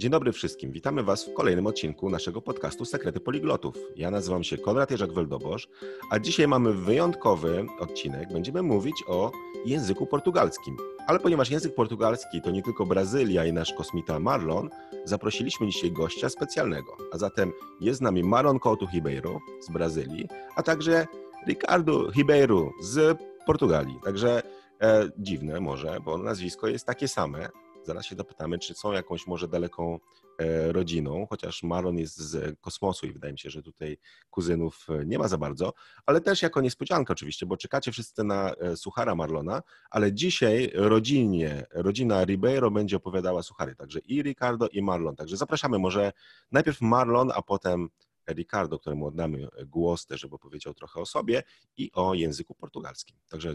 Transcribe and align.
Dzień 0.00 0.10
dobry 0.10 0.32
wszystkim. 0.32 0.72
Witamy 0.72 1.02
Was 1.02 1.24
w 1.24 1.34
kolejnym 1.34 1.66
odcinku 1.66 2.10
naszego 2.10 2.42
podcastu 2.42 2.84
Sekrety 2.84 3.20
Poliglotów. 3.20 3.74
Ja 3.96 4.10
nazywam 4.10 4.44
się 4.44 4.58
Konrad 4.58 4.90
Jerzak 4.90 5.12
Weldobosz, 5.12 5.68
a 6.10 6.18
dzisiaj 6.18 6.48
mamy 6.48 6.72
wyjątkowy 6.72 7.66
odcinek. 7.78 8.32
Będziemy 8.32 8.62
mówić 8.62 9.04
o 9.06 9.32
języku 9.66 10.06
portugalskim. 10.06 10.76
Ale 11.06 11.18
ponieważ 11.18 11.50
język 11.50 11.74
portugalski 11.74 12.42
to 12.42 12.50
nie 12.50 12.62
tylko 12.62 12.86
Brazylia 12.86 13.44
i 13.44 13.52
nasz 13.52 13.72
kosmita 13.72 14.18
Marlon, 14.20 14.70
zaprosiliśmy 15.04 15.66
dzisiaj 15.66 15.92
gościa 15.92 16.28
specjalnego. 16.28 16.96
A 17.12 17.18
zatem 17.18 17.52
jest 17.80 17.98
z 17.98 18.02
nami 18.02 18.22
Marlon 18.22 18.58
Couto 18.58 18.86
Ribeiro 18.94 19.40
z 19.60 19.70
Brazylii, 19.70 20.28
a 20.56 20.62
także 20.62 21.06
Ricardo 21.48 22.10
Ribeiro 22.10 22.70
z 22.82 23.18
Portugalii. 23.46 23.98
Także 24.04 24.42
e, 24.80 25.08
dziwne 25.18 25.60
może, 25.60 25.98
bo 26.04 26.18
nazwisko 26.18 26.68
jest 26.68 26.86
takie 26.86 27.08
same, 27.08 27.48
Zaraz 27.82 28.06
się 28.06 28.16
dopytamy, 28.16 28.58
czy 28.58 28.74
są 28.74 28.92
jakąś 28.92 29.26
może 29.26 29.48
daleką 29.48 29.98
e, 30.38 30.72
rodziną, 30.72 31.26
chociaż 31.30 31.62
Marlon 31.62 31.98
jest 31.98 32.16
z 32.16 32.60
kosmosu 32.60 33.06
i 33.06 33.12
wydaje 33.12 33.32
mi 33.32 33.38
się, 33.38 33.50
że 33.50 33.62
tutaj 33.62 33.98
kuzynów 34.30 34.86
e, 34.88 35.06
nie 35.06 35.18
ma 35.18 35.28
za 35.28 35.38
bardzo, 35.38 35.72
ale 36.06 36.20
też 36.20 36.42
jako 36.42 36.60
niespodzianka 36.60 37.12
oczywiście, 37.12 37.46
bo 37.46 37.56
czekacie 37.56 37.92
wszyscy 37.92 38.24
na 38.24 38.54
e, 38.54 38.76
suchara 38.76 39.14
Marlona, 39.14 39.62
ale 39.90 40.12
dzisiaj 40.12 40.70
rodzinnie, 40.74 41.66
rodzina 41.70 42.24
Ribeiro 42.24 42.70
będzie 42.70 42.96
opowiadała 42.96 43.42
suchary, 43.42 43.76
także 43.76 43.98
i 43.98 44.22
Ricardo 44.22 44.68
i 44.68 44.82
Marlon, 44.82 45.16
także 45.16 45.36
zapraszamy 45.36 45.78
może 45.78 46.12
najpierw 46.52 46.80
Marlon, 46.80 47.32
a 47.34 47.42
potem 47.42 47.88
Ricardo, 48.28 48.78
któremu 48.78 49.06
oddamy 49.06 49.48
głos 49.66 50.06
też, 50.06 50.20
żeby 50.20 50.38
powiedział 50.38 50.74
trochę 50.74 51.00
o 51.00 51.06
sobie 51.06 51.42
i 51.76 51.90
o 51.92 52.14
języku 52.14 52.54
portugalskim. 52.54 53.16
Także 53.28 53.54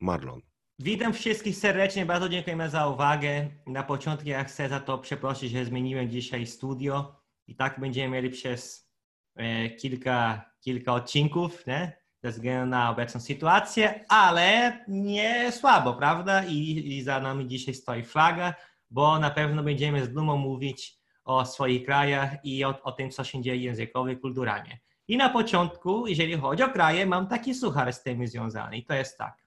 Marlon. 0.00 0.53
Witam 0.78 1.12
wszystkich 1.12 1.56
serdecznie, 1.56 2.06
bardzo 2.06 2.28
dziękujemy 2.28 2.70
za 2.70 2.88
uwagę. 2.88 3.48
Na 3.66 3.82
początku 3.82 4.28
ja 4.28 4.44
chcę 4.44 4.68
za 4.68 4.80
to 4.80 4.98
przeprosić, 4.98 5.52
że 5.52 5.64
zmieniłem 5.64 6.10
dzisiaj 6.10 6.46
studio 6.46 7.20
i 7.46 7.56
tak 7.56 7.80
będziemy 7.80 8.08
mieli 8.08 8.30
przez 8.30 8.90
e, 9.36 9.70
kilka, 9.70 10.44
kilka 10.60 10.94
odcinków, 10.94 11.66
nie? 11.66 11.96
ze 12.22 12.30
względu 12.30 12.70
na 12.70 12.90
obecną 12.90 13.20
sytuację, 13.20 14.04
ale 14.08 14.78
nie 14.88 15.52
słabo, 15.52 15.94
prawda? 15.94 16.44
I, 16.44 16.88
I 16.96 17.02
za 17.02 17.20
nami 17.20 17.48
dzisiaj 17.48 17.74
stoi 17.74 18.02
flaga, 18.02 18.54
bo 18.90 19.18
na 19.18 19.30
pewno 19.30 19.62
będziemy 19.62 20.04
z 20.04 20.12
dumą 20.12 20.36
mówić 20.36 20.98
o 21.24 21.44
swoich 21.44 21.84
krajach 21.84 22.44
i 22.44 22.64
o, 22.64 22.82
o 22.82 22.92
tym, 22.92 23.10
co 23.10 23.24
się 23.24 23.42
dzieje 23.42 23.62
językowo 23.62 24.08
i 24.08 24.16
kulturalnie. 24.16 24.80
I 25.08 25.16
na 25.16 25.28
początku, 25.28 26.06
jeżeli 26.06 26.36
chodzi 26.36 26.62
o 26.62 26.68
kraje, 26.68 27.06
mam 27.06 27.26
taki 27.26 27.54
suchar 27.54 27.92
z 27.92 28.02
tym 28.02 28.26
związany 28.26 28.76
i 28.76 28.84
to 28.84 28.94
jest 28.94 29.18
tak. 29.18 29.43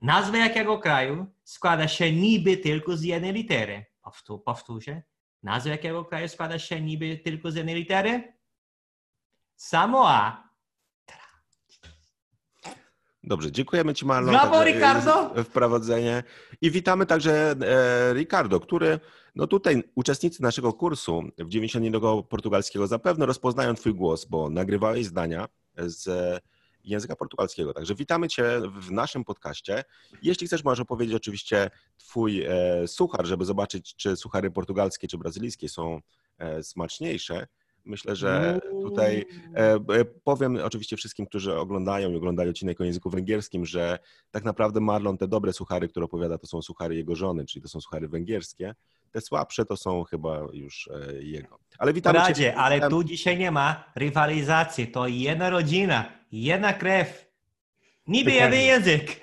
Nazwa 0.00 0.38
jakiego 0.38 0.78
kraju 0.78 1.26
składa 1.44 1.88
się 1.88 2.12
niby 2.12 2.56
tylko 2.56 2.96
z 2.96 3.02
jednej 3.02 3.32
litery. 3.32 3.84
Powtó 4.02 4.38
powtórzę. 4.38 5.02
Nazwa 5.42 5.70
jakiego 5.70 6.04
kraju 6.04 6.28
składa 6.28 6.58
się 6.58 6.80
niby 6.80 7.16
tylko 7.18 7.50
z 7.50 7.54
jednej 7.54 7.74
litery? 7.74 8.32
Samoa. 9.56 10.46
Dobrze, 13.24 13.52
dziękujemy 13.52 13.94
Ci 13.94 14.06
Marlon. 14.06 14.34
Brawo, 14.34 14.64
Ricardo! 14.64 15.44
Wprowadzenie. 15.44 16.22
I 16.60 16.70
witamy 16.70 17.06
także 17.06 17.50
e, 17.50 18.14
Ricardo, 18.14 18.60
który, 18.60 19.00
no 19.34 19.46
tutaj 19.46 19.82
uczestnicy 19.94 20.42
naszego 20.42 20.72
kursu 20.72 21.22
w 21.38 21.48
90 21.48 21.96
portugalskiego 22.28 22.86
zapewne 22.86 23.26
rozpoznają 23.26 23.74
Twój 23.74 23.94
głos, 23.94 24.24
bo 24.24 24.50
nagrywałeś 24.50 25.06
zdania 25.06 25.48
z 25.76 26.08
języka 26.86 27.16
portugalskiego. 27.16 27.74
Także 27.74 27.94
witamy 27.94 28.28
Cię 28.28 28.60
w 28.80 28.90
naszym 28.90 29.24
podcaście. 29.24 29.84
Jeśli 30.22 30.46
chcesz, 30.46 30.64
możesz 30.64 30.80
opowiedzieć 30.80 31.14
oczywiście 31.14 31.70
Twój 31.98 32.42
e, 32.42 32.88
suchar, 32.88 33.26
żeby 33.26 33.44
zobaczyć, 33.44 33.96
czy 33.96 34.16
suchary 34.16 34.50
portugalskie 34.50 35.08
czy 35.08 35.18
brazylijskie 35.18 35.68
są 35.68 36.00
e, 36.38 36.62
smaczniejsze. 36.62 37.46
Myślę, 37.84 38.16
że 38.16 38.60
tutaj 38.82 39.24
e, 39.54 40.04
powiem 40.24 40.58
oczywiście 40.64 40.96
wszystkim, 40.96 41.26
którzy 41.26 41.58
oglądają 41.58 42.10
i 42.10 42.16
oglądają 42.16 42.50
odcinek 42.50 42.80
o 42.80 42.84
języku 42.84 43.10
węgierskim, 43.10 43.66
że 43.66 43.98
tak 44.30 44.44
naprawdę 44.44 44.80
Marlon 44.80 45.18
te 45.18 45.28
dobre 45.28 45.52
suchary, 45.52 45.88
które 45.88 46.04
opowiada, 46.04 46.38
to 46.38 46.46
są 46.46 46.62
suchary 46.62 46.96
jego 46.96 47.14
żony, 47.16 47.44
czyli 47.46 47.62
to 47.62 47.68
są 47.68 47.80
suchary 47.80 48.08
węgierskie. 48.08 48.74
Te 49.12 49.20
słabsze 49.20 49.64
to 49.64 49.76
są 49.76 50.04
chyba 50.04 50.40
już 50.52 50.90
jego. 51.20 51.58
Ale 51.78 51.92
witamy 51.92 52.18
Radzie, 52.18 52.34
cię. 52.34 52.56
ale 52.56 52.88
tu 52.88 53.04
dzisiaj 53.04 53.38
nie 53.38 53.50
ma 53.50 53.84
rywalizacji. 53.96 54.88
To 54.88 55.06
jedna 55.06 55.50
rodzina, 55.50 56.12
jedna 56.42 56.72
krew. 56.72 57.26
Niby 58.06 58.32
jeden 58.32 58.60
język. 58.60 59.22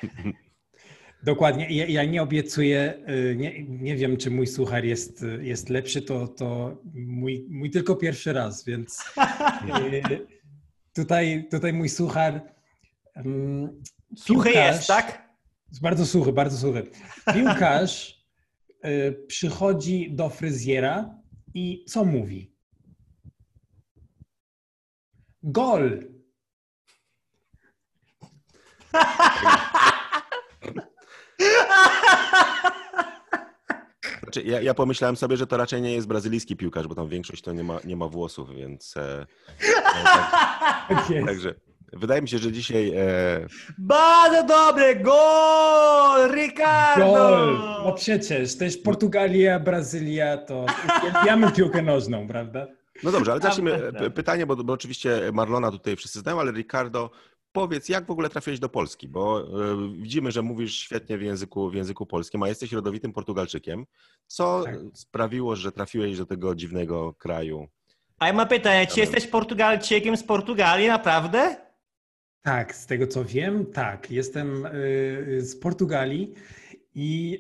Dokładnie. 1.24 1.68
Ja, 1.70 1.86
ja, 1.86 2.04
nie 2.06 2.22
obiecuję, 2.22 2.94
y, 3.10 3.36
nie, 3.36 3.64
nie 3.64 3.96
wiem, 3.96 4.18
czy 4.18 4.32
mój 4.32 4.48
suchar 4.48 4.86
jest, 4.86 5.26
jest 5.42 5.70
lepszy, 5.70 6.02
to, 6.02 6.28
to 6.28 6.78
mój, 6.94 7.48
mój 7.50 7.70
tylko 7.70 7.96
pierwszy 7.96 8.34
raz, 8.34 8.66
więc 8.66 9.04
y, 9.94 10.28
tutaj, 10.94 11.48
tutaj 11.52 11.74
mój 11.74 11.90
suchar. 11.90 12.42
Um, 13.16 13.82
suchy 14.18 14.50
jest, 14.52 14.88
tak? 14.88 15.30
Bardzo 15.82 16.06
suchy, 16.06 16.34
bardzo 16.34 16.58
suchy. 16.58 16.84
Piłkarz 17.34 18.24
y, 18.86 19.26
przychodzi 19.28 20.12
do 20.12 20.30
fryzjera 20.30 21.16
i 21.54 21.86
co 21.88 22.06
mówi? 22.06 22.54
Gol! 25.44 26.13
Znaczy, 34.24 34.42
ja, 34.50 34.62
ja, 34.62 34.74
pomyślałem 34.74 35.16
sobie, 35.16 35.38
że 35.38 35.48
to 35.48 35.58
raczej 35.58 35.82
nie 35.82 35.94
jest 35.94 36.08
brazylijski 36.08 36.56
piłkarz, 36.56 36.88
bo 36.88 36.96
tam 36.96 37.10
większość 37.10 37.42
to 37.42 37.54
nie 37.54 37.64
ma, 37.64 37.80
nie 37.84 37.96
ma 37.96 38.08
włosów, 38.08 38.56
więc. 38.56 38.98
E, 38.98 39.26
e, 40.00 40.04
tak, 40.94 41.08
także 41.26 41.56
wydaje 41.94 42.22
mi 42.22 42.30
się, 42.30 42.38
że 42.38 42.52
dzisiaj. 42.52 42.92
E... 42.96 43.48
Bardzo 43.78 44.44
dobry 44.44 44.96
gol! 44.96 46.32
Ricardo! 46.32 47.14
Gol! 47.14 47.60
No 47.86 47.94
przecież, 47.94 48.58
to 48.58 48.64
jest 48.64 48.84
Portugalia, 48.84 49.60
Brazylia, 49.60 50.38
to 50.38 50.66
uwielbiamy 51.00 51.52
piłkę 51.52 51.82
nożną, 51.82 52.28
prawda? 52.28 52.68
No 53.04 53.12
dobrze, 53.12 53.32
ale 53.32 53.42
zacznijmy 53.42 53.92
pytanie, 54.16 54.46
bo, 54.46 54.56
bo 54.56 54.74
oczywiście 54.74 55.22
Marlona 55.34 55.72
tutaj 55.72 55.96
wszyscy 55.96 56.20
znają, 56.20 56.40
ale 56.40 56.52
Ricardo, 56.52 57.10
powiedz, 57.54 57.90
jak 57.90 58.06
w 58.06 58.12
ogóle 58.12 58.30
trafiłeś 58.30 58.60
do 58.60 58.70
Polski? 58.70 59.08
Bo 59.08 59.42
y, 59.42 59.98
widzimy, 60.02 60.32
że 60.32 60.42
mówisz 60.42 60.76
świetnie 60.76 61.18
w 61.18 61.22
języku, 61.22 61.70
w 61.70 61.74
języku 61.74 62.06
polskim, 62.06 62.44
a 62.44 62.50
jesteś 62.50 62.72
rodowitym 62.72 63.14
Portugalczykiem. 63.14 63.86
Co 64.28 64.64
tak. 64.64 64.76
sprawiło, 64.94 65.56
że 65.56 65.72
trafiłeś 65.72 66.18
do 66.18 66.26
tego 66.26 66.56
dziwnego 66.56 67.14
kraju? 67.14 67.68
A 68.20 68.28
ja 68.28 68.34
mam 68.34 68.48
pytanie, 68.48 68.88
czy 68.88 69.00
jesteś 69.00 69.28
Portugalczykiem 69.28 70.18
z 70.18 70.24
Portugalii, 70.24 70.88
naprawdę? 70.88 71.56
Tak, 72.42 72.76
z 72.76 72.86
tego 72.86 73.08
co 73.08 73.26
wiem, 73.26 73.66
tak. 73.66 74.12
Jestem 74.12 74.66
y, 74.66 75.38
z 75.42 75.60
Portugalii 75.60 76.34
i 76.96 77.40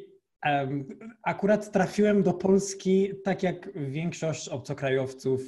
akurat 1.23 1.71
trafiłem 1.71 2.23
do 2.23 2.33
Polski 2.33 3.11
tak 3.23 3.43
jak 3.43 3.69
większość 3.75 4.49
obcokrajowców 4.49 5.41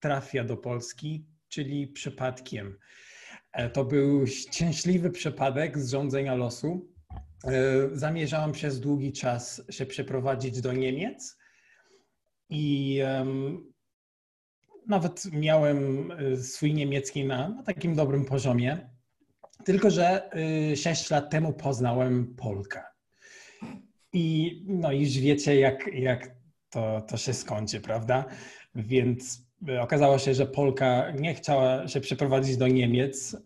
trafia 0.00 0.44
do 0.44 0.56
Polski, 0.56 1.26
czyli 1.48 1.86
przypadkiem. 1.86 2.78
E, 3.56 3.70
to 3.70 3.84
był 3.84 4.26
szczęśliwy 4.26 5.10
przypadek 5.10 5.78
zrządzenia 5.78 6.34
losu. 6.34 6.88
E, 7.44 7.50
zamierzałam 7.92 8.52
przez 8.52 8.80
długi 8.80 9.12
czas 9.12 9.62
się 9.70 9.86
przeprowadzić 9.86 10.60
do 10.60 10.72
Niemiec 10.72 11.38
i 12.48 12.98
um, 13.04 13.72
nawet 14.86 15.24
miałem 15.32 16.10
e, 16.10 16.36
swój 16.36 16.74
niemiecki 16.74 17.24
na, 17.24 17.48
na, 17.48 17.62
takim 17.62 17.94
dobrym 17.94 18.24
poziomie. 18.24 18.90
Tylko, 19.64 19.90
że 19.90 20.30
6 20.76 21.10
lat 21.10 21.30
temu 21.30 21.52
poznałem 21.52 22.34
Polkę. 22.34 22.82
I 24.12 24.56
no 24.66 24.92
już 24.92 25.18
wiecie, 25.18 25.56
jak, 25.56 25.86
jak 25.94 26.30
to, 26.70 27.00
to 27.00 27.16
się 27.16 27.34
skończy, 27.34 27.80
prawda? 27.80 28.24
Więc 28.74 29.45
okazało 29.80 30.18
się, 30.18 30.34
że 30.34 30.46
Polka 30.46 31.10
nie 31.10 31.34
chciała 31.34 31.88
się 31.88 32.00
przeprowadzić 32.00 32.56
do 32.56 32.68
Niemiec, 32.68 33.36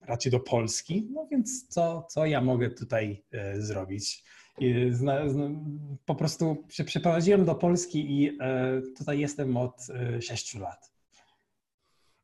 raczej 0.00 0.32
do 0.32 0.40
Polski. 0.40 1.08
No 1.12 1.26
więc 1.30 1.68
co, 1.68 2.06
co 2.08 2.26
ja 2.26 2.40
mogę 2.40 2.70
tutaj 2.70 3.22
e, 3.32 3.60
zrobić? 3.60 4.24
Zna, 4.90 5.28
zna, 5.28 5.44
po 6.06 6.14
prostu 6.14 6.64
się 6.68 6.84
przeprowadziłem 6.84 7.44
do 7.44 7.54
Polski 7.54 8.22
i 8.22 8.38
e, 8.40 8.82
tutaj 8.98 9.18
jestem 9.18 9.56
od 9.56 9.86
e, 9.90 10.22
6 10.22 10.54
lat. 10.54 10.92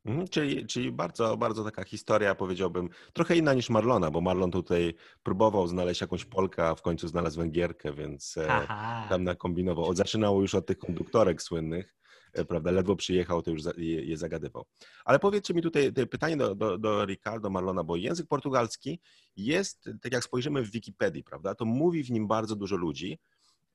Mhm, 0.04 0.28
czyli, 0.28 0.66
czyli 0.66 0.92
bardzo, 0.92 1.36
bardzo 1.36 1.64
taka 1.64 1.84
historia, 1.84 2.34
powiedziałbym, 2.34 2.88
trochę 3.12 3.36
inna 3.36 3.54
niż 3.54 3.70
Marlona, 3.70 4.10
bo 4.10 4.20
Marlon 4.20 4.50
tutaj 4.50 4.94
próbował 5.22 5.66
znaleźć 5.66 6.00
jakąś 6.00 6.24
Polkę, 6.24 6.66
a 6.66 6.74
w 6.74 6.82
końcu 6.82 7.08
znalazł 7.08 7.40
Węgierkę, 7.40 7.92
więc 7.92 8.36
e, 8.36 8.46
Aha. 8.50 9.06
tam 9.08 9.24
nakombinował. 9.24 9.94
Zaczynało 9.94 10.40
już 10.40 10.54
od 10.54 10.66
tych 10.66 10.78
konduktorek 10.78 11.42
słynnych. 11.42 11.94
E, 12.32 12.44
prawda, 12.44 12.70
ledwo 12.70 12.96
przyjechał, 12.96 13.42
to 13.42 13.50
już 13.50 13.62
je 13.76 14.16
zagadywał. 14.16 14.64
Ale 15.04 15.18
powiedzcie 15.18 15.54
mi 15.54 15.62
tutaj 15.62 15.92
pytanie 15.92 16.36
do, 16.36 16.54
do, 16.54 16.78
do 16.78 17.04
Ricardo 17.04 17.50
Marlona, 17.50 17.84
bo 17.84 17.96
język 17.96 18.26
portugalski 18.26 19.00
jest, 19.36 19.90
tak 20.02 20.12
jak 20.12 20.24
spojrzymy 20.24 20.62
w 20.62 20.70
Wikipedii, 20.70 21.24
prawda, 21.24 21.54
to 21.54 21.64
mówi 21.64 22.02
w 22.04 22.10
nim 22.10 22.26
bardzo 22.28 22.56
dużo 22.56 22.76
ludzi. 22.76 23.18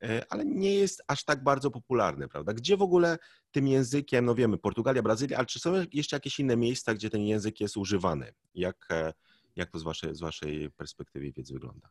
e, 0.04 0.26
ale 0.30 0.46
nie 0.46 0.76
jest 0.76 1.04
aż 1.08 1.24
tak 1.24 1.44
bardzo 1.44 1.72
popularny, 1.72 2.28
prawda? 2.28 2.54
Gdzie 2.54 2.78
w 2.78 2.82
ogóle 2.82 3.18
tym 3.52 3.68
językiem, 3.68 4.26
no 4.26 4.36
wiemy, 4.36 4.58
Portugalia, 4.58 5.02
Brazylia, 5.04 5.38
ale 5.38 5.46
czy 5.46 5.60
są 5.60 5.74
jeszcze 5.94 6.16
jakieś 6.16 6.40
inne 6.40 6.58
miejsca, 6.58 6.94
gdzie 6.94 7.10
ten 7.10 7.22
język 7.22 7.60
jest 7.60 7.78
używany? 7.78 8.34
Jak, 8.56 8.88
e, 8.92 9.14
jak 9.56 9.72
to 9.72 9.80
z 9.80 9.84
waszej, 9.84 10.16
z 10.16 10.20
waszej 10.20 10.72
perspektywy 10.72 11.32
wiedzy 11.32 11.54
wygląda? 11.54 11.90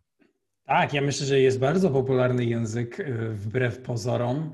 Tak, 0.64 0.92
ja 0.92 1.02
myślę, 1.02 1.26
że 1.26 1.40
jest 1.40 1.58
bardzo 1.58 1.90
popularny 1.90 2.44
język 2.44 2.98
wbrew 3.32 3.78
pozorom, 3.78 4.52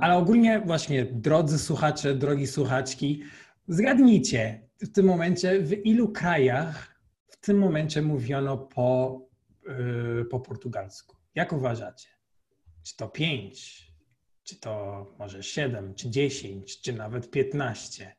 ale 0.00 0.16
ogólnie 0.16 0.62
właśnie, 0.66 1.04
drodzy 1.04 1.58
słuchacze, 1.58 2.14
drogi 2.14 2.46
słuchaczki, 2.46 3.22
zgadnijcie 3.68 4.68
w 4.80 4.92
tym 4.92 5.06
momencie, 5.06 5.60
w 5.62 5.86
ilu 5.86 6.08
krajach 6.08 7.00
w 7.26 7.36
tym 7.36 7.58
momencie 7.58 8.02
mówiono 8.02 8.58
po, 8.58 9.20
po 10.30 10.40
portugalsku? 10.40 11.16
Jak 11.34 11.52
uważacie? 11.52 12.08
Czy 12.82 12.96
to 12.96 13.08
5, 13.08 13.92
czy 14.42 14.60
to 14.60 15.06
może 15.18 15.42
7, 15.42 15.94
czy 15.94 16.10
10, 16.10 16.80
czy 16.80 16.92
nawet 16.92 17.30
15? 17.30 18.16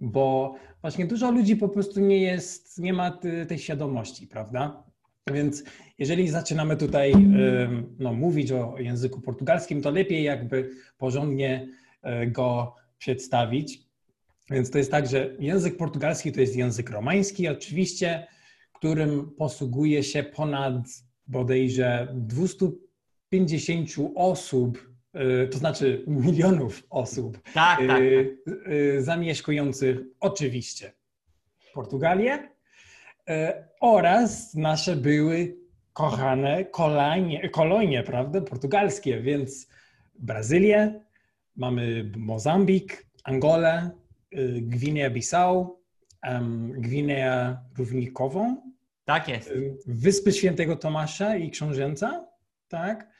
Bo 0.00 0.54
właśnie 0.80 1.06
dużo 1.06 1.30
ludzi 1.30 1.56
po 1.56 1.68
prostu 1.68 2.00
nie 2.00 2.22
jest, 2.22 2.78
nie 2.78 2.92
ma 2.92 3.18
tej 3.48 3.58
świadomości, 3.58 4.26
prawda? 4.26 4.84
Więc 5.32 5.64
jeżeli 5.98 6.28
zaczynamy 6.28 6.76
tutaj 6.76 7.12
no, 7.98 8.12
mówić 8.12 8.52
o 8.52 8.78
języku 8.78 9.20
portugalskim, 9.20 9.82
to 9.82 9.90
lepiej 9.90 10.22
jakby 10.22 10.70
porządnie 10.98 11.68
e, 12.02 12.26
go 12.26 12.74
przedstawić. 12.98 13.80
Więc 14.50 14.70
to 14.70 14.78
jest 14.78 14.90
tak, 14.90 15.06
że 15.06 15.36
język 15.38 15.76
portugalski 15.76 16.32
to 16.32 16.40
jest 16.40 16.56
język 16.56 16.90
romański, 16.90 17.48
oczywiście, 17.48 18.26
którym 18.72 19.30
posługuje 19.38 20.02
się 20.02 20.22
ponad 20.22 20.74
bodajże 21.26 22.08
250 22.14 23.90
osób, 24.14 24.90
y, 25.44 25.48
to 25.48 25.58
znaczy 25.58 26.04
milionów 26.06 26.82
osób 26.90 27.38
tak, 27.54 27.78
tak, 27.86 28.02
y, 28.02 28.38
tak. 28.44 28.54
Zamieszkujących 28.98 29.98
oczywiście 30.20 30.92
Portugalię 31.74 32.48
oraz 33.84 34.54
nasze 34.54 34.96
były 34.96 35.56
kochane 35.92 36.64
kolonie, 36.64 37.48
kolonie 37.48 38.02
prawda, 38.02 38.40
portugalskie, 38.40 39.20
więc 39.20 39.68
Brazylię, 40.14 41.00
mamy 41.56 42.12
Mozambik, 42.16 43.06
Angolę, 43.24 43.90
Gwinea-Bissau, 44.60 45.68
Gwinea 46.68 47.60
Równikową, 47.78 48.72
tak 49.04 49.28
jest. 49.28 49.52
Wyspy 49.86 50.32
Świętego 50.32 50.76
Tomasza 50.76 51.36
i 51.36 51.50
Książęca, 51.50 52.28
tak? 52.68 53.10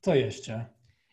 Co 0.00 0.14
jeszcze? 0.14 0.64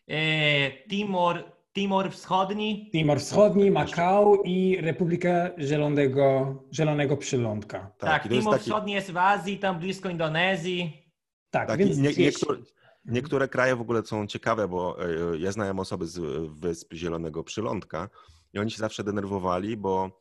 E, 0.08 0.70
Timor, 0.88 1.59
Timor 1.74 2.10
Wschodni. 2.10 2.90
Timor 2.92 3.20
Wschodni, 3.20 3.70
Makao 3.70 4.42
i 4.44 4.76
Republika 4.80 5.50
Zielonego, 5.58 6.56
Zielonego 6.74 7.16
Przylądka. 7.16 7.78
Tak, 7.98 8.22
tak 8.22 8.32
Timor 8.32 8.54
taki... 8.54 8.64
Wschodni 8.64 8.92
jest 8.92 9.10
w 9.10 9.16
Azji, 9.16 9.58
tam 9.58 9.78
blisko 9.78 10.08
Indonezji. 10.08 11.06
Tak, 11.50 11.68
tak 11.68 11.78
więc 11.78 11.98
nie, 11.98 12.12
niektóre, 12.12 12.58
niektóre 13.04 13.48
kraje 13.48 13.76
w 13.76 13.80
ogóle 13.80 14.06
są 14.06 14.26
ciekawe, 14.26 14.68
bo 14.68 15.04
e, 15.04 15.38
ja 15.38 15.52
znałem 15.52 15.78
osoby 15.78 16.06
z 16.06 16.20
Wysp 16.60 16.94
Zielonego 16.94 17.44
Przylądka 17.44 18.08
i 18.52 18.58
oni 18.58 18.70
się 18.70 18.78
zawsze 18.78 19.04
denerwowali, 19.04 19.76
bo 19.76 20.20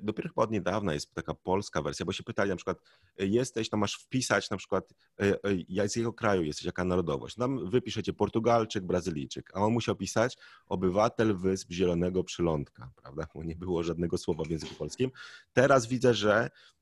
dopiero 0.00 0.28
chyba 0.28 0.42
od 0.42 0.50
niedawna 0.50 0.94
jest 0.94 1.14
taka 1.14 1.34
polska 1.34 1.82
wersja, 1.82 2.06
bo 2.06 2.12
się 2.12 2.22
pytali 2.22 2.50
na 2.50 2.56
przykład, 2.56 2.78
e, 3.18 3.26
jesteś, 3.26 3.68
to 3.68 3.76
masz 3.76 3.94
wpisać 3.94 4.50
na 4.50 4.56
przykład, 4.56 4.94
e, 5.20 5.88
z 5.88 5.96
jakiego 5.96 6.12
kraju 6.12 6.42
jesteś, 6.42 6.64
jaka 6.64 6.84
narodowość. 6.84 7.36
Tam 7.36 7.70
wypiszecie 7.70 8.12
Portugalczyk, 8.12 8.84
Brazylijczyk, 8.84 9.50
a 9.54 9.60
on 9.60 9.72
musiał 9.72 9.96
pisać 9.96 10.38
obywatel 10.66 11.36
Wysp 11.36 11.72
Zielonego 11.72 12.24
Przylądka, 12.24 12.90
prawda? 13.02 13.26
Bo 13.34 13.44
nie 13.44 13.56
było 13.56 13.82
żadnego 13.82 14.18
słowa 14.18 14.44
w 14.44 14.50
języku 14.50 14.74
polskim. 14.74 15.10
Teraz 15.52 15.86
widzę, 15.86 16.14
że 16.14 16.50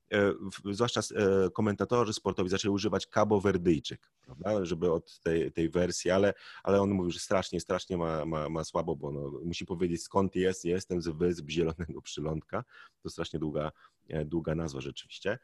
zwłaszcza 0.71 1.01
e, 1.01 1.49
komentatorzy 1.49 2.13
sportowi 2.13 2.49
zaczęli 2.49 2.73
używać 2.73 3.07
Cabo 3.07 3.41
Verdyjczyk, 3.41 4.11
prawda, 4.21 4.65
żeby 4.65 4.91
od 4.91 5.19
tej, 5.19 5.51
tej 5.51 5.69
wersji, 5.69 6.11
ale, 6.11 6.33
ale 6.63 6.81
on 6.81 6.89
mówił, 6.89 7.11
że 7.11 7.19
strasznie, 7.19 7.59
strasznie 7.59 7.97
ma, 7.97 8.25
ma, 8.25 8.49
ma 8.49 8.63
słabo, 8.63 8.95
bo 8.95 9.11
no, 9.11 9.31
musi 9.43 9.65
powiedzieć 9.65 10.03
skąd 10.03 10.35
jest, 10.35 10.65
jestem 10.65 11.01
z 11.01 11.07
Wysp 11.07 11.49
Zielonego 11.49 12.01
Przylądka, 12.01 12.63
to 13.03 13.09
strasznie 13.09 13.39
długa, 13.39 13.71
e, 14.09 14.25
długa 14.25 14.55
nazwa 14.55 14.81
rzeczywiście. 14.81 15.39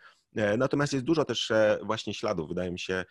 Natomiast 0.57 0.93
jest 0.93 1.05
dużo 1.05 1.25
też 1.25 1.51
właśnie 1.83 2.13
śladów, 2.13 2.49
wydaje 2.49 2.71
mi 2.71 2.79
się, 2.79 3.05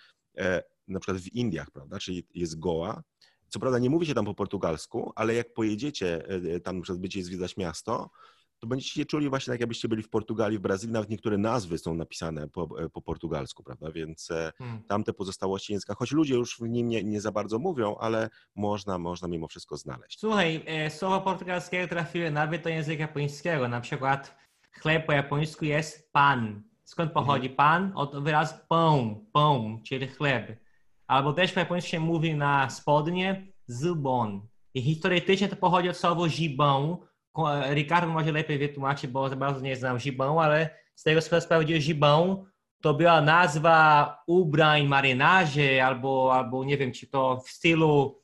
na 0.88 1.00
przykład 1.00 1.22
w 1.22 1.32
Indiach, 1.32 1.70
prawda, 1.70 1.98
czyli 1.98 2.26
jest 2.34 2.58
Goa, 2.58 3.02
co 3.48 3.60
prawda 3.60 3.78
nie 3.78 3.90
mówi 3.90 4.06
się 4.06 4.14
tam 4.14 4.24
po 4.24 4.34
portugalsku, 4.34 5.12
ale 5.14 5.34
jak 5.34 5.54
pojedziecie, 5.54 6.22
tam 6.64 6.82
przykład 6.82 7.00
będziecie 7.00 7.24
zwiedzać 7.24 7.56
miasto, 7.56 8.10
to 8.58 8.66
będziecie 8.66 8.90
się 8.90 9.04
czuli 9.04 9.28
właśnie 9.28 9.52
tak, 9.52 9.60
jakbyście 9.60 9.88
byli 9.88 10.02
w 10.02 10.08
Portugalii, 10.08 10.58
w 10.58 10.60
Brazylii, 10.60 10.92
nawet 10.92 11.10
niektóre 11.10 11.38
nazwy 11.38 11.78
są 11.78 11.94
napisane 11.94 12.48
po, 12.48 12.68
e, 12.84 12.88
po 12.88 13.02
portugalsku, 13.02 13.62
prawda? 13.62 13.92
Więc 13.92 14.30
e, 14.30 14.52
hmm. 14.58 14.82
tamte 14.82 15.12
pozostałości 15.12 15.72
języka, 15.72 15.94
choć 15.94 16.12
ludzie 16.12 16.34
już 16.34 16.56
w 16.56 16.60
nim 16.60 16.88
nie, 16.88 17.04
nie 17.04 17.20
za 17.20 17.32
bardzo 17.32 17.58
mówią, 17.58 17.96
ale 18.00 18.30
można, 18.54 18.98
można 18.98 19.28
mimo 19.28 19.48
wszystko 19.48 19.76
znaleźć. 19.76 20.20
Słuchaj, 20.20 20.62
e, 20.66 20.90
słowo 20.90 21.20
portugalskiego 21.20 21.88
trafiły 21.88 22.30
nawet 22.30 22.62
do 22.62 22.68
języka 22.68 23.02
japońskiego, 23.02 23.68
na 23.68 23.80
przykład 23.80 24.36
chleb 24.72 25.06
po 25.06 25.12
japońsku 25.12 25.64
jest 25.64 26.12
pan. 26.12 26.62
Skąd 26.84 27.12
pochodzi 27.12 27.48
mhm. 27.48 27.56
pan? 27.56 27.92
Od 27.94 28.22
wyrazu 28.22 28.54
pão, 28.70 29.14
pão, 29.34 29.82
czyli 29.82 30.06
chleb. 30.06 30.58
Albo 31.06 31.32
też 31.32 31.52
po 31.52 31.60
japońsku 31.60 31.90
się 31.90 32.00
mówi 32.00 32.34
na 32.34 32.70
spodnie 32.70 33.52
zubon. 33.66 34.48
I 34.74 34.82
historycznie 34.82 35.48
to 35.48 35.56
pochodzi 35.56 35.88
od 35.88 35.96
słowa 35.96 36.22
gibão, 36.28 36.96
Ricardo 37.74 38.12
może 38.12 38.32
lepiej 38.32 38.58
wytłumaczyć, 38.58 39.10
bo 39.10 39.28
za 39.28 39.36
bardzo 39.36 39.60
nie 39.60 39.76
znam 39.76 39.98
Gibão, 39.98 40.42
ale 40.42 40.70
z 40.94 41.02
tego 41.02 41.22
co 41.22 41.40
sprawdziłem, 41.40 41.82
Gibão 41.82 42.44
to 42.80 42.94
była 42.94 43.20
nazwa 43.20 44.18
ubrań 44.26 44.86
marynarze 44.86 45.84
albo, 45.84 46.34
albo 46.34 46.64
nie 46.64 46.76
wiem, 46.76 46.92
czy 46.92 47.06
to 47.06 47.40
w 47.40 47.48
stylu 47.48 48.18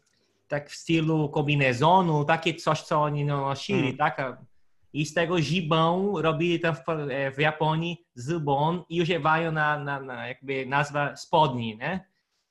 tak 0.53 0.71
w 0.71 0.75
stylu 0.75 1.29
kombinezonu, 1.29 2.25
takie 2.25 2.55
coś, 2.55 2.83
co 2.83 3.03
oni 3.03 3.25
nosili, 3.25 3.85
mm. 3.85 3.97
tak? 3.97 4.37
I 4.93 5.07
z 5.07 5.15
tego 5.15 5.35
Gibão 5.35 6.21
robili 6.21 6.61
tam 6.61 6.75
w, 6.75 6.83
w 7.37 7.39
Japonii 7.39 8.07
zubon 8.15 8.85
i 8.89 9.03
używają 9.03 9.53
na, 9.53 9.79
na, 9.79 10.01
na 10.01 10.29
jakby 10.29 10.67
nazwa 10.67 11.17
spodni, 11.17 11.77
nie? 11.77 12.07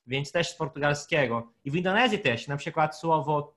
Więc 0.07 0.31
też 0.31 0.49
z 0.49 0.55
portugalskiego. 0.55 1.51
I 1.65 1.71
w 1.71 1.75
Indonezji 1.75 2.19
też, 2.19 2.47
na 2.47 2.57
przykład 2.57 2.97
słowo 2.97 3.55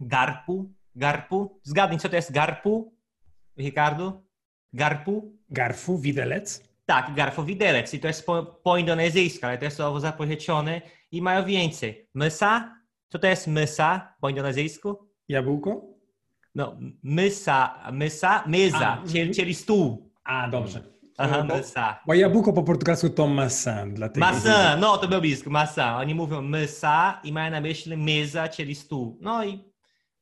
garpu 0.00 0.70
Garpu. 0.96 1.60
Zgadnij, 1.62 1.98
co 1.98 2.08
to 2.08 2.16
jest 2.16 2.32
garpu, 2.32 2.92
Ricardo? 3.58 4.22
Garpu? 4.72 5.38
Garfu, 5.50 5.98
widelec? 5.98 6.72
Tak, 6.86 7.14
garfu, 7.14 7.44
widelec. 7.44 7.94
I 7.94 8.00
to 8.00 8.08
jest 8.08 8.26
po, 8.26 8.42
po 8.42 8.76
indonezyjsku, 8.76 9.46
ale 9.46 9.58
to 9.58 9.64
jest 9.64 9.76
słowo 9.76 10.00
zapożyczone 10.00 10.80
i 11.10 11.22
mają 11.22 11.44
więcej. 11.44 12.08
Mysa? 12.14 12.76
Co 13.08 13.18
to 13.18 13.26
jest 13.26 13.46
mysa 13.46 14.14
po 14.20 14.28
indonezyjsku? 14.28 15.08
Jabłko? 15.28 15.82
No, 16.54 16.76
mysa, 17.02 17.74
mysa, 17.92 18.44
myza, 18.46 19.02
czyli, 19.12 19.34
czyli 19.34 19.54
stół. 19.54 20.10
A, 20.24 20.48
dobrze. 20.48 20.82
Aha, 21.18 21.44
bo, 21.48 21.54
mysa. 21.54 22.00
Bo 22.06 22.14
jabłko 22.14 22.52
po 22.52 22.62
portugalsku 22.62 23.10
to 23.10 23.26
maçã. 23.26 23.92
Dlatego 23.92 24.26
maçã, 24.26 24.80
no 24.80 24.98
to 24.98 25.08
było 25.08 25.20
blisko, 25.20 25.50
maçã. 25.50 25.96
Oni 25.96 26.14
mówią 26.14 26.42
mysa 26.42 27.20
i 27.24 27.32
mają 27.32 27.50
na 27.50 27.60
myśli 27.60 27.96
myza, 27.96 28.48
czyli 28.48 28.74
stół. 28.74 29.18
No 29.20 29.44
i 29.44 29.64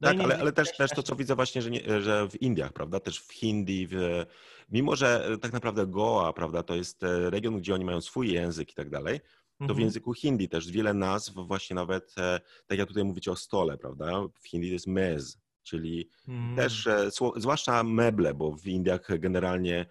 tak, 0.01 0.21
ale, 0.21 0.39
ale 0.39 0.53
też, 0.53 0.77
też 0.77 0.91
to, 0.91 1.03
co 1.03 1.17
widzę 1.17 1.35
właśnie, 1.35 1.63
że, 1.63 1.71
nie, 1.71 2.03
że 2.03 2.29
w 2.29 2.43
Indiach, 2.43 2.73
prawda, 2.73 3.01
też 3.01 3.21
w 3.21 3.33
Hindi, 3.33 3.87
w, 3.87 4.25
mimo 4.71 4.97
że 4.97 5.27
e, 5.27 5.39
tak 5.39 5.53
naprawdę 5.53 5.87
Goa, 5.87 6.33
prawda, 6.33 6.63
to 6.63 6.75
jest 6.75 7.03
e, 7.03 7.31
region, 7.31 7.59
gdzie 7.59 7.75
oni 7.75 7.85
mają 7.85 8.01
swój 8.01 8.33
język 8.33 8.71
i 8.71 8.75
tak 8.75 8.91
dalej, 8.91 9.21
to 9.59 9.67
w 9.67 9.71
mhm. 9.71 9.81
języku 9.81 10.15
hindi 10.15 10.49
też 10.49 10.71
wiele 10.71 10.95
nazw, 10.95 11.33
właśnie 11.35 11.77
nawet, 11.77 12.15
e, 12.19 12.41
tak 12.67 12.79
jak 12.79 12.89
tutaj 12.89 13.05
mówicie 13.05 13.33
o 13.33 13.37
stole, 13.37 13.79
prawda, 13.79 14.21
w 14.41 14.49
hindi 14.49 14.69
to 14.69 14.73
jest 14.73 14.87
mez, 14.87 15.39
czyli 15.63 16.09
mm. 16.29 16.57
też, 16.57 16.89
zwłaszcza 17.37 17.83
meble, 17.83 18.35
bo 18.35 18.53
w 18.53 18.67
Indiach 18.67 19.19
generalnie 19.19 19.87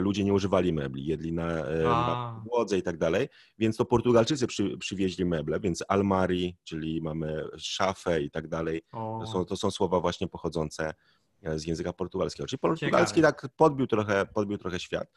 ludzie 0.00 0.24
nie 0.24 0.32
używali 0.32 0.72
mebli, 0.72 1.06
jedli 1.06 1.32
na, 1.32 1.48
e, 1.48 1.82
na 1.82 2.40
podłodze 2.44 2.78
i 2.78 2.82
tak 2.82 2.98
dalej, 2.98 3.28
więc 3.58 3.76
to 3.76 3.84
Portugalczycy 3.84 4.46
przy, 4.46 4.78
przywieźli 4.78 5.24
meble, 5.24 5.60
więc 5.60 5.84
almari, 5.88 6.56
czyli 6.64 7.02
mamy 7.02 7.44
szafę 7.58 8.22
i 8.22 8.30
tak 8.30 8.48
dalej, 8.48 8.82
to 8.92 9.26
są, 9.26 9.44
to 9.44 9.56
są 9.56 9.70
słowa 9.70 10.00
właśnie 10.00 10.28
pochodzące 10.28 10.94
e, 11.42 11.58
z 11.58 11.66
języka 11.66 11.92
portugalskiego. 11.92 12.46
Czyli 12.46 12.58
portugalski 12.58 13.16
Ciekawe. 13.16 13.32
tak 13.32 13.52
podbił 13.56 13.86
trochę, 13.86 14.26
podbił 14.26 14.58
trochę 14.58 14.80
świat. 14.80 15.08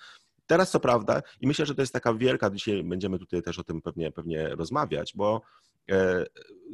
Teraz 0.48 0.72
co 0.72 0.80
prawda, 0.80 1.22
i 1.42 1.48
myślę, 1.48 1.66
że 1.66 1.76
to 1.76 1.82
jest 1.82 1.94
taka 1.94 2.14
wielka, 2.14 2.50
dzisiaj 2.50 2.84
będziemy 2.84 3.20
tutaj 3.20 3.42
też 3.42 3.60
o 3.60 3.64
tym 3.64 3.82
pewnie, 3.82 4.12
pewnie 4.12 4.50
rozmawiać, 4.50 5.14
bo 5.16 5.42
E, 5.92 6.26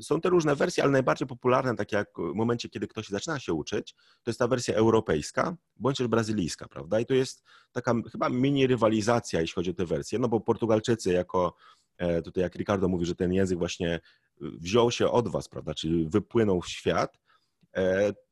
są 0.02 0.22
te 0.22 0.30
różne 0.30 0.56
wersje, 0.56 0.84
ale 0.84 0.92
najbardziej 0.92 1.28
popularne, 1.28 1.76
takie 1.76 1.96
jak 1.96 2.10
w 2.18 2.36
momencie, 2.36 2.70
kiedy 2.70 2.88
ktoś 2.88 3.08
zaczyna 3.08 3.40
się 3.40 3.54
uczyć, 3.54 3.94
to 3.94 4.32
jest 4.32 4.40
ta 4.40 4.48
wersja 4.48 4.76
europejska, 4.76 5.56
bądź 5.78 5.98
też 5.98 6.08
brazylijska, 6.08 6.68
prawda? 6.68 7.00
I 7.00 7.06
to 7.06 7.14
jest 7.14 7.44
taka 7.72 7.94
chyba 8.12 8.30
mini 8.30 8.68
rywalizacja, 8.68 9.42
jeśli 9.42 9.56
chodzi 9.56 9.70
o 9.70 9.74
te 9.74 9.86
wersje, 9.86 10.20
no 10.20 10.28
bo 10.28 10.40
Portugalczycy 10.40 11.14
jako, 11.14 11.56
e, 11.98 12.22
tutaj 12.22 12.44
jak 12.44 12.56
Ricardo 12.56 12.88
mówi, 12.88 13.06
że 13.06 13.16
ten 13.16 13.34
język 13.34 13.58
właśnie 13.60 14.00
wziął 14.42 14.92
się 14.92 15.08
od 15.08 15.28
was, 15.28 15.50
prawda, 15.50 15.74
czyli 15.74 16.10
wypłynął 16.10 16.62
w 16.62 16.70
świat, 16.70 17.18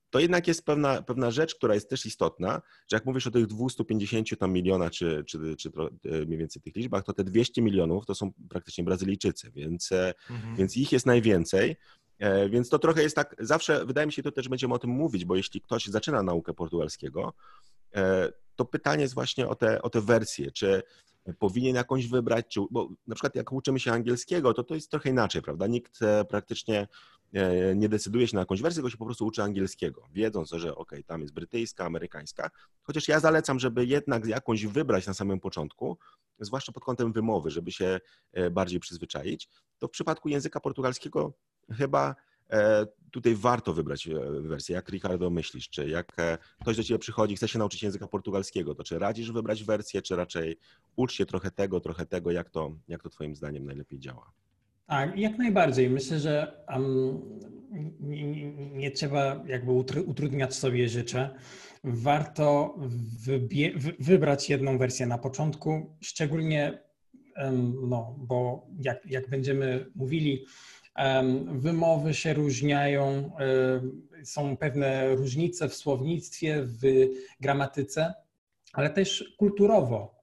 to 0.09 0.19
jednak 0.19 0.47
jest 0.47 0.65
pewna, 0.65 1.01
pewna 1.01 1.31
rzecz, 1.31 1.55
która 1.55 1.73
jest 1.73 1.89
też 1.89 2.05
istotna, 2.05 2.61
że 2.87 2.97
jak 2.97 3.05
mówisz 3.05 3.27
o 3.27 3.31
tych 3.31 3.47
250 3.47 4.27
tam 4.39 4.51
milionach, 4.51 4.91
czy, 4.91 5.23
czy, 5.27 5.55
czy 5.55 5.71
mniej 6.03 6.37
więcej 6.37 6.61
tych 6.61 6.75
liczbach, 6.75 7.03
to 7.03 7.13
te 7.13 7.23
200 7.23 7.61
milionów 7.61 8.05
to 8.05 8.15
są 8.15 8.31
praktycznie 8.49 8.83
Brazylijczycy, 8.83 9.51
więc, 9.51 9.89
mhm. 10.29 10.55
więc 10.55 10.77
ich 10.77 10.91
jest 10.91 11.05
najwięcej. 11.05 11.75
Więc 12.49 12.69
to 12.69 12.79
trochę 12.79 13.03
jest 13.03 13.15
tak, 13.15 13.35
zawsze 13.39 13.85
wydaje 13.85 14.07
mi 14.07 14.13
się, 14.13 14.23
to 14.23 14.31
też 14.31 14.49
będziemy 14.49 14.73
o 14.73 14.79
tym 14.79 14.89
mówić, 14.89 15.25
bo 15.25 15.35
jeśli 15.35 15.61
ktoś 15.61 15.85
zaczyna 15.85 16.23
naukę 16.23 16.53
portugalskiego, 16.53 17.33
to 18.55 18.65
pytanie 18.65 19.01
jest 19.01 19.13
właśnie 19.13 19.47
o 19.47 19.55
te, 19.55 19.81
o 19.81 19.89
te 19.89 20.01
wersje, 20.01 20.51
czy 20.51 20.83
powinien 21.39 21.75
jakąś 21.75 22.07
wybrać, 22.07 22.45
czy, 22.47 22.59
bo 22.71 22.89
na 23.07 23.15
przykład 23.15 23.35
jak 23.35 23.51
uczymy 23.51 23.79
się 23.79 23.91
angielskiego, 23.91 24.53
to 24.53 24.63
to 24.63 24.75
jest 24.75 24.91
trochę 24.91 25.09
inaczej, 25.09 25.41
prawda? 25.41 25.67
Nikt 25.67 26.01
e, 26.01 26.25
praktycznie 26.25 26.79
e, 26.79 26.87
nie 27.75 27.89
decyduje 27.89 28.27
się 28.27 28.35
na 28.35 28.41
jakąś 28.41 28.61
wersję, 28.61 28.75
tylko 28.75 28.89
się 28.89 28.97
po 28.97 29.05
prostu 29.05 29.25
uczy 29.25 29.43
angielskiego, 29.43 30.03
wiedząc, 30.11 30.49
że 30.49 30.75
ok, 30.75 30.91
tam 31.05 31.21
jest 31.21 31.33
brytyjska, 31.33 31.85
amerykańska, 31.85 32.49
chociaż 32.83 33.07
ja 33.07 33.19
zalecam, 33.19 33.59
żeby 33.59 33.85
jednak 33.85 34.25
jakąś 34.25 34.65
wybrać 34.65 35.07
na 35.07 35.13
samym 35.13 35.39
początku, 35.39 35.97
zwłaszcza 36.39 36.71
pod 36.71 36.83
kątem 36.83 37.13
wymowy, 37.13 37.51
żeby 37.51 37.71
się 37.71 37.99
e, 38.33 38.49
bardziej 38.49 38.79
przyzwyczaić, 38.79 39.49
to 39.79 39.87
w 39.87 39.91
przypadku 39.91 40.29
języka 40.29 40.59
portugalskiego 40.59 41.33
chyba 41.71 42.15
E, 42.51 42.87
tutaj 43.11 43.35
warto 43.35 43.73
wybrać 43.73 44.07
e, 44.07 44.41
wersję. 44.41 44.75
Jak 44.75 44.89
Ricardo 44.89 45.29
myślisz, 45.29 45.69
czy 45.69 45.89
jak 45.89 46.19
e, 46.19 46.37
ktoś 46.61 46.77
do 46.77 46.83
ciebie 46.83 46.99
przychodzi, 46.99 47.35
chce 47.35 47.47
się 47.47 47.59
nauczyć 47.59 47.83
języka 47.83 48.07
portugalskiego, 48.07 48.75
to 48.75 48.83
czy 48.83 48.99
radzisz 48.99 49.31
wybrać 49.31 49.63
wersję, 49.63 50.01
czy 50.01 50.15
raczej 50.15 50.57
ucz 50.95 51.13
się 51.13 51.25
trochę 51.25 51.51
tego, 51.51 51.79
trochę 51.79 52.05
tego, 52.05 52.31
jak 52.31 52.49
to, 52.49 52.75
jak 52.87 53.03
to 53.03 53.09
twoim 53.09 53.35
zdaniem 53.35 53.65
najlepiej 53.65 53.99
działa? 53.99 54.31
Tak, 54.89 55.17
jak 55.17 55.37
najbardziej. 55.37 55.89
Myślę, 55.89 56.19
że 56.19 56.63
um, 56.67 57.21
nie, 57.99 58.53
nie, 58.53 58.91
trzeba 58.91 59.43
jakby 59.47 59.71
utrudniać 60.07 60.55
sobie 60.55 60.89
rzeczy. 60.89 61.29
Warto 61.83 62.75
wybrać 63.99 64.49
jedną 64.49 64.77
wersję 64.77 65.05
na 65.05 65.17
początku, 65.17 65.97
szczególnie, 66.01 66.83
um, 67.37 67.89
no, 67.89 68.15
bo 68.19 68.67
jak, 68.79 69.05
jak 69.05 69.29
będziemy 69.29 69.85
mówili, 69.95 70.45
Wymowy 71.51 72.13
się 72.13 72.33
różniają, 72.33 73.31
są 74.23 74.57
pewne 74.57 75.15
różnice 75.15 75.69
w 75.69 75.75
słownictwie, 75.75 76.63
w 76.63 76.81
gramatyce, 77.39 78.13
ale 78.73 78.89
też 78.89 79.35
kulturowo 79.37 80.15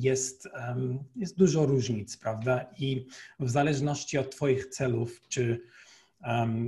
jest, 0.00 0.48
jest 1.16 1.38
dużo 1.38 1.66
różnic, 1.66 2.16
prawda? 2.16 2.66
I 2.78 3.06
w 3.40 3.50
zależności 3.50 4.18
od 4.18 4.30
Twoich 4.30 4.66
celów, 4.66 5.20
czy 5.28 5.60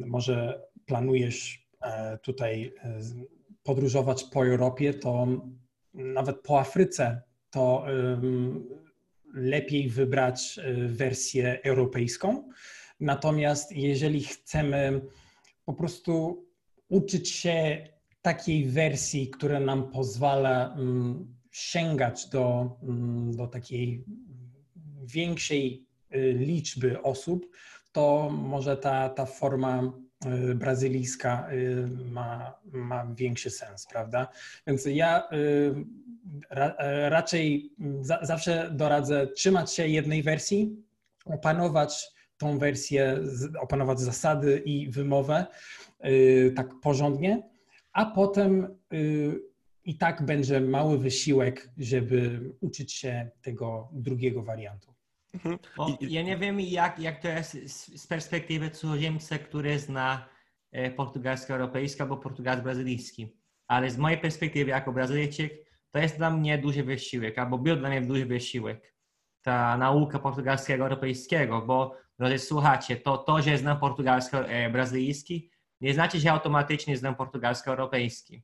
może 0.06 0.62
planujesz 0.86 1.68
e, 1.82 2.18
tutaj 2.18 2.74
e, 2.84 3.00
podróżować 3.62 4.24
po 4.24 4.46
Europie, 4.46 4.94
to 4.94 5.26
nawet 5.94 6.40
po 6.40 6.60
Afryce, 6.60 7.22
to 7.50 7.86
lepiej 9.34 9.88
wybrać 9.88 10.58
e, 10.58 10.74
wersję 10.88 11.60
europejską 11.62 12.48
Natomiast 13.00 13.72
jeżeli 13.72 14.24
chcemy 14.24 15.00
po 15.64 15.74
prostu 15.74 16.44
uczyć 16.88 17.28
się 17.30 17.88
takiej 18.24 18.66
wersji, 18.66 19.30
która 19.30 19.60
nam 19.60 19.90
pozwala 19.90 20.74
mm, 20.74 21.34
sięgać 21.50 22.28
do, 22.28 22.76
mm, 22.82 23.36
do 23.36 23.46
takiej 23.46 24.04
większej 25.02 25.86
y, 26.14 26.32
liczby 26.32 27.02
osób, 27.02 27.46
to 27.92 28.30
może 28.30 28.76
ta, 28.76 29.08
ta 29.08 29.26
forma 29.26 29.92
y, 30.50 30.54
brazylijska 30.54 31.48
y, 31.52 31.88
ma, 32.04 32.54
ma 32.64 33.14
większy 33.14 33.50
sens, 33.50 33.86
prawda? 33.92 34.28
Więc 34.66 34.86
ja 34.86 35.28
raczej 37.08 37.70
zawsze 38.22 38.70
doradzę 38.72 39.26
trzymać 39.26 39.72
się 39.72 39.88
jednej 39.88 40.22
wersji, 40.22 40.76
opanować 41.24 42.10
tą 42.36 42.58
wersję, 42.58 43.18
opanować 43.60 44.00
zasady 44.00 44.62
i 44.64 44.90
wymowę 44.90 45.46
tak 46.56 46.80
porządnie, 46.80 47.42
a 47.94 48.06
potem 48.06 48.78
y, 48.92 49.40
i 49.84 49.98
tak 49.98 50.26
będzie 50.26 50.60
mały 50.60 50.98
wysiłek, 50.98 51.70
żeby 51.78 52.50
uczyć 52.60 52.92
się 52.92 53.30
tego 53.42 53.88
drugiego 53.92 54.42
wariantu. 54.42 54.94
Mhm. 55.34 55.58
ja 56.00 56.22
nie 56.22 56.36
wiem, 56.36 56.60
jak, 56.60 56.98
jak 56.98 57.22
to 57.22 57.28
jest 57.28 57.52
z 58.00 58.06
perspektywy 58.06 58.70
cudzoziemca, 58.70 59.38
który 59.38 59.78
zna 59.78 60.28
e, 60.72 60.90
portugalski 60.90 61.52
europejski 61.52 62.02
albo 62.02 62.16
portugalski 62.16 62.64
brazylijski. 62.64 63.36
Ale 63.66 63.90
z 63.90 63.98
mojej 63.98 64.18
perspektywy 64.18 64.70
jako 64.70 64.92
Brazylijczyk 64.92 65.52
to 65.90 65.98
jest 65.98 66.16
dla 66.16 66.30
mnie 66.30 66.58
duży 66.58 66.84
wysiłek, 66.84 67.38
albo 67.38 67.58
był 67.58 67.76
dla 67.76 67.88
mnie 67.88 68.00
duży 68.00 68.26
wysiłek 68.26 68.94
ta 69.42 69.76
nauka 69.76 70.18
portugalskiego 70.18 70.84
europejskiego, 70.84 71.62
bo 71.62 71.96
Drodzy 72.18 72.38
słuchacie, 72.38 72.96
to, 72.96 73.18
to, 73.18 73.42
że 73.42 73.58
znam 73.58 73.78
portugalski 73.78 74.36
e, 74.36 74.70
brazylijski, 74.70 75.50
nie 75.80 75.94
znaczy, 75.94 76.20
że 76.20 76.32
automatycznie 76.32 76.96
znam 76.96 77.14
portugalski 77.14 77.70
europejski. 77.70 78.42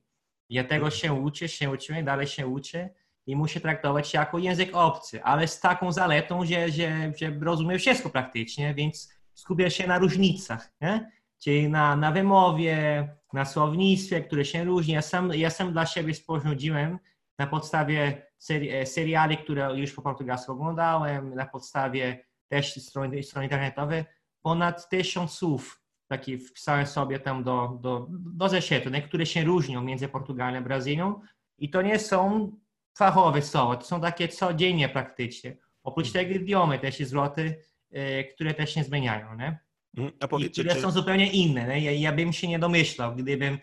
Ja 0.49 0.63
tego 0.63 0.89
się 0.89 1.13
uczę, 1.13 1.49
się 1.49 1.69
uczyłem, 1.69 2.05
dalej 2.05 2.27
się 2.27 2.47
uczę 2.47 2.89
i 3.27 3.35
muszę 3.35 3.59
traktować 3.59 4.13
jako 4.13 4.37
język 4.37 4.75
obcy, 4.75 5.23
ale 5.23 5.47
z 5.47 5.59
taką 5.59 5.91
zaletą, 5.91 6.45
że, 6.45 6.69
że, 6.69 7.13
że 7.17 7.39
rozumiem 7.41 7.79
wszystko 7.79 8.09
praktycznie, 8.09 8.73
więc 8.73 9.13
skupię 9.33 9.71
się 9.71 9.87
na 9.87 9.99
różnicach, 9.99 10.71
nie? 10.81 11.11
czyli 11.39 11.69
na, 11.69 11.95
na 11.95 12.11
wymowie, 12.11 13.07
na 13.33 13.45
słownictwie, 13.45 14.21
które 14.21 14.45
się 14.45 14.63
różni. 14.63 14.93
Ja 14.93 15.01
sam, 15.01 15.33
ja 15.33 15.49
sam 15.49 15.71
dla 15.71 15.85
siebie 15.85 16.13
sporządziłem 16.13 16.99
na 17.39 17.47
podstawie 17.47 18.27
seri, 18.37 18.69
e, 18.69 18.85
seriali, 18.85 19.37
które 19.37 19.79
już 19.79 19.93
po 19.93 20.01
portugalsku 20.01 20.51
oglądałem, 20.51 21.35
na 21.35 21.45
podstawie 21.45 22.25
też 22.47 22.75
strony, 22.75 23.23
strony 23.23 23.45
internetowe, 23.45 24.05
ponad 24.41 24.89
tysiąc 24.89 25.31
słów 25.31 25.80
takie 26.11 26.37
wpisałem 26.37 26.87
sobie 26.87 27.19
tam 27.19 27.43
do, 27.43 27.79
do, 27.81 28.07
do 28.09 28.49
zeszytu, 28.49 28.89
które 29.07 29.25
się 29.25 29.43
różnią 29.43 29.83
między 29.83 30.07
Portugalią 30.07 30.57
a 30.57 30.61
Brazylią 30.61 31.21
i 31.57 31.69
to 31.69 31.81
nie 31.81 31.99
są 31.99 32.51
fachowe 32.97 33.41
słowa, 33.41 33.75
to 33.75 33.85
są 33.85 34.01
takie 34.01 34.27
codziennie 34.27 34.89
praktycznie. 34.89 35.57
Oprócz 35.83 36.07
mhm. 36.07 36.25
tego 36.25 36.39
idiomy 36.39 36.79
też 36.79 36.99
jest 36.99 37.11
zwroty, 37.11 37.55
e, 37.91 38.23
które 38.23 38.53
też 38.53 38.73
się 38.73 38.83
zmieniają, 38.83 39.35
nie? 39.35 39.59
Mhm. 39.97 40.17
A 40.19 40.27
powiedzcie, 40.27 40.61
które 40.63 40.75
czy... 40.75 40.81
są 40.81 40.91
zupełnie 40.91 41.31
inne. 41.31 41.67
Nie? 41.67 41.81
Ja, 41.81 41.91
ja 41.91 42.11
bym 42.11 42.33
się 42.33 42.47
nie 42.47 42.59
domyślał, 42.59 43.15
gdybym, 43.15 43.57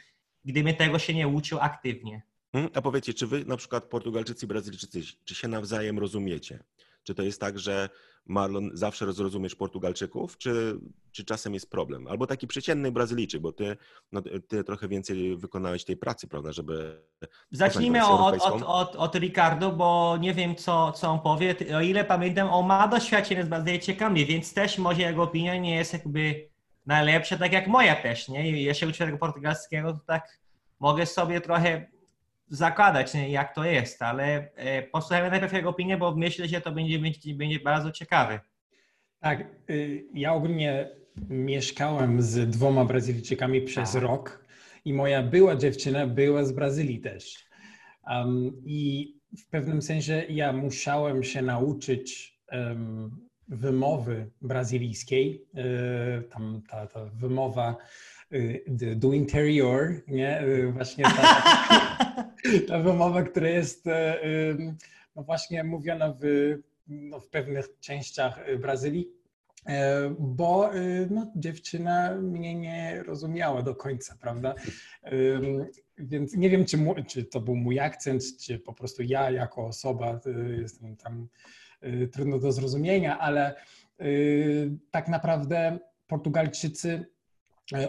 gdybym 0.45 0.75
tego 0.75 0.99
się 0.99 1.15
nie 1.15 1.29
uczył 1.29 1.59
aktywnie. 1.61 2.23
Mhm. 2.53 2.73
A 2.75 2.83
powiedzcie, 2.83 3.15
czy 3.15 3.27
wy 3.27 3.45
na 3.45 3.57
przykład 3.57 3.85
Portugalczycy 3.85 4.47
i 4.47 4.49
Brazylijczycy, 4.49 5.03
czy 5.25 5.35
się 5.35 5.49
nawzajem 5.49 5.99
rozumiecie? 5.99 6.59
Czy 7.09 7.15
to 7.15 7.23
jest 7.23 7.41
tak, 7.41 7.59
że 7.59 7.89
Marlon, 8.27 8.71
zawsze 8.75 9.13
zrozumiesz 9.13 9.55
Portugalczyków, 9.55 10.39
czy, 10.39 10.81
czy 11.13 11.25
czasem 11.25 11.55
jest 11.55 11.71
problem? 11.71 12.07
Albo 12.07 12.27
taki 12.27 12.47
przeciętny 12.47 12.93
Brazylijczyk, 12.93 13.43
bo 13.43 13.53
ty, 13.53 13.77
no, 14.13 14.23
ty 14.49 14.65
trochę 14.65 14.89
więcej 14.89 15.37
wykonałeś 15.37 15.85
tej 15.85 15.97
pracy, 15.97 16.29
prawda, 16.29 16.53
żeby... 16.53 17.03
Zacznijmy 17.51 18.07
od, 18.07 18.43
od, 18.43 18.63
od, 18.63 18.97
od 18.97 19.15
Ricardo, 19.15 19.73
bo 19.73 20.17
nie 20.21 20.35
wiem, 20.35 20.57
co, 20.57 20.93
co 20.93 21.11
on 21.11 21.21
powie. 21.21 21.55
O 21.77 21.81
ile 21.81 22.05
pamiętam, 22.05 22.51
on 22.51 22.67
ma 22.67 22.89
doświadczenie 22.89 23.45
z 23.45 23.49
Brazylijczykami, 23.49 24.27
więc 24.27 24.55
też 24.55 24.79
może 24.79 25.03
jego 25.03 25.23
opinia 25.23 25.57
nie 25.57 25.77
jest 25.77 25.93
jakby 25.93 26.49
najlepsza, 26.87 27.39
tak 27.39 27.53
jak 27.53 27.67
moja 27.67 28.03
też, 28.03 28.29
nie? 28.29 28.63
Ja 28.63 28.75
się 28.75 28.89
uczę 28.89 29.07
tego 29.07 29.19
portugalskiego, 29.19 29.93
to 29.93 30.01
tak 30.07 30.39
mogę 30.81 31.07
sobie 31.07 31.41
trochę 31.41 31.91
zakładać, 32.49 33.13
jak 33.29 33.55
to 33.55 33.65
jest, 33.65 34.03
ale 34.03 34.51
e, 34.55 34.83
posłuchajmy 34.83 35.31
najpierw 35.31 35.53
jego 35.53 35.69
opinię, 35.69 35.97
bo 35.97 36.15
myślę, 36.15 36.49
że 36.49 36.61
to 36.61 36.73
będzie, 36.73 36.99
będzie, 37.35 37.61
bardzo 37.61 37.93
ciekawe. 37.93 38.41
Tak, 39.21 39.47
y, 39.71 40.05
ja 40.15 40.35
ogólnie 40.35 40.89
mieszkałem 41.29 42.23
z 42.23 42.51
dwoma 42.51 42.85
Brazylijczykami 42.85 43.61
przez 43.63 43.93
tak. 43.93 44.03
rok 44.03 44.45
i 44.85 44.93
moja 44.93 45.23
była 45.23 45.57
dziewczyna 45.57 46.07
była 46.07 46.45
z 46.45 46.53
Brazylii 46.53 47.01
też. 47.01 47.49
Um, 48.07 48.53
I 48.65 49.15
w 49.39 49.47
pewnym 49.47 49.83
sensie 49.83 50.25
ja 50.29 50.53
musiałem 50.53 51.23
się 51.25 51.43
nauczyć 51.43 52.39
um, 52.53 53.29
wymowy 53.49 54.31
brazylijskiej. 54.43 55.47
Y, 56.19 56.23
tam 56.23 56.63
ta, 56.69 56.87
ta 56.87 57.05
wymowa 57.05 57.77
do 58.97 59.13
interior, 59.13 59.95
nie? 60.09 60.43
Właśnie 60.73 61.05
ta, 61.05 61.45
ta 62.69 62.79
wymowa, 62.79 63.23
która 63.23 63.49
jest 63.49 63.87
e, 63.87 64.19
no 65.17 65.23
właśnie 65.23 65.65
mówiona 65.65 66.15
w, 66.21 66.23
no 66.87 67.21
w 67.21 67.29
pewnych 67.29 67.69
częściach 67.81 68.39
e, 68.39 68.57
Brazylii, 68.57 69.09
e, 69.67 70.15
bo 70.19 70.71
no, 71.11 71.33
dziewczyna 71.37 72.15
mnie 72.15 72.55
nie 72.55 73.03
rozumiała 73.03 73.63
do 73.63 73.75
końca, 73.75 74.17
prawda? 74.21 74.55
Więc 75.99 76.37
nie 76.37 76.51
wiem, 76.51 76.65
czy, 76.65 76.79
czy 77.07 77.25
to 77.25 77.41
był 77.41 77.57
mój 77.57 77.81
akcent, 77.81 78.23
czy 78.41 78.59
po 78.59 78.73
prostu 78.73 79.03
ja 79.03 79.31
jako 79.31 79.67
osoba 79.67 80.21
jestem 80.61 80.97
tam 80.97 81.29
trudno 82.13 82.39
do 82.39 82.53
zrozumienia, 82.53 83.19
ale 83.19 83.55
tak 84.91 85.09
naprawdę 85.09 85.79
Portugalczycy 86.07 87.07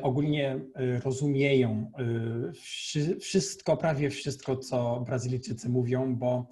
ogólnie 0.01 0.59
rozumieją 1.03 1.91
wszystko, 3.19 3.77
prawie 3.77 4.09
wszystko, 4.09 4.57
co 4.57 5.03
Brazylijczycy 5.05 5.69
mówią, 5.69 6.15
bo 6.15 6.48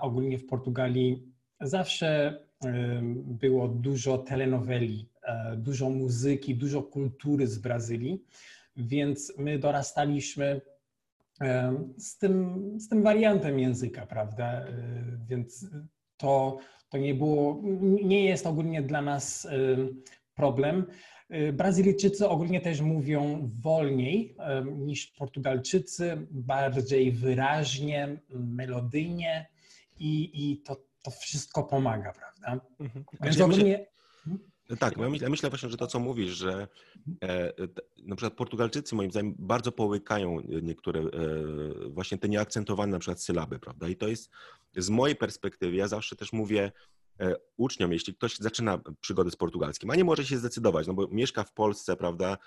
ogólnie 0.00 0.38
w 0.38 0.46
Portugalii 0.46 1.22
zawsze 1.60 2.40
było 3.24 3.68
dużo 3.68 4.18
telenoweli, 4.18 5.08
dużo 5.56 5.90
muzyki, 5.90 6.54
dużo 6.54 6.82
kultury 6.82 7.46
z 7.46 7.58
Brazylii, 7.58 8.24
więc 8.76 9.32
my 9.38 9.58
dorastaliśmy 9.58 10.60
z 11.98 12.18
tym, 12.18 12.62
z 12.80 12.88
tym 12.88 13.02
wariantem 13.02 13.58
języka, 13.58 14.06
prawda? 14.06 14.64
Więc 15.28 15.66
to, 16.16 16.58
to 16.88 16.98
nie 16.98 17.14
było, 17.14 17.62
nie 17.82 18.24
jest 18.24 18.46
ogólnie 18.46 18.82
dla 18.82 19.02
nas 19.02 19.48
problem. 20.34 20.86
Brazylijczycy 21.52 22.28
ogólnie 22.28 22.60
też 22.60 22.80
mówią 22.80 23.50
wolniej 23.62 24.36
niż 24.76 25.06
Portugalczycy, 25.06 26.26
bardziej 26.30 27.12
wyraźnie, 27.12 28.18
melodyjnie 28.30 29.48
i, 29.98 30.30
i 30.34 30.62
to, 30.62 30.76
to 31.02 31.10
wszystko 31.10 31.64
pomaga, 31.64 32.12
prawda? 32.12 32.66
Mhm. 32.80 33.04
Więc 33.20 33.40
ogólnie... 33.40 33.86
Tak, 34.78 34.96
ja 34.96 35.08
myślę, 35.08 35.30
myślę, 35.30 35.50
właśnie, 35.50 35.68
że 35.68 35.76
to, 35.76 35.86
co 35.86 35.98
mówisz, 35.98 36.30
że 36.30 36.68
e, 37.22 37.52
na 38.02 38.16
przykład 38.16 38.34
Portugalczycy 38.34 38.94
moim 38.94 39.10
zdaniem 39.10 39.34
bardzo 39.38 39.72
połykają 39.72 40.40
niektóre 40.62 41.00
e, 41.00 41.08
właśnie 41.88 42.18
te 42.18 42.28
nieakcentowane 42.28 42.92
na 42.92 42.98
przykład 42.98 43.22
sylaby, 43.22 43.58
prawda? 43.58 43.88
I 43.88 43.96
to 43.96 44.08
jest 44.08 44.30
z 44.76 44.90
mojej 44.90 45.16
perspektywy, 45.16 45.76
ja 45.76 45.88
zawsze 45.88 46.16
też 46.16 46.32
mówię 46.32 46.72
uczniom, 47.56 47.92
jeśli 47.92 48.14
ktoś 48.14 48.36
zaczyna 48.36 48.80
przygodę 49.00 49.30
z 49.30 49.36
portugalskim, 49.36 49.90
a 49.90 49.96
nie 49.96 50.04
może 50.04 50.24
się 50.24 50.38
zdecydować, 50.38 50.86
no 50.86 50.94
bo 50.94 51.08
mieszka 51.08 51.44
w 51.44 51.52
Polsce, 51.52 51.96
prawda, 51.96 52.38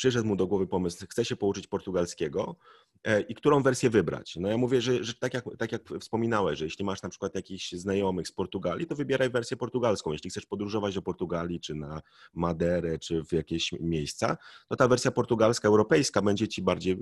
przyszedł 0.00 0.28
mu 0.28 0.36
do 0.36 0.46
głowy 0.46 0.66
pomysł, 0.66 1.06
chce 1.10 1.24
się 1.24 1.36
pouczyć 1.36 1.66
portugalskiego 1.66 2.56
e, 3.04 3.20
i 3.20 3.34
którą 3.34 3.62
wersję 3.62 3.90
wybrać. 3.90 4.36
No 4.36 4.48
ja 4.48 4.56
mówię, 4.56 4.80
że, 4.80 5.04
że 5.04 5.14
tak, 5.14 5.34
jak, 5.34 5.44
tak 5.58 5.72
jak 5.72 5.82
wspominałeś, 6.00 6.58
że 6.58 6.64
jeśli 6.64 6.84
masz 6.84 7.02
na 7.02 7.08
przykład 7.08 7.34
jakichś 7.34 7.72
znajomych 7.72 8.28
z 8.28 8.32
Portugalii, 8.32 8.86
to 8.86 8.96
wybieraj 8.96 9.30
wersję 9.30 9.56
portugalską. 9.56 10.12
Jeśli 10.12 10.30
chcesz 10.30 10.46
podróżować 10.46 10.94
do 10.94 11.02
Portugalii, 11.02 11.60
czy 11.60 11.74
na 11.74 12.02
Maderę, 12.34 12.98
czy 12.98 13.24
w 13.24 13.32
jakieś 13.32 13.72
miejsca, 13.72 14.36
to 14.68 14.76
ta 14.76 14.88
wersja 14.88 15.10
portugalska, 15.10 15.68
europejska 15.68 16.22
będzie 16.22 16.48
ci 16.48 16.62
bardziej 16.62 16.96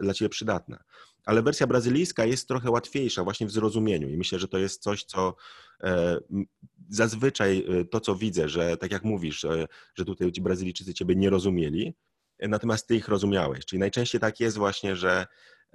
dla 0.00 0.14
ciebie 0.14 0.28
przydatna. 0.28 0.84
Ale 1.24 1.42
wersja 1.42 1.66
brazylijska 1.66 2.24
jest 2.24 2.48
trochę 2.48 2.70
łatwiejsza 2.70 3.24
właśnie 3.24 3.46
w 3.46 3.50
zrozumieniu 3.50 4.08
i 4.08 4.16
myślę, 4.16 4.38
że 4.38 4.48
to 4.48 4.58
jest 4.58 4.82
coś, 4.82 5.04
co 5.04 5.34
e, 5.82 6.18
zazwyczaj 6.88 7.64
e, 7.68 7.84
to, 7.84 8.00
co 8.00 8.14
widzę, 8.14 8.48
że 8.48 8.76
tak 8.76 8.92
jak 8.92 9.04
mówisz, 9.04 9.46
że 9.94 10.04
tutaj 10.04 10.32
ci 10.32 10.40
Brazylijczycy 10.40 10.94
ciebie 10.94 11.14
nie 11.16 11.30
rozumieli, 11.30 11.94
natomiast 12.40 12.86
ty 12.86 12.96
ich 12.96 13.08
rozumiałeś. 13.08 13.64
Czyli 13.64 13.80
najczęściej 13.80 14.20
tak 14.20 14.40
jest 14.40 14.56
właśnie, 14.56 14.96
że 14.96 15.26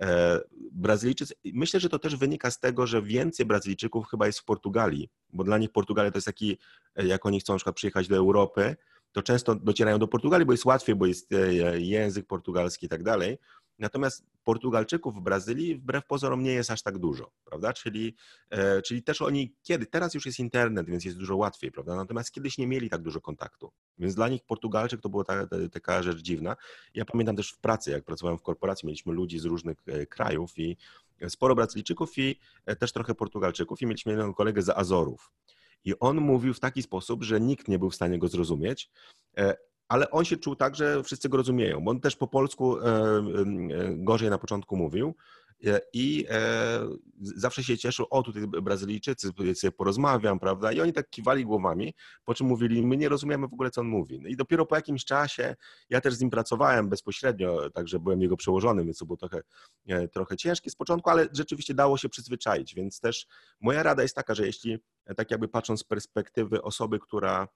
e, 0.01 0.39
Brazylijczycy, 0.71 1.33
myślę, 1.53 1.79
że 1.79 1.89
to 1.89 1.99
też 1.99 2.15
wynika 2.15 2.51
z 2.51 2.59
tego, 2.59 2.87
że 2.87 3.01
więcej 3.01 3.45
Brazylijczyków 3.45 4.07
chyba 4.07 4.27
jest 4.27 4.39
w 4.39 4.45
Portugalii, 4.45 5.09
bo 5.33 5.43
dla 5.43 5.57
nich 5.57 5.71
Portugalia 5.71 6.11
to 6.11 6.17
jest 6.17 6.25
taki, 6.25 6.57
e, 6.95 7.07
jak 7.07 7.25
oni 7.25 7.39
chcą 7.39 7.53
na 7.53 7.57
przykład 7.57 7.75
przyjechać 7.75 8.07
do 8.07 8.15
Europy, 8.15 8.75
to 9.11 9.21
często 9.21 9.55
docierają 9.55 9.99
do 9.99 10.07
Portugalii, 10.07 10.45
bo 10.45 10.53
jest 10.53 10.65
łatwiej, 10.65 10.95
bo 10.95 11.05
jest 11.05 11.33
e, 11.33 11.81
język 11.81 12.27
portugalski 12.27 12.85
i 12.85 12.89
tak 12.89 13.03
dalej. 13.03 13.37
Natomiast 13.81 14.25
Portugalczyków 14.43 15.15
w 15.15 15.21
Brazylii 15.21 15.75
wbrew 15.75 16.05
pozorom 16.05 16.43
nie 16.43 16.51
jest 16.51 16.71
aż 16.71 16.81
tak 16.81 16.97
dużo, 16.97 17.31
prawda? 17.45 17.73
Czyli, 17.73 18.15
e, 18.49 18.81
czyli 18.81 19.03
też 19.03 19.21
oni 19.21 19.55
kiedy, 19.63 19.85
teraz 19.85 20.13
już 20.13 20.25
jest 20.25 20.39
internet, 20.39 20.87
więc 20.87 21.05
jest 21.05 21.17
dużo 21.17 21.35
łatwiej, 21.37 21.71
prawda? 21.71 21.95
Natomiast 21.95 22.31
kiedyś 22.31 22.57
nie 22.57 22.67
mieli 22.67 22.89
tak 22.89 23.01
dużo 23.01 23.21
kontaktu. 23.21 23.71
Więc 23.97 24.15
dla 24.15 24.29
nich 24.29 24.43
Portugalczyk 24.43 25.01
to 25.01 25.09
była 25.09 25.23
ta, 25.23 25.47
ta, 25.47 25.55
taka 25.71 26.03
rzecz 26.03 26.21
dziwna. 26.21 26.55
Ja 26.93 27.05
pamiętam 27.05 27.35
też 27.35 27.51
w 27.51 27.57
pracy, 27.57 27.91
jak 27.91 28.03
pracowałem 28.03 28.37
w 28.37 28.41
korporacji, 28.41 28.85
mieliśmy 28.85 29.13
ludzi 29.13 29.39
z 29.39 29.45
różnych 29.45 29.77
e, 29.87 30.05
krajów 30.05 30.59
i 30.59 30.77
sporo 31.27 31.55
Brazylijczyków 31.55 32.17
i 32.17 32.39
e, 32.65 32.75
też 32.75 32.91
trochę 32.91 33.15
Portugalczyków 33.15 33.81
i 33.81 33.85
mieliśmy 33.85 34.11
jednego 34.11 34.33
kolegę 34.33 34.61
z 34.61 34.69
Azorów. 34.69 35.31
I 35.85 35.99
on 35.99 36.17
mówił 36.17 36.53
w 36.53 36.59
taki 36.59 36.81
sposób, 36.81 37.23
że 37.23 37.41
nikt 37.41 37.67
nie 37.67 37.79
był 37.79 37.89
w 37.89 37.95
stanie 37.95 38.19
go 38.19 38.27
zrozumieć, 38.27 38.89
ale 39.91 40.11
on 40.11 40.25
się 40.25 40.37
czuł 40.37 40.55
tak, 40.55 40.75
że 40.75 41.03
wszyscy 41.03 41.29
go 41.29 41.37
rozumieją, 41.37 41.81
bo 41.81 41.91
on 41.91 41.99
też 41.99 42.15
po 42.15 42.27
polsku 42.27 42.79
e, 42.79 42.83
e, 42.83 43.23
gorzej 43.95 44.29
na 44.29 44.37
początku 44.37 44.77
mówił 44.77 45.15
e, 45.65 45.81
i 45.93 46.25
zawsze 47.21 47.63
się 47.63 47.77
cieszył, 47.77 48.05
o 48.09 48.23
tutaj 48.23 48.47
Brazylijczycy, 48.47 49.29
sobie 49.53 49.71
porozmawiam, 49.71 50.39
prawda, 50.39 50.71
i 50.71 50.81
oni 50.81 50.93
tak 50.93 51.09
kiwali 51.09 51.45
głowami, 51.45 51.93
po 52.25 52.33
czym 52.33 52.47
mówili, 52.47 52.85
my 52.85 52.97
nie 52.97 53.09
rozumiemy 53.09 53.47
w 53.47 53.53
ogóle, 53.53 53.71
co 53.71 53.81
on 53.81 53.87
mówi. 53.87 54.19
No 54.19 54.27
I 54.27 54.35
dopiero 54.35 54.65
po 54.65 54.75
jakimś 54.75 55.05
czasie, 55.05 55.55
ja 55.89 56.01
też 56.01 56.13
z 56.13 56.21
nim 56.21 56.29
pracowałem 56.29 56.89
bezpośrednio, 56.89 57.69
także 57.69 57.99
byłem 57.99 58.21
jego 58.21 58.37
przełożonym, 58.37 58.85
więc 58.85 58.97
to 58.97 59.05
było 59.05 59.17
trochę, 59.17 59.41
trochę 60.11 60.37
ciężkie 60.37 60.69
z 60.69 60.75
początku, 60.75 61.09
ale 61.09 61.27
rzeczywiście 61.33 61.73
dało 61.73 61.97
się 61.97 62.09
przyzwyczaić, 62.09 62.75
więc 62.75 62.99
też 62.99 63.27
moja 63.61 63.83
rada 63.83 64.01
jest 64.01 64.15
taka, 64.15 64.35
że 64.35 64.45
jeśli, 64.45 64.79
tak 65.17 65.31
jakby 65.31 65.47
patrząc 65.47 65.79
z 65.79 65.83
perspektywy 65.83 66.61
osoby, 66.61 66.99
która 66.99 67.47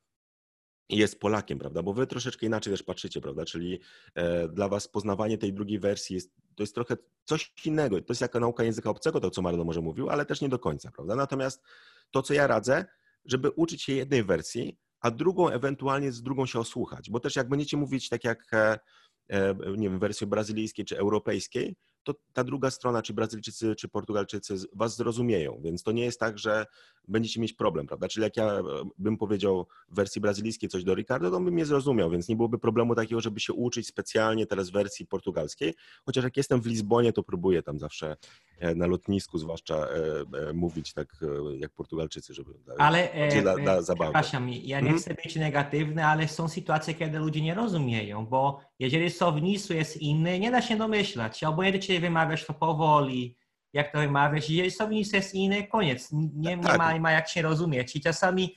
jest 0.90 1.20
Polakiem, 1.20 1.60
prawda? 1.60 1.84
Bo 1.84 1.94
wy 1.94 2.08
troszeczkę 2.08 2.46
inaczej 2.46 2.74
też 2.74 2.84
patrzycie, 2.84 3.22
prawda? 3.22 3.46
Czyli 3.46 3.80
e, 4.16 4.48
dla 4.48 4.70
was 4.70 4.88
poznawanie 4.88 5.38
tej 5.38 5.54
drugiej 5.54 5.80
wersji 5.80 6.14
jest, 6.14 6.32
to 6.56 6.64
jest 6.64 6.76
trochę 6.76 6.98
coś 7.24 7.54
innego. 7.66 8.02
To 8.02 8.14
jest 8.14 8.22
jaka 8.22 8.40
nauka 8.40 8.64
języka 8.64 8.90
obcego, 8.90 9.20
to 9.20 9.30
co 9.30 9.42
Marlo 9.42 9.64
może 9.64 9.82
mówił, 9.82 10.10
ale 10.10 10.26
też 10.26 10.42
nie 10.42 10.50
do 10.50 10.60
końca, 10.60 10.92
prawda? 10.92 11.16
Natomiast 11.16 11.64
to, 12.12 12.22
co 12.22 12.34
ja 12.34 12.48
radzę, 12.48 12.86
żeby 13.26 13.50
uczyć 13.50 13.84
się 13.84 13.94
jednej 13.94 14.24
wersji, 14.24 14.78
a 15.00 15.12
drugą 15.12 15.50
ewentualnie 15.50 16.12
z 16.12 16.22
drugą 16.22 16.46
się 16.46 16.60
osłuchać, 16.60 17.10
bo 17.10 17.20
też 17.20 17.36
jak 17.36 17.50
będziecie 17.50 17.78
mówić 17.78 18.10
tak 18.10 18.24
jak, 18.24 18.54
e, 18.54 18.80
e, 19.28 19.56
nie 19.78 19.90
wiem, 19.90 20.00
wersji 20.00 20.28
brazylijskiej 20.28 20.86
czy 20.86 20.98
europejskiej, 20.98 21.76
to 22.04 22.14
ta 22.34 22.44
druga 22.44 22.72
strona, 22.72 23.02
czy 23.02 23.14
Brazylijczycy, 23.14 23.76
czy 23.76 23.88
Portugalczycy 23.88 24.56
was 24.74 24.96
zrozumieją, 24.96 25.62
więc 25.64 25.84
to 25.84 25.92
nie 25.92 26.04
jest 26.04 26.20
tak, 26.20 26.40
że 26.40 26.66
będziecie 27.08 27.42
mieć 27.42 27.54
problem, 27.54 27.88
prawda? 27.88 28.08
Czyli 28.08 28.24
jak 28.24 28.38
ja 28.38 28.46
e, 28.46 28.64
bym 28.98 29.18
powiedział 29.18 29.68
w 29.90 29.96
wersji 29.96 30.22
brazylijskiej 30.22 30.70
coś 30.70 30.84
do 30.84 30.96
Ricardo, 30.96 31.32
to 31.32 31.38
on 31.38 31.46
by 31.46 31.52
mnie 31.52 31.66
zrozumiał, 31.66 32.10
więc 32.10 32.30
nie 32.30 32.36
byłoby 32.36 32.60
problemu 32.60 32.96
takiego, 32.96 33.22
żeby 33.22 33.40
się 33.40 33.54
uczyć 33.54 33.88
specjalnie 33.88 34.46
teraz 34.46 34.70
wersji 34.70 35.06
portugalskiej, 35.06 35.74
chociaż 36.06 36.24
jak 36.24 36.38
jestem 36.38 36.62
w 36.62 36.66
Lizbonie, 36.66 37.14
to 37.14 37.24
próbuję 37.24 37.64
tam 37.64 37.80
zawsze 37.80 38.18
e, 38.60 38.76
na 38.76 38.88
lotnisku 38.88 39.38
zwłaszcza 39.38 39.76
e, 39.76 40.54
mówić 40.54 40.94
tak 40.94 41.16
jak 41.60 41.72
Portugalczycy, 41.72 42.34
żeby 42.34 42.52
ale, 42.78 43.10
dla, 43.42 43.56
dla 43.56 43.82
zabawy. 43.82 44.14
Przepraszam, 44.14 44.50
ja 44.50 44.80
nie 44.80 44.90
mhm. 44.90 45.00
chcę 45.00 45.14
być 45.24 45.36
negatywny, 45.36 46.06
ale 46.06 46.28
są 46.28 46.48
sytuacje, 46.48 46.94
kiedy 46.94 47.20
ludzie 47.20 47.42
nie 47.42 47.54
rozumieją, 47.54 48.26
bo 48.26 48.60
jeżeli 48.80 49.10
słownictwo 49.10 49.74
jest 49.74 49.98
inne, 49.98 50.40
nie 50.40 50.52
da 50.52 50.62
się 50.62 50.78
domyślać, 50.78 51.44
obojętnie 51.44 51.82
czy 51.82 52.00
wymawiasz 52.00 52.46
to 52.46 52.54
powoli, 52.54 53.36
jak 53.76 53.92
to 53.92 54.00
wymawiasz. 54.00 54.50
Jeżeli 54.50 55.06
jest 55.14 55.36
inne, 55.36 55.64
koniec. 55.68 56.12
Nie, 56.12 56.58
nie, 56.58 56.64
tak. 56.64 56.78
ma, 56.78 56.94
nie 56.94 57.00
ma 57.00 57.12
jak 57.12 57.30
się 57.30 57.42
rozumieć. 57.42 57.96
I 57.96 58.02
czasami, 58.02 58.56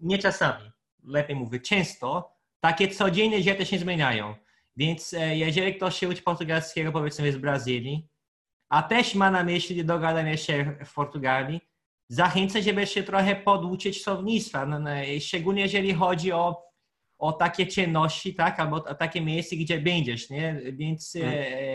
nie 0.00 0.18
czasami, 0.18 0.70
lepiej 1.04 1.36
mówię, 1.36 1.60
często 1.60 2.36
takie 2.60 2.88
codzienne 2.88 3.42
rzeczy 3.42 3.66
się 3.66 3.78
zmieniają. 3.78 4.34
Więc 4.76 5.14
e, 5.14 5.36
jeżeli 5.36 5.74
ktoś 5.74 5.98
się 5.98 6.08
uczy 6.08 6.22
portugalskiego, 6.22 6.92
powiedzmy 6.92 7.32
z 7.32 7.36
Brazylii, 7.36 8.08
a 8.68 8.82
też 8.82 9.14
ma 9.14 9.30
na 9.30 9.44
myśli 9.44 9.84
dogadanie 9.84 10.38
się 10.38 10.76
w 10.84 10.94
Portugalii, 10.94 11.60
zachęcę, 12.08 12.62
żeby 12.62 12.86
się 12.86 13.02
trochę 13.02 13.36
poduczyć 13.36 14.02
słownictwa, 14.02 14.66
no, 14.66 14.78
no, 14.78 14.90
szczególnie 15.20 15.62
jeżeli 15.62 15.94
chodzi 15.94 16.32
o 16.32 16.71
o 17.22 17.32
takie 17.32 17.66
czynności, 17.66 18.34
tak, 18.34 18.60
albo 18.60 18.76
o 18.76 18.94
takie 18.94 19.20
miejsce, 19.20 19.56
gdzie 19.56 19.78
będziesz, 19.78 20.30
nie? 20.30 20.60
Więc 20.72 21.12
hmm. 21.12 21.34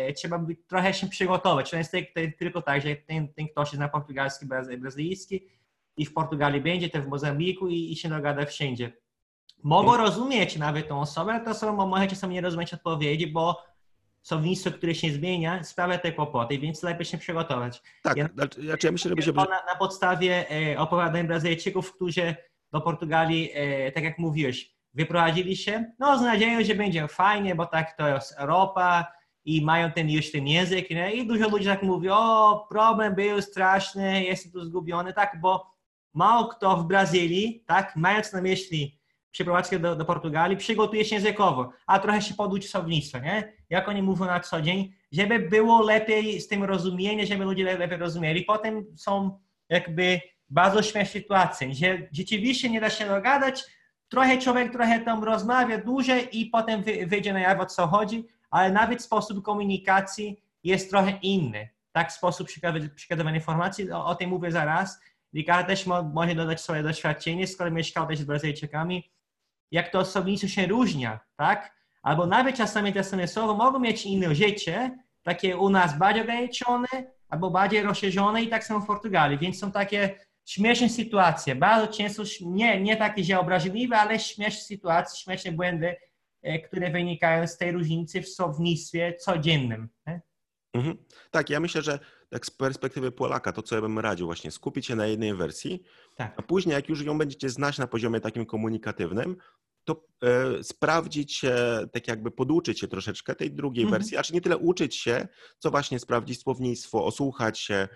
e, 0.09 0.13
trzeba 0.13 0.39
by 0.39 0.55
trochę 0.55 0.93
się 0.93 1.07
przygotować. 1.07 1.71
To 1.71 1.77
jest 1.77 1.91
tylko 2.39 2.61
tak, 2.61 2.81
że 2.81 2.95
ten, 2.95 3.33
ten 3.33 3.47
ktoś 3.47 3.67
jest 3.67 3.79
na 3.79 3.89
portugalski, 3.89 4.45
brazylijski 4.79 5.47
i 5.97 6.05
w 6.05 6.13
Portugalii 6.13 6.61
będzie, 6.61 6.89
to 6.89 7.01
w 7.01 7.07
Mozambiku 7.07 7.67
i, 7.67 7.91
i 7.91 7.95
się 7.95 8.09
dogada 8.09 8.45
wszędzie. 8.45 8.91
Mogą 9.63 9.89
hmm. 9.89 10.05
rozumieć 10.05 10.57
nawet 10.57 10.87
tą 10.87 11.01
osobę, 11.01 11.33
ale 11.33 11.45
to 11.45 11.51
osobą 11.51 11.87
może 11.87 12.07
czasami 12.07 12.33
nie 12.33 12.41
rozumieć 12.41 12.73
odpowiedzi, 12.73 13.27
bo 13.27 13.63
słownictwo, 14.21 14.71
które 14.71 14.95
się 14.95 15.11
zmienia, 15.11 15.63
sprawia 15.63 15.97
te 15.97 16.11
kłopoty, 16.11 16.59
więc 16.59 16.83
lepiej 16.83 17.05
się 17.05 17.17
przygotować. 17.17 17.81
Tak, 18.03 18.17
ja, 18.17 18.29
znaczy, 18.33 18.61
ja 18.83 18.91
myślę, 18.91 19.21
się... 19.21 19.31
Na, 19.31 19.45
na 19.45 19.75
podstawie 19.79 20.51
e, 20.51 20.79
opowiadań 20.79 21.27
Brazylijczyków, 21.27 21.93
którzy 21.93 22.35
do 22.71 22.81
Portugalii, 22.81 23.51
e, 23.53 23.91
tak 23.91 24.03
jak 24.03 24.17
mówiłeś, 24.19 24.76
wyprowadzili 24.93 25.57
się, 25.57 25.91
no 25.99 26.17
z 26.17 26.21
nadzieją, 26.21 26.63
że 26.63 26.75
będzie 26.75 27.07
fajnie, 27.07 27.55
bo 27.55 27.65
tak 27.65 27.97
to 27.97 28.07
jest 28.07 28.35
Europa 28.37 29.07
i 29.45 29.65
mają 29.65 29.91
ten 29.91 30.09
już 30.09 30.31
ten 30.31 30.47
język, 30.47 30.89
nie? 30.89 31.11
i 31.13 31.27
dużo 31.27 31.49
ludzi 31.49 31.65
tak 31.65 31.83
mówi, 31.83 32.09
o 32.09 32.65
problem 32.69 33.15
był 33.15 33.41
straszny, 33.41 34.23
jestem 34.23 34.51
tu 34.51 34.65
zgubiony, 34.65 35.13
tak, 35.13 35.39
bo 35.41 35.77
mało 36.13 36.47
kto 36.47 36.77
w 36.77 36.85
Brazylii, 36.85 37.63
tak, 37.67 37.95
mając 37.95 38.33
na 38.33 38.41
myśli 38.41 38.99
przeprowadzkę 39.31 39.79
do, 39.79 39.95
do 39.95 40.05
Portugalii, 40.05 40.57
przygotuje 40.57 41.05
się 41.05 41.15
językowo, 41.15 41.69
a 41.87 41.99
trochę 41.99 42.21
się 42.21 42.33
poduczy 42.33 42.67
słownictwa, 42.67 43.19
nie? 43.19 43.53
Jak 43.69 43.89
oni 43.89 44.01
mówią 44.01 44.25
na 44.25 44.39
co 44.39 44.61
dzień, 44.61 44.93
żeby 45.11 45.39
było 45.39 45.81
lepiej 45.81 46.41
z 46.41 46.47
tym 46.47 46.63
rozumienie, 46.63 47.25
żeby 47.25 47.45
ludzie 47.45 47.77
lepiej 47.77 47.97
rozumieli. 47.97 48.41
Potem 48.41 48.85
są 48.95 49.39
jakby 49.69 50.21
bardzo 50.49 50.81
śmieszne 50.81 51.05
sytuacje, 51.05 51.73
że 51.73 52.07
rzeczywiście 52.11 52.69
nie 52.69 52.81
da 52.81 52.89
się 52.89 53.07
dogadać, 53.07 53.63
trochę 54.09 54.37
człowiek 54.37 54.71
trochę 54.71 54.99
tam 54.99 55.23
rozmawia 55.23 55.77
dłużej 55.77 56.39
i 56.39 56.45
potem 56.45 56.83
wyjdzie 57.07 57.33
na 57.33 57.39
jaw 57.39 57.59
o 57.59 57.65
co 57.65 57.87
chodzi, 57.87 58.27
ale 58.49 58.71
nawet 58.71 59.01
sposób 59.01 59.43
komunikacji 59.43 60.41
jest 60.63 60.89
trochę 60.89 61.19
inny. 61.21 61.69
Tak, 61.91 62.11
sposób 62.11 62.47
przekazywania 62.95 63.37
informacji, 63.37 63.91
o, 63.91 64.05
o 64.05 64.15
tym 64.15 64.29
mówię 64.29 64.51
zaraz. 64.51 64.99
Ricardo 65.33 65.67
też 65.67 65.85
mo, 65.85 66.03
może 66.03 66.35
dodać 66.35 66.61
swoje 66.61 66.83
doświadczenie, 66.83 67.47
skoro 67.47 67.71
mieszkał 67.71 68.07
też 68.07 68.19
z 68.19 68.23
Brazylijczykami, 68.23 69.11
jak 69.71 69.89
to 69.89 69.99
osobniczo 69.99 70.47
się 70.47 70.67
różnia, 70.67 71.19
tak? 71.35 71.77
Albo 72.01 72.25
nawet 72.25 72.55
czasami 72.55 72.93
te 72.93 73.03
same 73.03 73.27
słowa 73.27 73.53
mogą 73.53 73.79
mieć 73.79 74.05
inne 74.05 74.35
życie, 74.35 74.97
takie 75.23 75.57
u 75.57 75.69
nas 75.69 75.97
bardziej 75.97 76.23
ograniczone, 76.23 76.87
albo 77.29 77.51
bardziej 77.51 77.81
rozszerzone 77.81 78.43
i 78.43 78.47
tak 78.47 78.63
samo 78.63 78.79
w 78.79 78.87
Portugalii, 78.87 79.37
więc 79.37 79.59
są 79.59 79.71
takie 79.71 80.15
śmieszne 80.47 80.89
sytuacje, 80.89 81.55
bardzo 81.55 81.93
często 81.93 82.23
nie, 82.41 82.81
nie 82.81 82.97
takie, 82.97 83.23
że 83.23 83.39
obraźliwe, 83.39 83.97
ale 83.97 84.19
śmieszne 84.19 84.61
sytuacje, 84.61 85.19
śmieszne 85.19 85.51
błędy, 85.51 85.95
e, 86.41 86.59
które 86.59 86.91
wynikają 86.91 87.47
z 87.47 87.57
tej 87.57 87.71
różnicy 87.71 88.21
w 88.21 88.29
słownictwie 88.29 89.13
codziennym. 89.13 89.89
Mhm. 90.73 90.97
Tak, 91.31 91.49
ja 91.49 91.59
myślę, 91.59 91.81
że 91.81 91.99
tak 92.29 92.45
z 92.45 92.51
perspektywy 92.51 93.11
Polaka, 93.11 93.51
to 93.51 93.61
co 93.61 93.75
ja 93.75 93.81
bym 93.81 93.99
radził 93.99 94.25
właśnie, 94.25 94.51
skupić 94.51 94.85
się 94.85 94.95
na 94.95 95.07
jednej 95.07 95.35
wersji, 95.35 95.83
tak. 96.15 96.33
a 96.37 96.41
później 96.41 96.73
jak 96.73 96.89
już 96.89 97.01
ją 97.01 97.17
będziecie 97.17 97.49
znać 97.49 97.77
na 97.77 97.87
poziomie 97.87 98.19
takim 98.19 98.45
komunikatywnym, 98.45 99.37
to 99.83 100.05
e, 100.23 100.63
sprawdzić 100.63 101.33
się, 101.33 101.55
tak 101.93 102.07
jakby 102.07 102.31
poduczyć 102.31 102.79
się 102.79 102.87
troszeczkę 102.87 103.35
tej 103.35 103.51
drugiej 103.51 103.83
mhm. 103.83 104.01
wersji, 104.01 104.17
a 104.17 104.23
czy 104.23 104.33
nie 104.33 104.41
tyle 104.41 104.57
uczyć 104.57 104.95
się, 104.95 105.27
co 105.59 105.71
właśnie 105.71 105.99
sprawdzić 105.99 106.41
słownictwo, 106.41 107.05
osłuchać 107.05 107.59
się, 107.59 107.87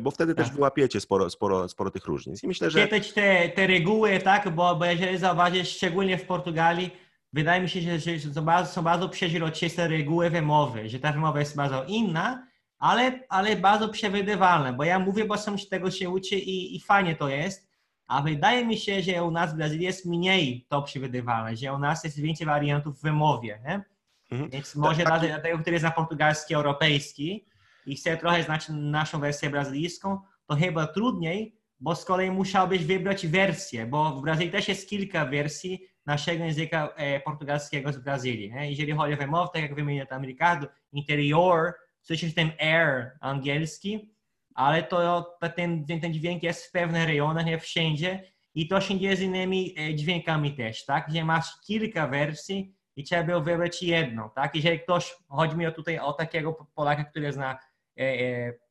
bo 0.00 0.10
wtedy 0.10 0.34
tak. 0.34 0.46
też 0.46 0.54
wyłapiecie 0.54 1.00
sporo, 1.00 1.30
sporo, 1.30 1.68
sporo 1.68 1.90
tych 1.90 2.06
różnic. 2.06 2.42
I 2.42 2.48
myślę, 2.48 2.70
że... 2.70 2.82
Czytać 2.82 3.12
te, 3.12 3.48
te 3.48 3.66
reguły, 3.66 4.20
tak, 4.20 4.50
bo, 4.50 4.76
bo 4.76 4.84
jeżeli 4.84 5.18
zauważysz, 5.18 5.68
szczególnie 5.68 6.18
w 6.18 6.24
Portugalii, 6.24 6.90
wydaje 7.32 7.62
mi 7.62 7.68
się, 7.68 7.80
że, 7.80 7.98
że 7.98 8.34
są, 8.34 8.42
bardzo, 8.42 8.72
są 8.72 8.82
bardzo 8.82 9.08
przeźroczyste 9.08 9.88
reguły 9.88 10.30
wymowy, 10.30 10.88
że 10.88 10.98
ta 10.98 11.12
wymowa 11.12 11.40
jest 11.40 11.56
bardzo 11.56 11.84
inna, 11.84 12.46
ale, 12.78 13.20
ale 13.28 13.56
bardzo 13.56 13.88
przewidywalna, 13.88 14.72
bo 14.72 14.84
ja 14.84 14.98
mówię, 14.98 15.24
bo 15.24 15.38
sam 15.38 15.56
tego 15.70 15.90
się 15.90 16.10
uczy 16.10 16.36
i, 16.36 16.76
i 16.76 16.80
fajnie 16.80 17.16
to 17.16 17.28
jest, 17.28 17.70
a 18.06 18.22
wydaje 18.22 18.66
mi 18.66 18.78
się, 18.78 19.02
że 19.02 19.24
u 19.24 19.30
nas 19.30 19.52
w 19.52 19.56
Brazylii 19.56 19.84
jest 19.84 20.06
mniej 20.06 20.66
to 20.68 20.82
przewidywalne, 20.82 21.56
że 21.56 21.72
u 21.72 21.78
nas 21.78 22.04
jest 22.04 22.20
więcej 22.20 22.46
wariantów 22.46 22.98
w 22.98 23.02
wymowie, 23.02 23.60
nie? 23.64 23.84
Mhm. 24.30 24.50
Więc 24.50 24.76
może 24.76 25.02
tak, 25.02 25.20
dla, 25.20 25.40
tego, 25.40 25.58
który 25.58 25.78
zna 25.78 25.90
portugalski, 25.90 26.54
europejski 26.54 27.44
i 27.86 27.96
chce 27.96 28.16
trochę 28.16 28.42
znać 28.42 28.66
naszą 28.68 29.20
wersję 29.20 29.50
brazylijską, 29.50 30.18
to 30.46 30.56
chyba 30.56 30.86
trudniej, 30.86 31.56
bo 31.80 31.96
z 31.96 32.04
kolei 32.04 32.30
musiałbyś 32.30 32.84
wybrać 32.84 33.26
wersję, 33.26 33.86
bo 33.86 34.10
w 34.10 34.22
Brazylii 34.22 34.52
też 34.52 34.68
jest 34.68 34.88
kilka 34.88 35.26
wersji 35.26 35.86
naszego 36.06 36.44
języka 36.44 36.88
e, 36.96 37.20
portugalskiego 37.20 37.92
z 37.92 37.98
Brazylii. 37.98 38.52
Nie? 38.52 38.70
Jeżeli 38.70 38.92
chodzi 38.92 39.14
o 39.14 39.16
wymowę, 39.16 39.48
tak 39.52 39.62
jak 39.62 39.74
wymienił 39.74 40.06
tam 40.06 40.24
Ricardo, 40.24 40.66
interior, 40.92 41.72
słyszysz 42.02 42.34
ten 42.34 42.50
air 42.60 43.10
angielski, 43.20 44.14
ale 44.54 44.82
to, 44.82 45.30
ten, 45.56 45.86
ten 45.86 46.14
dźwięk 46.14 46.42
jest 46.42 46.66
w 46.66 46.70
pewnych 46.70 47.06
rejonach, 47.06 47.46
nie 47.46 47.58
wszędzie 47.58 48.32
i 48.54 48.68
to 48.68 48.80
się 48.80 48.98
dzieje 48.98 49.16
z 49.16 49.20
innymi 49.20 49.74
e, 49.78 49.94
dźwiękami 49.94 50.54
też, 50.54 50.84
tak? 50.84 51.08
Gdzie 51.08 51.24
masz 51.24 51.60
kilka 51.66 52.08
wersji 52.08 52.74
i 52.96 53.04
trzeba 53.04 53.22
było 53.22 53.40
wybrać 53.40 53.82
jedną, 53.82 54.30
tak? 54.30 54.54
Jeżeli 54.54 54.80
ktoś, 54.80 55.14
chodzi 55.28 55.56
mi 55.56 55.66
o 55.66 55.72
tutaj 55.72 55.98
o 55.98 56.12
takiego 56.12 56.68
Polaka, 56.74 57.04
który 57.04 57.32
zna 57.32 57.58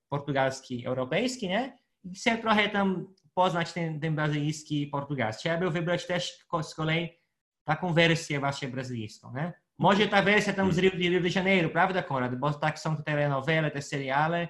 portugalski, 0.10 0.86
europejski, 0.86 1.48
nie? 1.48 1.78
I 2.04 2.16
chce 2.16 2.38
trochę 2.38 2.70
tam 2.70 3.14
poznać 3.34 3.74
ten, 3.74 4.00
ten 4.00 4.16
brazylijski, 4.16 4.88
portugalski. 4.88 5.50
Trzeba 5.50 5.70
wybrać 5.70 6.08
też 6.08 6.46
z 6.64 6.76
kolei 6.76 7.20
taką 7.64 7.94
wersję 7.94 8.40
właśnie 8.40 8.68
brazylijską, 8.68 9.34
nie? 9.36 9.54
Może 9.78 10.08
ta 10.08 10.22
wersja 10.22 10.54
tam 10.54 10.74
z 10.74 10.78
Rio, 10.78 10.92
Rio 10.92 11.22
de 11.22 11.30
Janeiro, 11.36 11.70
prawda 11.70 12.04
Konrad? 12.04 12.40
Bo 12.40 12.54
tak 12.54 12.80
są 12.80 12.98
te 12.98 13.04
telenowele, 13.04 13.72
te 13.72 13.82
seriale, 13.82 14.48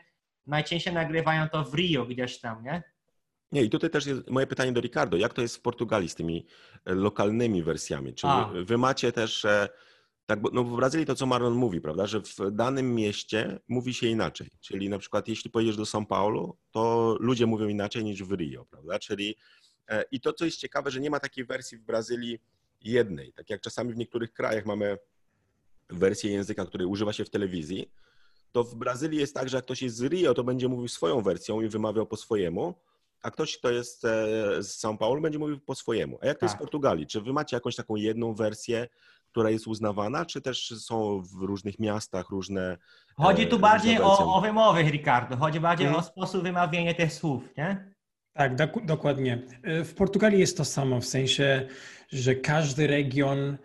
najczęściej 0.48 0.94
nagrywają 0.94 1.50
to 1.50 1.63
w 1.63 1.74
Rio 1.74 2.06
gdzieś 2.06 2.39
tam, 2.39 2.63
nie? 2.63 2.84
Nie, 3.52 3.63
i 3.63 3.70
tutaj 3.70 3.89
też 3.89 4.06
jest 4.06 4.30
moje 4.30 4.48
pytanie 4.48 4.72
do 4.72 4.82
Ricardo. 4.82 5.18
Jak 5.18 5.34
to 5.34 5.42
jest 5.42 5.58
w 5.58 5.62
Portugalii 5.62 6.10
z 6.10 6.15
tymi 6.15 6.46
e, 6.86 6.94
lokalnymi 6.94 7.63
wersjami? 7.63 8.13
Czy 8.13 8.28
wy, 8.54 8.65
wy, 8.65 8.78
macie 8.78 9.12
też, 9.12 9.46
tak, 10.30 10.39
no 10.54 10.63
w 10.63 10.76
Brazylii 10.76 11.06
to 11.06 11.15
co 11.15 11.26
Marlon 11.26 11.54
mówi, 11.54 11.82
prawda, 11.82 12.08
że 12.08 12.22
w 12.22 12.52
danym 12.52 12.96
mieście 12.96 13.60
mówi 13.68 13.94
się 13.94 14.08
inaczej. 14.08 14.48
Czyli 14.62 14.89
na 14.89 15.00
przykład 15.00 15.28
jeśli 15.28 15.52
pojedziesz 15.52 15.78
do 15.78 15.84
São 15.84 16.06
Paulo, 16.06 16.58
to 16.72 17.15
ludzie 17.20 17.46
mówią 17.46 17.68
inaczej 17.68 18.04
niż 18.04 18.24
w 18.24 18.32
Rio, 18.32 18.65
prawda? 18.65 19.00
Czyli 19.00 19.36
e, 19.88 20.04
i 20.12 20.22
to, 20.22 20.34
co 20.34 20.46
jest 20.46 20.58
ciekawe, 20.58 20.92
że 20.92 21.00
nie 21.00 21.10
ma 21.10 21.20
takiej 21.20 21.46
wersji 21.46 21.78
w 21.78 21.82
Brazylii 21.82 22.39
jednej. 22.82 23.34
Tak 23.34 23.50
jak 23.50 23.62
czasami 23.62 23.94
w 23.94 23.98
niektórych 23.98 24.34
krajach 24.34 24.65
mamy 24.65 24.98
wersję 25.89 26.32
języka, 26.32 26.65
której 26.65 26.88
używa 26.88 27.13
się 27.13 27.26
w 27.26 27.30
telewizji, 27.30 27.92
to 28.52 28.63
w 28.63 28.76
Brazylii 28.76 29.20
jest 29.20 29.34
tak, 29.34 29.50
że 29.50 29.58
jak 29.58 29.65
ktoś 29.65 29.82
jest 29.82 29.96
z 29.96 30.04
Rio, 30.04 30.34
to 30.34 30.44
będzie 30.44 30.68
mówił 30.68 30.88
swoją 30.88 31.22
wersją 31.22 31.62
i 31.62 31.70
wymawiał 31.70 32.06
po 32.06 32.18
swojemu, 32.18 32.76
a 33.22 33.32
ktoś, 33.32 33.58
kto 33.58 33.70
jest 33.72 34.06
e, 34.06 34.08
z 34.63 34.84
São 34.84 34.98
Paulo, 34.98 35.22
będzie 35.22 35.39
mówił 35.39 35.60
po 35.60 35.76
swojemu. 35.76 36.20
A 36.22 36.26
jak 36.26 36.38
to 36.38 36.39
tak. 36.39 36.50
jest 36.50 36.56
w. 36.56 36.60
Portugalii? 36.60 37.08
Czy 37.08 37.22
wy 37.22 37.34
macie 37.34 37.56
jakąś 37.56 37.76
taką 37.76 37.96
jedną 37.96 38.34
wersję, 38.34 38.88
która 39.32 39.50
jest 39.50 39.68
uznawana, 39.68 40.26
czy 40.26 40.42
też 40.42 40.74
są 40.78 41.22
w 41.22 41.42
różnych 41.42 41.80
miastach 41.80 42.30
różne. 42.30 42.78
Chodzi 43.18 43.48
tu 43.48 43.56
e, 43.56 43.60
bardziej 43.60 44.02
o, 44.02 44.36
o 44.36 44.42
wymowy, 44.42 44.82
Ricardo. 44.82 45.38
Chodzi 45.38 45.60
bardziej 45.60 45.86
hmm. 45.88 46.04
o 46.04 46.06
sposób 46.06 46.44
wymawiania 46.44 46.94
tych 46.94 47.13
słów, 47.13 47.44
nie? 47.58 47.94
Tak, 48.34 48.56
dok 48.56 48.86
dokładnie. 48.86 49.46
E, 49.63 49.84
w 49.84 49.96
Portugalii 49.96 50.39
jest 50.39 50.58
to 50.58 50.65
samo, 50.65 51.02
w 51.02 51.06
sensie, 51.06 51.68
że 52.10 52.36
każdy 52.36 52.88
region 52.88 53.58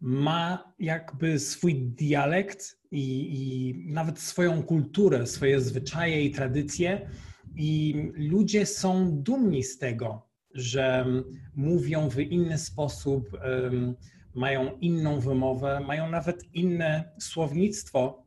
ma 0.00 0.72
jakby 0.78 1.38
swój 1.38 1.74
dialekt 1.74 2.78
i, 2.90 3.04
i, 3.32 3.92
nawet 3.92 4.18
swoją 4.18 4.62
kulturę, 4.62 5.26
swoje 5.26 5.60
zwyczaje 5.60 6.24
i 6.24 6.30
tradycje, 6.30 7.10
i 7.56 7.94
ludzie 8.14 8.66
są 8.66 9.22
dumni 9.22 9.62
z 9.62 9.78
tego, 9.78 10.30
że 10.54 11.06
mówią 11.54 12.08
w 12.08 12.20
inny 12.20 12.58
sposób, 12.58 13.28
um, 13.32 13.96
mają 14.34 14.78
inną 14.78 15.20
wymowę, 15.20 15.80
mają 15.80 16.10
nawet 16.10 16.54
inne 16.54 17.12
słownictwo, 17.18 18.22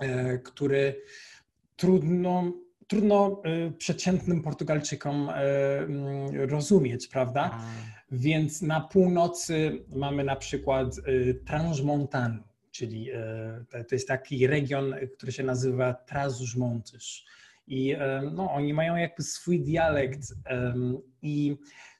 e, 0.00 0.38
które 0.38 0.94
trudno, 1.76 2.52
trudno 2.86 3.42
e, 3.44 3.70
przeciętnym 3.70 4.42
Portugalczykom 4.42 5.30
e, 5.30 5.36
rozumieć, 6.46 7.08
prawda? 7.08 7.58
Więc 8.10 8.62
na 8.62 8.80
północy 8.80 9.84
mamy 9.96 10.24
na 10.24 10.36
przykład 10.36 10.94
Transmontano, 11.46 12.42
czyli 12.70 13.10
to 13.70 13.94
jest 13.94 14.08
taki 14.08 14.46
region, 14.46 14.94
który 15.16 15.32
się 15.32 15.42
nazywa 15.42 15.94
Trás-os-Montes. 16.06 17.24
I 17.66 17.96
no, 18.32 18.52
oni 18.52 18.74
mają 18.74 18.96
jakby 18.96 19.22
swój 19.22 19.60
dialekt. 19.60 20.20
I 21.22 21.56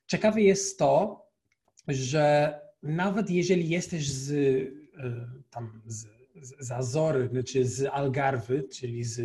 ciekawe 0.06 0.40
jest 0.40 0.78
to, 0.78 1.24
że 1.88 2.54
nawet 2.82 3.30
jeżeli 3.30 3.68
jesteś 3.68 4.10
z, 4.10 4.32
tam 5.50 5.82
z, 5.86 6.06
z 6.60 6.70
Azory, 6.70 7.44
czy 7.44 7.64
z 7.64 7.86
Algarwy, 7.92 8.62
czyli 8.62 9.04
z, 9.04 9.20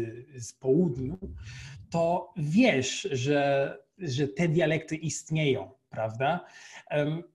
z 0.45 0.53
południu, 0.53 1.17
to 1.89 2.33
wiesz, 2.37 3.07
że, 3.11 3.77
że 3.97 4.27
te 4.27 4.47
dialekty 4.47 4.95
istnieją, 4.95 5.71
prawda? 5.89 6.45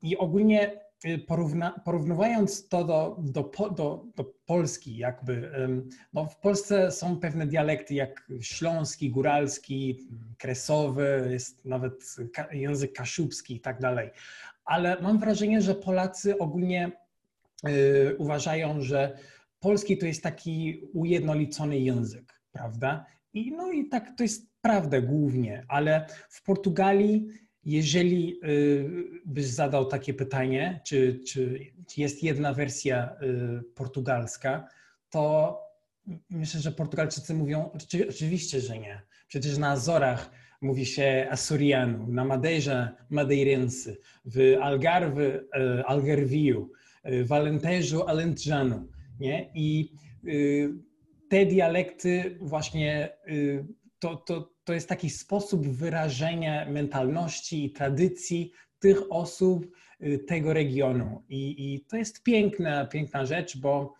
I 0.02 0.16
ogólnie 0.16 0.80
y, 1.04 1.18
porówna, 1.18 1.80
porównywając 1.84 2.68
to 2.68 2.84
do, 2.84 3.16
do, 3.18 3.50
do, 3.76 4.04
do, 4.16 4.38
Polski, 4.46 4.96
jakby, 4.96 5.50
no 6.12 6.26
w 6.26 6.36
Polsce 6.36 6.90
są 6.90 7.20
pewne 7.20 7.46
dialekty 7.46 7.94
jak 7.94 8.28
śląski, 8.40 9.10
góralski, 9.10 10.08
kresowy, 10.38 11.28
jest 11.30 11.64
nawet 11.64 12.16
język 12.52 12.92
kaszubski 12.92 13.56
i 13.56 13.60
tak 13.60 13.80
dalej. 13.80 14.10
Ale 14.68 15.00
mam 15.00 15.18
wrażenie, 15.18 15.62
że 15.62 15.74
Polacy 15.74 16.38
ogólnie 16.38 16.92
y, 17.68 18.16
uważają, 18.18 18.80
że 18.80 19.18
polski 19.60 19.98
to 19.98 20.06
jest 20.06 20.22
taki 20.22 20.82
ujednolicony 20.92 21.78
język, 21.78 22.40
prawda? 22.52 23.06
I 23.34 23.52
no 23.52 23.72
i 23.72 23.88
tak 23.88 24.16
to 24.16 24.22
jest 24.22 24.46
prawda 24.60 25.00
głównie, 25.00 25.64
ale 25.68 26.06
w 26.28 26.42
Portugalii 26.42 27.28
jeżeli 27.64 28.40
y, 28.44 28.90
byś 29.26 29.46
zadał 29.46 29.86
takie 29.86 30.14
pytanie, 30.14 30.80
czy, 30.84 31.20
czy, 31.26 31.60
jest 31.96 32.22
jedna 32.22 32.54
wersja 32.54 33.16
y, 33.22 33.62
portugalska, 33.74 34.68
to 35.10 35.58
myślę, 36.30 36.60
że 36.60 36.72
Portugalczycy 36.72 37.34
mówią 37.34 37.70
oczywiście, 38.08 38.60
że 38.60 38.78
nie. 38.78 39.02
Przecież 39.28 39.58
na 39.58 39.70
Azorach 39.70 40.30
mówi 40.60 40.86
się 40.86 41.26
Asurianu, 41.30 42.06
na 42.06 42.24
Madeirze 42.24 42.88
Madeirense, 43.10 43.96
w 44.24 44.56
Algarve 44.60 45.20
y, 45.20 45.42
Algarviu, 45.86 46.70
w 47.24 47.32
Alentejo 47.32 48.08
Alentejanu, 48.08 48.88
nie? 49.20 49.50
I 49.54 49.92
te 51.28 51.46
dialekty 51.46 52.38
właśnie 52.40 53.16
to, 53.98 54.16
to, 54.16 54.52
to 54.64 54.74
jest 54.74 54.88
taki 54.88 55.10
sposób 55.10 55.66
wyrażenia 55.66 56.70
mentalności 56.70 57.64
i 57.64 57.72
tradycji 57.72 58.52
tych 58.78 59.12
osób, 59.12 59.66
tego 60.26 60.52
regionu. 60.52 61.24
I, 61.28 61.74
i 61.74 61.80
to 61.80 61.96
jest 61.96 62.22
piękna, 62.22 62.86
piękna 62.86 63.26
rzecz, 63.26 63.58
bo 63.58 63.94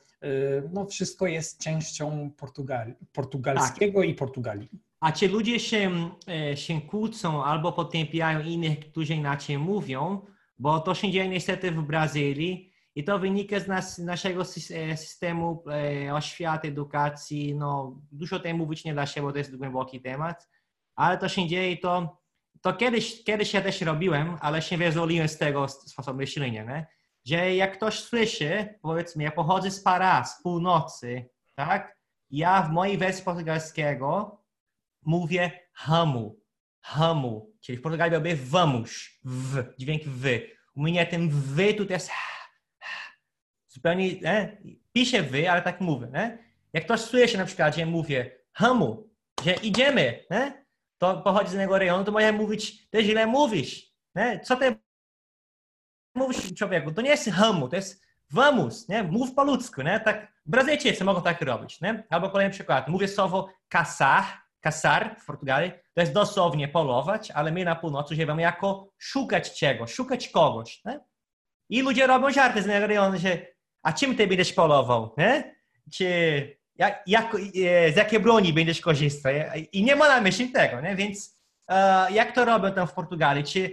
no, 0.73 0.87
wszystko 0.87 1.27
jest 1.27 1.61
częścią 1.61 2.31
Portugali, 2.37 2.95
portugalskiego 3.13 4.01
tak. 4.01 4.09
i 4.09 4.15
Portugalii. 4.15 4.69
A 5.01 5.13
ci 5.13 5.29
ludzie 5.29 5.61
się, 5.61 6.11
się 6.55 6.81
kłócą 6.81 7.45
albo 7.45 7.73
potępiają 7.73 8.41
innych, 8.41 8.81
którzy 8.81 9.15
inaczej 9.15 9.59
mówią, 9.59 10.27
bo 10.59 10.81
to 10.81 10.95
się 10.95 11.11
dzieje 11.11 11.29
niestety 11.29 11.71
w 11.71 11.83
Brazylii 11.83 12.73
i 12.95 13.05
to 13.05 13.19
wynika 13.19 13.61
z 13.61 13.69
nas, 13.69 13.99
naszego 13.99 14.45
systemu 14.45 15.65
oświaty, 16.13 16.69
edukacji. 16.69 17.55
No, 17.55 18.01
dużo 18.13 18.37
o 18.37 18.41
tym 18.41 18.57
mówić 18.57 18.85
nie 18.85 18.95
da 18.95 19.07
się, 19.07 19.23
bo 19.23 19.33
to 19.33 19.39
jest 19.39 19.57
głęboki 19.57 20.01
temat, 20.01 20.49
ale 20.95 21.19
to 21.19 21.29
się 21.29 21.47
dzieje 21.47 21.73
i 21.73 21.81
to, 21.81 22.19
to 22.61 22.73
kiedyś, 22.73 23.25
kiedyś 23.25 23.55
ja 23.55 23.61
też 23.61 23.81
robiłem, 23.81 24.37
ale 24.41 24.63
się 24.63 24.77
wyzwoliłem 24.77 25.29
z 25.29 25.39
tego 25.39 25.69
sposobu 25.69 26.19
myślenia, 26.19 26.65
nie? 26.65 26.87
że 27.25 27.55
jak 27.55 27.77
ktoś 27.77 28.01
słyszy, 28.01 28.79
powiedzmy, 28.83 29.23
ja 29.23 29.31
pochodzę 29.31 29.71
z 29.71 29.85
Pará, 29.85 30.25
z 30.25 30.43
północy, 30.43 31.29
tak? 31.55 31.99
Ja 32.31 32.63
w 32.63 32.73
mojej 32.73 32.99
wersji 32.99 33.25
portugalskiego 33.25 34.38
mówię 35.03 35.51
hamu, 35.73 36.41
hamu, 36.81 37.53
czyli 37.61 37.79
w 37.79 37.83
Portugalii 37.83 38.21
byłby 38.21 38.37
vamos, 38.37 38.91
w, 39.25 39.65
dźwięk 39.79 40.03
wy. 40.05 40.51
U 40.75 40.83
mnie 40.83 41.07
ten 41.07 41.29
wy 41.31 41.75
tu 41.75 41.87
jest 41.91 42.11
zupełnie, 43.69 44.21
nie? 44.21 44.63
piszę 44.93 45.23
wy, 45.23 45.51
ale 45.51 45.63
tak 45.63 45.81
mówię, 45.81 46.09
nie? 46.13 46.39
Jak 46.73 46.85
ktoś 46.85 47.01
słyszy 47.01 47.39
na 47.39 47.45
przykład, 47.45 47.77
że 47.77 47.87
mówię 47.87 48.39
hamu, 48.53 49.11
że 49.45 49.55
idziemy, 49.55 50.25
nie? 50.31 50.67
to 50.99 51.23
pochodzi 51.23 51.51
z 51.51 51.55
innego 51.55 51.79
rejonu, 51.79 52.05
to 52.05 52.13
może 52.13 52.33
mówić, 52.33 52.91
ty 52.91 53.05
źle 53.05 53.27
mówisz, 53.27 53.93
nie? 54.15 54.41
co 54.41 54.57
ty 54.57 54.77
mówisz 56.15 56.55
człowieku, 56.55 56.93
to 56.93 57.03
nie 57.03 57.11
jest 57.11 57.31
hamu, 57.31 57.69
to 57.69 57.77
jest 57.77 58.05
vamos, 58.31 58.89
nie? 58.89 59.03
mów 59.03 59.35
po 59.35 59.45
ludzku, 59.45 59.83
nie? 59.83 60.01
tak 60.01 60.33
Brazylijczycy 60.47 61.05
mogą 61.05 61.23
tak 61.23 61.43
robić, 61.43 61.81
nie? 61.81 62.07
albo 62.11 62.31
kolejny 62.31 62.53
przykład, 62.55 62.89
mówię 62.89 63.09
słowo 63.09 63.49
caçar, 63.75 64.23
caçar 64.61 65.17
w 65.21 65.25
Portugalii, 65.27 65.73
to 65.95 66.01
jest 66.01 66.13
dosłownie 66.13 66.69
polować, 66.69 67.31
ale 67.31 67.53
my 67.53 67.65
na 67.65 67.77
północy 67.77 68.15
używamy 68.15 68.43
jako 68.43 68.93
szukać 68.99 69.59
czegoś, 69.59 69.93
szukać 69.93 70.29
kogoś, 70.29 70.85
nie? 70.85 71.01
I 71.71 71.83
ludzie 71.83 72.07
robią 72.07 72.31
żarty 72.31 72.63
z 72.63 72.67
rejonu, 72.67 73.19
że 73.19 73.47
a 73.83 73.93
czym 73.93 74.17
ty 74.17 74.27
będziesz 74.27 74.53
polował, 74.53 75.15
nie? 75.19 75.55
Czy 75.93 76.59
jak, 76.77 77.03
jak, 77.07 77.35
e, 77.35 77.93
z 77.93 77.97
jakiej 77.97 78.21
broni 78.21 78.53
będziesz 78.53 78.81
korzystał? 78.81 79.33
I 79.73 79.83
nie 79.83 79.97
ma 79.97 80.09
na 80.09 80.21
myśli 80.21 80.51
tego, 80.51 80.81
nie? 80.81 80.97
Więc 80.97 81.43
e, 81.69 82.13
jak 82.13 82.35
to 82.35 82.45
robią 82.45 82.73
tam 82.73 82.87
w 82.87 82.93
Portugalii? 82.93 83.45
Czy, 83.45 83.73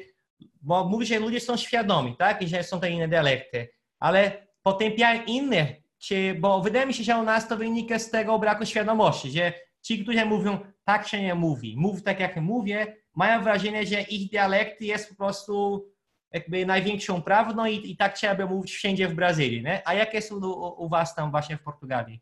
bo 0.62 0.86
mówi, 0.86 1.06
że 1.06 1.20
ludzie 1.20 1.40
są 1.40 1.58
świadomi, 1.58 2.16
tak? 2.18 2.42
I 2.42 2.48
że 2.48 2.64
są 2.64 2.80
te 2.80 2.90
inne 2.90 3.08
dialekty, 3.08 3.70
ale 4.00 4.48
potępiają 4.64 5.24
inne, 5.24 5.76
czy, 5.98 6.36
bo 6.40 6.62
wydaje 6.62 6.86
mi 6.86 6.94
się, 6.94 7.04
że 7.04 7.18
u 7.18 7.24
nas 7.24 7.48
to 7.48 7.58
wynika 7.58 8.00
z 8.00 8.12
tego 8.12 8.40
braku 8.40 8.66
świadomości, 8.66 9.32
że 9.32 9.54
ci, 9.86 10.04
którzy 10.04 10.26
mówią, 10.26 10.60
tak 10.84 11.08
się 11.08 11.22
nie 11.22 11.36
mówi, 11.36 11.76
mów 11.78 12.04
tak 12.04 12.20
jak 12.20 12.42
mówię, 12.42 12.96
mają 13.16 13.44
wrażenie, 13.44 13.86
że 13.86 14.02
ich 14.02 14.32
dialekt 14.32 14.82
jest 14.82 15.10
po 15.10 15.16
prostu 15.16 15.86
jakby 16.32 16.66
największą 16.66 17.22
prawdą 17.22 17.66
i, 17.66 17.92
i 17.92 17.98
tak 17.98 18.16
trzeba 18.16 18.36
by 18.36 18.46
mówić 18.46 18.72
wszędzie 18.72 19.08
w 19.08 19.16
Brazylii, 19.16 19.64
nie? 19.64 19.88
A 19.88 19.94
jak 19.94 20.14
jest 20.14 20.32
u, 20.32 20.38
u, 20.78 20.90
was 20.90 21.16
tam 21.16 21.32
właśnie 21.32 21.58
w 21.58 21.62
Portugalii? 21.62 22.20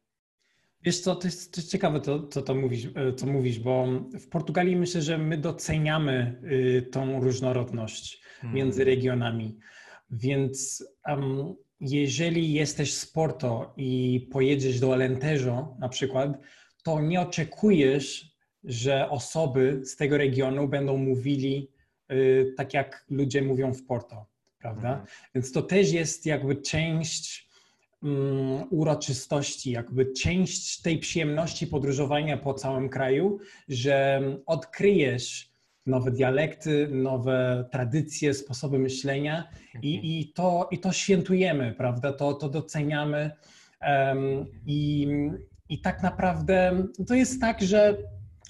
Wiesz 0.82 1.00
co, 1.00 1.16
to 1.16 1.28
jest, 1.28 1.54
to 1.54 1.62
jest 1.62 1.72
ciekawe, 1.72 2.00
to, 2.00 2.20
to, 2.20 2.42
to 2.42 2.56
mówisz, 2.56 2.86
e, 2.96 3.14
co 3.14 3.28
mówisz, 3.28 3.60
bo 3.60 3.88
w 4.14 4.30
Portugalii 4.30 4.76
myślę, 4.76 5.02
że 5.02 5.18
my 5.18 5.38
doceniamy 5.38 6.42
y, 6.44 6.90
tą 6.92 7.20
różnorodność 7.22 8.24
hmm. 8.42 8.56
między 8.56 8.84
regionami. 8.84 9.58
Więc 10.10 10.88
um, 11.08 11.56
jeżeli 11.80 12.54
jesteś 12.54 12.94
z 12.94 13.06
Porto 13.06 13.74
i 13.78 14.20
pojedziesz 14.32 14.80
do 14.80 14.94
Alentejo 14.94 15.76
na 15.80 15.90
przykład, 15.90 16.38
to 16.84 17.02
nie 17.02 17.22
oczekujesz, 17.22 18.34
że 18.64 19.10
osoby 19.10 19.82
z 19.84 19.96
tego 19.96 20.18
regionu 20.18 20.68
będą 20.68 20.98
mówili 20.98 21.72
y, 22.12 22.54
tak, 22.58 22.74
jak 22.74 23.06
ludzie 23.10 23.42
mówią 23.42 23.74
w 23.74 23.84
Porto, 23.84 24.26
prawda? 24.60 24.90
Hmm. 24.90 25.06
Więc 25.36 25.52
to 25.52 25.62
też 25.62 25.92
jest 25.92 26.26
jakby 26.26 26.56
część 26.56 27.54
Mm, 28.04 28.64
uroczystości, 28.70 29.72
jakby 29.72 30.06
część 30.06 30.82
tej 30.82 30.98
przyjemności 31.00 31.68
podróżowania 31.68 32.38
po 32.38 32.54
całym 32.54 32.90
kraju, 32.90 33.40
że 33.70 34.22
odkryjesz 34.46 35.50
nowe 35.86 36.12
dialekty, 36.12 36.88
nowe 36.92 37.66
tradycje, 37.72 38.34
sposoby 38.34 38.80
myślenia 38.80 39.50
i, 39.82 39.96
mhm. 39.96 40.06
i, 40.06 40.32
to, 40.36 40.68
i 40.72 40.80
to 40.80 40.92
świętujemy, 40.92 41.74
prawda? 41.78 42.14
To, 42.14 42.34
to 42.34 42.50
doceniamy. 42.50 43.32
Um, 43.82 44.46
i, 44.68 45.08
I 45.74 45.80
tak 45.80 46.04
naprawdę 46.04 46.88
to 47.08 47.14
jest 47.14 47.42
tak, 47.42 47.62
że 47.62 47.98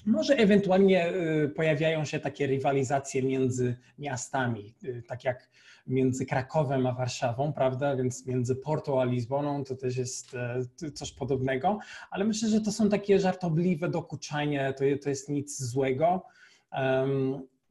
może 0.06 0.36
ewentualnie 0.36 1.12
y, 1.14 1.48
pojawiają 1.48 2.04
się 2.04 2.20
takie 2.20 2.46
rywalizacje 2.46 3.22
między 3.22 3.76
miastami, 3.98 4.74
y, 4.84 5.02
tak 5.08 5.24
jak 5.24 5.50
między 5.86 6.26
Krakowem 6.26 6.86
a 6.86 6.92
Warszawą, 6.92 7.52
prawda? 7.52 7.96
Więc 7.96 8.26
między 8.26 8.56
Porto 8.56 9.00
a 9.00 9.04
Lizboną 9.04 9.64
to 9.64 9.76
też 9.76 9.96
jest 9.96 10.34
e, 10.34 10.90
coś 10.90 11.12
podobnego, 11.12 11.78
ale 12.10 12.24
myślę, 12.24 12.48
że 12.48 12.60
to 12.60 12.72
są 12.72 12.88
takie 12.88 13.18
żartobliwe 13.18 13.88
dokuczanie, 13.88 14.74
to, 14.78 14.84
to 15.02 15.08
jest 15.08 15.28
nic 15.28 15.62
złego, 15.62 16.22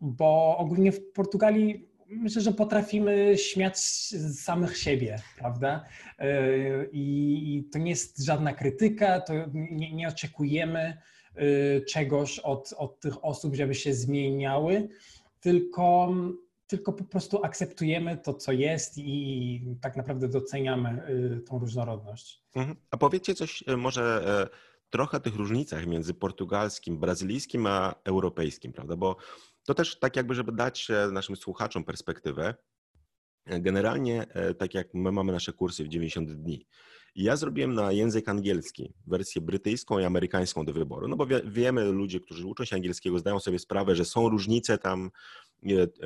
bo 0.02 0.58
ogólnie 0.58 0.92
w 0.92 1.12
Portugalii 1.12 1.93
myślę, 2.08 2.42
że 2.42 2.52
potrafimy 2.52 3.38
śmiać 3.38 3.80
z 3.80 4.40
samych 4.40 4.78
siebie, 4.78 5.20
prawda? 5.38 5.86
E, 6.20 6.48
I 6.92 7.70
to 7.72 7.80
nie 7.80 7.90
jest 7.90 8.26
żadna 8.26 8.54
krytyka, 8.54 9.22
to 9.22 9.34
nie, 9.54 9.94
nie 9.94 10.08
oczekujemy 10.08 10.98
e, 11.36 11.82
czegoś 11.82 12.40
od, 12.40 12.74
od 12.78 13.00
tych 13.00 13.26
osób, 13.26 13.56
żeby 13.56 13.76
się 13.76 13.94
zmieniały, 13.94 14.90
tylko 15.40 16.14
tylko 16.68 16.94
po 16.94 17.04
prostu 17.04 17.44
akceptujemy 17.44 18.18
to, 18.18 18.34
co 18.34 18.52
jest 18.52 18.98
i 18.98 19.62
tak 19.82 19.96
naprawdę 19.96 20.28
doceniamy 20.28 21.10
y, 21.10 21.42
tą 21.42 21.60
różnorodność. 21.60 22.44
Mhm. 22.56 22.78
A 22.92 22.98
powiedzcie 22.98 23.36
coś 23.36 23.64
może 23.78 24.24
e, 24.52 24.58
trochę 24.90 25.18
o 25.18 25.20
tych 25.20 25.36
różnicach 25.36 25.88
między 25.88 26.14
portugalskim, 26.14 26.98
brazylijskim 26.98 27.68
a 27.68 27.96
europejskim, 28.04 28.74
prawda? 28.74 28.96
Bo 28.96 29.16
to 29.66 29.74
też 29.74 30.00
tak 30.00 30.16
jakby, 30.16 30.34
żeby 30.36 30.52
dać 30.52 30.90
e, 30.90 31.12
naszym 31.12 31.36
słuchaczom 31.36 31.84
perspektywę, 31.84 32.56
e, 33.46 33.60
generalnie 33.60 34.26
tak 34.58 34.74
jak 34.74 34.94
my 34.94 35.12
mamy 35.12 35.32
nasze 35.32 35.54
kursy 35.54 35.84
w 35.84 35.88
90 35.88 36.32
dni, 36.32 36.68
ja 37.16 37.36
zrobiłem 37.36 37.74
na 37.74 37.92
język 37.92 38.30
angielski 38.30 38.94
wersję 39.08 39.42
brytyjską 39.42 40.00
i 40.00 40.04
amerykańską 40.04 40.66
do 40.66 40.74
wyboru, 40.74 41.08
no 41.08 41.16
bo 41.16 41.26
wie, 41.26 41.42
wiemy, 41.46 41.84
ludzie, 41.86 42.20
którzy 42.20 42.48
uczą 42.48 42.66
się 42.66 42.76
angielskiego, 42.76 43.20
zdają 43.20 43.40
sobie 43.40 43.60
sprawę, 43.60 43.96
że 43.96 44.06
są 44.06 44.30
różnice 44.30 44.78
tam 44.78 45.12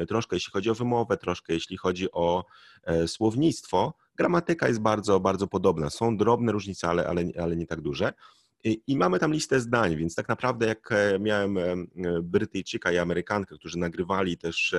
troszkę 0.07 0.35
jeśli 0.35 0.51
chodzi 0.51 0.69
o 0.69 0.75
wymowę, 0.75 1.17
troszkę 1.17 1.53
jeśli 1.53 1.77
chodzi 1.77 2.11
o 2.11 2.45
e, 2.83 3.07
słownictwo. 3.07 3.93
Gramatyka 4.15 4.67
jest 4.67 4.79
bardzo, 4.79 5.19
bardzo 5.19 5.47
podobna. 5.47 5.89
Są 5.89 6.17
drobne 6.17 6.51
różnice, 6.51 6.87
ale, 6.87 7.07
ale, 7.07 7.23
ale 7.41 7.55
nie 7.55 7.67
tak 7.67 7.81
duże. 7.81 8.13
I, 8.87 8.97
mamy 8.97 9.19
tam 9.19 9.33
listę 9.33 9.59
zdań, 9.59 9.95
więc 9.95 10.15
tak 10.15 10.29
naprawdę 10.29 10.67
jak 10.67 10.91
e, 10.91 11.19
miałem 11.19 11.57
e, 11.57 11.75
Brytyjczyka 12.21 12.91
i 12.91 12.97
Amerykankę, 12.97 13.55
którzy 13.55 13.77
nagrywali 13.77 14.37
też, 14.37 14.75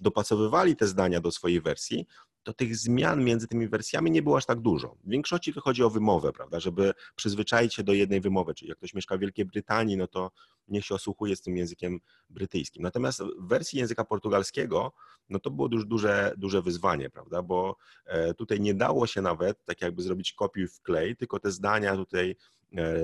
dopasowywali 0.00 0.76
te 0.76 0.86
zdania 0.86 1.20
do 1.20 1.30
swojej 1.30 1.60
wersji, 1.60 2.06
to 2.42 2.52
tych 2.52 2.76
zmian 2.76 3.24
między 3.24 3.46
tymi 3.48 3.68
wersjami 3.68 4.10
nie 4.10 4.22
było 4.22 4.36
aż 4.36 4.46
tak 4.46 4.60
dużo. 4.60 4.96
W 5.04 5.10
większości 5.10 5.52
chodzi 5.52 5.82
o 5.82 5.90
wymowę, 5.90 6.32
prawda, 6.32 6.60
żeby 6.60 6.92
przyzwyczaić 7.16 7.74
się 7.74 7.82
do 7.82 7.92
jednej 7.92 8.20
wymowy, 8.20 8.54
czyli 8.54 8.68
jak 8.68 8.78
ktoś 8.78 8.94
mieszka 8.94 9.16
w 9.16 9.20
Wielkiej 9.20 9.44
Brytanii, 9.44 9.96
no 9.96 10.06
to 10.06 10.30
niech 10.68 10.84
się 10.84 10.94
osłuchuje 10.94 11.36
z 11.36 11.42
tym 11.42 11.56
językiem 11.56 12.00
brytyjskim. 12.30 12.82
Natomiast 12.82 13.22
w 13.22 13.48
wersji 13.48 13.78
języka 13.78 14.04
portugalskiego, 14.04 14.92
no 15.28 15.38
to 15.38 15.50
było 15.50 15.68
już 15.72 15.84
duże, 15.84 16.34
duże 16.36 16.62
wyzwanie, 16.62 17.10
prawda, 17.10 17.42
bo 17.42 17.76
e, 18.06 18.34
tutaj 18.34 18.60
nie 18.60 18.74
dało 18.74 19.06
się 19.06 19.22
nawet 19.22 19.64
tak 19.64 19.80
jakby 19.80 20.02
zrobić 20.02 20.32
kopiuj 20.32 20.68
w 20.68 20.80
klej, 20.80 21.16
tylko 21.16 21.40
te 21.40 21.50
zdania 21.50 21.96
tutaj 21.96 22.30
e, 22.30 22.34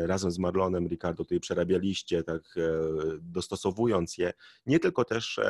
razem 0.06 0.30
z 0.30 0.38
Marlonem, 0.38 0.88
Ricardo 0.88 1.24
tutaj 1.24 1.40
przerabialiście, 1.40 2.22
tak 2.22 2.42
e, 2.56 2.60
dostosowując 3.20 4.18
je, 4.18 4.32
nie 4.66 4.78
tylko 4.78 5.04
też 5.04 5.40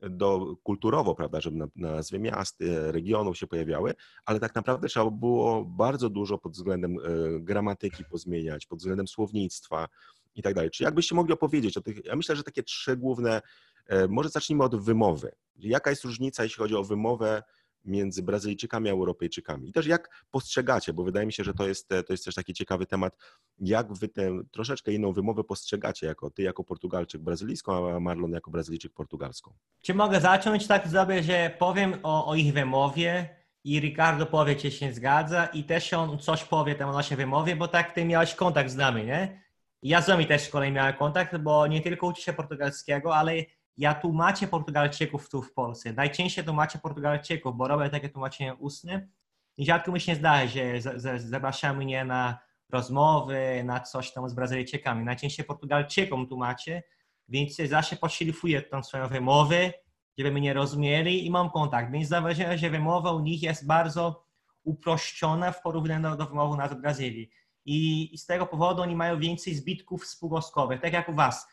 do, 0.00 0.56
kulturowo, 0.62 1.14
prawda, 1.14 1.40
żeby 1.40 1.56
na, 1.56 1.66
nazwy 1.76 2.18
miast, 2.18 2.56
regionów 2.90 3.38
się 3.38 3.46
pojawiały, 3.46 3.94
ale 4.24 4.40
tak 4.40 4.54
naprawdę 4.54 4.88
trzeba 4.88 5.10
było 5.10 5.64
bardzo 5.64 6.10
dużo 6.10 6.38
pod 6.38 6.52
względem 6.52 6.96
e, 6.98 7.00
gramatyki 7.40 8.04
pozmieniać, 8.04 8.66
pod 8.66 8.78
względem 8.78 9.08
słownictwa 9.08 9.88
i 10.34 10.42
tak 10.42 10.54
dalej. 10.54 10.70
Czy 10.70 10.84
jakbyście 10.84 11.14
mogli 11.14 11.32
opowiedzieć 11.32 11.76
o 11.76 11.80
tych, 11.80 12.04
ja 12.04 12.16
myślę, 12.16 12.36
że 12.36 12.42
takie 12.42 12.62
trzy 12.62 12.96
główne, 12.96 13.42
e, 13.86 14.08
może 14.08 14.28
zacznijmy 14.28 14.64
od 14.64 14.84
wymowy. 14.84 15.32
Jaka 15.56 15.90
jest 15.90 16.04
różnica, 16.04 16.42
jeśli 16.42 16.58
chodzi 16.58 16.74
o 16.74 16.84
wymowę 16.84 17.42
między 17.84 18.22
Brazylijczykami 18.22 18.88
a 18.88 18.92
Europejczykami. 18.92 19.68
I 19.68 19.72
też 19.72 19.86
jak 19.86 20.24
postrzegacie, 20.30 20.92
bo 20.92 21.04
wydaje 21.04 21.26
mi 21.26 21.32
się, 21.32 21.44
że 21.44 21.54
to 21.54 21.68
jest, 21.68 21.88
to 21.88 22.12
jest 22.12 22.24
też 22.24 22.34
taki 22.34 22.54
ciekawy 22.54 22.86
temat, 22.86 23.16
jak 23.58 23.92
wy 23.92 24.08
tę 24.08 24.40
troszeczkę 24.50 24.92
inną 24.92 25.12
wymowę 25.12 25.44
postrzegacie, 25.44 26.06
jako 26.06 26.30
ty 26.30 26.42
jako 26.42 26.64
Portugalczyk 26.64 27.22
brazylijską, 27.22 27.90
a 27.90 28.00
Marlon 28.00 28.32
jako 28.32 28.50
Brazylijczyk 28.50 28.92
portugalską. 28.92 29.52
Czy 29.82 29.94
mogę 29.94 30.20
zacząć 30.20 30.66
tak 30.66 30.88
zrobię, 30.88 31.22
że 31.22 31.56
powiem 31.58 31.94
o, 32.02 32.26
o 32.26 32.34
ich 32.34 32.52
wymowie 32.52 33.38
i 33.64 33.80
Ricardo 33.80 34.26
powie, 34.26 34.56
czy 34.56 34.70
się 34.70 34.92
zgadza 34.92 35.46
i 35.46 35.64
też 35.64 35.92
on 35.92 36.18
coś 36.18 36.44
powie 36.44 36.74
tam 36.74 36.90
o 36.90 36.92
naszej 36.92 37.16
wymowie, 37.16 37.56
bo 37.56 37.68
tak 37.68 37.92
ty 37.92 38.04
miałeś 38.04 38.34
kontakt 38.34 38.70
z 38.70 38.76
nami, 38.76 39.04
nie? 39.04 39.42
Ja 39.82 40.02
z 40.02 40.08
nami 40.08 40.26
też 40.26 40.42
z 40.42 40.48
kolei 40.48 40.72
miałem 40.72 40.94
kontakt, 40.94 41.36
bo 41.36 41.66
nie 41.66 41.80
tylko 41.80 42.06
uczy 42.06 42.22
się 42.22 42.32
portugalskiego, 42.32 43.16
ale 43.16 43.34
ja 43.78 43.94
tłumaczę 43.94 44.48
Portugalczyków 44.48 45.30
tu 45.30 45.42
w 45.42 45.52
Polsce. 45.52 45.92
Najczęściej 45.92 46.44
tłumaczę 46.44 46.78
Portugalczyków, 46.78 47.56
bo 47.56 47.68
robię 47.68 47.90
takie 47.90 48.08
tłumaczenie 48.08 48.54
ustne 48.54 49.08
i 49.56 49.66
rzadko 49.66 49.92
mi 49.92 50.00
się 50.00 50.14
zdaje, 50.14 50.48
że 50.48 51.00
zapraszamy 51.18 51.84
mnie 51.84 52.04
na 52.04 52.38
rozmowy, 52.70 53.62
na 53.64 53.80
coś 53.80 54.12
tam 54.12 54.28
z 54.28 54.34
Brazylijczykami. 54.34 55.04
Najczęściej 55.04 55.46
Portugalczykom 55.46 56.26
tłumaczę, 56.26 56.82
więc 57.28 57.56
zawsze 57.56 57.96
poszlifuję 57.96 58.62
tą 58.62 58.82
swoją 58.82 59.08
wymowę, 59.08 59.72
żeby 60.18 60.32
mnie 60.32 60.54
rozumieli 60.54 61.26
i 61.26 61.30
mam 61.30 61.50
kontakt. 61.50 61.92
Więc 61.92 62.08
zauważyłem, 62.08 62.58
że 62.58 62.70
wymowa 62.70 63.12
u 63.12 63.20
nich 63.20 63.42
jest 63.42 63.66
bardzo 63.66 64.24
uproszczona 64.64 65.52
w 65.52 65.62
porównaniu 65.62 66.16
do 66.16 66.26
wymowy 66.26 66.56
nas 66.56 66.72
w 66.72 66.80
Brazylii. 66.80 67.30
I, 67.68 68.14
I, 68.14 68.18
z 68.18 68.26
tego 68.26 68.46
powodu 68.46 68.82
oni 68.82 68.96
mają 68.96 69.20
więcej 69.20 69.54
zbitków 69.54 70.06
spółgłoskowych, 70.06 70.80
tak 70.80 70.92
jak 70.92 71.08
u 71.08 71.14
was. 71.14 71.48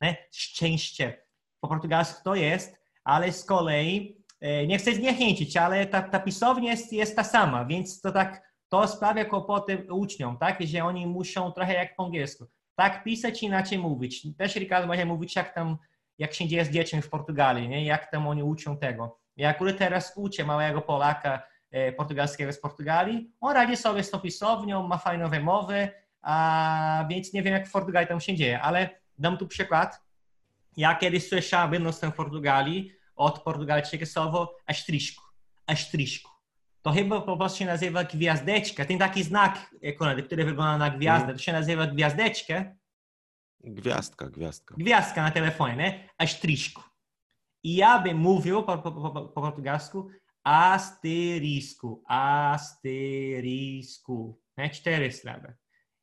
Ne? 0.00 0.16
szczęście. 0.32 1.22
Po 1.60 1.68
portugalsku 1.68 2.24
to 2.24 2.34
jest, 2.34 2.76
ale 3.04 3.32
z 3.32 3.44
kolei, 3.44 4.24
e, 4.40 4.66
nie 4.66 4.78
chcę 4.78 4.94
zniechęcić, 4.94 5.56
ale 5.56 5.86
ta, 5.86 6.02
ta 6.02 6.20
pisownia 6.20 6.70
jest, 6.70 6.92
jest 6.92 7.16
ta 7.16 7.24
sama, 7.24 7.64
więc 7.64 8.00
to 8.00 8.12
tak, 8.12 8.52
to 8.68 8.88
sprawia 8.88 9.24
kłopoty 9.24 9.86
uczniom, 9.90 10.38
tak, 10.38 10.62
że 10.62 10.84
oni 10.84 11.06
muszą 11.06 11.52
trochę 11.52 11.74
jak 11.74 11.96
po 11.96 12.04
angielsku. 12.04 12.46
Tak 12.74 13.04
pisać, 13.04 13.42
inaczej 13.42 13.78
mówić. 13.78 14.26
Też 14.38 14.56
Ricardo 14.56 14.88
może 14.88 15.04
mówić, 15.04 15.36
jak 15.36 15.54
tam, 15.54 15.76
jak 16.18 16.34
się 16.34 16.48
dzieje 16.48 16.64
z 16.64 16.70
dziećmi 16.70 17.02
w 17.02 17.10
Portugalii, 17.10 17.68
nie? 17.68 17.84
jak 17.84 18.10
tam 18.10 18.28
oni 18.28 18.42
uczą 18.42 18.78
tego. 18.78 19.18
Ja 19.36 19.48
akurat 19.48 19.78
teraz 19.78 20.12
uczę 20.16 20.44
małego 20.44 20.82
Polaka, 20.82 21.42
portugalskiego 21.96 22.52
z 22.52 22.60
Portugalii. 22.60 23.30
On 23.40 23.54
radzi 23.54 23.76
sobie 23.76 24.02
z 24.02 24.10
tą 24.10 24.20
pisownią, 24.20 24.88
ma 24.88 24.98
fajną 24.98 25.28
wymowę, 25.28 25.88
a, 26.22 27.06
więc 27.10 27.32
nie 27.32 27.42
wiem, 27.42 27.52
jak 27.52 27.68
w 27.68 27.72
Portugalii 27.72 28.08
tam 28.08 28.20
się 28.20 28.34
dzieje, 28.34 28.60
ale 28.60 28.90
dam 29.18 29.38
tu 29.38 29.46
przykład. 29.46 30.02
Ja 30.76 30.94
kiedyś 30.94 31.28
słyszałem, 31.28 31.70
będąc 31.70 32.00
w 32.00 32.12
Portugalii, 32.12 32.92
od 33.16 33.42
Portugalczyka 33.42 34.06
słowo 34.06 34.56
asterisco. 34.66 35.22
Asterisco. 35.66 36.30
To 36.82 36.92
chyba 36.92 37.20
po 37.20 37.36
prostu 37.36 37.58
się 37.58 37.64
nazywa 37.64 38.04
gwiazdeczka. 38.04 38.84
Ten 38.84 38.98
taki 38.98 39.22
znak, 39.22 39.74
który 40.26 40.44
wygląda 40.44 40.78
na 40.78 40.90
gwiazdę, 40.90 41.32
to 41.32 41.38
się 41.38 41.52
nazywa 41.52 41.86
gwiazdeczka. 41.86 42.64
Gwiazdka, 43.60 44.26
gwiazdka. 44.26 44.74
Gwiazdka 44.78 45.22
na 45.22 45.30
telefonie, 45.30 45.76
nie? 45.76 46.08
Asterisco. 46.18 46.82
I 47.62 47.76
ja 47.76 47.98
bym 47.98 48.18
mówił 48.18 48.62
po, 48.62 48.78
po, 48.78 48.92
po, 48.92 49.10
po 49.10 49.40
portugalsku 49.40 50.08
asterisco, 50.46 52.02
asterisco, 52.06 53.34
né? 54.56 54.70
Cztery 54.70 55.12
sylaby. 55.12 55.54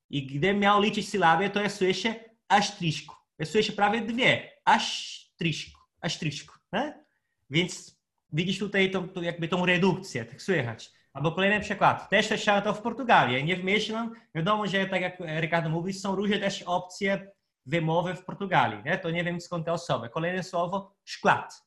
I 0.09 0.25
gdy 0.25 0.53
miał 0.53 0.81
liczyć 0.81 1.09
sylaby, 1.09 1.49
to 1.49 1.61
ja 1.61 1.69
słyszę 1.69 2.15
asterisco. 2.47 3.15
Ja 3.39 3.45
słyszę 3.45 3.73
prawie 3.73 4.01
dwie. 4.01 4.51
Asterisco, 4.65 5.79
asterisco, 6.01 6.53
né? 6.71 7.05
Więc 7.49 7.99
widzisz 8.31 8.59
tutaj 8.59 8.91
tą, 8.91 9.09
tą, 9.09 9.21
jakby 9.21 9.47
tą 9.47 9.65
redukcję, 9.65 10.25
tak 10.25 10.41
słychać. 10.41 10.91
Albo 11.13 11.31
kolejny 11.31 11.59
przykład. 11.59 12.09
Też 12.09 12.27
słyszałem 12.27 12.63
to 12.63 12.73
w 12.73 12.81
Portugalii. 12.81 13.43
Nie 13.43 13.55
wymyślam. 13.55 14.13
Wiadomo, 14.35 14.67
że 14.67 14.85
tak 14.85 15.01
jak 15.01 15.19
Ricardo 15.19 15.69
mówi, 15.69 15.93
są 15.93 16.15
różne 16.15 16.39
też 16.39 16.63
opcje 16.63 17.31
wymowy 17.65 18.15
w 18.15 18.25
Portugalii. 18.25 18.83
Nie? 18.85 18.97
To 18.97 19.11
nie 19.11 19.23
wiem 19.23 19.41
skąd 19.41 19.65
te 19.65 19.73
osoby. 19.73 20.09
Kolejne 20.09 20.43
słowo, 20.43 20.95
szklat. 21.03 21.63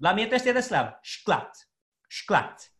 Dla 0.00 0.14
mnie 0.14 0.26
jest 0.26 0.46
jeden 0.46 0.62
sław. 0.62 0.94
Szklat 1.02 1.69
szklat. 2.10 2.72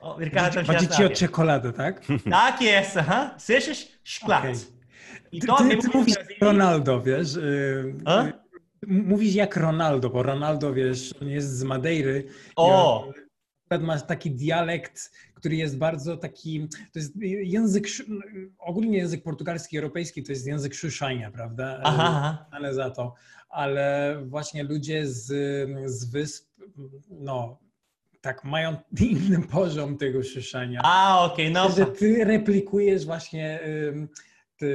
O, 0.00 0.18
Chodzi 0.66 0.88
ci 0.88 1.04
o 1.04 1.10
czekoladę, 1.10 1.72
tak? 1.72 2.02
Tak 2.30 2.62
jest, 2.62 2.96
aha. 2.96 3.34
Słyszysz? 3.38 3.88
Szklat. 4.04 4.44
Okay. 4.44 4.54
I 5.32 5.40
to 5.40 5.56
ty, 5.56 5.68
ty, 5.68 5.76
ty 5.76 5.98
mówisz 5.98 6.16
jak 6.16 6.28
Ronaldo, 6.40 7.02
wiesz? 7.02 7.36
Y, 7.36 7.94
A? 8.04 8.24
Y, 8.24 8.32
mówisz 8.86 9.34
jak 9.34 9.56
Ronaldo, 9.56 10.10
bo 10.10 10.22
Ronaldo, 10.22 10.74
wiesz, 10.74 11.14
on 11.22 11.28
jest 11.28 11.58
z 11.58 11.62
Madeiry. 11.62 12.24
O! 12.56 13.08
ma 13.80 14.00
taki 14.00 14.30
dialekt, 14.30 15.12
który 15.34 15.56
jest 15.56 15.78
bardzo 15.78 16.16
taki, 16.16 16.68
to 16.68 16.98
jest 16.98 17.12
język, 17.42 17.86
ogólnie 18.58 18.98
język 18.98 19.22
portugalski, 19.22 19.78
europejski 19.78 20.22
to 20.22 20.32
jest 20.32 20.46
język 20.46 20.74
szuszania, 20.74 21.30
prawda? 21.30 21.80
Aha. 21.82 22.46
Ale 22.50 22.74
za 22.74 22.90
to. 22.90 23.14
Ale 23.48 24.16
właśnie 24.26 24.62
ludzie 24.64 25.06
z, 25.06 25.26
z 25.90 26.04
wysp, 26.04 26.50
no, 27.10 27.63
tak 28.24 28.44
mają 28.44 28.76
inny 29.10 29.42
poziom 29.42 29.98
tego 29.98 30.22
szyszenia. 30.22 30.80
A, 30.84 31.24
okej, 31.24 31.52
okay, 31.52 31.62
no. 31.62 31.70
Że 31.70 31.86
ty 31.86 32.24
replikujesz 32.24 33.06
właśnie 33.06 33.60
te, 34.56 34.66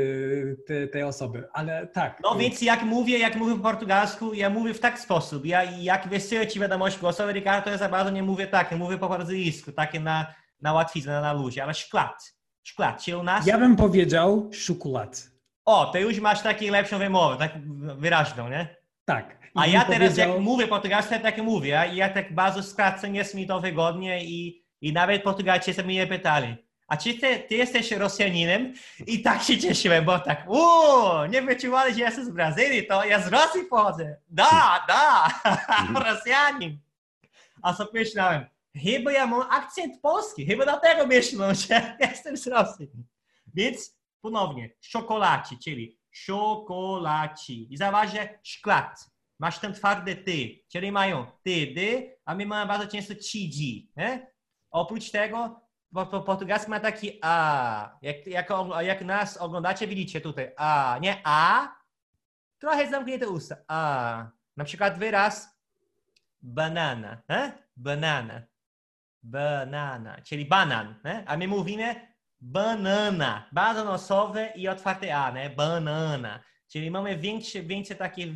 te, 0.67 0.88
te, 0.88 1.07
osoby, 1.07 1.47
ale 1.53 1.88
tak. 1.88 2.19
No 2.23 2.35
więc 2.35 2.62
jak 2.62 2.83
mówię, 2.83 3.19
jak 3.19 3.35
mówię 3.35 3.55
po 3.55 3.62
portugalsku, 3.62 4.33
ja 4.33 4.49
mówię 4.49 4.73
w 4.73 4.79
taki 4.79 4.99
sposób. 4.99 5.45
Ja 5.45 5.63
jak 5.63 6.07
wysyłam 6.07 6.47
ci 6.47 6.59
wiadomość 6.59 6.97
głosowe, 6.97 7.33
Ricardo, 7.33 7.69
ja 7.69 7.77
za 7.77 7.89
bardzo 7.89 8.12
nie 8.12 8.23
mówię 8.23 8.47
tak, 8.47 8.71
ja 8.71 8.77
mówię 8.77 8.97
po 8.97 9.07
portugalsku, 9.07 9.71
takie 9.71 9.99
na, 9.99 10.33
na 10.62 10.73
łatwiznę, 10.73 11.21
na 11.21 11.33
luzie, 11.33 11.63
ale 11.63 11.73
szklat. 11.73 12.33
Szklat, 12.63 13.03
czyli 13.03 13.17
u 13.17 13.23
nas... 13.23 13.47
Ja 13.47 13.57
bym 13.57 13.75
powiedział 13.75 14.49
szukulat. 14.53 15.29
O, 15.65 15.85
to 15.85 15.99
już 15.99 16.19
masz 16.19 16.41
taką 16.41 16.65
lepszą 16.71 16.97
wymowę, 16.97 17.38
tak 17.38 17.51
wyraźną, 17.97 18.49
nie? 18.49 18.78
Tak. 19.09 19.37
A 19.55 19.67
ja 19.67 19.85
teraz 19.85 20.09
powiedział... 20.09 20.29
jak 20.29 20.39
mówię 20.39 20.67
portugalsku, 20.67 21.15
tak 21.21 21.37
mówię. 21.37 21.89
I 21.93 21.95
ja 21.95 22.09
tak 22.09 22.33
bardzo 22.33 22.63
skracam, 22.63 23.15
jest 23.15 23.35
mi 23.35 23.47
to 23.47 23.59
wygodnie 23.59 24.25
i, 24.25 24.63
i 24.81 24.93
nawet 24.93 25.23
Portugalczycy 25.23 25.83
mnie 25.83 26.07
pytali. 26.07 26.55
A 26.87 26.97
czy 26.97 27.13
ty, 27.13 27.39
ty 27.39 27.55
jesteś 27.55 27.91
Rosjaninem? 27.91 28.73
I 29.07 29.21
tak 29.21 29.43
się 29.43 29.57
cieszyłem, 29.57 30.05
bo 30.05 30.19
tak, 30.19 30.49
uuu, 30.49 31.25
nie 31.29 31.41
wyczuwali, 31.41 31.93
że 31.93 31.99
jestem 31.99 32.25
z 32.25 32.29
Brazylii, 32.29 32.87
to 32.87 33.03
ja 33.05 33.21
z 33.21 33.27
Rosji 33.27 33.63
pochodzę. 33.69 34.17
Da, 34.29 34.85
da, 34.87 35.27
Rosjanin. 36.09 36.79
A 37.61 37.73
co 37.73 37.87
myślałem, 37.93 38.45
chyba 38.83 39.11
ja 39.11 39.27
mam 39.27 39.41
akcent 39.49 40.01
polski, 40.01 40.45
chyba 40.45 40.63
dlatego 40.63 41.07
myślę, 41.07 41.55
że 41.67 41.97
jestem 41.99 42.37
z 42.37 42.47
Rosji. 42.47 42.87
Więc 43.53 43.95
ponownie, 44.21 44.69
szokolaci, 44.81 45.57
czyli 45.63 45.98
szokolaci. 46.11 47.73
I 47.73 47.77
zauważcie, 47.77 48.39
szklat. 48.43 49.11
Masz 49.39 49.59
ten 49.59 49.73
twardy 49.73 50.15
ty, 50.15 50.59
czyli 50.71 50.91
mają 50.91 51.25
ty, 51.43 51.73
dy, 51.75 52.17
a 52.25 52.35
my 52.35 52.45
mamy 52.45 52.67
bardzo 52.67 52.87
często 52.87 53.13
dzi, 53.15 53.91
nie? 53.97 54.31
Oprócz 54.71 55.11
tego 55.11 55.61
po, 55.93 56.05
po 56.05 56.21
portugalsku 56.21 56.69
ma 56.69 56.79
taki 56.79 57.19
a. 57.21 57.97
Jak, 58.01 58.27
jak, 58.81 59.01
nas 59.01 59.37
oglądacie, 59.37 59.87
widzicie 59.87 60.21
tutaj 60.21 60.51
a, 60.57 60.97
nie 61.01 61.21
a, 61.23 61.67
trochę 62.59 62.89
zamknięte 62.89 63.29
usta, 63.29 63.55
a. 63.67 64.27
Na 64.57 64.65
przykład 64.65 64.99
wyraz 64.99 65.59
banana, 66.41 67.21
banana, 67.75 68.41
banana, 69.23 70.21
czyli 70.21 70.45
banan, 70.45 70.95
a 71.25 71.37
my 71.37 71.47
mówimy 71.47 72.08
banana, 72.41 73.49
bardzo 73.52 73.86
nosowe 73.86 74.54
i 74.56 74.67
otwarte 74.67 75.17
a, 75.17 75.32
nie? 75.32 75.49
banana, 75.49 76.43
czyli 76.67 76.91
mamy 76.91 77.17
większe, 77.17 77.62
więcej 77.63 77.97
takich 77.97 78.30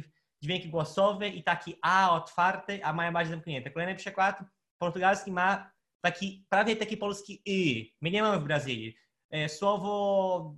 dźwięki 0.43 0.69
głosowe 0.69 1.29
i 1.29 1.43
taki 1.43 1.75
A 1.81 2.15
otwarty, 2.15 2.85
a 2.85 2.93
mają 2.93 3.13
bardziej 3.13 3.35
zamknięte. 3.35 3.71
Kolejny 3.71 3.95
przykład, 3.95 4.43
portugalski 4.77 5.31
ma 5.31 5.71
taki, 6.01 6.45
prawie 6.49 6.75
taki 6.75 6.97
polski 6.97 7.41
Y. 7.47 7.93
My 8.01 8.11
nie 8.11 8.21
mamy 8.21 8.39
w 8.39 8.43
Brazylii. 8.43 8.95
E, 9.29 9.49
słowo 9.49 10.55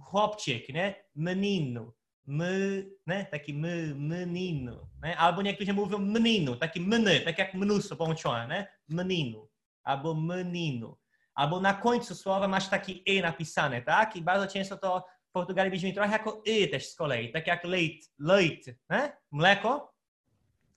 chłopczyk, 0.00 0.68
nie? 0.68 0.94
Menino. 1.14 1.92
My, 2.26 2.86
nie? 3.06 3.26
Taki 3.30 3.54
my, 3.54 3.94
menino. 3.96 4.88
Nie? 5.02 5.16
Albo 5.16 5.42
niektórzy 5.42 5.72
mówią 5.72 5.98
menino, 5.98 6.56
taki 6.56 6.80
mny, 6.80 7.20
tak 7.20 7.38
jak 7.38 7.54
mnóstwo 7.54 7.96
połączone, 7.96 8.48
nie? 8.48 8.66
Menino. 8.96 9.48
Albo 9.82 10.14
menino. 10.14 10.98
Albo 11.38 11.60
na 11.60 11.74
końcu 11.74 12.14
słowa 12.14 12.48
masz 12.48 12.68
taki 12.68 13.02
Y 13.06 13.22
napisane, 13.22 13.82
tak? 13.82 14.16
I 14.16 14.22
bardzo 14.22 14.52
często 14.52 14.76
to 14.76 15.06
Portugalii 15.32 15.70
brzmi 15.72 15.94
trochę 15.94 16.12
jako 16.12 16.42
y 16.46 16.68
też 16.68 16.88
z 16.88 16.94
kolei, 16.96 17.32
tak 17.32 17.46
jak 17.46 17.64
leit, 17.64 18.10
leit, 18.18 18.66
ne? 18.88 19.12
Mleko? 19.30 19.94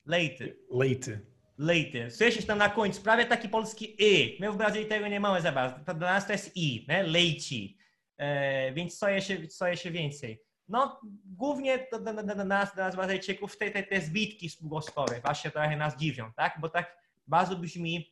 Leity. 0.05 0.57
Leity. 0.71 1.25
Leity. 1.57 2.11
Słyszysz 2.11 2.45
tam 2.45 2.57
na 2.57 2.69
końcu, 2.69 3.01
prawie 3.01 3.25
taki 3.25 3.49
polski 3.49 3.95
y. 4.01 4.37
My 4.39 4.51
w 4.51 4.57
Brazylii 4.57 4.87
tego 4.87 5.07
nie 5.07 5.19
mamy 5.19 5.41
za 5.41 5.51
bardzo. 5.51 5.93
Dla 5.93 6.13
nas 6.13 6.27
to 6.27 6.31
jest 6.31 6.51
i, 6.55 6.85
ne? 6.87 7.03
Leici. 7.03 7.77
E, 8.17 8.73
więc 8.73 8.99
co 8.99 9.09
jeszcze, 9.09 9.47
co 9.47 9.67
jeszcze 9.67 9.91
więcej? 9.91 10.41
No, 10.67 11.01
głównie 11.25 11.87
dla, 12.01 12.13
nas, 12.45 12.73
dla 12.75 12.85
nas 12.85 12.95
Brazylijczyków, 12.95 13.57
te, 13.57 13.71
te, 13.71 13.83
te 13.83 14.01
zbitki 14.01 14.49
spółgłoskowe 14.49 15.21
właśnie 15.21 15.51
trochę 15.51 15.77
nas 15.77 15.97
dziwią, 15.97 16.31
tak? 16.35 16.57
Bo 16.59 16.69
tak 16.69 16.97
bardzo 17.27 17.55
brzmi, 17.55 18.10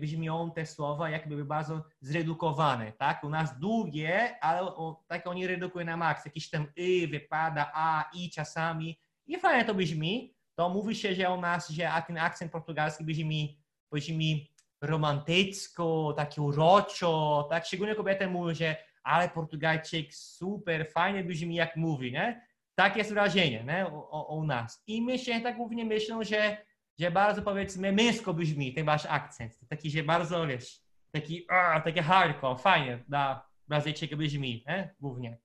brzmią 0.00 0.50
te 0.50 0.66
słowa 0.66 1.10
jakby 1.10 1.44
bardzo 1.44 1.84
zredukowane, 2.00 2.92
tak? 2.92 3.24
U 3.24 3.28
nas 3.28 3.58
długie, 3.58 4.40
ale 4.40 4.62
o, 4.62 5.04
tak 5.06 5.26
oni 5.26 5.46
redukują 5.46 5.84
na 5.86 5.96
maks. 5.96 6.24
Jakiś 6.24 6.50
tam 6.50 6.66
y 6.78 7.08
wypada, 7.08 7.70
a, 7.74 8.10
i 8.14 8.30
czasami. 8.30 9.00
I 9.26 9.38
fajnie 9.38 9.64
to 9.64 9.74
brzmi. 9.74 10.34
To 10.54 10.68
mówi 10.68 10.94
się, 10.94 11.14
że 11.14 11.30
u 11.30 11.40
nas, 11.40 11.68
że 11.68 11.90
ten 12.06 12.18
akcent 12.18 12.52
portugalski 12.52 13.04
brzmi, 13.04 13.60
brzmi 13.92 14.50
romantycko, 14.82 16.14
takie 16.16 16.42
uroczo, 16.42 17.46
tak? 17.50 17.66
Szczególnie 17.66 17.94
kobiety 17.94 18.26
mówią, 18.26 18.54
że 18.54 18.76
ale 19.02 19.28
Portugalczyk 19.28 20.14
super, 20.14 20.90
fajnie 20.92 21.24
brzmi 21.24 21.54
jak 21.54 21.76
mówi, 21.76 22.12
nie? 22.12 22.46
Tak 22.74 22.96
jest 22.96 23.12
wrażenie, 23.12 23.64
nie? 23.64 23.86
O, 23.86 24.10
o, 24.10 24.36
u 24.36 24.44
nas. 24.44 24.82
I 24.86 25.02
myślę, 25.02 25.40
tak 25.40 25.56
głównie 25.56 25.84
myślą, 25.84 26.24
że, 26.24 26.56
że 26.98 27.10
bardzo 27.10 27.42
powiedzmy 27.42 27.92
męsko 27.92 28.34
brzmi 28.34 28.74
ten 28.74 28.86
wasz 28.86 29.06
akcent. 29.06 29.58
Taki, 29.68 29.90
że 29.90 30.02
bardzo, 30.02 30.46
wiesz, 30.46 30.80
taki, 31.12 31.46
a, 31.48 31.80
taki 31.80 32.00
hardcore, 32.00 32.58
fajnie 32.58 33.04
dla 33.08 33.48
Brazylijczyka 33.68 34.16
brzmi, 34.16 34.64
nie? 34.68 34.94
Głównie. 35.00 35.38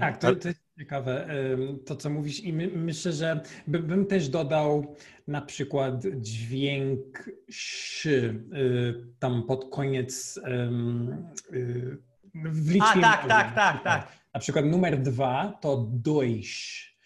Tak, 0.00 0.18
to, 0.18 0.36
to 0.36 0.48
jest 0.48 0.60
ciekawe, 0.78 1.28
to 1.86 1.96
co 1.96 2.10
mówisz 2.10 2.40
i 2.40 2.52
my, 2.52 2.68
myślę, 2.68 3.12
że 3.12 3.40
by, 3.66 3.78
bym 3.78 4.06
też 4.06 4.28
dodał 4.28 4.96
na 5.26 5.40
przykład 5.40 6.02
dźwięk 6.16 7.30
szy 7.50 8.44
tam 9.18 9.42
pod 9.42 9.70
koniec 9.70 10.36
y, 11.52 11.98
w 12.34 12.70
liczbie. 12.70 12.82
A, 12.84 13.00
tak, 13.00 13.28
tak, 13.28 13.54
tak, 13.54 13.84
tak. 13.84 14.12
Na 14.34 14.40
przykład 14.40 14.64
numer 14.64 15.02
dwa 15.02 15.58
to 15.60 15.90
e, 16.04 16.97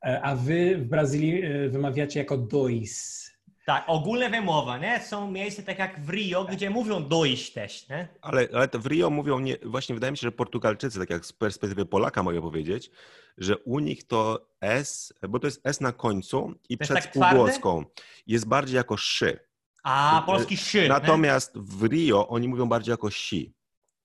a 0.00 0.36
wy 0.36 0.76
w 0.76 0.84
Brazylii 0.84 1.42
e, 1.44 1.68
wymawiacie 1.68 2.20
jako 2.20 2.36
dois. 2.36 3.20
Tak, 3.66 3.84
ogólna 3.86 4.28
wymowa, 4.28 4.78
nie? 4.78 5.00
Są 5.00 5.30
miejsca 5.30 5.62
tak 5.62 5.78
jak 5.78 6.00
w 6.00 6.10
Rio, 6.10 6.44
gdzie 6.44 6.70
mówią 6.70 7.08
dojść 7.08 7.52
też, 7.52 7.88
nie? 7.88 8.08
Ale, 8.22 8.48
ale 8.54 8.68
to 8.68 8.78
w 8.78 8.86
Rio 8.86 9.10
mówią, 9.10 9.38
nie, 9.38 9.56
właśnie 9.64 9.94
wydaje 9.94 10.10
mi 10.10 10.16
się, 10.16 10.22
że 10.22 10.32
Portugalczycy, 10.32 10.98
tak 10.98 11.10
jak 11.10 11.26
z 11.26 11.32
perspektywy 11.32 11.86
Polaka 11.86 12.22
mogę 12.22 12.40
powiedzieć, 12.40 12.90
że 13.38 13.58
u 13.58 13.78
nich 13.78 14.06
to 14.06 14.46
S, 14.60 15.12
bo 15.28 15.38
to 15.38 15.46
jest 15.46 15.60
S 15.64 15.80
na 15.80 15.92
końcu 15.92 16.54
i 16.68 16.78
przed 16.78 16.96
tak 16.96 17.04
spółgłoską 17.04 17.84
jest 18.26 18.48
bardziej 18.48 18.76
jako 18.76 18.96
szy. 18.96 19.38
A, 19.82 20.22
polski 20.26 20.56
szy. 20.56 20.88
Natomiast 20.88 21.54
nie? 21.54 21.62
w 21.62 21.82
Rio 21.82 22.28
oni 22.28 22.48
mówią 22.48 22.68
bardziej 22.68 22.92
jako 22.92 23.10
si. 23.10 23.52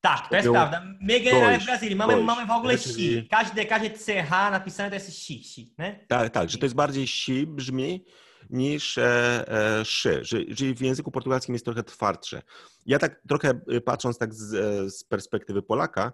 Tak, 0.05 0.29
to 0.29 0.35
jest 0.35 0.49
prawda. 0.49 0.83
My 1.01 1.19
generalnie 1.19 1.59
w 1.59 1.65
Brazylii 1.65 1.95
mamy, 1.95 2.23
mamy 2.23 2.45
w 2.45 2.51
ogóle 2.51 2.77
si. 2.77 3.27
Każde, 3.31 3.65
każde 3.65 3.89
CH 3.89 4.29
napisane 4.29 4.89
to 4.89 4.95
jest 4.95 5.13
si, 5.13 5.43
si. 5.43 5.73
Nie? 5.79 6.05
Tak, 6.07 6.29
tak, 6.29 6.49
że 6.49 6.57
to 6.57 6.65
jest 6.65 6.75
bardziej 6.75 7.07
si 7.07 7.47
brzmi 7.47 8.05
niż 8.49 8.97
e, 8.97 9.45
e, 9.79 9.85
szy, 9.85 10.21
czyli 10.55 10.75
w 10.75 10.81
języku 10.81 11.11
portugalskim 11.11 11.55
jest 11.55 11.65
trochę 11.65 11.83
twardsze. 11.83 12.41
Ja 12.85 12.99
tak 12.99 13.21
trochę 13.27 13.59
y, 13.71 13.81
patrząc 13.81 14.17
tak 14.17 14.33
z, 14.33 14.53
e, 14.53 14.89
z 14.89 15.03
perspektywy 15.03 15.61
Polaka, 15.61 16.11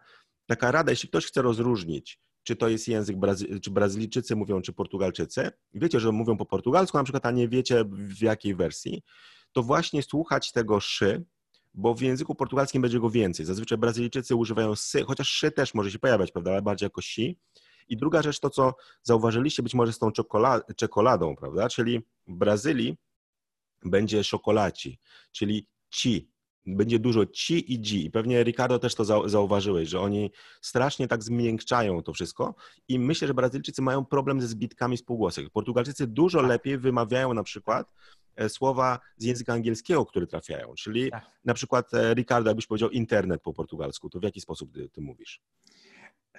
taka 0.47 0.71
rada, 0.71 0.91
jeśli 0.91 1.09
ktoś 1.09 1.25
chce 1.25 1.41
rozróżnić, 1.41 2.19
czy 2.43 2.55
to 2.55 2.69
jest 2.69 2.87
język, 2.87 3.17
Brazy 3.17 3.59
czy 3.59 3.71
Brazylijczycy 3.71 4.35
mówią, 4.35 4.61
czy 4.61 4.73
Portugalczycy, 4.73 5.51
wiecie, 5.73 5.99
że 5.99 6.11
mówią 6.11 6.37
po 6.37 6.45
portugalsku 6.45 6.97
na 6.97 7.03
przykład, 7.03 7.25
a 7.25 7.31
nie 7.31 7.47
wiecie 7.47 7.85
w 7.91 8.21
jakiej 8.21 8.55
wersji, 8.55 9.03
to 9.51 9.63
właśnie 9.63 10.03
słuchać 10.03 10.51
tego 10.51 10.79
szy, 10.79 11.23
bo 11.73 11.93
w 11.93 12.01
języku 12.01 12.35
portugalskim 12.35 12.81
będzie 12.81 12.99
go 12.99 13.09
więcej. 13.09 13.45
Zazwyczaj 13.45 13.77
Brazylijczycy 13.77 14.35
używają 14.35 14.75
sy, 14.75 15.03
chociaż 15.03 15.29
szy 15.29 15.51
też 15.51 15.73
może 15.73 15.91
się 15.91 15.99
pojawiać, 15.99 16.31
prawda, 16.31 16.51
ale 16.51 16.61
bardziej 16.61 16.85
jako 16.85 17.01
si. 17.01 17.37
I 17.89 17.97
druga 17.97 18.21
rzecz 18.21 18.39
to, 18.39 18.49
co 18.49 18.75
zauważyliście 19.03 19.63
być 19.63 19.73
może 19.73 19.93
z 19.93 19.99
tą 19.99 20.11
czekoladą, 20.75 21.35
prawda, 21.35 21.69
czyli 21.69 22.01
w 22.27 22.35
Brazylii 22.35 22.97
będzie 23.85 24.23
szokolaci, 24.23 24.99
czyli 25.31 25.67
ci, 25.89 26.31
będzie 26.65 26.99
dużo 26.99 27.25
ci 27.25 27.73
i 27.73 27.81
dzi. 27.81 28.05
I 28.05 28.11
pewnie 28.11 28.43
Ricardo 28.43 28.79
też 28.79 28.95
to 28.95 29.29
zauważyłeś, 29.29 29.89
że 29.89 29.99
oni 29.99 30.31
strasznie 30.61 31.07
tak 31.07 31.23
zmiękczają 31.23 32.03
to 32.03 32.13
wszystko 32.13 32.55
i 32.87 32.99
myślę, 32.99 33.27
że 33.27 33.33
Brazylijczycy 33.33 33.81
mają 33.81 34.05
problem 34.05 34.41
ze 34.41 34.47
zbitkami 34.47 34.97
spółgłosek. 34.97 35.49
Portugalczycy 35.49 36.07
dużo 36.07 36.39
tak. 36.39 36.49
lepiej 36.49 36.77
wymawiają 36.77 37.33
na 37.33 37.43
przykład 37.43 37.93
słowa 38.47 38.99
z 39.17 39.23
języka 39.23 39.53
angielskiego, 39.53 40.05
które 40.05 40.27
trafiają. 40.27 40.73
Czyli 40.75 41.11
tak. 41.11 41.25
na 41.45 41.53
przykład 41.53 41.93
e, 41.93 42.13
Ricardo, 42.13 42.49
jakbyś 42.49 42.67
powiedział 42.67 42.89
internet 42.89 43.41
po 43.41 43.53
portugalsku, 43.53 44.09
to 44.09 44.19
w 44.19 44.23
jaki 44.23 44.41
sposób 44.41 44.73
ty, 44.73 44.89
ty 44.89 45.01
mówisz? 45.01 45.41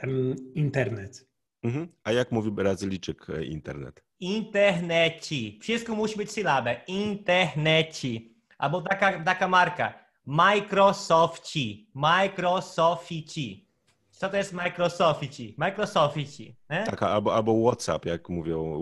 Um, 0.03 0.37
internet. 0.55 1.27
Mhm. 1.63 1.89
A 2.05 2.13
jak 2.13 2.33
mówi 2.33 2.51
Brazylijczyk 2.51 3.31
e, 3.31 3.45
internet? 3.45 4.05
Interneci. 4.21 5.59
Wszystko 5.63 5.95
musi 5.95 6.17
być 6.17 6.33
sylabę. 6.33 6.81
Interneci. 6.87 8.37
Albo 8.59 8.83
taka, 8.83 9.25
taka 9.25 9.49
marka. 9.49 9.95
Microsofti. 10.27 11.91
Microsofti. 11.95 13.67
Co 14.11 14.29
to 14.29 14.37
jest 14.37 14.53
Microsofti? 14.53 15.55
Microsofti. 15.59 16.57
Tak, 16.69 17.03
albo, 17.03 17.35
albo 17.35 17.63
WhatsApp, 17.63 18.07
jak 18.07 18.29
mówią, 18.29 18.79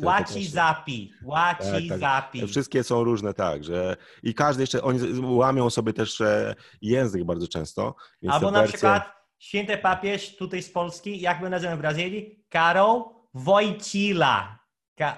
WhatsApp. 0.00 0.40
WhatsAppi, 0.40 1.12
WhatsAppi. 1.22 1.88
Tak, 1.88 2.00
tak. 2.00 2.50
Wszystkie 2.50 2.84
są 2.84 3.04
różne, 3.04 3.34
tak, 3.34 3.64
że 3.64 3.96
i 4.22 4.34
każdy 4.34 4.62
jeszcze, 4.62 4.82
oni 4.82 5.20
łamią 5.20 5.70
sobie 5.70 5.92
też 5.92 6.20
e, 6.20 6.54
język 6.82 7.24
bardzo 7.24 7.48
często. 7.48 7.94
Albo 8.28 8.50
na 8.50 8.58
wersje... 8.58 8.72
przykład 8.72 9.12
święty 9.38 9.78
papież 9.78 10.36
tutaj 10.36 10.62
z 10.62 10.70
Polski, 10.70 11.20
jak 11.20 11.40
my 11.42 11.50
nazywamy 11.50 11.76
w 11.76 11.80
Brazylii? 11.80 12.44
Karol 12.48 13.02
Wojcila. 13.34 14.58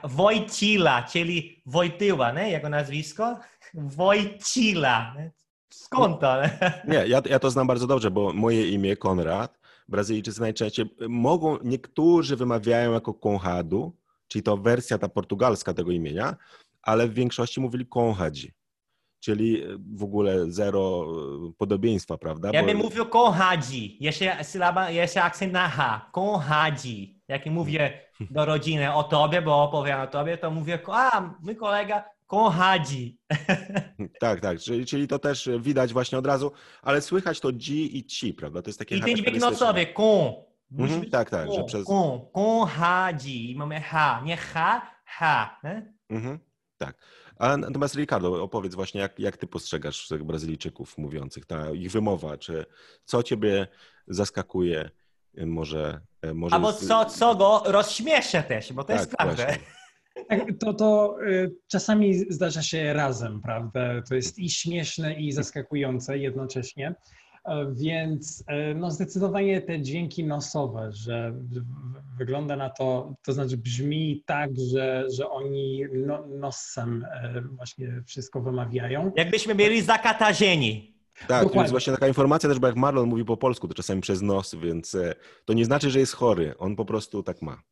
Wojcila, 0.05 1.03
czyli 1.03 1.63
Wojtyła, 1.67 2.33
nie? 2.33 2.51
Jego 2.51 2.69
nazwisko? 2.69 3.39
Wojcila. 3.75 5.15
Skąd 5.71 6.21
to? 6.21 6.37
Nie, 6.89 7.07
ja, 7.07 7.23
ja 7.31 7.39
to 7.39 7.51
znam 7.51 7.67
bardzo 7.67 7.87
dobrze, 7.87 8.11
bo 8.11 8.33
moje 8.33 8.69
imię 8.69 8.97
Konrad, 8.97 9.59
Brazylijczycy 9.89 10.41
najczęściej 10.41 10.97
mogą, 11.09 11.59
niektórzy 11.65 12.37
wymawiają 12.37 12.93
jako 12.93 13.15
Conrado, 13.15 13.93
czyli 14.35 14.43
to 14.43 14.57
wersja 14.57 14.99
ta 14.99 15.09
portugalska 15.09 15.75
tego 15.75 15.91
imienia, 15.91 16.37
ale 16.83 17.09
w 17.09 17.15
większości 17.15 17.61
mówili 17.61 17.87
Conradzi 17.87 18.53
czyli 19.21 19.63
w 19.95 20.03
ogóle 20.03 20.51
zero 20.53 21.07
e, 21.49 21.53
podobieństwa, 21.59 22.19
prawda? 22.19 22.51
Ja 22.53 22.65
bym 22.65 22.77
mówił 22.77 23.07
Konradzi, 23.07 23.97
jeszcze 24.01 24.45
sylaba, 24.45 24.91
jeszcze 24.91 25.23
akcent 25.23 25.53
na 25.53 25.69
H, 25.69 26.11
Konradzi. 26.13 27.21
Jak 27.29 27.47
mówię 27.47 28.01
do 28.31 28.45
rodziny 28.45 28.95
o 28.95 29.03
tobie, 29.03 29.43
bo 29.43 29.63
opowiem 29.63 30.01
o 30.01 30.07
tobie, 30.07 30.39
to 30.39 30.51
mówię, 30.51 30.79
a 30.87 31.35
mój 31.43 31.57
kolega 31.57 32.05
Konradzi. 32.27 33.19
Tak, 34.21 34.41
tak, 34.41 34.59
czyli, 34.59 34.87
czyli 34.87 35.09
to 35.09 35.19
też 35.19 35.51
widać 35.59 35.93
właśnie 35.93 36.19
od 36.19 36.27
razu, 36.27 36.53
ale 36.83 37.01
słychać 37.01 37.41
to 37.41 37.53
dzi 37.53 37.99
i 37.99 38.05
ci, 38.05 38.35
prawda? 38.35 38.63
To 38.63 38.69
jest 38.69 38.79
takie 38.79 38.97
I 38.97 39.01
ten 39.01 39.17
dźwięk 39.17 39.41
nocowy, 39.41 39.87
kon. 39.87 40.33
Mhm, 40.79 41.11
tak, 41.11 41.31
tak, 41.31 41.53
że 41.53 41.65
przez... 41.65 41.85
Kon, 41.85 42.21
konradzi, 42.33 43.55
mamy 43.59 43.81
H, 43.81 44.23
nie 44.25 44.37
H, 44.37 44.83
H. 45.05 45.61
Mhm, 46.09 46.39
tak. 46.79 46.97
A 47.39 47.57
natomiast 47.57 47.95
Ricardo, 47.95 48.43
opowiedz 48.43 48.75
właśnie, 48.75 49.01
jak, 49.01 49.19
jak 49.19 49.37
ty 49.37 49.47
postrzegasz 49.47 50.09
tych 50.09 50.25
Brazylijczyków 50.25 50.99
mówiących, 50.99 51.47
ta 51.47 51.71
ich 51.71 51.91
wymowa, 51.91 52.37
czy 52.37 52.67
co 53.05 53.23
ciebie 53.23 53.67
zaskakuje, 54.09 54.91
może... 55.47 56.01
E, 56.23 56.35
może 56.35 56.55
Albo 56.55 56.73
co, 56.73 57.05
co 57.05 57.35
go 57.35 57.63
rozśmiesza 57.67 58.43
też, 58.43 58.73
bo 58.73 58.83
to 58.83 58.89
tak, 58.89 58.99
jest 58.99 59.17
prawda. 59.17 59.47
Tak, 60.29 60.41
to, 60.61 60.75
to 60.75 61.17
y, 61.27 61.55
czasami 61.69 62.33
zdarza 62.33 62.63
się 62.63 62.93
razem, 62.93 63.41
prawda? 63.41 64.03
To 64.09 64.15
jest 64.15 64.39
i 64.39 64.51
śmieszne, 64.51 65.15
i 65.15 65.33
zaskakujące 65.33 66.19
jednocześnie. 66.19 66.95
E, 67.45 67.67
więc 67.73 68.45
e, 68.47 68.75
no 68.75 68.91
zdecydowanie 68.91 69.61
te 69.61 69.81
dźwięki 69.81 70.25
nosowe, 70.25 70.93
że 70.93 71.35
wygląda 72.19 72.57
na 72.57 72.71
to, 72.71 73.15
to 73.23 73.33
znaczy 73.33 73.57
brzmi 73.57 74.23
tak, 74.27 74.51
że, 74.73 75.05
że 75.11 75.31
oni 75.31 75.85
no, 75.93 76.27
nosem 76.27 77.07
e, 77.13 77.41
właśnie 77.41 78.03
wszystko 78.07 78.41
wymawiają. 78.41 79.13
Jakbyśmy 79.17 79.55
mieli 79.55 79.83
zakatazieni. 79.83 80.95
Tak, 81.29 81.53
to 81.53 81.61
jest 81.61 81.71
właśnie 81.71 81.93
taka 81.93 82.09
informacja 82.09 82.49
też, 82.49 82.59
bo 82.59 82.67
jak 82.67 82.77
Marlon 82.77 83.09
mówi 83.09 83.25
po 83.25 83.37
polsku, 83.37 83.69
to 83.69 83.75
czasami 83.75 84.01
przez 84.01 84.23
nos, 84.23 84.55
więc 84.55 84.97
to 85.45 85.53
nie 85.53 85.65
znaczy, 85.65 85.91
że 85.91 85.99
jest 86.01 86.13
chory. 86.13 86.55
On 86.59 86.77
po 86.77 86.85
prostu 86.85 87.23
tak 87.23 87.43
ma. 87.43 87.63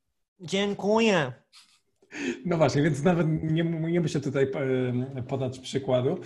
Dziękuję. 0.40 1.32
No 2.44 2.56
właśnie, 2.56 2.82
więc 2.82 3.02
nawet 3.02 3.26
nie, 3.42 3.64
nie 3.64 4.00
muszę 4.00 4.20
tutaj 4.20 4.46
podać 5.28 5.58
przykładu. 5.58 6.18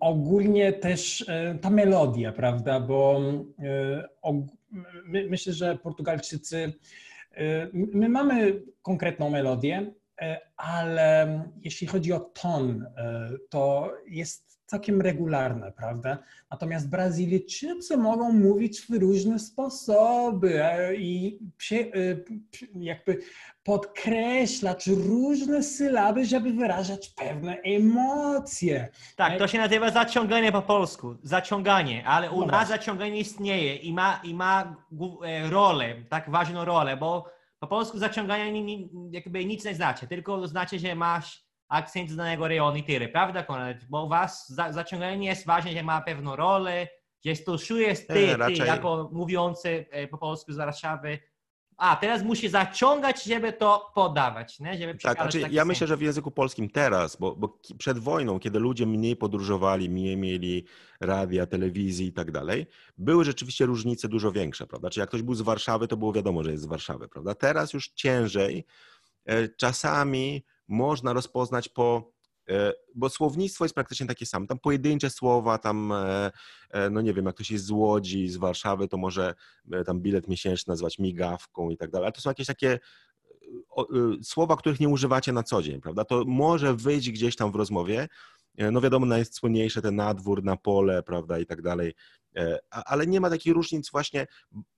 ogólnie 0.00 0.72
też 0.72 1.24
e, 1.28 1.58
ta 1.60 1.70
melodia, 1.70 2.32
prawda, 2.32 2.80
bo 2.80 3.20
e, 3.58 4.08
my, 5.04 5.26
myślę, 5.30 5.52
że 5.52 5.78
Portugalczycy, 5.78 6.72
e, 7.32 7.68
my 7.72 8.08
mamy 8.08 8.62
konkretną 8.82 9.30
melodię, 9.30 9.92
ale 10.56 11.42
jeśli 11.62 11.86
chodzi 11.86 12.12
o 12.12 12.20
ton, 12.20 12.86
to 13.48 13.92
jest 14.06 14.49
całkiem 14.70 15.00
regularne, 15.00 15.72
prawda? 15.72 16.18
Natomiast 16.50 16.90
Brazylijczycy 16.90 17.96
mogą 17.96 18.32
mówić 18.32 18.80
w 18.80 18.90
różne 18.90 19.38
sposoby 19.38 20.62
i 20.98 21.38
jakby 22.74 23.18
podkreślać 23.62 24.86
różne 24.86 25.62
sylaby, 25.62 26.24
żeby 26.24 26.52
wyrażać 26.52 27.08
pewne 27.08 27.56
emocje. 27.56 28.88
Tak, 29.16 29.38
to 29.38 29.48
się 29.48 29.58
nazywa 29.58 29.90
zaciąganie 29.90 30.52
po 30.52 30.62
polsku. 30.62 31.16
Zaciąganie, 31.22 32.06
ale 32.06 32.30
u 32.30 32.40
no 32.40 32.46
nas 32.46 32.68
zaciąganie 32.68 33.20
istnieje 33.20 33.76
i 33.76 33.92
ma, 33.92 34.20
i 34.24 34.34
ma 34.34 34.76
e, 35.24 35.50
rolę, 35.50 35.94
tak 36.08 36.30
ważną 36.30 36.64
rolę, 36.64 36.96
bo 36.96 37.24
po 37.58 37.66
polsku 37.66 37.98
zaciąganie 37.98 38.78
jakby 39.10 39.44
nic 39.44 39.64
nie 39.64 39.74
znaczy, 39.74 40.06
tylko 40.06 40.48
znaczy, 40.48 40.78
że 40.78 40.94
masz 40.94 41.49
akcent 41.70 42.14
danego 42.14 42.48
rejonu 42.48 42.76
i 42.76 42.84
tyle, 42.84 43.08
prawda 43.08 43.42
Konrad? 43.42 43.84
Bo 43.84 44.08
was 44.08 44.48
za, 44.48 44.72
zaciąganie 44.72 45.18
nie 45.18 45.28
jest 45.28 45.46
ważne, 45.46 45.72
że 45.72 45.82
ma 45.82 46.00
pewną 46.00 46.36
rolę, 46.36 46.88
że 47.24 47.36
stosujesz 47.36 47.98
ty, 47.98 48.14
ty 48.14 48.36
raczej... 48.36 48.66
jako 48.66 49.10
mówiący 49.12 49.86
e, 49.90 50.08
po 50.08 50.18
polsku 50.18 50.52
z 50.52 50.56
Warszawy, 50.56 51.18
a 51.80 51.96
teraz 51.96 52.22
musi 52.22 52.48
zaciągać, 52.48 53.24
żeby 53.24 53.52
to 53.52 53.92
podawać, 53.94 54.60
nie? 54.60 54.78
Żeby 54.78 54.94
tak, 54.94 55.16
znaczy, 55.16 55.40
ja 55.50 55.64
myślę, 55.64 55.86
że 55.86 55.96
w 55.96 56.02
języku 56.02 56.30
polskim 56.30 56.70
teraz, 56.70 57.16
bo, 57.16 57.36
bo, 57.36 57.58
przed 57.78 57.98
wojną, 57.98 58.40
kiedy 58.40 58.58
ludzie 58.58 58.86
mniej 58.86 59.16
podróżowali, 59.16 59.90
mniej 59.90 60.16
mieli 60.16 60.64
radia, 61.00 61.46
telewizji 61.46 62.06
i 62.06 62.12
tak 62.12 62.30
dalej, 62.30 62.66
były 62.98 63.24
rzeczywiście 63.24 63.66
różnice 63.66 64.08
dużo 64.08 64.32
większe, 64.32 64.66
prawda? 64.66 64.90
Czy 64.90 65.00
jak 65.00 65.08
ktoś 65.08 65.22
był 65.22 65.34
z 65.34 65.40
Warszawy, 65.40 65.88
to 65.88 65.96
było 65.96 66.12
wiadomo, 66.12 66.44
że 66.44 66.50
jest 66.50 66.62
z 66.62 66.66
Warszawy, 66.66 67.08
prawda? 67.08 67.34
Teraz 67.34 67.72
już 67.72 67.88
ciężej, 67.88 68.66
e, 69.26 69.48
czasami 69.48 70.44
można 70.70 71.12
rozpoznać 71.12 71.68
po 71.68 72.12
E, 72.50 72.72
bo 72.94 73.08
słownictwo 73.08 73.64
jest 73.64 73.74
praktycznie 73.74 74.06
takie 74.06 74.26
samo. 74.26 74.46
Tam 74.46 74.58
pojedyncze 74.58 75.10
słowa, 75.10 75.58
tam, 75.58 75.92
e, 75.92 76.30
e, 76.70 76.90
no 76.90 77.00
nie 77.00 77.14
wiem, 77.14 77.26
jak 77.26 77.34
ktoś 77.34 77.50
jest 77.50 77.64
z 77.64 77.70
Łodzi, 77.70 78.28
z 78.28 78.36
Warszawy, 78.36 78.88
to 78.88 78.96
może 78.96 79.34
tam 79.86 80.00
bilet 80.00 80.28
miesięczny 80.28 80.70
nazywać 80.70 80.98
migawką 80.98 81.70
i 81.70 81.76
tak 81.76 81.90
dalej. 81.90 82.06
Ale 82.06 82.12
to 82.12 82.20
są 82.20 82.30
jakieś 82.30 82.46
takie 82.46 82.78
słowa, 84.22 84.56
których 84.56 84.80
nie 84.80 84.88
używacie 84.88 85.32
na 85.32 85.42
co 85.42 85.62
dzień, 85.62 85.80
prawda? 85.80 86.04
To 86.04 86.24
może 86.26 86.74
wyjść 86.74 87.10
gdzieś 87.10 87.36
tam 87.36 87.52
w 87.52 87.54
rozmowie. 87.54 88.08
No 88.72 88.80
wiadomo, 88.80 89.06
najsłynniejsze 89.06 89.82
te 89.82 89.90
nadwór, 89.90 90.44
na 90.44 90.56
pole, 90.56 91.02
prawda, 91.02 91.38
i 91.38 91.46
tak 91.46 91.62
dalej. 91.62 91.94
Ale 92.70 93.06
nie 93.06 93.20
ma 93.20 93.30
takich 93.30 93.52
różnic 93.52 93.90
właśnie, 93.90 94.26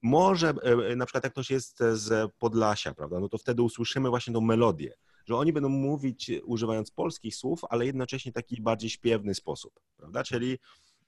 może 0.01 0.53
na 0.95 1.05
przykład 1.05 1.23
jak 1.23 1.33
ktoś 1.33 1.51
jest 1.51 1.79
z 1.93 2.31
Podlasia, 2.39 2.93
prawda, 2.93 3.19
no 3.19 3.29
to 3.29 3.37
wtedy 3.37 3.61
usłyszymy 3.61 4.09
właśnie 4.09 4.33
tą 4.33 4.41
melodię 4.41 4.93
że 5.25 5.35
oni 5.35 5.53
będą 5.53 5.69
mówić 5.69 6.31
używając 6.43 6.91
polskich 6.91 7.35
słów, 7.35 7.61
ale 7.69 7.85
jednocześnie 7.85 8.31
taki 8.31 8.61
bardziej 8.61 8.89
śpiewny 8.89 9.35
sposób, 9.35 9.79
prawda? 9.97 10.23
Czyli 10.23 10.57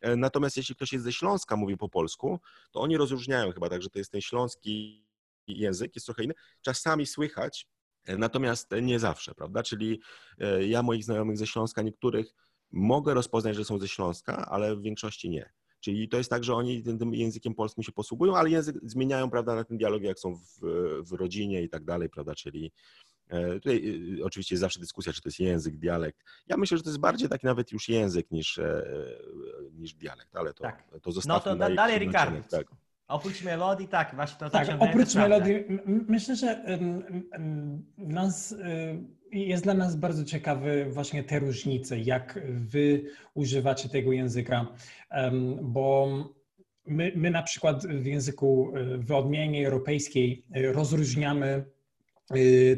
e, 0.02 0.16
natomiast 0.16 0.58
jeśli 0.58 0.76
ktoś 0.76 0.94
jest 0.94 1.06
ze 1.06 1.14
Śląska, 1.14 1.56
mówi 1.56 1.78
po 1.78 1.90
polsku, 1.90 2.40
to 2.72 2.80
oni 2.80 2.98
rozróżniają 2.98 3.52
chyba 3.52 3.70
tak, 3.70 3.82
że 3.82 3.90
to 3.90 4.00
jest 4.00 4.12
ten 4.12 4.22
śląski 4.22 5.06
język, 5.48 5.96
jest 5.96 6.06
trochę 6.06 6.24
inny. 6.24 6.34
Czasami 6.62 7.06
słychać, 7.06 7.68
e, 8.06 8.18
natomiast 8.18 8.70
nie 8.82 9.00
zawsze, 9.00 9.36
prawda? 9.36 9.64
Czyli 9.64 10.02
e, 10.40 10.68
ja 10.68 10.84
moich 10.84 11.04
znajomych 11.04 11.38
ze 11.38 11.48
Śląska, 11.48 11.82
niektórych 11.82 12.36
mogę 12.72 13.14
rozpoznać, 13.14 13.56
że 13.56 13.66
są 13.66 13.80
ze 13.80 13.88
Śląska, 13.88 14.46
ale 14.46 14.76
w 14.76 14.82
większości 14.82 15.30
nie. 15.30 15.54
Czyli 15.80 16.10
to 16.10 16.18
jest 16.18 16.30
tak, 16.30 16.44
że 16.44 16.56
oni 16.56 16.84
tym, 16.84 17.14
językiem 17.14 17.56
polskim 17.56 17.84
się 17.84 17.92
posługują, 17.92 18.36
ale 18.38 18.50
język 18.50 18.76
zmieniają, 18.84 19.30
prawda, 19.30 19.56
na 19.56 19.64
tym 19.64 19.78
dialogie, 19.78 20.08
jak 20.08 20.20
są 20.20 20.36
w, 20.36 20.60
w 21.10 21.12
rodzinie 21.12 21.64
i 21.64 21.70
tak 21.70 21.86
dalej, 21.86 22.10
prawda, 22.10 22.36
czyli 22.36 22.72
tutaj 23.30 23.76
y, 23.76 24.20
y, 24.20 24.24
oczywiście 24.24 24.56
jest 24.56 24.62
zawsze 24.62 24.80
dyskusja, 24.80 25.14
czy 25.14 25.22
to 25.22 25.30
jest 25.30 25.40
język, 25.40 25.78
dialekt. 25.78 26.20
Ja 26.48 26.58
myślę, 26.58 26.78
że 26.78 26.84
to 26.84 26.90
jest 26.90 27.00
bardziej 27.00 27.30
taki 27.30 27.46
nawet 27.46 27.72
już 27.72 27.90
język 27.90 28.32
niż, 28.32 28.58
e, 28.58 28.84
niż 29.74 29.94
dialekt, 29.94 30.36
ale 30.36 30.54
to, 30.54 30.64
tak. 30.64 30.84
to 31.02 31.12
zostawmy 31.12 31.36
No 31.36 31.40
to 31.40 31.70
da, 31.70 31.76
dalej, 31.76 32.00
Ricardo. 32.00 32.42
Tak. 32.50 32.68
Oprócz 33.08 33.44
melodii, 33.44 33.88
tak, 33.88 34.16
właśnie 34.16 34.40
to 34.40 34.50
Tak, 34.50 34.68
oprócz 34.80 35.16
melodii, 35.16 35.56
myślę, 35.86 36.36
że 36.36 36.66
nas, 37.98 38.52
y, 38.52 38.58
jest 39.32 39.64
dla 39.64 39.74
nas 39.74 39.96
bardzo 39.96 40.24
ciekawe 40.24 40.90
właśnie 40.90 41.24
te 41.24 41.40
różnice, 41.40 42.00
jak 42.00 42.40
wy 42.50 43.04
używacie 43.34 43.90
tego 43.90 44.12
języka, 44.12 44.68
bo 45.62 46.08
my, 46.88 47.12
my 47.16 47.32
na 47.32 47.44
przykład 47.44 47.88
w 47.88 48.06
języku, 48.06 48.74
w 48.98 49.12
odmianie 49.12 49.66
europejskiej 49.68 50.46
rozróżniamy 50.56 51.66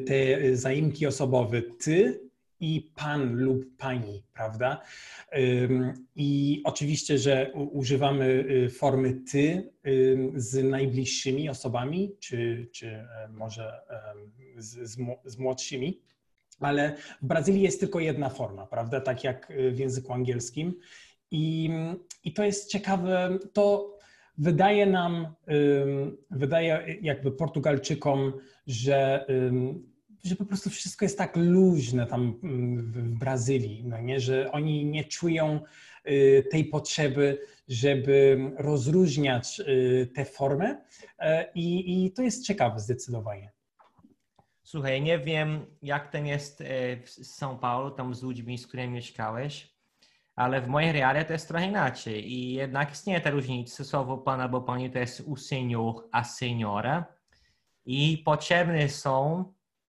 te 0.05 0.55
zaimki 0.55 1.07
osobowe 1.07 1.61
ty 1.61 2.27
i 2.59 2.91
pan 2.95 3.35
lub 3.35 3.77
pani, 3.77 4.23
prawda? 4.33 4.81
I 6.15 6.61
oczywiście, 6.65 7.17
że 7.17 7.51
używamy 7.53 8.25
y, 8.25 8.69
formy 8.69 9.13
ty 9.31 9.71
z 10.35 10.63
najbliższymi 10.63 11.49
osobami, 11.49 12.15
czy, 12.19 12.67
czy 12.71 12.87
e, 12.87 13.27
może 13.31 13.73
z, 14.57 14.97
z 15.25 15.37
młodszymi, 15.37 16.01
ale 16.59 16.95
w 17.21 17.25
Brazylii 17.25 17.61
jest 17.61 17.79
tylko 17.79 17.99
jedna 17.99 18.29
forma, 18.29 18.67
prawda? 18.67 19.01
Tak 19.01 19.23
jak 19.23 19.53
w 19.71 19.79
języku 19.79 20.13
angielskim. 20.13 20.79
I, 21.31 21.69
i 22.23 22.33
to 22.33 22.43
jest 22.43 22.71
ciekawe, 22.71 23.37
to 23.53 23.96
wydaje 24.37 24.85
nam, 24.85 25.27
wydaje 26.31 26.97
jakby 27.01 27.31
Portugalczykom, 27.31 28.33
że, 28.67 29.25
że 30.23 30.35
po 30.35 30.45
prostu 30.45 30.69
wszystko 30.69 31.05
jest 31.05 31.17
tak 31.17 31.35
luźne 31.35 32.07
tam 32.07 32.39
w 32.77 33.09
Brazylii, 33.19 33.83
no 33.85 34.01
nie? 34.01 34.19
że 34.19 34.51
oni 34.51 34.85
nie 34.85 35.03
czują 35.03 35.59
y, 36.07 36.43
tej 36.51 36.65
potrzeby, 36.65 37.39
żeby 37.67 38.39
rozróżniać 38.57 39.59
y, 39.59 40.11
tę 40.15 40.25
formę 40.25 40.81
e, 41.19 41.51
i, 41.55 42.05
i 42.05 42.11
to 42.11 42.21
jest 42.21 42.45
ciekawe 42.45 42.79
zdecydowanie. 42.79 43.51
Słuchaj, 44.63 45.01
nie 45.01 45.19
wiem 45.19 45.65
jak 45.81 46.11
ten 46.11 46.25
jest 46.25 46.61
e, 46.61 46.97
w 46.97 47.09
São 47.09 47.59
Paulo, 47.59 47.91
tam 47.91 48.15
z 48.15 48.23
ludźmi, 48.23 48.57
z 48.57 48.67
którymi 48.67 48.93
mieszkałeś, 48.93 49.76
ale 50.37 50.61
w 50.61 50.67
mojej 50.67 50.91
reale 50.91 51.25
to 51.25 51.33
jest 51.33 51.47
trochę 51.47 51.65
inaczej 51.65 52.31
i 52.31 52.53
jednak 52.53 52.91
istnieje 52.91 53.21
ta 53.21 53.29
różnica, 53.29 53.83
słowo 53.83 54.17
pan 54.17 54.41
albo 54.41 54.61
pani 54.61 54.91
to 54.91 54.99
jest 54.99 55.21
u 55.25 55.35
senior 55.35 55.95
a 56.11 56.23
seniora 56.23 57.05
i 57.85 58.21
potrzebne 58.25 58.89
są 58.89 59.43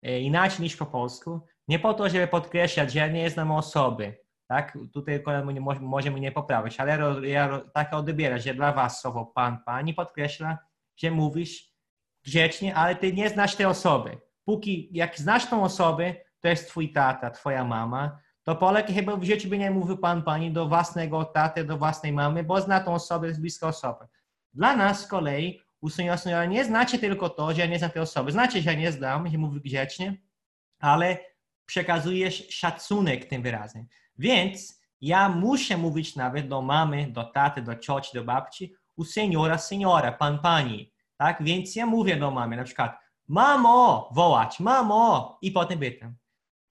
e, 0.03 0.21
inaczej 0.21 0.61
niż 0.61 0.77
po 0.77 0.87
polsku, 0.87 1.41
nie 1.69 1.79
po 1.79 1.95
to, 1.95 2.09
żeby 2.09 2.27
podkreślać, 2.27 2.93
że 2.93 2.99
ja 2.99 3.09
nie 3.09 3.31
znam 3.31 3.53
osoby, 3.53 4.19
tak? 4.49 4.79
Tutaj 4.93 5.25
nie 5.55 5.61
może 5.81 6.11
mnie 6.11 6.33
poprawić, 6.33 6.81
ale 6.81 7.29
ja 7.29 7.61
tak 7.75 7.95
odbieram, 7.95 8.39
że 8.39 8.55
dla 8.55 8.73
was 8.73 9.01
słowo 9.01 9.27
pan, 9.27 9.59
pani 9.67 9.95
podkreśla, 9.95 10.59
że 10.97 11.11
mówisz 11.11 11.73
grzecznie, 12.25 12.75
ale 12.75 12.97
ty 12.97 13.13
nie 13.13 13.29
znasz 13.29 13.57
tej 13.57 13.67
osoby. 13.67 14.19
Póki 14.45 14.89
jak 14.93 15.19
znasz 15.19 15.47
tą 15.47 15.65
osobę, 15.65 16.15
to 16.41 16.49
jest 16.49 16.69
twój 16.69 16.93
tata, 16.93 17.31
twoja 17.31 17.65
mama, 17.65 18.19
to 18.45 18.57
Polek 18.57 18.87
chyba 18.87 19.17
w 19.17 19.25
życiu 19.25 19.49
by 19.49 19.59
nie 19.59 19.71
mówił 19.71 19.99
pan, 19.99 20.23
pani 20.23 20.53
do 20.53 20.69
własnego 20.69 21.25
taty, 21.25 21.65
do 21.65 21.79
własnej 21.79 22.13
mamy, 22.13 22.45
bo 22.45 22.61
zna 22.61 22.81
tą 22.81 22.95
osobę, 22.95 23.29
jest 23.29 23.41
bliska 23.41 23.69
osoba. 23.69 24.09
Dla 24.55 24.77
nas 24.77 25.01
z 25.01 25.07
kolei 25.07 25.61
u 25.81 25.89
seniora 25.91 26.45
nie 26.45 26.65
znacie 26.65 26.99
tylko 26.99 27.29
to, 27.29 27.55
że 27.55 27.61
ja 27.61 27.67
nie 27.67 27.79
znam 27.79 27.91
tej 27.91 28.03
osoby. 28.03 28.33
Znacie, 28.33 28.63
że 28.63 28.71
ja 28.71 28.79
nie 28.79 28.93
znam, 28.93 29.29
że 29.29 29.39
mówi 29.39 29.61
grzecznie, 29.61 30.17
ale 30.79 31.19
przekazujesz 31.67 32.49
szacunek 32.51 33.29
tym 33.29 33.43
wyrazem. 33.43 33.87
Więc 34.19 34.83
ja 35.01 35.29
muszę 35.29 35.77
mówić 35.77 36.17
nawet 36.17 36.49
do 36.49 36.63
mamy, 36.63 37.07
do 37.11 37.25
taty, 37.25 37.63
do 37.63 37.75
cioci, 37.75 38.11
do 38.15 38.25
babci, 38.25 38.75
u 38.97 39.05
seniora, 39.05 39.59
seniora, 39.59 40.13
pan, 40.13 40.39
pani. 40.39 40.93
Tak? 41.17 41.43
Więc 41.45 41.77
ja 41.77 41.87
mówię 41.87 42.17
do 42.17 42.31
mamy 42.31 42.57
na 42.57 42.65
przykład, 42.65 42.99
mamo, 43.29 44.11
wołać, 44.13 44.61
mamo, 44.61 45.39
i 45.43 45.51
potem 45.51 45.79
pytam, 45.79 46.15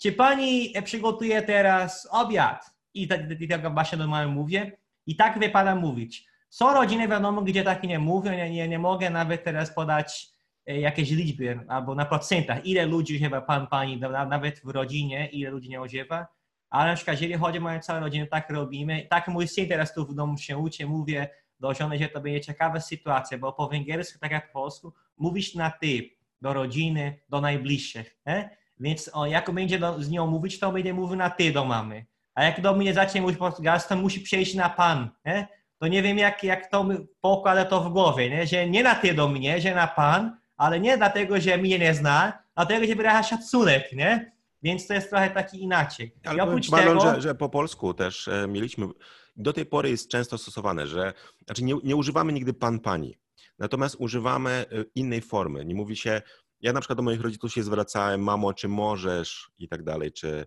czy 0.02 0.12
pani 0.12 0.74
przygotuje 0.84 1.42
teraz 1.42 2.08
obiad? 2.12 2.72
I 2.94 3.08
tak, 3.08 3.22
tak 3.50 3.74
właśnie 3.74 3.98
mamy 4.08 4.32
mówię. 4.32 4.78
I 5.06 5.16
tak 5.16 5.40
wypada 5.40 5.76
mówić. 5.76 6.26
Są 6.50 6.74
rodziny, 6.74 7.08
wiadomo, 7.08 7.42
gdzie 7.42 7.64
tak 7.64 7.84
nie 7.84 8.00
mówią, 8.00 8.32
nie, 8.32 8.50
nie, 8.50 8.68
nie 8.68 8.80
mogę 8.80 9.10
nawet 9.10 9.44
teraz 9.44 9.74
podać 9.74 10.30
e, 10.68 10.80
jakieś 10.80 11.12
liczby 11.12 11.60
albo 11.68 11.96
na 11.96 12.06
procentach, 12.06 12.66
ile 12.66 12.86
ludzi 12.86 13.16
używa 13.16 13.42
pan, 13.42 13.68
pani, 13.68 13.98
nawet 14.30 14.60
w 14.60 14.70
rodzinie, 14.70 15.30
ile 15.32 15.52
ludzi 15.52 15.70
nie 15.70 15.82
używa, 15.82 16.28
ale 16.70 16.90
na 16.90 16.96
przykład 16.96 17.22
jeżeli 17.22 17.40
chodzi 17.40 17.58
o 17.58 17.62
moją 17.62 17.80
całą 17.80 18.00
rodzinę, 18.00 18.28
tak 18.28 18.50
robimy. 18.50 19.08
Tak 19.10 19.28
mój 19.28 19.48
syn 19.48 19.68
teraz 19.68 19.94
tu 19.94 20.06
w 20.06 20.14
domu 20.14 20.38
się 20.38 20.58
uczy, 20.58 20.88
mówię 20.88 21.30
do 21.60 21.74
żony, 21.74 21.98
że 21.98 22.10
to 22.10 22.22
będzie 22.22 22.42
ciekawa 22.42 22.80
sytuacja, 22.80 23.38
bo 23.38 23.54
po 23.54 23.68
węgiersku, 23.68 24.20
tak 24.20 24.32
jak 24.32 24.52
po 24.52 24.60
polsku, 24.60 24.94
mówisz 25.18 25.56
na 25.56 25.72
ty, 25.72 26.10
do 26.42 26.54
rodziny, 26.54 27.20
do 27.30 27.42
najbliższych. 27.42 28.18
Nie? 28.26 28.61
Więc 28.82 29.10
o, 29.14 29.26
jak 29.26 29.52
będzie 29.52 29.80
do, 29.80 30.04
z 30.04 30.10
nią 30.10 30.28
mówić, 30.28 30.60
to 30.60 30.72
będzie 30.72 30.94
mówił 30.94 31.16
na 31.16 31.30
ty 31.30 31.52
do 31.52 31.66
mamy. 31.66 32.06
A 32.36 32.44
jak 32.44 32.62
do 32.62 32.76
mnie 32.76 32.94
zacznie 32.94 33.22
mówić 33.22 33.38
portugalski, 33.38 33.90
to 33.90 33.96
musi 33.96 34.22
przejść 34.22 34.56
na 34.56 34.70
pan. 34.70 35.10
Nie? 35.26 35.48
To 35.80 35.88
nie 35.88 36.02
wiem, 36.04 36.18
jak, 36.18 36.44
jak 36.44 36.72
to 36.72 36.88
pokłada 37.22 37.66
to 37.66 37.82
w 37.82 37.90
głowie, 37.90 38.30
nie? 38.30 38.48
że 38.48 38.70
nie 38.70 38.84
na 38.84 38.96
ty 38.96 39.14
do 39.14 39.28
mnie, 39.28 39.62
że 39.62 39.76
na 39.76 39.88
pan, 39.88 40.38
ale 40.58 40.80
nie 40.80 40.98
dlatego, 40.98 41.42
że 41.42 41.58
mnie 41.58 41.80
nie 41.80 41.94
zna, 41.94 42.44
dlatego, 42.56 42.88
że 42.88 42.96
wyraża 42.96 43.24
szacunek, 43.24 43.94
nie? 43.94 44.32
więc 44.64 44.88
to 44.88 44.94
jest 44.94 45.10
trochę 45.10 45.30
taki 45.30 45.64
inaczej. 45.64 46.16
Ale 46.26 46.38
I 46.38 46.42
oprócz 46.42 46.70
Marlon, 46.70 47.00
tego... 47.00 47.16
że, 47.16 47.22
że 47.22 47.36
po 47.36 47.50
polsku 47.50 47.94
też 47.94 48.28
e, 48.28 48.48
mieliśmy, 48.48 48.88
do 49.36 49.54
tej 49.54 49.66
pory 49.66 49.90
jest 49.90 50.10
często 50.10 50.38
stosowane, 50.38 50.88
że 50.88 51.14
znaczy 51.46 51.64
nie, 51.64 51.76
nie 51.84 51.96
używamy 51.96 52.34
nigdy 52.34 52.54
pan, 52.54 52.80
pani, 52.80 53.18
natomiast 53.60 53.96
używamy 54.00 54.52
e, 54.52 54.66
innej 54.96 55.22
formy. 55.22 55.66
Nie 55.66 55.76
mówi 55.76 55.96
się, 55.96 56.22
ja 56.62 56.74
na 56.74 56.80
przykład 56.80 56.98
do 56.98 57.04
moich 57.04 57.22
rodziców 57.22 57.54
się 57.54 57.64
zwracałem, 57.64 58.24
mamo, 58.24 58.54
czy 58.54 58.68
możesz 58.68 59.52
i 59.60 59.68
tak 59.68 59.84
dalej, 59.84 60.12
czy 60.12 60.46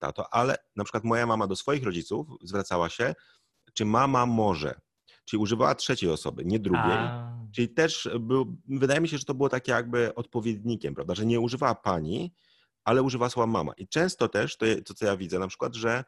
tato, 0.00 0.34
ale 0.34 0.56
na 0.76 0.84
przykład 0.84 1.04
moja 1.04 1.26
mama 1.26 1.46
do 1.46 1.56
swoich 1.56 1.84
rodziców 1.84 2.28
zwracała 2.42 2.88
się, 2.88 3.14
czy 3.74 3.84
mama 3.84 4.26
może, 4.26 4.80
czyli 5.24 5.42
używała 5.42 5.74
trzeciej 5.74 6.10
osoby, 6.10 6.44
nie 6.44 6.58
drugiej. 6.58 6.92
A. 6.92 7.38
Czyli 7.54 7.68
też 7.68 8.08
był, 8.20 8.56
wydaje 8.68 9.00
mi 9.00 9.08
się, 9.08 9.18
że 9.18 9.24
to 9.24 9.34
było 9.34 9.48
takie 9.48 9.72
jakby 9.72 10.14
odpowiednikiem, 10.14 10.94
prawda, 10.94 11.14
że 11.14 11.26
nie 11.26 11.40
używała 11.40 11.74
pani, 11.74 12.34
ale 12.84 13.02
używa 13.02 13.30
słowa 13.30 13.46
mama. 13.46 13.72
I 13.72 13.88
często 13.88 14.28
też, 14.28 14.56
to, 14.56 14.66
to 14.86 14.94
co 14.94 15.06
ja 15.06 15.16
widzę 15.16 15.38
na 15.38 15.48
przykład, 15.48 15.74
że 15.74 16.04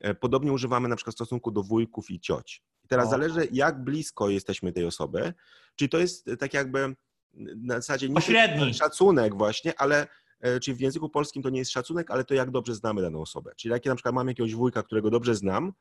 e, 0.00 0.14
podobnie 0.14 0.52
używamy 0.52 0.88
na 0.88 0.96
przykład 0.96 1.14
w 1.14 1.18
stosunku 1.18 1.50
do 1.50 1.62
wujków 1.62 2.10
i 2.10 2.20
cioć. 2.20 2.62
I 2.84 2.88
teraz 2.88 3.06
o. 3.06 3.10
zależy, 3.10 3.48
jak 3.52 3.84
blisko 3.84 4.28
jesteśmy 4.28 4.72
tej 4.72 4.84
osoby, 4.84 5.34
czyli 5.76 5.88
to 5.88 5.98
jest 5.98 6.30
tak 6.38 6.54
jakby 6.54 6.94
na 7.36 7.74
zasadzie 7.74 8.08
nie 8.08 8.74
szacunek 8.74 9.34
właśnie, 9.34 9.80
ale 9.80 10.06
e, 10.40 10.60
czyli 10.60 10.74
w 10.74 10.80
języku 10.80 11.08
polskim 11.08 11.42
to 11.42 11.50
nie 11.50 11.58
jest 11.58 11.70
szacunek, 11.70 12.10
ale 12.10 12.24
to 12.24 12.34
jak 12.34 12.50
dobrze 12.50 12.74
znamy 12.74 13.02
daną 13.02 13.20
osobę. 13.20 13.52
Czyli 13.56 13.72
jak 13.72 13.84
ja 13.84 13.92
na 13.92 13.96
przykład 13.96 14.14
mam 14.14 14.28
jakiegoś 14.28 14.54
wujka, 14.54 14.82
którego 14.82 15.10
dobrze 15.10 15.34
znam, 15.34 15.72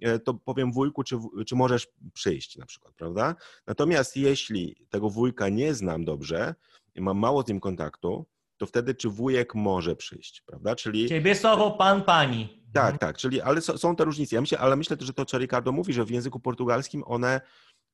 e, 0.00 0.18
to 0.18 0.34
powiem 0.34 0.72
wujku, 0.72 1.04
czy, 1.04 1.18
czy 1.46 1.56
możesz 1.56 1.88
przyjść 2.12 2.56
na 2.56 2.66
przykład, 2.66 2.94
prawda? 2.94 3.34
Natomiast 3.66 4.16
jeśli 4.16 4.76
tego 4.90 5.10
wujka 5.10 5.48
nie 5.48 5.74
znam 5.74 6.04
dobrze, 6.04 6.54
mam 6.96 7.18
mało 7.18 7.42
z 7.42 7.48
nim 7.48 7.60
kontaktu, 7.60 8.26
to 8.56 8.66
wtedy 8.66 8.94
czy 8.94 9.08
wujek 9.08 9.54
może 9.54 9.96
przyjść, 9.96 10.40
prawda? 10.40 10.76
Czyli... 10.76 11.08
Ciebie 11.08 11.34
słowo 11.34 11.70
pan, 11.70 12.02
pani. 12.02 12.58
Tak, 12.72 12.98
tak, 12.98 13.16
czyli, 13.16 13.40
ale 13.40 13.60
są 13.60 13.96
te 13.96 14.04
różnice. 14.04 14.36
Ja 14.36 14.40
myślę, 14.40 14.58
ale 14.58 14.76
myślę, 14.76 14.96
że 15.00 15.12
to, 15.12 15.24
co 15.24 15.38
Ricardo 15.38 15.72
mówi, 15.72 15.92
że 15.92 16.04
w 16.04 16.10
języku 16.10 16.40
portugalskim 16.40 17.02
one 17.06 17.40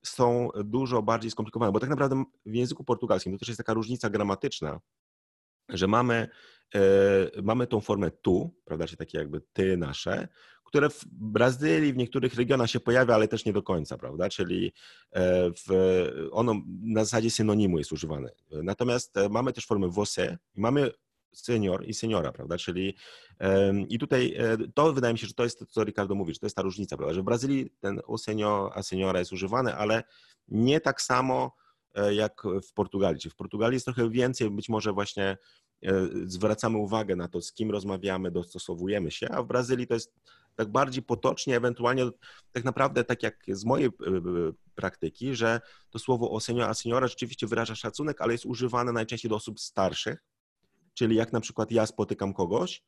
są 0.05 0.49
dużo 0.65 1.03
bardziej 1.03 1.31
skomplikowane, 1.31 1.73
bo 1.73 1.81
tak 1.81 1.91
naprawdę 1.91 2.25
w 2.47 2.55
języku 2.55 2.85
portugalskim 2.85 3.33
to 3.33 3.39
też 3.39 3.49
jest 3.49 3.59
taka 3.59 3.75
różnica 3.75 4.11
gramatyczna, 4.11 4.81
że 5.69 5.87
mamy, 5.87 6.29
e, 6.75 6.81
mamy 7.43 7.67
tą 7.67 7.81
formę 7.81 8.11
tu, 8.11 8.55
prawda, 8.65 8.87
czyli 8.87 8.97
takie 8.97 9.19
jakby 9.19 9.41
ty 9.53 9.77
nasze, 9.77 10.29
które 10.65 10.91
w 10.91 11.05
Brazylii, 11.07 11.93
w 11.93 11.97
niektórych 11.97 12.35
regionach 12.35 12.71
się 12.71 12.81
pojawia, 12.81 13.15
ale 13.15 13.29
też 13.29 13.45
nie 13.45 13.53
do 13.53 13.63
końca, 13.63 13.99
prawda? 13.99 14.29
Czyli 14.29 14.73
e, 15.13 15.51
w, 15.51 15.69
ono 16.33 16.55
na 16.83 17.05
zasadzie 17.05 17.31
synonimu 17.31 17.79
jest 17.79 17.93
używane. 17.93 18.31
Natomiast 18.51 19.17
e, 19.17 19.29
mamy 19.29 19.53
też 19.53 19.67
formę 19.67 19.89
você 19.89 20.39
i 20.55 20.61
mamy 20.61 20.91
senior 21.35 21.85
i 21.89 21.95
seniora, 21.95 22.33
prawda? 22.33 22.59
Czyli 22.59 22.97
i 23.89 23.99
tutaj 23.99 24.35
e, 24.39 24.57
to 24.75 24.93
wydaje 24.93 25.13
mi 25.13 25.19
się, 25.19 25.27
że 25.27 25.35
to 25.35 25.45
jest 25.45 25.59
to, 25.59 25.67
co 25.67 25.85
Ricardo 25.85 26.15
mówi, 26.15 26.35
że 26.35 26.41
to 26.41 26.47
jest 26.47 26.57
ta 26.57 26.63
różnica, 26.63 26.97
prawda? 26.97 27.15
Że 27.15 27.21
w 27.21 27.25
Brazylii 27.25 27.71
ten 27.81 28.01
o 28.07 28.19
senior, 28.19 28.71
a 28.75 28.83
seniora 28.83 29.19
jest 29.19 29.33
używany, 29.33 29.77
ale 29.77 30.03
nie 30.49 30.81
tak 30.81 31.03
samo 31.03 31.55
jak 32.11 32.43
w 32.69 32.73
Portugalii. 32.73 33.21
Czyli 33.21 33.33
w 33.33 33.37
Portugalii 33.37 33.75
jest 33.75 33.87
trochę 33.87 34.11
więcej, 34.11 34.51
być 34.51 34.69
może 34.69 34.93
właśnie 34.93 35.37
zwracamy 36.25 36.79
uwagę 36.79 37.17
na 37.17 37.29
to, 37.29 37.43
z 37.43 37.53
kim 37.53 37.71
rozmawiamy, 37.71 38.31
dostosowujemy 38.31 39.11
się, 39.11 39.29
a 39.29 39.43
w 39.43 39.47
Brazylii 39.47 39.87
to 39.87 39.95
jest 39.95 40.15
tak 40.55 40.69
bardziej 40.69 41.03
potocznie, 41.03 41.57
ewentualnie 41.57 42.05
tak 42.53 42.65
naprawdę 42.65 43.05
tak 43.05 43.23
jak 43.23 43.45
z 43.49 43.65
mojej 43.65 43.87
e, 43.87 43.91
e, 43.91 44.23
praktyki, 44.75 45.35
że 45.35 45.61
to 45.91 45.99
słowo 45.99 46.31
o 46.31 46.41
senior, 46.41 46.71
a 46.71 46.75
seniora 46.75 47.07
rzeczywiście 47.07 47.47
wyraża 47.47 47.75
szacunek, 47.75 48.21
ale 48.21 48.33
jest 48.33 48.47
używane 48.47 48.93
najczęściej 48.93 49.29
do 49.29 49.37
osób 49.37 49.61
starszych, 49.61 50.25
czyli 50.95 51.17
jak 51.17 51.33
na 51.33 51.41
przykład 51.41 51.71
ja 51.71 51.87
spotykam 51.87 52.35
kogoś, 52.35 52.83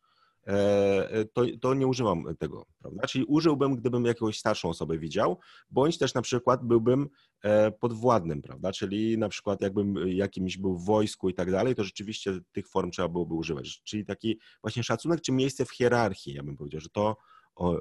e, 0.47 1.25
to, 1.25 1.43
to 1.61 1.75
nie 1.75 1.87
używam 1.87 2.37
tego, 2.39 2.67
prawda? 2.79 3.07
Czyli 3.07 3.25
użyłbym, 3.25 3.77
gdybym 3.77 4.05
jakąś 4.05 4.39
starszą 4.39 4.69
osobę 4.69 4.99
widział, 4.99 5.39
bądź 5.71 5.99
też 5.99 6.15
na 6.15 6.23
przykład 6.23 6.65
byłbym 6.65 7.09
podwładnym, 7.81 8.43
prawda? 8.43 8.73
Czyli 8.73 9.19
na 9.19 9.29
przykład 9.29 9.61
jakbym 9.61 10.09
jakimś 10.09 10.59
był 10.59 10.79
w 10.79 10.85
wojsku 10.85 11.29
i 11.29 11.35
tak 11.35 11.51
dalej, 11.51 11.75
to 11.75 11.85
rzeczywiście 11.85 12.39
tych 12.53 12.69
form 12.69 12.91
trzeba 12.91 13.09
byłoby 13.09 13.35
używać. 13.35 13.83
Czyli 13.85 14.05
taki 14.05 14.39
właśnie 14.63 14.83
szacunek 14.83 15.21
czy 15.21 15.33
miejsce 15.33 15.65
w 15.65 15.71
hierarchii, 15.71 16.35
ja 16.35 16.43
bym 16.43 16.57
powiedział, 16.57 16.81
że 16.81 16.89
to 16.89 17.17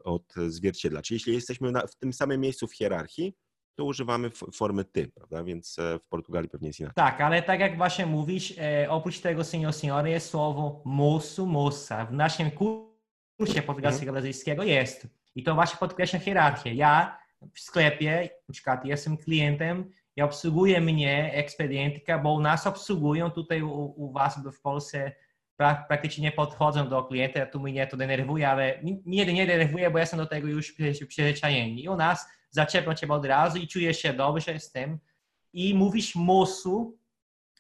od 0.03 0.33
zwierciedla. 0.47 1.01
Czyli 1.01 1.15
jeśli 1.15 1.33
jesteśmy 1.33 1.71
na, 1.71 1.87
w 1.87 1.95
tym 1.95 2.13
samym 2.13 2.41
miejscu 2.41 2.67
w 2.67 2.75
hierarchii, 2.75 3.33
to 3.75 3.85
używamy 3.85 4.29
formy 4.29 4.85
ty, 4.85 5.07
prawda? 5.07 5.43
Więc 5.43 5.79
e, 5.79 5.99
w 5.99 6.07
Portugalii 6.07 6.49
pewnie 6.49 6.67
jest 6.67 6.79
inaczej. 6.79 6.95
Tak, 6.95 7.21
ale 7.21 7.41
tak 7.41 7.59
jak 7.59 7.77
właśnie 7.77 8.05
mówisz, 8.05 8.53
e, 8.57 8.89
oprócz 8.89 9.19
tego 9.19 9.43
senior, 9.43 9.73
senior 9.73 10.07
jest 10.07 10.29
słowo 10.29 10.81
mosu, 10.85 11.45
mosa. 11.45 12.05
W 12.05 12.13
naszym 12.13 12.51
kursie 12.51 13.61
portugalskiego 13.65 14.11
brazylijskiego 14.11 14.63
jest. 14.63 15.07
I 15.35 15.43
to 15.43 15.55
właśnie 15.55 15.77
podkreśla 15.77 16.19
hierarchię. 16.19 16.73
Ja 16.73 17.17
w 17.53 17.59
sklepie, 17.59 18.29
na 18.49 18.53
przykład 18.53 18.85
jestem 18.85 19.17
klientem 19.17 19.91
i 20.15 20.21
obsługuje 20.21 20.81
mnie 20.81 21.33
ekspedientka, 21.33 22.19
bo 22.19 22.33
u 22.33 22.39
nas 22.39 22.67
obsługują 22.67 23.31
tutaj 23.31 23.61
u, 23.61 23.93
u 23.97 24.11
was 24.11 24.39
w 24.57 24.61
Polsce 24.61 25.11
praktycznie 25.87 26.23
nie 26.23 26.31
podchodzą 26.31 26.89
do 26.89 27.03
klienta, 27.03 27.45
tu 27.45 27.59
mnie 27.59 27.87
to 27.87 27.97
denerwuje, 27.97 28.49
ale 28.49 28.79
nie, 28.83 29.25
nie 29.25 29.47
denerwuje, 29.47 29.91
bo 29.91 29.99
jestem 29.99 30.19
do 30.19 30.25
tego 30.25 30.47
już 30.47 30.75
przyzwyczajeni. 31.07 31.83
I 31.83 31.89
u 31.89 31.95
nas 31.95 32.27
zaczepią 32.55 32.93
cię 32.93 33.07
od 33.07 33.25
razu 33.25 33.57
i 33.57 33.67
czujesz 33.67 33.99
się 33.99 34.13
dobrze 34.13 34.59
z 34.59 34.71
tym. 34.71 34.99
I 35.53 35.73
mówisz 35.73 36.15
mosu, 36.15 36.97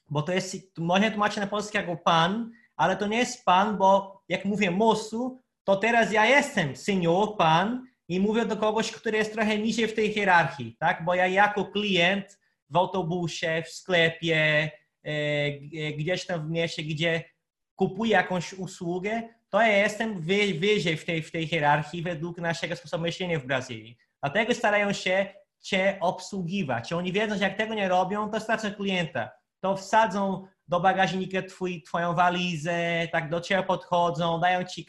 bo 0.09 0.21
to 0.21 0.33
jest, 0.33 0.77
można 0.77 1.09
tłumaczyć 1.09 1.37
na 1.37 1.47
polski 1.47 1.77
jako 1.77 1.97
pan, 1.97 2.51
ale 2.75 2.97
to 2.97 3.07
nie 3.07 3.17
jest 3.17 3.45
pan, 3.45 3.77
bo 3.77 4.21
jak 4.29 4.45
mówię 4.45 4.71
mosu, 4.71 5.41
to 5.63 5.75
teraz 5.75 6.11
ja 6.11 6.25
jestem 6.25 6.75
senior, 6.75 7.37
pan 7.37 7.87
i 8.07 8.19
mówię 8.19 8.45
do 8.45 8.57
kogoś, 8.57 8.91
który 8.91 9.17
jest 9.17 9.33
trochę 9.33 9.57
niżej 9.57 9.87
w 9.87 9.93
tej 9.93 10.13
hierarchii, 10.13 10.75
tak? 10.79 11.05
Bo 11.05 11.15
ja 11.15 11.27
jako 11.27 11.65
klient 11.65 12.39
w 12.69 12.77
autobusie, 12.77 13.63
w 13.65 13.69
sklepie, 13.69 14.71
e, 15.03 15.51
gdzieś 15.97 16.25
tam 16.25 16.47
w 16.47 16.49
mieście, 16.49 16.83
gdzie 16.83 17.23
kupuję 17.75 18.11
jakąś 18.11 18.53
usługę, 18.53 19.21
to 19.49 19.61
ja 19.61 19.77
jestem 19.77 20.21
wyżej 20.59 20.97
w 20.97 21.05
tej, 21.05 21.21
w 21.21 21.31
tej 21.31 21.47
hierarchii 21.47 22.01
według 22.01 22.37
naszego 22.37 22.75
sposobu 22.75 23.03
myślenia 23.03 23.39
w 23.39 23.45
Brazylii. 23.45 23.97
Dlatego 24.25 24.53
starają 24.53 24.93
się 24.93 25.25
Cię 25.59 25.97
obsługiwać. 26.01 26.93
Oni 26.93 27.11
wiedzą, 27.11 27.37
że 27.37 27.43
jak 27.43 27.57
tego 27.57 27.73
nie 27.73 27.89
robią, 27.89 28.29
to 28.31 28.39
stracą 28.39 28.73
klienta. 28.73 29.29
To 29.59 29.75
wsadzą 29.77 30.47
do 30.67 30.79
bagażnika 30.79 31.41
twój, 31.41 31.83
Twoją 31.83 32.13
walizę, 32.13 33.07
tak 33.11 33.29
do 33.29 33.41
Ciebie 33.41 33.63
podchodzą, 33.63 34.39
dają 34.39 34.63
Ci 34.63 34.87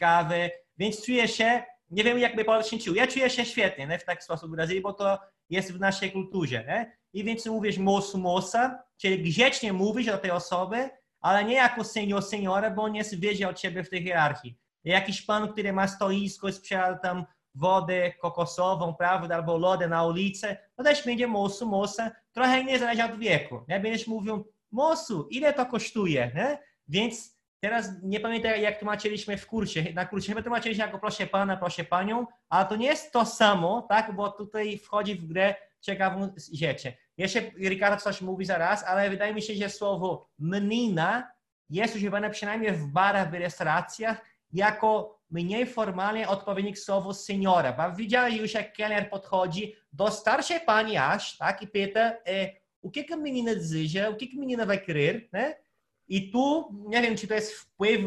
więc 0.78 1.06
czuję 1.06 1.28
się, 1.28 1.62
nie 1.90 2.04
wiem 2.04 2.18
jakby 2.18 2.44
Polak 2.44 2.66
czuł, 2.84 2.94
ja 2.94 3.06
czuję 3.06 3.30
się 3.30 3.44
świetnie 3.44 3.86
nie? 3.86 3.98
w 3.98 4.04
taki 4.04 4.22
sposób 4.22 4.50
w 4.50 4.54
Brazylii, 4.54 4.82
bo 4.82 4.92
to 4.92 5.18
jest 5.50 5.72
w 5.72 5.80
naszej 5.80 6.12
kulturze. 6.12 6.64
Nie? 6.64 6.96
I 7.12 7.24
więc 7.24 7.46
mówisz 7.46 7.78
mosu, 7.78 8.18
mosa, 8.18 8.82
czyli 8.96 9.22
grzecznie 9.22 9.72
mówisz 9.72 10.06
do 10.06 10.18
tej 10.18 10.30
osoby, 10.30 10.90
ale 11.20 11.44
nie 11.44 11.54
jako 11.54 11.84
senior, 11.84 12.22
seniora, 12.22 12.70
bo 12.70 12.82
on 12.82 12.94
jest 12.94 13.20
wyżej 13.20 13.46
od 13.46 13.58
ciebie 13.58 13.84
w 13.84 13.90
tej 13.90 14.02
hierarchii. 14.02 14.58
Jakiś 14.84 15.22
pan, 15.22 15.52
który 15.52 15.72
ma 15.72 15.88
stoisko 15.88 16.52
sprzeda 16.52 16.98
tam 16.98 17.26
wodę 17.56 18.12
kokosową, 18.12 18.94
prawda, 18.94 19.34
albo 19.34 19.58
lodę 19.58 19.88
na 19.88 20.04
ulicy, 20.04 20.56
to 20.76 20.82
też 20.82 21.04
będzie 21.04 21.26
mosu, 21.26 21.66
mosa, 21.66 22.10
trochę 22.32 22.64
nie 22.64 22.78
zależy 22.78 23.04
od 23.04 23.18
wieku. 23.18 23.60
Nie? 23.68 23.80
Będziesz 23.80 24.06
mówił, 24.06 24.52
mosu, 24.72 25.28
ile 25.30 25.52
to 25.52 25.66
kosztuje? 25.66 26.30
Nie? 26.34 26.58
Więc 26.88 27.38
teraz 27.60 27.90
nie 28.02 28.20
pamiętam, 28.20 28.52
jak 28.60 28.78
tłumaczyliśmy 28.78 29.36
w 29.36 29.46
kursie. 29.46 29.84
Na 29.94 30.06
kursie 30.06 30.28
chyba 30.28 30.42
tłumaczyliśmy 30.42 30.84
jako 30.84 30.98
proszę 30.98 31.26
pana, 31.26 31.56
proszę 31.56 31.84
panią, 31.84 32.26
ale 32.48 32.66
to 32.66 32.76
nie 32.76 32.86
jest 32.86 33.12
to 33.12 33.26
samo, 33.26 33.86
tak, 33.88 34.14
bo 34.16 34.30
tutaj 34.30 34.78
wchodzi 34.78 35.14
w 35.14 35.26
grę 35.26 35.54
ciekawą 35.80 36.32
rzeczy. 36.52 36.92
Jeszcze 37.18 37.40
Ricardo 37.40 38.00
coś 38.00 38.20
mówi 38.20 38.44
zaraz, 38.44 38.84
ale 38.84 39.10
wydaje 39.10 39.34
mi 39.34 39.42
się, 39.42 39.54
że 39.54 39.70
słowo 39.70 40.28
menina 40.38 41.30
jest 41.70 41.96
używane 41.96 42.30
przynajmniej 42.30 42.72
w 42.72 42.86
barach, 42.86 43.30
w 43.30 43.34
restauracjach 43.34 44.24
jako 44.52 45.20
mniej 45.30 45.66
formalnie 45.66 46.28
odpowiednik 46.28 46.78
słowo 46.78 47.14
seniora. 47.14 47.72
Bo 47.72 47.96
widziałeś 47.96 48.34
już, 48.34 48.54
jak 48.54 48.72
kelner 48.72 49.10
podchodzi 49.10 49.74
do 49.92 50.10
starszej 50.10 50.60
pani 50.60 50.96
aż, 50.96 51.36
tak, 51.36 51.62
i 51.62 51.68
pyta, 51.68 52.00
e, 52.00 52.50
o 52.82 52.90
que, 52.90 53.04
a 53.12 53.16
menina 53.16 53.54
deseja, 53.54 54.08
o 54.08 54.14
que, 54.14 54.26
a 54.26 54.38
menina 54.38 54.66
vai 54.66 54.78
querer, 54.78 55.28
né? 55.32 55.54
I 56.08 56.30
tu, 56.30 56.68
nie 56.88 57.02
wiem, 57.02 57.16
czy 57.16 57.26
to 57.26 57.34
jest 57.34 57.52
wpływ 57.52 58.00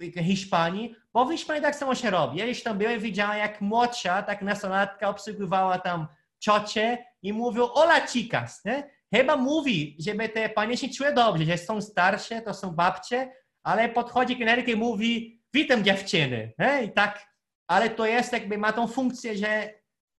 Hiszpanii, 0.00 0.94
bo 1.12 1.24
w 1.24 1.32
Hiszpanii 1.32 1.62
tak 1.62 1.76
samo 1.76 1.94
się 1.94 2.10
robi. 2.10 2.38
Ja 2.38 2.46
już 2.46 2.62
tam 2.62 2.78
byłem, 2.78 3.00
widziałem, 3.00 3.38
jak 3.38 3.60
młodsza, 3.60 4.22
tak 4.22 4.42
nastolatka 4.42 5.08
obsługiwała 5.08 5.78
tam 5.78 6.06
ciocie 6.38 7.06
i 7.22 7.32
mówią 7.32 7.72
ola 7.72 8.06
chicas, 8.06 8.64
nie? 8.64 8.90
Chyba 9.14 9.36
mówi, 9.36 9.96
żeby 10.00 10.28
te 10.28 10.48
panie 10.48 10.76
się 10.76 10.88
czuły 10.88 11.12
dobrze, 11.12 11.44
że 11.44 11.58
są 11.58 11.80
starsze, 11.80 12.42
to 12.42 12.54
są 12.54 12.70
babcie, 12.70 13.32
ale 13.62 13.88
podchodzi 13.88 14.36
kelnerka 14.36 14.70
i 14.70 14.76
mówi 14.76 15.40
witam 15.54 15.84
dziewczyny, 15.84 16.52
nie? 16.58 16.84
I 16.84 16.92
tak, 16.92 17.26
ale 17.66 17.90
to 17.90 18.06
jest 18.06 18.32
jakby, 18.32 18.58
ma 18.58 18.72
tą 18.72 18.88
funkcję, 18.88 19.36
że 19.36 19.74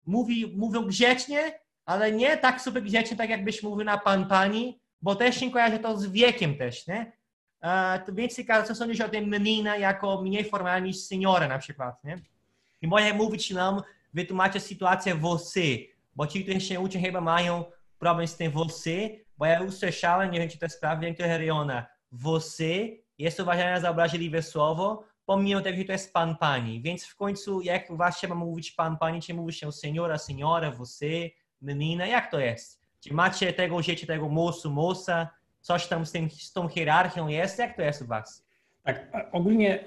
mówi, 0.06 0.54
mówią 0.58 0.86
grzecznie, 0.86 1.60
ale 1.86 2.12
nie 2.12 2.38
tak 2.38 2.62
super 2.62 2.84
grzecznie, 2.84 3.18
tak 3.18 3.30
jakbyś 3.30 3.64
mówił 3.64 3.86
na 3.86 3.98
pan, 3.98 4.28
pani, 4.28 4.80
bo 5.02 5.16
też 5.16 5.40
się 5.40 5.52
kojarzy 5.52 5.80
to 5.80 5.98
z 5.98 6.06
wiekiem 6.06 6.58
też, 6.58 6.88
nie? 6.88 7.12
e, 7.62 8.00
to 8.06 8.14
więcej 8.14 8.46
każe, 8.46 8.68
co 8.68 8.76
sądzisz 8.76 9.02
o 9.02 9.10
tym 9.10 9.28
menina 9.28 9.78
jako 9.78 10.22
mniej 10.22 10.46
formalnie 10.46 10.88
niż 10.88 10.98
seniora 10.98 11.48
na 11.48 11.60
przykład, 11.60 12.04
nie? 12.04 12.16
I 12.82 12.88
może 12.88 13.14
mówić 13.14 13.52
nam, 13.52 13.82
wytłumaczyć 14.14 14.64
sytuację 14.64 15.16
włosy, 15.16 15.88
bo 16.16 16.28
ci, 16.28 16.44
którzy 16.44 16.62
się 16.62 16.80
uczą 16.80 17.02
chyba 17.02 17.22
mają 17.22 17.66
problem 18.00 18.28
z 18.28 18.38
tym 18.38 18.52
włosy, 18.52 19.26
bo 19.38 19.46
ja 19.46 19.62
usłyszałem, 19.62 20.32
nie 20.32 20.40
wiem 20.40 20.50
czy 20.50 20.58
to 20.58 20.66
jest 20.66 20.82
prawda, 20.82 21.02
w 21.02 21.04
niektórych 21.04 21.38
rejonach, 21.38 21.86
włosy 22.12 22.98
jest 23.18 23.40
uważane 23.40 23.82
za 23.82 23.90
obraźliwe 23.90 24.42
słowo, 24.42 25.04
pomimo 25.26 25.62
tego, 25.62 25.78
że 25.78 25.86
to 25.86 25.92
jest 25.92 26.14
pan, 26.14 26.36
pani. 26.36 26.82
Więc 26.82 27.06
w 27.06 27.16
końcu, 27.16 27.62
jak 27.62 27.98
właśnie 27.98 28.30
ma 28.30 28.36
mówić 28.36 28.72
pan, 28.72 28.98
pani, 28.98 29.22
czy 29.22 29.34
mówi 29.34 29.54
się 29.54 29.72
seniora, 29.72 30.18
seniora, 30.18 30.72
włosy, 30.72 31.32
menina, 31.62 32.06
jak 32.06 32.32
to 32.32 32.40
jest? 32.40 32.82
Czy 33.00 33.14
macie 33.14 33.54
tego 33.54 33.82
życia, 33.82 34.08
tego 34.08 34.30
mosu, 34.30 34.72
mosa, 34.72 35.30
coś 35.62 35.88
tam 35.88 36.06
z, 36.06 36.12
tym, 36.12 36.30
z 36.30 36.54
tą 36.54 36.68
hierarchią 36.68 37.28
jest? 37.28 37.60
Jak 37.60 37.76
to 37.76 37.82
jest 37.82 38.02
u 38.02 38.06
was? 38.06 38.46
Tak, 38.84 39.08
ogólnie 39.32 39.84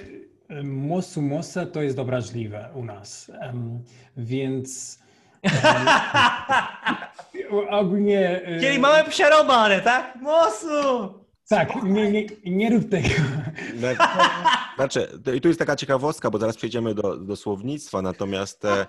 mosu, 0.64 1.22
mosa 1.22 1.66
to 1.66 1.82
jest 1.82 1.98
obraźliwe 1.98 2.70
u 2.74 2.84
nas, 2.84 3.30
um, 3.40 3.84
więc 4.16 4.98
um, 7.50 7.68
ogólnie... 7.70 8.48
Y, 8.48 8.60
Czyli 8.60 8.78
mamy 8.78 9.10
przerobane, 9.10 9.80
tak? 9.80 10.16
Mosu! 10.16 11.14
Tak, 11.48 11.82
nie, 11.82 12.12
nie, 12.12 12.26
nie 12.44 12.70
rób 12.70 12.90
tego. 12.90 13.08
Znaczy, 14.76 15.20
i 15.34 15.40
tu 15.40 15.48
jest 15.48 15.58
taka 15.58 15.76
ciekawostka, 15.76 16.30
bo 16.30 16.38
zaraz 16.38 16.56
przejdziemy 16.56 16.94
do, 16.94 17.16
do 17.16 17.36
słownictwa, 17.36 18.02
natomiast 18.02 18.64
e, 18.64 18.86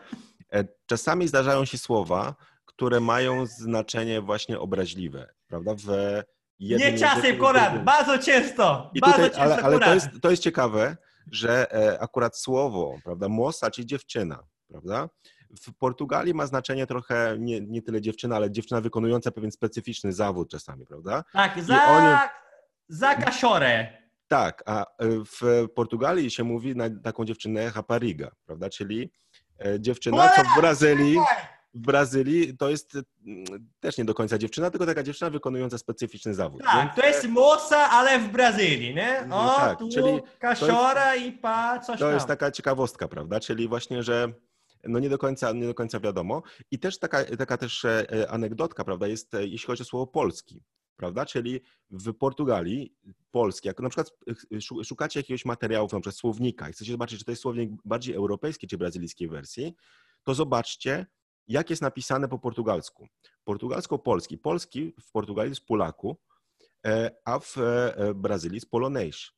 e, 0.53 0.63
czasami 0.85 1.27
zdarzają 1.27 1.65
się 1.65 1.77
słowa, 1.77 2.35
które 2.65 2.99
mają 2.99 3.45
znaczenie 3.45 4.21
właśnie 4.21 4.59
obraźliwe, 4.59 5.33
prawda? 5.47 5.75
W 5.75 5.87
nie 6.59 6.97
czasem, 6.97 7.37
Konrad, 7.37 7.83
bardzo 7.83 8.17
często. 8.19 8.91
I 8.93 8.99
bardzo 8.99 9.15
tutaj, 9.15 9.29
często, 9.29 9.43
ale, 9.43 9.63
ale 9.63 9.79
to, 9.79 9.93
jest, 9.93 10.09
to 10.21 10.31
jest 10.31 10.43
ciekawe, 10.43 10.97
że 11.31 11.73
e, 11.73 11.99
akurat 11.99 12.37
słowo, 12.37 12.95
prawda, 13.03 13.29
mosa, 13.29 13.71
czyli 13.71 13.87
dziewczyna, 13.87 14.43
prawda? 14.67 15.09
W 15.61 15.73
Portugalii 15.73 16.33
ma 16.33 16.45
znaczenie 16.47 16.87
trochę 16.87 17.35
nie, 17.39 17.61
nie 17.61 17.81
tyle 17.81 18.01
dziewczyna, 18.01 18.35
ale 18.35 18.51
dziewczyna 18.51 18.81
wykonująca 18.81 19.31
pewien 19.31 19.51
specyficzny 19.51 20.13
zawód 20.13 20.49
czasami, 20.49 20.85
prawda? 20.85 21.23
Tak, 21.33 21.63
za, 21.63 21.83
oni... 21.87 22.17
za 22.89 23.15
kasiorę. 23.15 23.97
Tak, 24.27 24.63
a 24.65 24.81
e, 24.81 24.85
w 25.07 25.67
Portugalii 25.75 26.31
się 26.31 26.43
mówi 26.43 26.75
na 26.75 26.89
taką 27.03 27.25
dziewczynę 27.25 27.71
rapariga, 27.75 28.31
prawda? 28.45 28.69
Czyli 28.69 29.11
e, 29.65 29.79
dziewczyna, 29.79 30.29
co 30.35 30.43
w 30.43 30.61
Brazylii 30.61 31.17
w 31.73 31.79
Brazylii 31.79 32.57
to 32.57 32.69
jest 32.69 32.95
mm, 32.95 33.45
też 33.79 33.97
nie 33.97 34.05
do 34.05 34.13
końca 34.13 34.37
dziewczyna, 34.37 34.69
tylko 34.69 34.85
taka 34.85 35.03
dziewczyna 35.03 35.29
wykonująca 35.29 35.77
specyficzny 35.77 36.33
zawód. 36.33 36.61
Tak, 36.63 36.95
to 36.95 37.07
jest 37.07 37.27
moca, 37.27 37.89
ale 37.89 38.19
w 38.19 38.29
Brazylii, 38.29 38.95
nie? 38.95 39.23
No 39.27 39.55
o, 39.55 39.59
tak, 39.59 39.79
tu 39.79 39.89
czyli 39.89 40.21
kasiora 40.39 41.15
jest, 41.15 41.27
i 41.27 41.31
pa, 41.31 41.79
coś 41.79 41.99
To 41.99 42.05
tam. 42.05 42.13
jest 42.13 42.27
taka 42.27 42.51
ciekawostka, 42.51 43.07
prawda? 43.07 43.39
Czyli 43.39 43.67
właśnie, 43.67 44.03
że 44.03 44.33
no 44.83 44.99
nie 44.99 45.09
do 45.09 45.17
końca, 45.17 45.51
nie 45.51 45.67
do 45.67 45.73
końca 45.73 45.99
wiadomo. 45.99 46.41
I 46.71 46.79
też 46.79 46.99
taka, 46.99 47.25
taka 47.37 47.57
też 47.57 47.85
e, 47.85 48.05
anegdotka, 48.29 48.83
prawda, 48.83 49.07
jest 49.07 49.33
e, 49.33 49.47
jeśli 49.47 49.67
chodzi 49.67 49.81
o 49.81 49.85
słowo 49.85 50.07
polski, 50.07 50.63
prawda? 50.99 51.25
Czyli 51.25 51.61
w 51.89 52.13
Portugalii 52.13 52.95
polski, 53.31 53.67
jak 53.67 53.79
na 53.79 53.89
przykład 53.89 54.11
e, 54.79 54.83
szukacie 54.83 55.19
jakiegoś 55.19 55.45
materiału, 55.45 55.89
na 55.93 55.99
przykład 55.99 56.15
słownika 56.15 56.69
i 56.69 56.73
chcecie 56.73 56.91
zobaczyć, 56.91 57.19
czy 57.19 57.25
to 57.25 57.31
jest 57.31 57.41
słownik 57.41 57.71
bardziej 57.85 58.15
europejski 58.15 58.67
czy 58.67 58.77
brazylijskiej 58.77 59.29
wersji, 59.29 59.75
to 60.23 60.33
zobaczcie, 60.33 61.05
jak 61.47 61.69
jest 61.69 61.81
napisane 61.81 62.27
po 62.27 62.39
portugalsku. 62.39 63.07
Portugalsko-polski. 63.43 64.37
Polski 64.37 64.93
w 65.01 65.11
Portugalii 65.11 65.51
jest 65.51 65.65
Polaku, 65.65 66.17
e, 66.85 67.11
a 67.25 67.39
w 67.39 67.57
e, 67.57 68.13
Brazylii 68.15 68.55
jest 68.55 68.69
Polonejsz. 68.69 69.33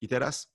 I 0.00 0.08
teraz 0.08 0.52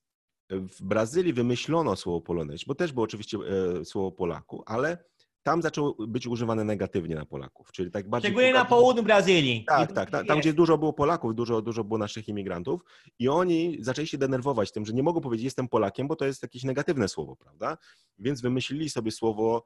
w 0.49 0.83
Brazylii 0.83 1.33
wymyślono 1.33 1.95
słowo 1.95 2.21
Polonejsz, 2.21 2.65
bo 2.65 2.75
też 2.75 2.93
było 2.93 3.03
oczywiście 3.03 3.37
e, 3.37 3.85
słowo 3.85 4.11
Polaku, 4.11 4.63
ale 4.65 5.05
tam 5.45 5.61
zaczęło 5.61 5.95
być 6.07 6.27
używane 6.27 6.63
negatywnie 6.63 7.15
na 7.15 7.25
Polaków, 7.25 7.71
czyli 7.71 7.91
tak 7.91 8.09
bardziej... 8.09 8.31
Szczególnie 8.31 8.53
na 8.53 8.65
południu 8.65 9.03
Brazylii. 9.03 9.65
Tak, 9.67 9.91
tak, 9.91 10.11
tam, 10.11 10.25
tam 10.25 10.39
gdzie 10.39 10.53
dużo 10.53 10.77
było 10.77 10.93
Polaków, 10.93 11.35
dużo, 11.35 11.61
dużo 11.61 11.83
było 11.83 11.97
naszych 11.97 12.27
imigrantów 12.27 12.81
i 13.19 13.29
oni 13.29 13.77
zaczęli 13.79 14.07
się 14.07 14.17
denerwować 14.17 14.71
tym, 14.71 14.85
że 14.85 14.93
nie 14.93 15.03
mogą 15.03 15.21
powiedzieć 15.21 15.43
jestem 15.43 15.67
Polakiem, 15.67 16.07
bo 16.07 16.15
to 16.15 16.25
jest 16.25 16.43
jakieś 16.43 16.63
negatywne 16.63 17.07
słowo, 17.07 17.35
prawda? 17.35 17.77
Więc 18.19 18.41
wymyślili 18.41 18.89
sobie 18.89 19.11
słowo 19.11 19.65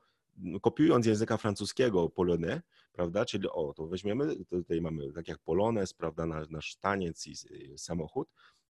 kopiując 0.61 1.05
języka 1.05 1.37
francuskiego 1.37 2.09
polonais, 2.09 2.61
prawda, 2.91 3.25
czyli 3.25 3.49
o, 3.49 3.73
to 3.73 3.87
weźmiemy, 3.87 4.45
tutaj 4.45 4.81
mamy 4.81 5.13
tak 5.13 5.27
jak 5.27 5.39
polones, 5.39 5.93
prawda, 5.93 6.25
nasz, 6.25 6.49
nasz 6.49 6.75
taniec 6.75 7.27
i 7.27 7.35
samochód, 7.77 8.29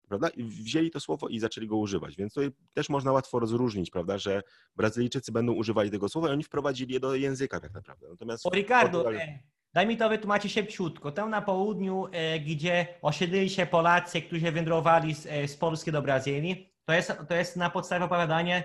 prawda, 0.10 0.30
i 0.30 0.44
wzięli 0.44 0.92
to 0.92 1.00
słowo 1.00 1.28
i 1.28 1.40
zaczęli 1.40 1.68
go 1.68 1.78
używać, 1.78 2.16
więc 2.16 2.34
tutaj 2.34 2.52
też 2.74 2.90
można 2.90 3.12
łatwo 3.12 3.40
rozróżnić, 3.40 3.92
prawda, 3.92 4.18
że 4.18 4.42
Brazylijczycy 4.76 5.32
będą 5.32 5.54
używali 5.54 5.92
tego 5.92 6.10
słowa 6.10 6.30
i 6.30 6.32
oni 6.32 6.44
wprowadzili 6.44 6.94
je 6.94 7.00
do 7.00 7.16
języka 7.16 7.60
tak 7.60 7.74
naprawdę. 7.74 8.08
Natomiast 8.10 8.46
o 8.46 8.50
Ricardo, 8.50 9.04
Portugal... 9.04 9.28
E, 9.28 9.40
daj 9.74 9.88
mi 9.88 9.98
to 9.98 10.10
wytłumaczyć 10.10 10.54
szybciutko. 10.54 11.12
Tam 11.12 11.30
na 11.30 11.42
południu, 11.42 12.08
e, 12.12 12.40
gdzie 12.40 12.88
osiedlili 13.02 13.50
się 13.50 13.66
Polacy, 13.66 14.22
którzy 14.22 14.52
wędrowali 14.52 15.16
z, 15.16 15.26
e, 15.26 15.48
z 15.48 15.58
Polski 15.58 15.92
do 15.92 16.02
Brazylii, 16.02 16.74
to 16.86 16.94
jest, 16.94 17.14
to 17.28 17.36
jest 17.36 17.56
na 17.56 17.70
podstawie 17.70 18.06
opowiadania 18.06 18.64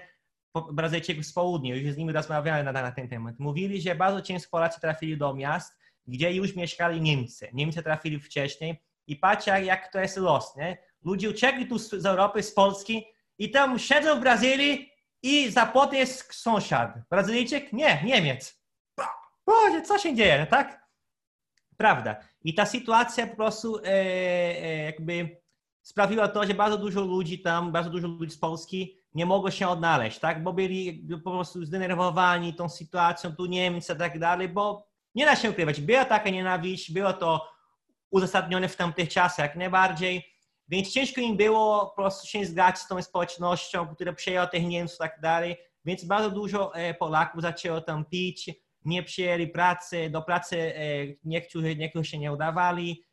Brazylijczyków 0.72 1.26
z 1.26 1.32
południa, 1.32 1.76
już 1.76 1.94
z 1.94 1.96
nimi 1.96 2.12
rozmawiałem 2.12 2.64
na, 2.64 2.72
na, 2.72 2.92
ten 2.92 3.08
temat. 3.08 3.38
Mówili, 3.38 3.80
że 3.80 3.94
bardzo 3.94 4.22
często 4.22 4.50
Polacy 4.50 4.80
trafili 4.80 5.16
do 5.16 5.34
miast, 5.34 5.78
gdzie 6.06 6.32
już 6.32 6.56
mieszkali 6.56 7.00
Niemcy. 7.00 7.48
Niemcy 7.52 7.82
trafili 7.82 8.20
wcześniej 8.20 8.82
i 9.06 9.16
patrzcie, 9.16 9.64
jak 9.64 9.92
to 9.92 10.00
jest 10.00 10.16
los, 10.16 10.56
nie? 10.56 10.78
Ludzie 11.04 11.30
uciekli 11.30 11.66
tu 11.66 11.78
z 11.78 12.06
Europy, 12.06 12.42
z 12.42 12.54
Polski 12.54 13.04
i 13.38 13.50
tam 13.50 13.78
siedzą 13.78 14.16
w 14.16 14.20
Brazylii 14.20 14.90
i 15.22 15.50
za 15.50 15.66
płotem 15.66 15.98
jest 15.98 16.34
sąsiad. 16.34 16.94
Brazylijczyk? 17.10 17.72
Nie, 17.72 18.02
Niemiec. 18.04 18.64
Boże, 19.46 19.82
co 19.82 19.98
się 19.98 20.14
dzieje, 20.14 20.46
tak? 20.50 20.84
Prawda. 21.76 22.16
I 22.44 22.54
ta 22.54 22.66
sytuacja 22.66 23.26
po 23.26 23.36
prostu 23.36 23.78
e, 23.78 23.82
e, 23.84 24.84
jakby 24.84 25.36
sprawiła 25.82 26.28
to, 26.28 26.46
że 26.46 26.54
bardzo 26.54 26.78
dużo 26.78 27.00
ludzi 27.00 27.38
tam, 27.38 27.72
bardzo 27.72 27.90
dużo 27.90 28.08
ludzi 28.08 28.34
z 28.34 28.38
Polski 28.38 28.98
nie 29.14 29.26
mogło 29.26 29.50
się 29.50 29.68
odnaleźć, 29.68 30.18
tak? 30.18 30.42
Bo 30.42 30.52
byli 30.52 31.08
po 31.24 31.30
prostu 31.30 31.64
zdenerwowani 31.64 32.54
tą 32.54 32.68
sytuacją, 32.68 33.36
tu 33.36 33.46
Niemcy 33.46 33.92
i 33.92 33.96
tak 33.96 34.18
dalej, 34.18 34.48
bo 34.48 34.88
nie 35.14 35.26
da 35.26 35.36
się 35.36 35.50
ukrywać. 35.50 35.80
Była 35.80 36.04
taka 36.04 36.30
nienawiść, 36.30 36.92
było 36.92 37.12
to 37.12 37.48
uzasadnione 38.10 38.68
w 38.68 38.76
tamtych 38.76 39.08
czasach 39.08 39.38
jak 39.38 39.56
najbardziej, 39.56 40.33
więc 40.68 40.92
ciężko 40.92 41.20
im 41.20 41.36
było 41.36 41.86
po 41.86 41.96
prostu 41.96 42.26
się 42.26 42.46
zgadzać 42.46 42.78
z 42.78 42.88
tą 42.88 43.02
społecznością, 43.02 43.94
która 43.94 44.12
przejęła 44.12 44.46
tych 44.46 44.66
Niemców 44.66 44.96
i 44.96 44.98
tak 44.98 45.20
dalej, 45.20 45.56
więc 45.84 46.04
bardzo 46.04 46.30
dużo 46.30 46.74
e, 46.74 46.94
Polaków 46.94 47.42
zaczęło 47.42 47.80
tam 47.80 48.04
pić, 48.04 48.50
nie 48.84 49.02
przyjęli 49.02 49.48
pracy, 49.48 50.10
do 50.10 50.22
pracy 50.22 50.58
e, 50.58 50.80
niektórzy, 51.24 51.76
niektórzy 51.76 52.10
się 52.10 52.18
nie 52.18 52.32
udawali, 52.32 53.04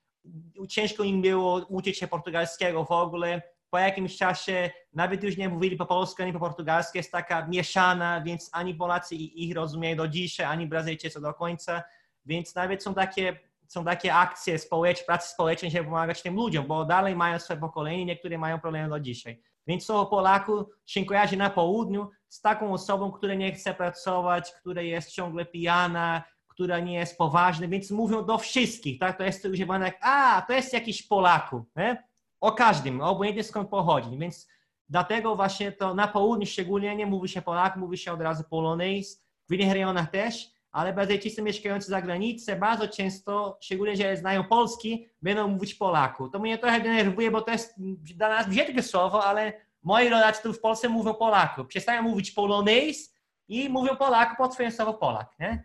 ciężko 0.70 1.04
im 1.04 1.22
było 1.22 1.66
uczyć 1.70 1.97
się 1.97 2.08
portugalskiego 2.08 2.86
w 2.86 2.91
ogóle, 2.91 3.41
po 3.70 3.78
jakimś 3.78 4.18
czasie 4.18 4.72
nawet 4.93 5.24
już 5.24 5.38
nie 5.38 5.49
mówili 5.49 5.78
po 5.78 5.86
polsku, 5.86 6.24
ani 6.24 6.34
po 6.34 6.39
portugalsku, 6.39 6.97
jest 6.97 7.12
taka 7.12 7.47
mieszana, 7.47 8.22
więc 8.22 8.49
ani 8.54 8.76
Polacy 8.76 9.16
ich 9.16 9.56
rozumieją 9.56 9.97
do 9.97 10.08
dzisiaj, 10.08 10.45
ani 10.45 10.68
Brazylijczycy 10.68 11.22
do 11.22 11.34
końca, 11.34 11.84
więc 12.26 12.56
nawet 12.56 12.84
są 12.84 12.93
takie, 12.93 13.39
są 13.72 13.86
takie 13.86 14.15
akcje 14.15 14.59
społeczne, 14.59 15.05
pracy 15.05 15.30
społecznej, 15.30 15.72
żeby 15.72 15.86
pomagać 15.86 16.22
tym 16.22 16.36
ludziom, 16.36 16.67
bo 16.67 16.86
dalej 16.86 17.15
mają 17.15 17.39
swoje 17.39 17.59
pokolenie, 17.59 18.05
niektóre 18.05 18.38
mają 18.38 18.59
problemy 18.59 18.89
do 18.89 18.99
dzisiaj. 18.99 19.41
Więc 19.67 19.86
słowo 19.86 20.05
Polaku 20.05 20.69
się 20.86 21.05
kojarzy 21.05 21.38
na 21.38 21.49
południu 21.49 22.09
z 22.28 22.41
taką 22.41 22.74
osobą, 22.74 23.11
która 23.11 23.34
nie 23.34 23.51
chce 23.51 23.74
pracować, 23.74 24.53
która 24.53 24.82
jest 24.82 25.11
ciągle 25.11 25.45
pijana, 25.45 26.24
która 26.47 26.80
nie 26.80 26.93
jest 26.93 27.17
poważna, 27.17 27.67
więc 27.67 27.91
mówią 27.91 28.26
do 28.26 28.38
wszystkich, 28.38 28.99
tak? 28.99 29.17
To 29.17 29.24
jest 29.24 29.45
używane 29.45 29.86
jak, 29.86 29.97
a, 30.01 30.41
to 30.47 30.53
jest 30.53 30.74
jakiś 30.74 31.03
Polaku, 31.03 31.65
nie? 31.76 32.03
o 32.41 32.51
każdym, 32.51 33.01
obojętnie 33.01 33.43
skąd 33.43 33.69
pochodzi. 33.69 34.17
Więc 34.17 34.47
dlatego 34.89 35.36
właśnie 35.36 35.72
to 35.72 35.93
na 35.93 36.07
południu 36.07 36.45
szczególnie 36.45 36.95
nie 36.95 37.05
mówi 37.05 37.30
się 37.30 37.41
Polak, 37.41 37.76
mówi 37.76 37.97
się 37.97 38.13
od 38.13 38.22
razu 38.22 38.43
Polonais, 38.49 39.26
w 39.49 39.53
innych 39.53 39.74
rejonach 39.74 40.11
też, 40.11 40.51
ale 40.72 40.93
Brazylijczycy 40.93 41.41
mieszkający 41.41 41.88
za 41.88 42.01
granicą 42.01 42.55
bardzo 42.55 42.88
często, 42.88 43.57
szczególnie, 43.61 43.95
że 43.95 44.17
znają 44.17 44.43
polski, 44.43 45.07
będą 45.22 45.47
mówić 45.47 45.76
Polaku. 45.76 46.30
To 46.30 46.39
mnie 46.39 46.57
trochę 46.57 46.82
denerwuje, 46.82 47.32
bo 47.32 47.41
to 47.41 47.51
jest 47.51 47.74
dla 48.15 48.30
nas 48.30 48.49
brzydkie 48.49 48.84
słowo, 48.84 49.26
ale 49.26 49.53
moi 49.84 50.09
rodacy 50.09 50.43
tu 50.43 50.53
w 50.53 50.59
Polsce 50.59 50.89
mówią 50.89 51.13
Polaku. 51.13 51.65
Przestają 51.65 52.01
mówić 52.01 52.32
Polonais 52.32 53.15
i 53.47 53.69
mówią 53.69 53.95
Polaku 53.95 54.36
pod 54.38 54.53
swoim 54.53 54.72
słowo 54.72 54.93
Polak. 54.93 55.30
Nie? 55.39 55.63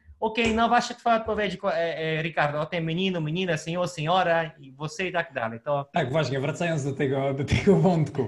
No 0.54 0.68
właśnie 0.68 0.96
twoja 0.96 1.16
odpowiedź, 1.16 1.58
e, 1.64 1.98
e, 1.98 2.22
Ricardo, 2.22 2.60
o 2.60 2.66
tym 2.66 2.84
menino, 2.84 3.20
menina, 3.20 3.56
senhor, 3.56 3.88
senhora 3.88 4.50
i 4.58 4.72
você 4.72 5.08
i 5.08 5.12
tak 5.12 5.32
dalej. 5.32 5.60
To... 5.64 5.88
Tak, 5.92 6.12
właśnie, 6.12 6.40
wracając 6.40 6.84
do 6.84 6.92
tego, 6.92 7.34
do 7.34 7.44
tego 7.44 7.76
wątku. 7.76 8.26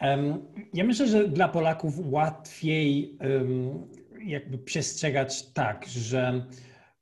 Um, 0.00 0.46
ja 0.74 0.84
myślę, 0.84 1.06
że 1.06 1.28
dla 1.28 1.48
Polaków 1.48 1.94
łatwiej 1.98 3.18
um, 3.20 3.86
jakby 4.24 4.58
przestrzegać 4.58 5.52
tak, 5.52 5.86
że 5.88 6.46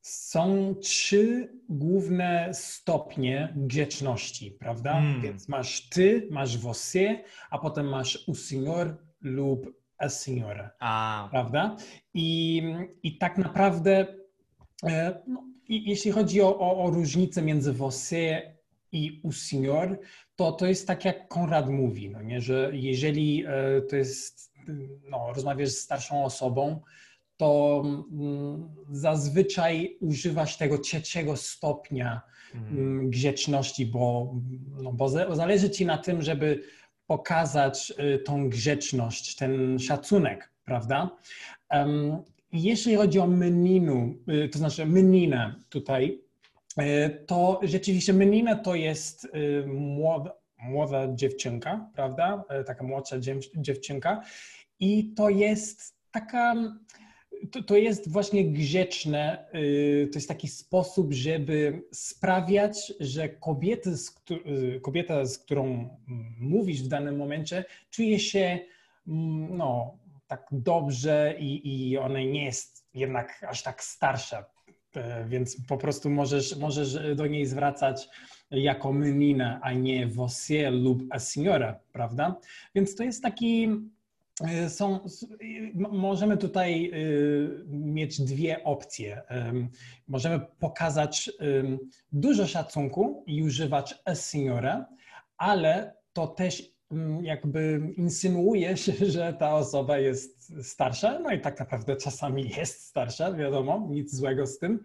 są 0.01 0.75
trzy 0.75 1.53
główne 1.69 2.51
stopnie 2.53 3.53
grzeczności, 3.57 4.51
prawda? 4.51 4.99
Mm. 4.99 5.23
Więc 5.23 5.49
masz 5.49 5.89
ty, 5.89 6.29
masz 6.31 6.59
você, 6.59 7.25
a 7.51 7.59
potem 7.59 7.89
masz 7.89 8.25
u 8.29 8.35
senhor 8.35 8.97
lub 9.21 9.79
a 9.99 10.09
senhora, 10.09 10.71
A, 10.79 11.29
prawda? 11.31 11.77
I, 12.15 12.63
i 13.03 13.19
tak 13.19 13.39
naprawdę, 13.39 14.07
e, 14.85 15.23
no, 15.27 15.45
i, 15.69 15.91
jeśli 15.91 16.11
chodzi 16.11 16.43
o, 16.43 16.59
o, 16.59 16.85
o 16.85 16.91
różnicę 16.91 17.43
między 17.43 17.73
você 17.73 18.55
i 18.93 19.21
u 19.23 19.33
senhor, 19.33 19.99
to 20.37 20.53
to 20.53 20.67
jest 20.67 20.87
tak, 20.87 21.05
jak 21.05 21.29
Konrad 21.29 21.69
mówi, 21.69 22.11
no 22.11 22.23
nie? 22.23 22.41
że 22.41 22.71
jeżeli 22.73 23.45
e, 23.47 23.81
to 23.83 23.97
jest, 23.97 24.53
no, 25.11 25.33
rozmawiasz 25.33 25.69
z 25.69 25.79
starszą 25.79 26.25
osobą, 26.25 26.81
to 27.39 27.83
mm, 28.13 28.69
zazwyczaj 28.91 29.97
używasz 30.01 30.57
tego 30.57 30.79
trzeciego 30.79 31.37
stopnia 31.37 32.21
mm, 32.55 32.69
mm, 32.79 33.11
grzeczności, 33.11 33.87
bo, 33.87 34.35
no, 34.83 34.93
bo 34.93 35.09
za- 35.09 35.35
zależy 35.35 35.71
ci 35.71 35.87
na 35.87 35.99
tym, 35.99 36.23
żeby 36.23 36.63
pokazać 37.07 37.93
y, 38.15 38.19
tą 38.19 38.49
grzeczność, 38.49 39.37
ten 39.37 39.79
szacunek, 39.79 40.53
prawda? 40.65 41.11
Em, 41.69 42.17
Jeśli 42.53 42.97
chodzi 42.97 43.19
o 43.19 43.27
meninu, 43.27 44.15
y, 44.45 44.49
to 44.49 44.59
znaczy 44.59 44.87
meninę 44.87 45.55
tutaj, 45.69 46.21
y, 46.81 47.25
to 47.27 47.61
rzeczywiście 47.63 48.13
menina 48.13 48.55
to 48.57 48.75
jest 48.75 49.29
młoda, 49.67 50.33
młoda 50.59 51.15
dziewczynka, 51.15 51.91
prawda? 51.95 52.45
Y, 52.61 52.65
Taka 52.65 52.85
młodsza 52.85 53.19
dziew- 53.19 53.51
dziewczynka 53.57 54.23
i 54.81 55.13
to 55.17 55.29
jest 55.29 55.95
taka 56.11 56.55
to, 57.53 57.63
to 57.63 57.77
jest 57.77 58.13
właśnie 58.13 58.53
grzeczne, 58.53 59.47
y, 59.55 60.09
to 60.13 60.19
jest 60.19 60.29
taki 60.29 60.49
sposób, 60.49 61.13
żeby 61.13 61.83
sprawiać, 61.93 62.93
że 63.01 63.29
kobiety, 63.29 63.95
y, 64.31 64.81
kobieta, 64.81 65.27
z 65.27 65.39
którą 65.39 65.89
mówisz 66.41 66.83
w 66.83 66.89
danym 66.89 67.17
momencie, 67.17 67.65
czuje 67.91 68.19
się 68.19 68.59
no, 69.51 69.99
tak 70.27 70.47
dobrze 70.53 71.35
i, 71.39 71.91
i 71.91 71.99
ona 71.99 72.21
nie 72.21 72.45
jest 72.45 72.87
jednak 72.95 73.45
aż 73.49 73.63
tak 73.63 73.85
starsza, 73.85 74.45
E, 74.97 75.25
więc 75.29 75.67
po 75.67 75.77
prostu 75.77 76.11
możesz, 76.11 76.57
możesz 76.57 77.17
do 77.17 77.27
niej 77.27 77.47
zwracać 77.47 78.09
jako 78.51 78.93
menina, 78.93 79.61
a 79.63 79.73
nie 79.73 80.07
você 80.07 80.71
lub 80.71 81.03
a 81.11 81.19
senhora, 81.19 81.81
prawda? 81.93 82.37
Więc 82.75 82.95
to 82.95 83.05
jest 83.05 83.23
taki 83.23 83.69
Są, 84.69 85.05
s- 85.05 85.23
y, 85.23 85.27
m- 85.77 85.87
możemy 85.93 86.37
tutaj 86.37 86.91
y, 86.95 87.65
mieć 87.69 88.21
dwie 88.21 88.65
opcje. 88.65 89.23
Em, 89.29 89.69
Możemy 90.09 90.41
pokazać 90.59 91.31
dużo 92.13 92.47
szacunku 92.47 93.25
i 93.27 93.43
używać 93.43 93.95
a 94.05 94.15
signora, 94.15 94.87
ale 95.37 95.95
to 96.13 96.27
też 96.27 96.63
jakby 97.23 97.81
insynuuje 97.97 98.77
się, 98.77 98.93
że 99.15 99.33
ta 99.33 99.55
osoba 99.55 99.99
jest 99.99 100.53
starsza, 100.69 101.19
no 101.19 101.31
i 101.31 101.41
tak 101.41 101.59
naprawdę 101.61 101.97
czasami 101.97 102.49
jest 102.49 102.85
starsza, 102.87 103.33
wiadomo, 103.33 103.87
nic 103.91 104.15
złego 104.15 104.47
z 104.47 104.59
tym, 104.59 104.85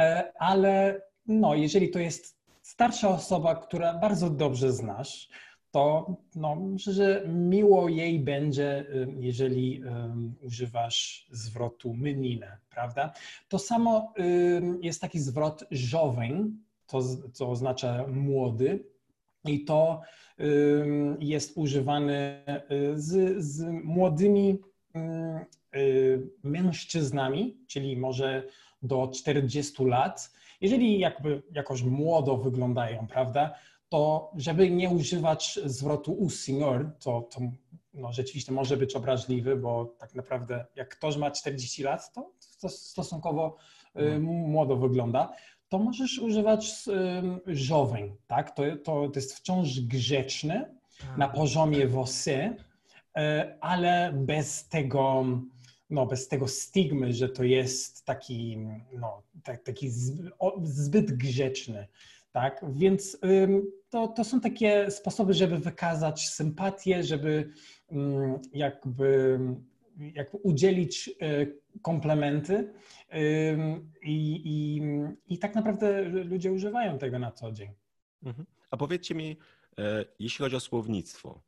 E, 0.00 0.32
ale 0.38 1.02
no, 1.26 1.54
jeżeli 1.54 1.90
to 1.90 1.98
jest 1.98 2.36
starsza 2.62 3.08
osoba, 3.08 3.54
która 3.54 3.94
bardzo 3.98 4.30
dobrze 4.30 4.72
znasz, 4.72 5.28
to 5.76 6.16
no, 6.34 6.56
myślę, 6.56 6.92
że 6.92 7.24
miło 7.28 7.88
jej 7.88 8.20
będzie, 8.20 8.86
jeżeli 9.18 9.82
używasz 10.42 11.26
zwrotu 11.30 11.94
menina, 11.94 12.58
prawda? 12.70 13.12
To 13.48 13.58
samo 13.58 14.14
jest 14.82 15.00
taki 15.00 15.18
zwrot 15.18 15.64
jovem, 15.70 16.64
to, 16.86 17.00
co 17.32 17.50
oznacza 17.50 18.06
młody 18.06 18.84
i 19.44 19.64
to 19.64 20.00
jest 21.18 21.56
używany 21.56 22.42
y, 22.70 23.00
z, 23.00 23.44
z 23.44 23.64
młodymi 23.84 24.58
ym, 24.96 25.02
y, 25.76 26.30
mężczyznami, 26.42 27.56
czyli 27.66 27.96
może 27.96 28.42
do 28.82 29.08
40 29.14 29.84
lat. 29.84 30.30
Jeżeli 30.60 30.98
jakby 30.98 31.42
jakoś 31.52 31.82
młodo 31.82 32.36
wyglądają, 32.36 33.06
prawda? 33.06 33.54
To 33.96 34.30
żeby 34.36 34.70
nie 34.70 34.90
używać 34.90 35.58
zwrotu 35.64 36.12
u 36.12 36.30
senior, 36.30 36.90
to, 36.98 37.28
to 37.30 37.40
no, 37.94 38.12
rzeczywiście 38.12 38.52
może 38.52 38.76
być 38.76 38.96
obraźliwy, 38.96 39.56
bo 39.56 39.84
tak 39.98 40.14
naprawdę 40.14 40.66
jak 40.74 40.88
ktoś 40.88 41.16
ma 41.16 41.30
40 41.30 41.82
lat, 41.82 42.12
to 42.12 42.32
stos- 42.40 42.68
stosunkowo 42.68 43.56
y, 44.00 44.18
młodo 44.20 44.76
wygląda, 44.76 45.32
to 45.68 45.78
możesz 45.78 46.18
używać 46.18 46.88
y, 47.46 47.52
tak? 48.26 48.50
To, 48.50 48.62
to, 48.84 49.08
to 49.08 49.18
jest 49.18 49.34
wciąż 49.36 49.80
grzeczny 49.80 50.74
na 51.16 51.28
poziomie 51.28 51.88
você, 51.88 52.54
y, 52.54 53.20
ale 53.60 54.12
bez 54.14 54.68
tego, 54.68 55.24
no, 55.90 56.06
bez 56.06 56.28
tego 56.28 56.48
stygmy, 56.48 57.12
że 57.12 57.28
to 57.28 57.44
jest 57.44 58.04
taki, 58.04 58.58
no, 58.92 59.22
tak, 59.44 59.62
taki 59.62 59.90
zbyt 60.62 61.16
grzeczny. 61.16 61.86
Tak, 62.36 62.64
więc 62.68 63.18
to, 63.90 64.08
to 64.08 64.24
są 64.24 64.40
takie 64.40 64.90
sposoby, 64.90 65.34
żeby 65.34 65.58
wykazać 65.58 66.28
sympatię, 66.28 67.02
żeby 67.02 67.50
jakby, 68.52 69.40
jakby 69.96 70.38
udzielić 70.38 71.10
y, 71.22 71.58
komplementy 71.82 72.72
i, 74.02 74.42
i, 74.44 74.82
i 75.34 75.38
tak 75.38 75.54
naprawdę 75.54 76.02
ludzie 76.02 76.52
używają 76.52 76.98
tego 76.98 77.18
na 77.18 77.32
co 77.32 77.52
dzień. 77.52 77.70
Mhm. 78.22 78.46
A 78.70 78.76
powiedzcie 78.76 79.14
mi, 79.14 79.36
e, 79.78 80.04
jeśli 80.18 80.44
chodzi 80.44 80.56
o 80.56 80.60
słownictwo. 80.60 81.42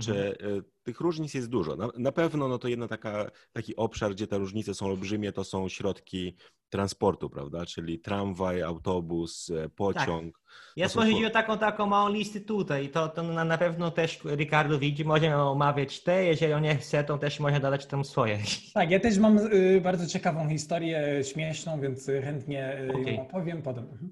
Czy 0.00 0.14
e, 0.14 0.34
tych 0.82 1.00
różnic 1.00 1.34
jest 1.34 1.48
dużo? 1.48 1.76
Na, 1.76 1.88
na 1.98 2.12
pewno 2.12 2.48
no 2.48 2.58
to 2.58 2.68
jedna 2.68 2.88
taka, 2.88 3.30
taki 3.52 3.76
obszar, 3.76 4.12
gdzie 4.12 4.26
te 4.26 4.38
różnice 4.38 4.74
są 4.74 4.86
olbrzymie, 4.86 5.32
to 5.32 5.44
są 5.44 5.68
środki 5.68 6.36
transportu, 6.68 7.30
prawda? 7.30 7.66
Czyli 7.66 7.98
tramwaj, 7.98 8.62
autobus, 8.62 9.50
e, 9.50 9.68
pociąg. 9.68 10.40
Ja 10.76 10.86
To 10.86 10.92
są 10.92 11.00
stworzyłem 11.00 11.30
sło- 11.30 11.32
taką, 11.32 11.58
taką 11.58 11.86
małą 11.86 12.08
listę 12.08 12.40
tutaj. 12.40 12.88
To, 12.88 13.08
to 13.08 13.22
na, 13.22 13.44
na 13.44 13.58
pewno 13.58 13.90
też 13.90 14.20
Ricardo 14.24 14.78
widzi. 14.78 15.04
Możemy 15.04 15.36
omawiać 15.36 16.02
te, 16.02 16.24
jeżeli 16.24 16.52
on 16.52 16.62
nie 16.62 16.76
chce, 16.76 17.04
to 17.04 17.18
też 17.18 17.40
może 17.40 17.60
dodać 17.60 17.86
tam 17.86 18.04
swoje. 18.04 18.38
Tak, 18.74 18.90
ja 18.90 19.00
też 19.00 19.18
mam 19.18 19.38
y, 19.38 19.80
bardzo 19.80 20.06
ciekawą 20.06 20.48
historię, 20.48 21.18
y, 21.18 21.24
śmieszną, 21.24 21.80
więc 21.80 22.08
y, 22.08 22.22
chętnie 22.22 22.78
y, 22.80 22.92
Okej. 22.92 23.16
ją 23.16 23.22
opowiem 23.22 23.62
potem. 23.62 23.84
Mhm. 23.84 24.10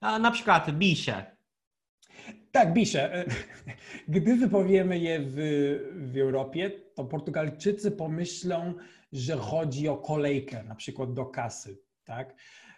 A 0.00 0.18
na 0.18 0.30
przykład 0.30 0.70
bisie. 0.70 1.37
Tak, 2.52 2.72
Bisze. 2.72 3.24
Gdy 4.08 4.36
wypowiemy 4.36 4.98
je 4.98 5.20
w, 5.20 5.36
w 6.12 6.16
Europie, 6.16 6.70
to 6.94 7.04
Portugalczycy 7.04 7.90
pomyślą, 7.90 8.74
że 9.12 9.36
chodzi 9.36 9.88
o 9.88 9.96
kolejkę, 9.96 10.62
na 10.62 10.74
przykład 10.74 11.12
do 11.12 11.26
kasy. 11.26 11.78
Tak? 12.04 12.34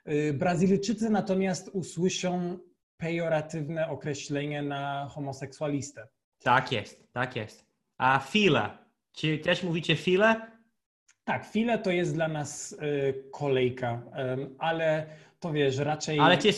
Y, 0.09 0.33
Brazylijczycy 0.33 1.11
natomiast 1.11 1.69
usłyszą 1.73 2.59
pejoratywne 2.97 3.89
określenie 3.89 4.63
na 4.63 5.09
homoseksualistę. 5.11 6.09
Tak 6.43 6.73
jest, 6.73 7.13
tak 7.13 7.37
jest. 7.37 7.67
A 7.99 8.19
file. 8.19 8.71
Czy 9.13 9.39
też 9.39 9.63
mówicie 9.63 9.97
file? 9.97 10.37
Tak, 11.25 11.47
chwilę 11.47 11.79
to 11.79 11.91
jest 11.91 12.15
dla 12.15 12.29
nas 12.29 12.73
y, 12.73 13.25
kolejka, 13.33 14.03
ale 14.59 15.07
to 15.41 15.53
wiesz, 15.53 15.79
raczej. 15.79 16.19
Ale 16.19 16.39
czy 16.39 16.53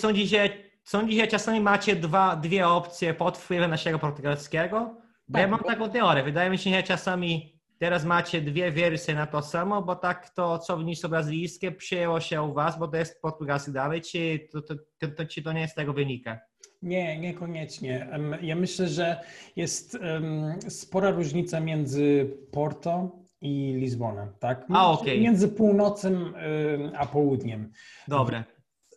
sądzicie, 0.84 1.00
sądzicie, 1.12 1.26
czasami 1.26 1.60
macie 1.60 1.96
dwa, 1.96 2.36
dwie 2.36 2.68
opcje 2.68 3.14
pod 3.14 3.38
wpływem 3.38 3.70
naszego 3.70 3.98
portugalskiego? 3.98 4.96
Bo 5.28 5.38
ja 5.38 5.44
Tak, 5.44 5.50
mam 5.50 5.60
bo- 5.60 5.66
taką 5.66 5.90
teorię. 5.90 6.22
Wydaje 6.22 6.50
mi 6.50 6.58
się, 6.58 6.70
że 6.70 6.82
czasami 6.82 7.58
teraz 7.78 8.04
macie 8.04 8.40
dwie 8.40 8.70
wersje 8.70 9.14
na 9.14 9.26
to 9.26 9.42
samo, 9.42 9.82
bo 9.82 9.96
tak 9.96 10.30
to 10.30 10.62
słownictwo 10.62 11.08
brazylijskie 11.08 11.72
przyjęło 11.72 12.20
się 12.20 12.42
u 12.42 12.52
was, 12.54 12.78
bo 12.78 12.88
to 12.88 12.96
jest 12.96 13.22
portugalski 13.22 13.72
dalej, 13.72 14.00
czy 14.00 14.48
to, 14.52 14.62
to, 14.62 14.74
to, 14.98 15.08
to, 15.08 15.24
czy 15.26 15.42
to 15.42 15.52
nie 15.52 15.68
z 15.68 15.74
tego 15.74 15.92
wynika? 15.92 16.38
Nie, 16.82 17.18
niekoniecznie. 17.20 18.08
Ja 18.42 18.56
myślę, 18.56 18.88
że 18.88 19.20
jest 19.56 19.94
em, 19.94 20.54
spora 20.70 21.10
różnica 21.10 21.60
między 21.60 22.30
Porto 22.52 23.10
i 23.40 23.74
Lizbonem, 23.76 24.28
tak? 24.40 24.64
A, 24.72 24.90
okej. 24.90 25.20
Między 25.20 25.48
północem 25.48 26.34
em, 26.36 26.90
a 26.96 27.06
południem. 27.06 27.72
Dobre. 28.08 28.44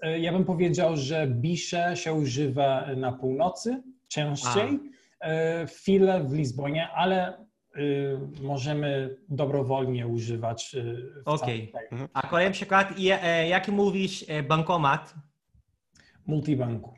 E, 0.02 0.20
Ja 0.20 0.32
bym 0.32 0.46
powiedział, 0.46 0.98
że 0.98 1.28
bisze 1.28 1.98
się 1.98 2.14
używa 2.14 2.86
na 2.98 3.12
północy 3.12 3.84
częściej, 4.08 4.80
e, 5.22 5.68
file 5.68 6.24
w 6.24 6.34
Lizbonie, 6.34 6.90
ale 6.90 7.46
y, 7.78 8.18
możemy 8.42 9.16
dobrowolnie 9.30 10.08
używać. 10.08 10.76
Okej. 11.26 11.68
kraju. 11.72 12.08
A 12.14 12.28
kolejny 12.28 12.52
przykład, 12.54 13.00
je- 13.00 13.24
e, 13.24 13.48
jak 13.48 13.68
mówisz 13.68 14.26
e, 14.28 14.44
bankomat, 14.44 15.14
Multibanku. 16.28 16.94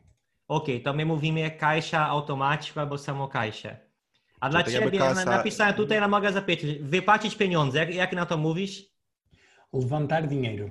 okej, 0.47 0.81
to 0.83 0.93
my 0.93 1.05
mówimy 1.05 1.51
kajsia 1.51 2.07
automatyczna 2.07 2.81
albo 2.81 2.97
samo 2.97 3.27
kajsie. 3.27 3.77
A 4.39 4.49
dla 4.49 4.63
ciebie 4.63 4.99
kasa- 4.99 5.25
na- 5.25 5.37
napisałem 5.37 5.73
tutaj, 5.73 5.99
na 5.99 6.07
mogę 6.07 6.31
zapytać, 6.31 6.65
wypłacić 6.81 7.35
pieniądze, 7.35 7.79
jak, 7.79 7.95
jak 7.95 8.13
na 8.13 8.25
to 8.25 8.37
mówisz? 8.37 8.83
Levantar 9.73 10.27
dinheiro. 10.27 10.69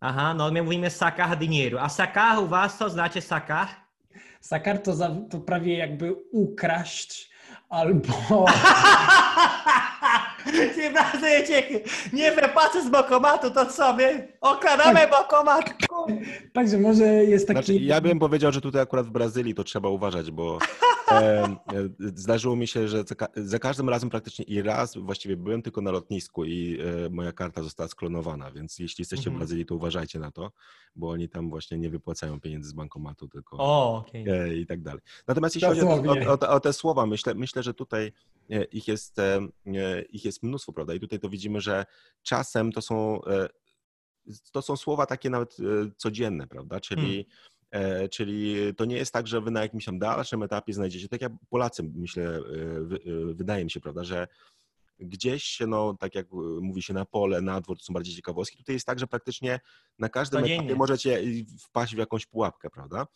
Aha, 0.00 0.34
no 0.34 0.50
my 0.50 0.62
mówimy 0.62 0.90
sacar 0.90 1.38
dinheiro. 1.38 1.80
A 1.80 1.88
sacar 1.88 2.38
u 2.38 2.46
was 2.46 2.78
to 2.78 2.90
znaczy 2.90 3.20
sacar? 3.20 3.68
Sakar 4.40 4.78
to, 4.78 4.94
za, 4.94 5.10
to 5.30 5.38
prawie 5.38 5.78
jakby 5.78 6.14
ukraść 6.32 7.30
albo... 7.68 8.12
Brazylijczycy 10.92 11.82
nie 12.12 12.32
wypłacę 12.32 12.82
z 12.82 12.88
bankomatu, 12.88 13.50
to 13.50 13.66
co 13.66 13.92
my? 13.92 14.28
Okradamy 14.40 15.08
bankomat. 15.08 15.64
Także 16.52 16.78
może 16.78 17.04
jest 17.04 17.46
taki... 17.48 17.56
Znaczy, 17.58 17.74
ja 17.74 18.00
bym 18.00 18.18
powiedział, 18.18 18.52
że 18.52 18.60
tutaj 18.60 18.82
akurat 18.82 19.06
w 19.06 19.10
Brazylii 19.10 19.54
to 19.54 19.64
trzeba 19.64 19.88
uważać, 19.88 20.30
bo 20.30 20.58
e, 21.10 21.56
zdarzyło 22.14 22.56
mi 22.56 22.66
się, 22.66 22.88
że 22.88 23.04
za, 23.06 23.14
ka- 23.14 23.28
za 23.36 23.58
każdym 23.58 23.88
razem 23.88 24.10
praktycznie 24.10 24.44
i 24.44 24.62
raz 24.62 24.96
właściwie 24.96 25.36
byłem 25.36 25.62
tylko 25.62 25.80
na 25.80 25.90
lotnisku 25.90 26.44
i 26.44 26.78
e, 27.06 27.10
moja 27.10 27.32
karta 27.32 27.62
została 27.62 27.88
sklonowana, 27.88 28.50
więc 28.50 28.78
jeśli 28.78 29.02
jesteście 29.02 29.24
w 29.24 29.26
Mhm. 29.26 29.38
Brazylii, 29.38 29.66
to 29.66 29.74
uważajcie 29.74 30.18
na 30.18 30.30
to, 30.30 30.52
bo 30.96 31.08
oni 31.10 31.28
tam 31.28 31.50
właśnie 31.50 31.78
nie 31.78 31.90
wypłacają 31.90 32.40
pieniędzy 32.40 32.68
z 32.68 32.72
bankomatu, 32.72 33.28
tylko 33.28 33.56
O, 33.60 33.96
okej. 34.08 34.24
e, 34.28 34.56
i 34.56 34.66
tak 34.66 34.82
dalej. 34.82 35.00
Natomiast 35.28 35.54
jeśli 35.54 35.68
chodzi 35.68 35.80
o, 35.80 35.88
o, 36.28 36.32
o, 36.32 36.36
te- 36.38 36.48
o 36.48 36.60
te 36.60 36.72
słowa, 36.72 37.06
myślę, 37.06 37.34
myślę, 37.34 37.62
że 37.62 37.74
tutaj 37.74 38.12
e, 38.50 38.64
ich 38.64 38.88
jest, 38.88 39.18
e, 39.18 39.38
e, 39.66 40.02
ich 40.02 40.24
jest 40.24 40.42
mnóstwo, 40.42 40.72
prawda? 40.72 40.94
I 40.94 41.00
tutaj 41.00 41.18
to 41.20 41.28
widzimy, 41.28 41.60
że 41.60 41.84
czasem 42.22 42.72
to 42.72 42.82
są, 42.82 43.20
to 44.52 44.62
są 44.62 44.76
słowa 44.76 45.06
takie 45.06 45.30
nawet 45.30 45.56
e, 45.60 45.90
codzienne, 45.96 46.46
prawda? 46.46 46.80
Czyli, 46.80 47.26
e, 47.70 48.08
czyli 48.08 48.56
to 48.76 48.84
nie 48.84 48.96
jest 48.96 49.12
tak, 49.12 49.26
że 49.26 49.40
wy 49.40 49.50
na 49.50 49.60
jakimś 49.62 49.84
tam 49.84 49.98
dalszym 49.98 50.42
etapie 50.42 50.72
znajdziecie, 50.72 51.08
tak 51.08 51.20
jak 51.20 51.32
Polacy, 51.50 51.82
myślę, 51.94 52.24
e, 52.24 52.40
wy- 52.80 53.34
wydaje 53.34 53.64
mi 53.64 53.70
się, 53.70 53.80
prawda, 53.80 54.04
że 54.04 54.28
gdzieś, 54.98 55.58
no, 55.68 55.94
tak 56.00 56.14
jak 56.14 56.26
mówi 56.60 56.82
się 56.82 56.94
na 56.94 57.04
pole, 57.04 57.40
na 57.40 57.60
dwór, 57.60 57.78
to 57.78 57.84
są 57.84 57.94
bardziej 57.94 58.14
ciekawostki. 58.14 58.56
Tutaj 58.58 58.74
jest 58.74 58.86
tak, 58.86 58.98
że 58.98 59.06
praktycznie 59.06 59.60
na 59.98 60.08
każdym 60.08 60.40
Codziennie. 60.40 60.60
etapie 60.64 60.74
możecie 60.78 61.22
wpaść 61.60 61.94
w 61.94 61.98
jakąś 61.98 62.26
pułapkę, 62.26 62.70
prawda? 62.70 63.06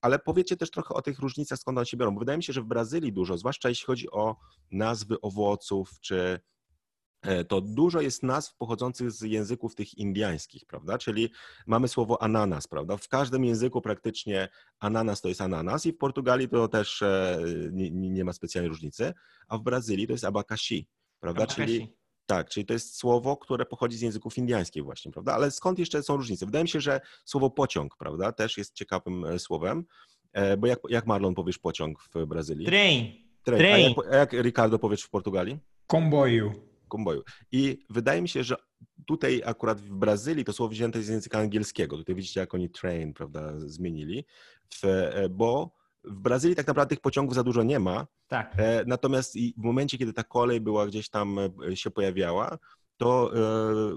Ale 0.00 0.18
powiedzcie 0.18 0.56
też 0.56 0.70
trochę 0.70 0.94
o 0.94 1.02
tych 1.02 1.18
różnicach, 1.18 1.58
skąd 1.58 1.78
one 1.78 1.86
się 1.86 1.96
biorą, 1.96 2.10
bo 2.14 2.18
wydaje 2.18 2.36
mi 2.36 2.44
się, 2.44 2.52
że 2.52 2.62
w 2.62 2.66
Brazylii 2.66 3.12
dużo, 3.12 3.38
zwłaszcza 3.38 3.68
jeśli 3.68 3.86
chodzi 3.86 4.10
o 4.10 4.36
nazwy 4.70 5.20
owoców, 5.20 6.00
czy 6.00 6.40
to 7.48 7.60
dużo 7.60 8.00
jest 8.00 8.22
nazw 8.22 8.56
pochodzących 8.56 9.10
z 9.10 9.22
języków 9.22 9.74
tych 9.74 9.98
indiańskich, 9.98 10.66
prawda? 10.66 10.98
Czyli 10.98 11.30
mamy 11.66 11.88
słowo 11.88 12.22
ananas, 12.22 12.66
prawda? 12.66 12.96
W 12.96 13.08
każdym 13.08 13.44
języku 13.44 13.80
praktycznie 13.80 14.48
ananas 14.78 15.20
to 15.20 15.28
jest 15.28 15.40
ananas 15.40 15.86
i 15.86 15.92
w 15.92 15.98
Portugalii 15.98 16.48
to 16.48 16.68
też 16.68 17.02
e, 17.02 17.38
nie, 17.72 17.90
nie 17.90 18.24
ma 18.24 18.32
specjalnej 18.32 18.68
różnicy, 18.68 19.12
a 19.48 19.58
w 19.58 19.62
Brazylii 19.62 20.06
to 20.06 20.12
jest 20.12 20.24
abacaxi, 20.24 20.88
prawda? 21.20 21.46
Czyli 21.46 21.76
Abacaxi. 21.76 21.96
tak, 22.26 22.48
czyli 22.48 22.66
to 22.66 22.72
jest 22.72 22.96
słowo, 22.96 23.36
które 23.36 23.66
pochodzi 23.66 23.96
z 23.96 24.00
języków 24.00 24.38
indiańskich 24.38 24.84
właśnie, 24.84 25.12
prawda? 25.12 25.34
Ale 25.34 25.50
skąd 25.50 25.78
jeszcze 25.78 26.02
są 26.02 26.16
różnice? 26.16 26.46
Wydaje 26.46 26.62
mi 26.64 26.68
się, 26.68 26.80
że 26.80 27.00
słowo 27.24 27.50
pociąg, 27.50 27.96
prawda, 27.98 28.32
też 28.32 28.58
jest 28.58 28.74
ciekawym 28.74 29.24
e, 29.24 29.38
słowem, 29.38 29.84
e, 30.32 30.56
bo 30.56 30.66
jak, 30.66 30.78
jak 30.88 31.06
Marlon 31.06 31.34
powiesz 31.34 31.58
pociąg 31.58 31.98
w 32.14 32.26
Brazylii? 32.26 32.66
Train. 32.66 33.12
Train. 33.42 33.62
A 33.62 33.64
train. 33.64 33.94
jak, 33.96 34.14
a 34.14 34.16
jak 34.16 34.32
Ricardo 34.32 34.78
powiesz 34.78 35.02
w 35.02 35.10
Portugalii? 35.10 35.58
Komboju. 35.86 36.52
Komboju. 36.88 37.22
I 37.52 37.78
wydaje 37.90 38.22
mi 38.22 38.28
się, 38.28 38.44
że 38.44 38.56
tutaj 39.06 39.42
akurat 39.44 39.80
w 39.80 39.94
Brazylii 39.94 40.44
to 40.44 40.52
słowo 40.52 40.70
wzięte 40.70 40.98
jest 40.98 41.08
z 41.08 41.12
języka 41.12 41.38
angielskiego. 41.38 41.96
Tutaj 41.96 42.14
widzicie, 42.14 42.40
jak 42.40 42.54
oni 42.54 42.70
train, 42.70 43.14
prawda, 43.14 43.52
zmienili, 43.56 44.24
w, 44.74 44.84
e, 44.84 45.28
bo 45.28 45.70
w 46.04 46.20
Brazylii 46.20 46.56
tak 46.56 46.66
naprawdę 46.66 46.96
tych 46.96 47.02
pociągów 47.02 47.34
za 47.34 47.42
dużo 47.42 47.62
nie 47.62 47.78
ma, 47.78 48.06
Tak. 48.28 48.54
E, 48.58 48.84
Natomiast 48.86 49.34
w 49.34 49.62
momencie, 49.62 49.98
kiedy 49.98 50.12
ta 50.12 50.24
kolej 50.24 50.60
była 50.60 50.86
gdzieś 50.86 51.08
tam 51.08 51.38
e, 51.38 51.76
się 51.76 51.90
pojawiała, 51.90 52.58
to 52.98 53.32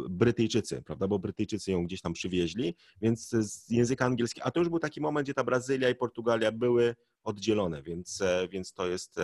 Brytyjczycy, 0.10 0.82
prawda, 0.82 1.08
bo 1.08 1.20
Brytyjczycy 1.20 1.72
ją 1.72 1.86
gdzieś 1.86 2.02
tam 2.02 2.14
przywieźli, 2.14 2.76
więc 3.02 3.30
z 3.30 3.70
języka 3.70 4.06
angielskiego, 4.06 4.48
a 4.48 4.52
to 4.52 4.60
już 4.60 4.70
był 4.70 4.80
taki 4.80 5.02
moment, 5.02 5.26
gdzie 5.26 5.34
ta 5.34 5.44
Brazylia 5.44 5.90
i 5.90 5.96
Portugalia 5.96 6.52
były 6.52 6.96
oddzielone, 7.24 7.82
więc, 7.82 8.24
więc 8.50 8.74
to 8.74 8.88
jest, 8.88 9.16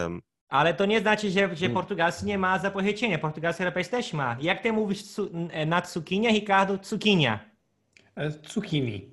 Ale 0.50 0.74
to 0.74 0.86
nie 0.86 1.00
znaczy, 1.00 1.32
że, 1.32 1.56
że 1.56 1.66
Mm. 1.66 1.74
portugalski 1.74 2.26
nie 2.26 2.38
ma 2.38 2.60
zapożyczenia. 2.60 3.18
Portugalski 3.18 3.64
rapers 3.64 3.90
też 3.90 4.14
ma. 4.14 4.38
Jak 4.42 4.62
ty 4.62 4.74
mówisz 4.74 5.04
cu, 5.04 5.30
na 5.68 5.82
cukinia, 5.82 6.30
Ricardo? 6.30 6.78
Cukinia. 6.78 7.40
E, 8.16 8.32
Zucchini. 8.32 9.10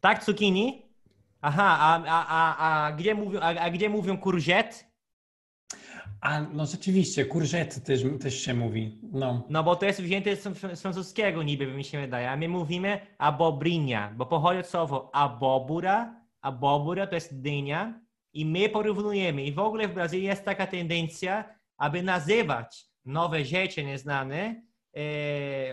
Tak, 0.00 0.24
cukinii? 0.24 0.82
Aha, 1.40 1.76
a, 1.80 2.02
a, 2.06 2.26
a, 2.28 2.86
a, 2.86 2.92
gdzie 2.92 3.14
mówią, 3.14 3.40
a, 3.40 3.46
a 3.60 3.70
gdzie 3.70 3.88
mówią 3.88 4.18
courgette? 4.18 4.74
A 6.20 6.40
no 6.40 6.66
rzeczywiście, 6.66 7.24
kurżety 7.24 7.80
też, 7.80 8.00
też 8.20 8.40
się 8.40 8.54
mówi. 8.54 8.98
No. 9.12 9.42
No 9.50 9.64
bo 9.64 9.76
to 9.76 9.86
jest 9.86 10.02
wzięte 10.02 10.36
z, 10.36 10.58
francuskiego 10.80 11.42
niby, 11.42 11.66
mi 11.66 11.84
się 11.84 12.00
wydaje. 12.00 12.30
A 12.30 12.36
my 12.36 12.48
mówimy 12.48 13.00
abobrinha, 13.18 14.10
bo 14.16 14.26
pochodzi 14.26 14.60
od 14.60 14.66
słowa 14.66 15.08
abobura. 15.12 16.14
Abobura 16.40 17.06
to 17.06 17.14
jest 17.14 17.40
dynia 17.40 18.00
i 18.34 18.46
my 18.46 18.68
porównujemy. 18.68 19.42
I 19.42 19.52
w 19.52 19.58
ogóle 19.58 19.88
w 19.88 19.94
Brazylii 19.94 20.26
jest 20.26 20.44
taka 20.44 20.66
tendencja, 20.66 21.44
aby 21.76 22.02
nazywać 22.02 22.86
nowe 23.04 23.44
rzeczy 23.44 23.84
nieznane, 23.84 24.62
e, 24.96 25.00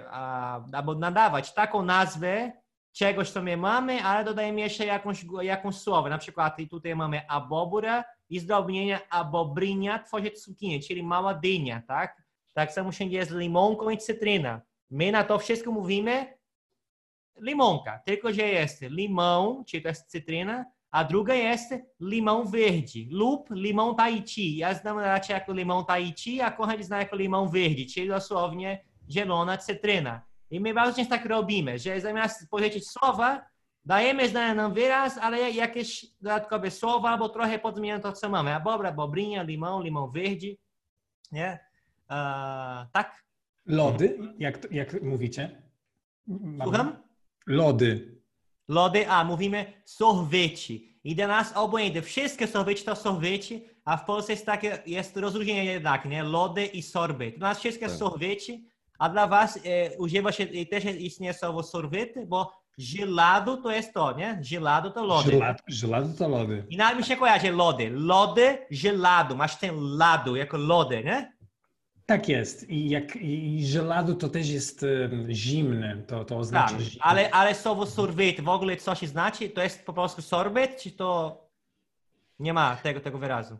a, 0.09 0.59
albo 0.73 0.95
nadawać 0.95 1.53
taką 1.53 1.85
nazwę 1.85 2.51
czegoś, 2.91 3.29
co 3.29 3.41
my 3.41 3.57
mamy, 3.57 4.03
ale 4.03 4.25
dodajemy 4.25 4.59
jeszcze 4.59 4.85
jakąś, 4.85 5.25
jakąś 5.41 5.75
słowo. 5.75 6.09
Na 6.09 6.17
przykład 6.17 6.57
tutaj 6.69 6.95
mamy 6.95 7.29
abobura 7.29 8.03
i 8.29 8.39
zdrobnienia 8.39 8.99
abobrinha 9.09 9.99
tworzy 9.99 10.31
cukinię, 10.31 10.79
czyli 10.79 11.03
mała 11.03 11.33
dynia, 11.33 11.81
tak? 11.87 12.21
Tak 12.53 12.71
samo 12.71 12.91
wszędzie 12.91 13.17
jest 13.17 13.31
limonką 13.31 13.89
i 13.89 13.97
cytryna. 13.97 14.61
My 14.89 15.11
na 15.11 15.23
to 15.23 15.39
wszystko 15.39 15.71
mówimy 15.71 16.37
limonka, 17.41 17.99
tylko 18.05 18.33
że 18.33 18.41
jest 18.41 18.81
limão, 18.81 19.63
czyli 19.65 19.83
to 19.83 19.89
jest 19.89 20.11
cytryna, 20.11 20.65
a 20.91 21.03
druga 21.03 21.33
jest 21.33 21.73
limão 22.01 22.45
verde 22.45 23.07
lub 23.11 23.49
limão 23.49 23.95
Tahiti. 23.95 24.57
Ja 24.57 24.73
znam 24.73 24.99
raczej 24.99 25.33
jako 25.33 25.53
limão 25.53 25.85
Tahiti, 25.85 26.41
a 26.41 26.51
Konrad 26.51 26.83
zna 26.83 26.97
jako 26.99 27.15
limão 27.15 27.49
verde, 27.49 27.85
czyli 27.93 28.07
dosłownie 28.07 28.83
zielona 29.09 29.57
cytryna. 29.57 30.21
I 30.49 30.59
my 30.59 30.73
bardzo 30.73 30.95
często 30.95 31.15
tak 31.15 31.25
robimy, 31.25 31.79
że 31.79 32.01
zamiast 32.01 32.49
powiedzieć 32.49 32.89
słowa, 32.89 33.45
dajemy 33.85 34.29
znany 34.29 34.55
nam 34.55 34.73
wyraz, 34.73 35.17
ale 35.17 35.51
jakieś 35.51 36.05
dodatkowe 36.21 36.71
słowa, 36.71 37.17
bo 37.17 37.29
trochę 37.29 37.59
podmieniamy 37.59 38.03
to, 38.03 38.11
co 38.13 38.29
mamy. 38.29 38.53
Abobra, 38.55 38.91
bobrinha, 38.91 39.43
limão, 39.43 39.81
limão 39.83 40.11
verde, 40.11 40.47
nie? 41.31 41.59
Eee, 42.09 42.85
tak? 42.91 43.23
Lody, 43.65 44.17
jak, 44.37 44.71
jak 44.71 45.01
mówicie? 45.03 45.61
Mamy- 46.27 46.63
Słucham? 46.63 47.03
Lody. 47.47 48.20
Lody, 48.71 49.09
a 49.09 49.23
mówimy 49.23 49.65
sorweci. 49.85 50.99
I 51.03 51.15
dla 51.15 51.27
nas 51.27 51.53
obojętnie, 51.55 52.01
wszystkie 52.01 52.47
sorweci 52.47 52.83
to 52.83 52.95
sorweci, 52.95 53.65
a 53.85 53.97
w 53.97 54.05
Polsce 54.05 54.33
jest 54.33 54.45
takie, 54.45 54.77
jest 54.85 55.17
rozróżnienie 55.17 55.65
jednak, 55.65 56.05
nie? 56.05 56.23
Lody 56.23 56.65
i 56.65 56.81
sorbet. 56.81 57.37
Dla 57.37 57.49
nas 57.49 57.59
wszystkie 57.59 57.87
Tak. 57.87 57.95
sorweci, 57.95 58.67
a 58.99 59.09
dla 59.09 59.27
was 59.27 59.59
e, 59.65 59.97
używa 59.97 60.31
się, 60.31 60.43
i 60.43 60.67
też 60.67 60.85
istnieje 60.85 61.33
słowo 61.33 61.63
sorwety, 61.63 62.25
bo 62.27 62.51
gelado 62.77 63.57
to 63.57 63.71
jest 63.71 63.93
to, 63.93 64.13
nie? 64.17 64.41
Gelado 64.51 64.91
to 64.91 65.05
lody. 65.05 65.31
Żelad, 65.31 65.61
żelady 65.67 66.17
to 66.17 66.27
lody. 66.27 66.65
I 66.69 66.77
nawet 66.77 66.97
mi 66.97 67.03
się 67.03 67.15
kojarzy 67.17 67.51
lody. 67.51 67.89
Lody, 67.93 68.57
gelado. 68.71 69.35
Masz 69.35 69.55
ten 69.55 69.75
lado 69.97 70.35
jako 70.35 70.57
lody, 70.57 71.03
nie? 71.03 71.33
Tak 72.11 72.29
jest. 72.29 72.69
I 72.69 72.89
jak 72.89 73.15
i 73.15 73.65
żeladu 73.65 74.15
to 74.15 74.29
też 74.29 74.49
jest 74.49 74.83
um, 74.83 75.27
zimny. 75.33 76.03
To, 76.07 76.25
to 76.25 76.37
oznacza 76.37 76.73
Tak, 76.75 76.81
zimny. 76.81 77.01
ale, 77.03 77.31
ale 77.31 77.55
słowo 77.55 77.85
sorbet 77.85 78.41
w 78.41 78.49
ogóle 78.49 78.77
coś 78.77 78.99
znaczy? 79.01 79.49
To 79.49 79.63
jest 79.63 79.85
po 79.85 79.93
prostu 79.93 80.21
sorbet, 80.21 80.81
czy 80.81 80.91
to 80.91 81.37
nie 82.39 82.53
ma 82.53 82.75
tego, 82.75 82.99
tego 82.99 83.17
wyrazu? 83.17 83.57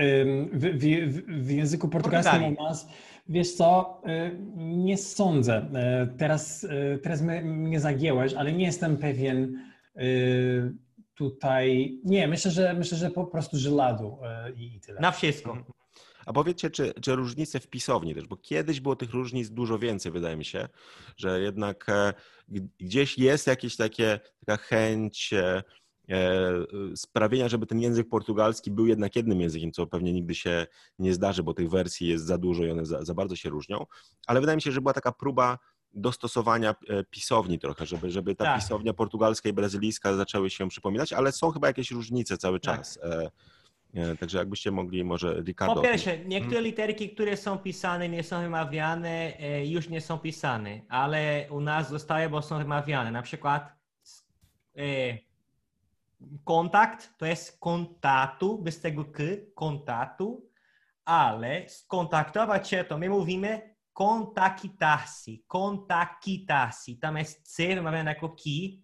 Ym, 0.00 0.50
W, 0.52 0.60
w, 0.60 1.44
w- 1.46 1.50
języku 1.50 1.88
portugalskim 1.88 2.42
u 2.44 2.62
nas, 2.62 2.88
wiesz 3.28 3.52
co, 3.52 4.00
y, 4.08 4.38
nie 4.56 4.98
sądzę. 4.98 5.66
Y, 6.12 6.18
Teraz, 6.18 6.64
y, 6.64 6.98
teraz 7.02 7.20
mnie, 7.44 7.80
zagięłeś, 7.80 8.34
ale 8.34 8.52
nie 8.52 8.64
jestem 8.64 8.96
pewien 8.96 9.58
tutaj. 11.14 11.98
Nie, 12.04 12.28
myślę, 12.28 12.50
że 12.50 12.74
myślę, 12.74 12.98
że 12.98 13.10
po 13.10 13.24
prostu 13.24 13.56
żeladu 13.58 14.18
i 14.56 14.76
i 14.76 14.80
tyle. 14.80 15.00
Na 15.00 15.10
wszystko. 15.12 15.56
A 16.26 16.32
powiedzcie, 16.32 16.70
czy, 16.70 16.94
czy 17.00 17.16
różnice 17.16 17.60
w 17.60 17.68
pisowni 17.68 18.14
też, 18.14 18.26
bo 18.26 18.36
kiedyś 18.36 18.80
było 18.80 18.96
tych 18.96 19.10
różnic 19.10 19.50
dużo 19.50 19.78
więcej, 19.78 20.12
wydaje 20.12 20.36
mi 20.36 20.44
się, 20.44 20.68
że 21.16 21.40
jednak 21.40 21.88
e, 21.88 22.14
gdzieś 22.78 23.18
jest 23.18 23.46
jakieś 23.46 23.76
takie, 23.76 24.20
taka 24.46 24.62
chęć 24.62 25.32
e, 25.32 25.62
e, 26.10 26.42
sprawienia, 26.96 27.48
żeby 27.48 27.66
ten 27.66 27.80
język 27.80 28.08
portugalski 28.08 28.70
był 28.70 28.86
jednak 28.86 29.16
jednym 29.16 29.40
językiem, 29.40 29.72
co 29.72 29.86
pewnie 29.86 30.12
nigdy 30.12 30.34
się 30.34 30.66
nie 30.98 31.14
zdarzy, 31.14 31.42
bo 31.42 31.54
tych 31.54 31.70
wersji 31.70 32.08
jest 32.08 32.24
za 32.24 32.38
dużo 32.38 32.64
i 32.64 32.70
one 32.70 32.86
za, 32.86 33.04
za 33.04 33.14
bardzo 33.14 33.36
się 33.36 33.50
różnią, 33.50 33.86
ale 34.26 34.40
wydaje 34.40 34.56
mi 34.56 34.62
się, 34.62 34.72
że 34.72 34.80
była 34.80 34.92
taka 34.92 35.12
próba 35.12 35.58
dostosowania 35.96 36.74
pisowni 37.10 37.58
trochę, 37.58 37.86
żeby, 37.86 38.10
żeby 38.10 38.34
ta 38.34 38.44
Tak. 38.44 38.60
pisownia 38.60 38.94
portugalska 38.94 39.48
i 39.48 39.52
brazylijska 39.52 40.16
zaczęły 40.16 40.50
się 40.50 40.68
przypominać, 40.68 41.12
ale 41.12 41.32
są 41.32 41.50
chyba 41.50 41.66
jakieś 41.66 41.90
różnice 41.90 42.38
cały 42.38 42.60
Tak. 42.60 42.78
czas. 42.78 42.98
E, 43.02 43.30
Także 44.20 44.38
jakbyście 44.38 44.70
mogli 44.70 45.04
może 45.04 45.42
Ricardo... 45.42 45.74
Po 45.74 45.80
pierwsze, 45.80 46.18
niektóre 46.18 46.60
literki, 46.60 47.10
które 47.10 47.36
są 47.36 47.58
pisane, 47.58 48.08
nie 48.08 48.22
są 48.22 48.40
wymawiane, 48.40 49.38
e, 49.38 49.66
już 49.66 49.88
nie 49.88 50.00
są 50.00 50.18
pisane, 50.18 50.80
ale 50.88 51.46
u 51.50 51.60
nas 51.60 51.90
zostaje, 51.90 52.28
bo 52.28 52.42
są 52.42 52.58
wymawiane. 52.58 53.10
Na 53.10 53.22
przykład 53.22 53.72
e, 54.76 54.82
kontakt 56.44 57.18
to 57.18 57.26
jest 57.26 57.60
kontatu, 57.60 58.58
bez 58.58 58.80
tego 58.80 59.04
k, 59.04 59.22
kontatu, 59.54 60.50
ale 61.04 61.68
skontaktować 61.68 62.68
się 62.68 62.84
to 62.84 62.98
my 62.98 63.08
mówimy 63.08 63.74
kontaktarsi, 63.92 65.44
kontaktarsi. 65.46 66.98
Tam 66.98 67.16
jest 67.16 67.54
c 67.54 67.74
wymawiane 67.74 68.10
jako 68.10 68.28
ki, 68.28 68.82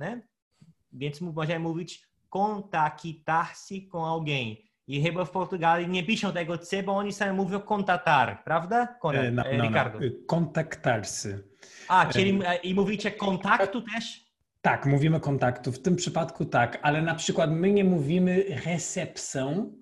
więc 0.93 1.21
możemy 1.21 1.61
mówić 1.61 2.09
kontaktarsi 2.29 3.89
com 3.93 4.05
alguém. 4.05 4.70
I 4.91 5.03
chyba 5.03 5.25
w 5.25 5.31
Portugalii 5.31 5.89
nie 5.89 6.03
piszą 6.03 6.33
tego 6.33 6.59
C, 6.59 6.83
bo 6.83 6.97
oni 6.97 7.13
sami 7.13 7.37
mówią 7.37 7.61
kontatar, 7.61 8.45
prawda? 8.45 8.99
E, 9.05 9.31
no, 9.31 9.47
e, 9.47 9.57
no, 9.57 9.65
Ricardo. 9.65 9.99
no. 10.01 10.07
Kontaktarsy. 10.27 11.45
A, 11.89 12.07
czyli 12.07 12.41
e, 12.47 12.57
i 12.57 12.75
mówicie 12.75 13.11
kontaktu 13.11 13.83
też? 13.83 14.31
Tak, 14.63 14.87
mówimy 14.87 15.21
kontaktu. 15.21 15.73
W 15.73 15.83
tym 15.83 15.97
przypadku 15.97 16.45
tak, 16.45 16.79
ale 16.83 17.03
na 17.03 17.15
przykład 17.15 17.51
my 17.53 17.73
nie 17.73 17.85
mówimy 17.85 18.45
recepcją, 18.67 19.73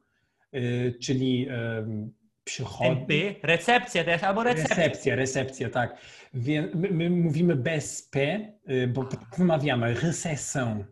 y, 0.54 0.98
czyli 1.02 1.48
przychód. 2.44 2.86
MP, 2.86 3.14
recepcja 3.42 4.04
też, 4.04 4.22
albo 4.22 4.42
recepcja. 4.42 4.76
Recepcja, 4.76 5.16
recepcja, 5.16 5.70
tak. 5.70 5.96
Wie, 6.34 6.70
my, 6.74 6.90
my 6.90 7.11
mówimy 7.11 7.56
bez 7.56 8.02
P, 8.02 8.20
y, 8.70 8.86
bo 8.86 9.09
wymawiamy 9.38 9.94
recesją. 9.94 10.84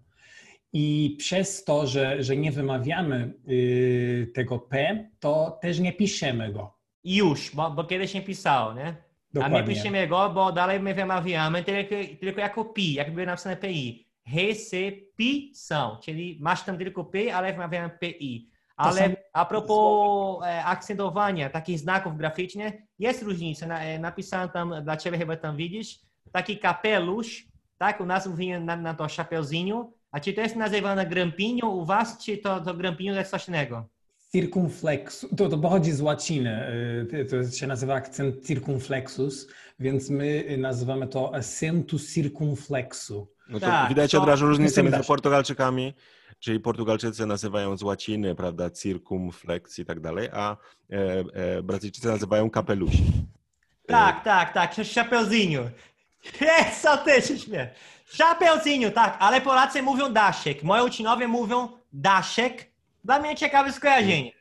I 0.73 1.17
przez 1.19 1.65
to, 1.65 1.87
że, 1.87 2.23
że 2.23 2.37
nie 2.37 2.53
wymawiamy 2.53 3.35
y, 3.49 4.33
tego 4.35 4.59
P, 4.59 5.05
to 5.21 5.59
też 5.63 5.79
nie 5.79 5.93
piszemy 5.93 6.53
go. 6.53 6.77
Już, 7.05 7.55
bo, 7.55 7.71
bo 7.71 7.85
kiedyś 7.85 8.15
nie 8.15 8.23
pisało, 8.23 8.75
nie? 8.75 8.87
A 8.87 9.39
my 9.39 9.45
Dokładnie. 9.45 9.75
piszemy 9.75 10.09
go, 10.09 10.31
bo 10.31 10.53
dalej 10.53 10.81
my 10.81 10.95
wymawiamy 10.95 11.65
tylko, 11.65 11.95
tylko 12.21 12.41
jako 12.41 12.65
pi, 12.65 12.93
jakby 12.93 13.27
napisane 13.27 13.57
PI. 13.57 14.07
Recepção, 14.35 15.99
czyli 16.01 16.39
masz 16.41 16.65
tam 16.65 16.79
tylko 16.79 17.05
P, 17.05 17.35
ale 17.35 17.53
wymawiamy 17.53 17.91
PI. 17.91 18.51
Ale 18.77 19.17
a 19.33 19.45
propos 19.45 20.45
e, 20.45 20.65
akcentowania 20.65 21.51
takich 21.51 21.79
znaków 21.79 22.17
graficznych, 22.17 22.75
jest 22.99 23.23
różnica. 23.23 23.67
Na, 23.67 23.85
e, 23.85 23.99
napisałem 23.99 24.49
tam, 24.49 24.75
dla 24.83 24.97
ciebie 24.97 25.19
chyba 25.19 25.37
tam 25.37 25.57
widzisz, 25.57 26.01
taki 26.33 26.59
kapelusz, 26.59 27.47
tak? 27.79 28.01
U 28.01 28.07
nas 28.07 28.27
mówimy 28.27 28.61
na, 28.61 28.77
na 28.77 28.95
to 28.95 29.07
chapeuzinho, 29.17 29.93
a 30.17 30.21
czy 30.21 30.33
to 30.33 30.41
jest 30.41 30.57
nazywane 30.57 31.07
grampinho 31.07 31.69
u 31.69 31.85
was, 31.85 32.19
czy 32.25 32.39
to, 32.39 32.61
to 32.61 32.75
coś 33.31 33.49
innego? 33.49 33.89
Circumflexus, 34.33 35.31
to, 35.37 35.49
to 35.49 35.59
pochodzi 35.59 35.93
z 35.93 36.01
łaciny, 36.01 36.69
y, 37.13 37.25
to 37.25 37.51
się 37.51 37.67
nazywa 37.67 37.95
akcent 37.95 38.47
circumflexus, 38.47 39.49
więc 39.79 40.11
my 40.11 40.57
nazywamy 40.59 41.07
to 41.09 41.35
accentu 41.35 41.99
circumflexu. 41.99 43.29
No 43.49 43.61
to 43.61 43.67
Tak, 43.67 43.89
widać 43.89 44.11
to- 44.11 44.23
od 44.23 44.29
razu 44.29 44.47
różnicę 44.47 44.83
między. 44.83 45.05
Portugalczykami, 45.07 45.95
czyli 46.39 46.61
Portugalczycy 46.61 47.27
nazywają 47.27 47.77
z 47.77 47.83
łaciny, 47.83 48.35
prawda, 48.35 48.71
circumflex 48.71 49.79
i 49.79 49.85
tak 49.85 50.01
dalej, 50.01 50.29
a 50.33 50.57
e, 50.91 51.25
e, 51.35 51.63
Brazylijczycy 51.63 52.09
nazywają 52.09 52.51
kapelusi. 52.51 53.05
Tak, 53.87 54.25
tak, 54.25 54.53
tak, 54.53 54.75
chapeuzinho. 54.95 55.63
Jest, 56.41 56.83
co 56.83 56.97
ty 56.97 57.23
się 57.23 57.39
śmiesz. 57.39 57.69
Chapeuzinho, 58.19 58.91
tak, 58.91 59.17
ale 59.21 59.41
Polacy 59.41 59.83
mówią 59.83 60.13
daszek. 60.13 60.63
Moi 60.63 60.87
uczniowie 60.87 61.29
mówią 61.29 61.69
daszek. 61.93 62.71
Dla 63.05 63.19
mnie 63.19 63.37
ciekawe 63.37 63.73
skojarzenie. 63.73 64.33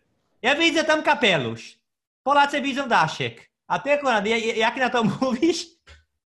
Ja 0.42 0.56
widzę 0.56 0.84
tam 0.84 1.04
kapelusz. 1.04 1.78
Polacy 2.24 2.62
widzą 2.62 2.88
daszek. 2.88 3.50
A 3.68 3.80
ty, 3.80 3.90
ja- 4.26 4.38
jak 4.56 4.76
na 4.78 4.90
to 4.90 5.04
mówisz? 5.22 5.66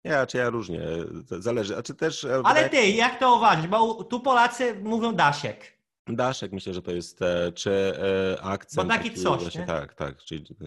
Ja, 0.04 0.26
czy 0.26 0.38
ja 0.38 0.50
różnie, 0.50 0.80
to 1.28 1.42
zależy. 1.42 1.76
A 1.76 1.82
czy 1.82 1.94
też 1.94 2.24
e, 2.24 2.40
Ale 2.44 2.68
ty, 2.68 2.86
jak 2.88 3.18
to 3.18 3.36
uważasz? 3.36 3.66
Bo 3.66 4.04
tu 4.04 4.20
Polacy 4.20 4.74
mówią 4.82 5.12
daszek. 5.14 5.77
Daszek 6.16 6.52
myślę, 6.52 6.74
że 6.74 6.82
to 6.82 6.90
jest, 6.92 7.22
e, 7.22 7.52
czy 7.52 7.92
e, 8.38 8.42
akcent. 8.42 8.88
Bo 8.88 8.94
taki 8.94 9.10
coś, 9.10 9.42
właśnie, 9.42 9.60
nie? 9.60 9.66
Tak, 9.66 9.94
tak. 9.94 10.16
Czyli, 10.16 10.44
e, 10.60 10.64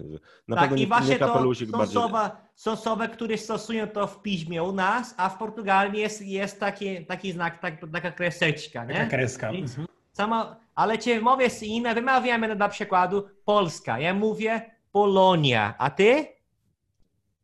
na 0.48 0.56
tak, 0.56 0.64
pewno 0.64 0.76
i 0.76 0.80
nie, 0.80 0.86
właśnie 0.86 1.10
nie 1.10 1.18
to 1.18 1.26
są, 1.26 1.54
bardziej. 1.66 1.68
osoby, 1.98 2.18
są 2.54 2.72
osoby, 2.72 3.08
które 3.08 3.38
stosują 3.38 3.86
to 3.86 4.06
w 4.06 4.22
piśmie 4.22 4.62
u 4.62 4.72
nas, 4.72 5.14
a 5.16 5.28
w 5.28 5.38
Portugalii 5.38 6.00
jest, 6.00 6.22
jest 6.22 6.60
taki, 6.60 7.06
taki 7.06 7.32
znak, 7.32 7.58
tak, 7.58 7.92
taka 7.92 8.12
kreseczka, 8.12 8.84
nie? 8.84 8.94
Taka 8.94 9.06
kreska. 9.06 9.48
Mhm. 9.48 9.86
Sama, 10.12 10.56
ale 10.74 10.98
cię 10.98 11.20
w 11.20 11.22
mowie 11.22 11.50
z 11.50 11.62
inne, 11.62 11.94
wymawiamy 11.94 12.54
na 12.54 12.68
przykładu 12.68 13.28
Polska. 13.44 13.98
Ja 13.98 14.14
mówię 14.14 14.70
Polonia, 14.92 15.74
a 15.78 15.90
ty? 15.90 16.26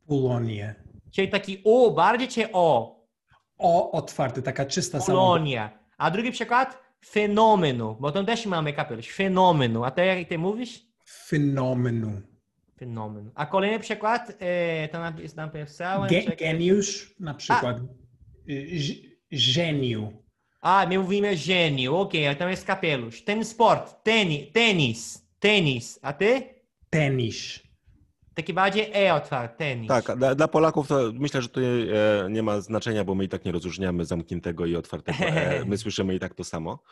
Polonie. 0.06 0.74
Czyli 1.10 1.28
taki 1.28 1.62
O, 1.64 1.90
bardziej 1.90 2.28
czy 2.28 2.52
O? 2.52 2.98
O 3.58 3.92
otwarty, 3.92 4.42
taka 4.42 4.64
czysta 4.64 5.00
sama. 5.00 5.18
Polonia. 5.18 5.78
A 5.98 6.10
drugi 6.10 6.32
przykład? 6.32 6.87
Fenomenu, 7.04 7.96
bo 8.00 8.12
tam 8.12 8.26
też 8.26 8.46
mamy 8.46 8.72
kapelusz. 8.72 9.08
Fenomenu. 9.08 9.84
A 9.84 9.90
ty 9.90 10.04
jak 10.06 10.28
ty 10.28 10.38
mówisz? 10.38 10.80
Fenomenu. 11.26 12.22
Fenomenu. 12.78 13.30
A 13.34 13.46
kolejny 13.46 13.78
przykład, 13.78 14.36
e, 14.38 14.88
to 14.88 14.98
napis- 14.98 15.36
napisałem. 15.36 16.10
Ge- 16.10 16.24
czekaj. 16.24 16.36
geniusz 16.36 17.14
na 17.20 17.34
przykład. 17.34 17.76
Y, 18.50 18.78
ż- 18.80 19.08
Żeniu. 19.30 20.12
A, 20.60 20.86
my 20.88 20.98
mówimy 20.98 21.34
geniu, 21.46 21.96
okej, 21.96 22.28
a 22.28 22.34
tam 22.34 22.50
jest 22.50 22.64
kapelusz. 22.66 23.24
Ten 23.24 23.44
sport, 23.44 24.02
teni, 24.02 24.46
tenis, 24.52 25.28
tenis. 25.38 25.98
A 26.02 26.12
ty? 26.12 26.42
Tenis. 28.38 28.46
Taki 28.46 28.52
bardziej 28.52 28.90
E 28.94 29.14
otwarty, 29.14 29.58
tenis. 29.58 29.88
Tak, 29.88 30.10
a 30.10 30.16
dla, 30.16 30.34
dla 30.34 30.48
Polaków 30.48 30.88
to 30.88 31.12
myślę, 31.14 31.42
że 31.42 31.48
to 31.48 31.60
e, 31.60 32.30
nie 32.30 32.42
ma 32.42 32.60
znaczenia, 32.60 33.04
bo 33.04 33.14
my 33.14 33.24
i 33.24 33.28
tak 33.28 33.44
nie 33.44 33.52
rozróżniamy 33.52 34.04
zamkniętego 34.04 34.66
i 34.66 34.76
otwartego. 34.76 35.18
E, 35.18 35.64
my 35.64 35.78
słyszymy 35.84 36.14
i 36.14 36.18
tak 36.18 36.34
to 36.34 36.44
samo. 36.44 36.82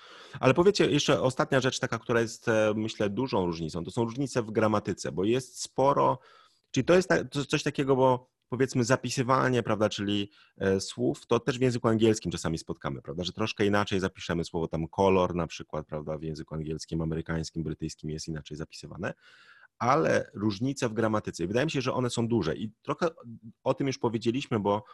Ale 0.41 0.55
powiecie, 0.55 0.91
jeszcze 0.91 1.21
ostatnia 1.21 1.61
rzecz 1.61 1.79
taka, 1.79 1.99
która 1.99 2.21
jest, 2.21 2.49
e, 2.49 2.73
myślę, 2.77 3.11
dużą 3.11 3.47
różnicą, 3.47 3.85
to 3.85 3.91
są 3.91 4.05
różnice 4.05 4.43
w 4.43 4.51
gramatyce, 4.51 5.13
bo 5.13 5.25
jest 5.25 5.63
sporo, 5.63 6.19
czyli 6.71 6.85
to 6.85 6.95
jest 6.95 7.09
coś 7.49 7.63
takiego, 7.63 7.97
bo 7.97 8.31
powiedzmy 8.49 8.85
zapisywanie, 8.85 9.63
prawda, 9.63 9.89
czyli 9.89 10.31
słów, 10.81 11.27
to 11.27 11.41
też 11.41 11.59
w 11.59 11.63
języku 11.63 11.89
angielskim 11.89 12.33
czasami 12.33 12.59
spotkamy, 12.59 13.03
prawda, 13.03 13.25
że 13.25 13.33
troszkę 13.33 13.67
inaczej 13.67 14.01
zapiszemy 14.01 14.45
słowo 14.45 14.69
tam 14.69 14.89
kolor 14.89 15.35
na 15.35 15.47
przykład, 15.47 15.87
prawda, 15.87 16.19
w 16.19 16.23
języku 16.23 16.55
angielskim, 16.55 17.01
amerykańskim, 17.01 17.63
brytyjskim 17.63 18.11
jest 18.11 18.29
inaczej 18.29 18.57
zapisywane 18.57 19.15
ale 19.79 20.31
różnice 20.35 20.89
w 20.89 20.93
gramatyce. 20.93 21.47
Wydaje 21.47 21.67
mi 21.67 21.71
się, 21.71 21.81
że 21.81 21.93
one 21.93 22.11
są 22.11 22.29
duże. 22.29 22.57
I 22.57 22.73
trochę 22.83 23.09
o 23.65 23.75
tym 23.75 23.87
już 23.87 23.99
powiedzieliśmy, 23.99 24.61
bo 24.61 24.85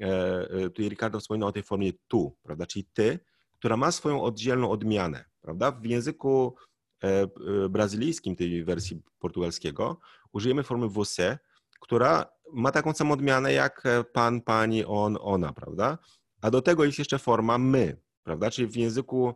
e, 0.00 0.06
e, 0.50 0.70
tu 0.70 0.82
Ricardo 0.82 1.20
wspominał 1.20 1.48
o 1.48 1.52
tej 1.52 1.62
formie 1.62 1.92
tu, 2.08 2.36
prawda? 2.42 2.66
Czyli 2.66 2.84
ty, 2.92 3.18
która 3.58 3.76
ma 3.76 3.92
swoją 3.92 4.22
oddzielną 4.22 4.70
odmianę, 4.70 5.24
prawda? 5.40 5.72
W 5.72 5.84
języku 5.84 6.54
e, 7.02 7.26
brazylijskim, 7.68 8.36
tej 8.36 8.64
wersji 8.64 9.02
portugalskiego, 9.18 10.00
użyjemy 10.32 10.62
formy 10.62 10.88
você, 10.88 11.38
która 11.80 12.26
ma 12.52 12.72
taką 12.72 12.92
samą 12.92 13.14
odmianę 13.14 13.52
jak 13.52 13.82
pan, 14.12 14.40
pani, 14.40 14.84
on, 14.84 15.18
ona, 15.20 15.52
prawda? 15.52 15.98
A 16.40 16.50
do 16.50 16.62
tego 16.62 16.84
jest 16.84 16.98
jeszcze 16.98 17.18
forma 17.18 17.58
my, 17.58 18.00
prawda? 18.22 18.50
Czyli 18.50 18.68
w 18.68 18.76
języku 18.76 19.34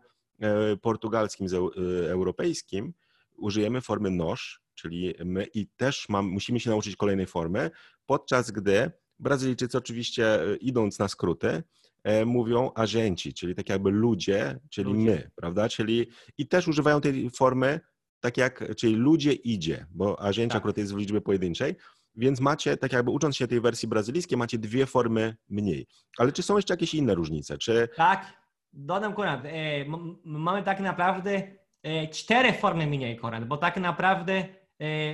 portugalskim, 0.83 1.47
europejskim 2.09 2.95
użyjemy 3.37 3.81
formy 3.81 4.11
nosz, 4.11 4.62
czyli 4.83 5.15
my 5.25 5.47
i 5.55 5.67
też 5.67 6.09
mam, 6.09 6.27
musimy 6.29 6.61
się 6.61 6.71
nauczyć 6.71 6.97
kolejnej 6.97 7.27
formy, 7.27 7.71
podczas 8.07 8.51
gdy 8.51 8.91
Brazylijczycy 9.19 9.79
oczywiście 9.79 10.43
e, 10.43 10.57
idąc 10.57 10.99
na 10.99 11.09
skróty, 11.09 11.63
e, 12.05 12.25
mówią 12.25 12.71
agenci, 12.75 13.35
czyli 13.35 13.55
tak 13.55 13.69
jakby 13.69 13.91
ludzie, 13.91 14.59
czyli 14.71 14.93
Ludzie. 14.93 15.05
my, 15.05 15.31
prawda? 15.37 15.69
Czyli 15.69 16.07
i 16.39 16.49
też 16.49 16.69
używają 16.69 17.01
tej 17.01 17.31
formy, 17.31 17.81
tak 18.21 18.37
jak, 18.37 18.77
czyli 18.77 18.95
ludzie 18.95 19.33
idzie, 19.33 19.87
bo 19.91 20.21
agenci 20.21 20.49
Tak. 20.53 20.57
akurat 20.57 20.79
jest 20.79 20.95
w 20.95 20.97
liczbie 20.97 21.21
pojedynczej, 21.21 21.75
więc 22.15 22.41
macie, 22.41 22.77
tak 22.77 22.93
jakby 22.93 23.11
ucząc 23.11 23.37
się 23.37 23.47
tej 23.49 23.61
wersji 23.61 23.89
brazylijskiej, 23.89 24.39
macie 24.39 24.59
dwie 24.59 24.87
formy 24.87 25.37
mniej. 25.49 25.87
Ale 26.19 26.33
czy 26.33 26.43
są 26.43 26.57
jeszcze 26.57 26.75
jakieś 26.75 26.95
inne 26.95 27.15
różnice? 27.15 27.59
Czy 27.59 27.89
Tak, 27.97 28.33
dodam 28.73 29.15
Konrad, 29.15 29.41
e, 29.45 29.85
mamy 30.25 30.63
tak 30.63 30.81
naprawdę 30.81 31.43
cztery 32.13 32.53
formy 32.53 32.87
mniej 32.87 33.17
Konrad, 33.17 33.45
bo 33.45 33.57
tak 33.57 33.77
naprawdę 33.77 34.62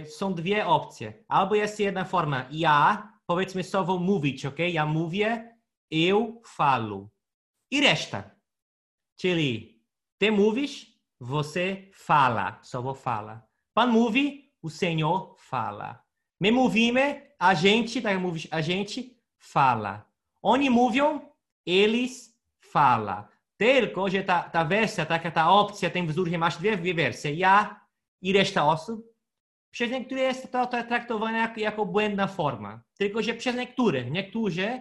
są 0.09 0.35
dwie 0.35 0.67
opcje. 0.67 1.25
Albo 1.29 1.55
jest 1.55 1.81
jedna 1.81 2.05
forma 2.05 2.45
ja, 2.51 3.13
powiedzmy 3.27 3.65
słowo 3.65 3.99
mówić, 3.99 4.47
ok? 4.47 4.59
Ja 4.59 4.87
mówię, 4.87 5.57
eu 5.91 6.43
falo. 6.45 7.09
I 7.71 7.81
reszta. 7.81 8.31
Czyli 9.17 9.83
ty 10.19 10.33
mówisz, 10.33 10.99
você 11.21 11.77
fala, 11.93 12.59
słowo 12.63 12.95
fala. 12.95 13.43
Pan 13.75 13.91
mówi, 13.91 14.53
o 14.63 14.71
senhor 14.71 15.37
fala. 15.39 16.05
My 16.41 16.53
mówimy, 16.53 17.35
a 17.39 17.55
gente, 17.55 18.03
tak 18.03 18.21
mówisz, 18.21 18.49
a 18.51 18.63
gente 18.63 19.03
fala. 19.39 20.05
Oni 20.43 20.71
mówią, 20.71 21.21
eles 21.67 22.39
fala. 22.61 23.29
Tylko, 23.57 24.09
że 24.09 24.23
ta, 24.23 24.43
ta 24.43 24.65
wersja, 24.65 25.07
taka 25.07 25.31
ta 25.31 25.51
opcja, 25.51 25.91
wzór, 26.07 26.29
że 26.31 26.39
masz 26.39 26.59
dwie, 26.59 26.77
dwie 26.77 26.95
wersje. 26.95 27.35
Ja 27.35 27.81
i 28.23 28.33
reszta 28.33 28.67
osób, 28.67 29.08
przez 29.79 29.91
niektórych 29.91 30.25
jest 30.25 30.53
to, 30.53 30.67
to 30.67 30.83
traktowane 30.83 31.39
jako, 31.39 31.61
jako 31.61 31.87
błędna 31.87 32.27
forma. 32.27 32.81
Tylko, 32.97 33.23
że 33.23 33.35
przez 33.35 33.57
niektórych, 33.57 34.11
niektórzy 34.11 34.81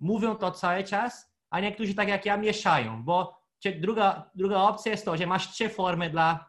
mówią 0.00 0.36
to 0.36 0.50
cały 0.50 0.84
czas, 0.84 1.32
a 1.50 1.60
niektórzy 1.60 1.94
tak 1.94 2.08
jak 2.08 2.26
ja 2.26 2.36
mieszają, 2.36 3.04
bo 3.04 3.42
druga, 3.80 4.30
druga 4.34 4.62
opcja 4.62 4.92
jest 4.92 5.04
to, 5.04 5.16
że 5.16 5.26
masz 5.26 5.52
trzy 5.52 5.68
formy 5.68 6.10
dla 6.10 6.46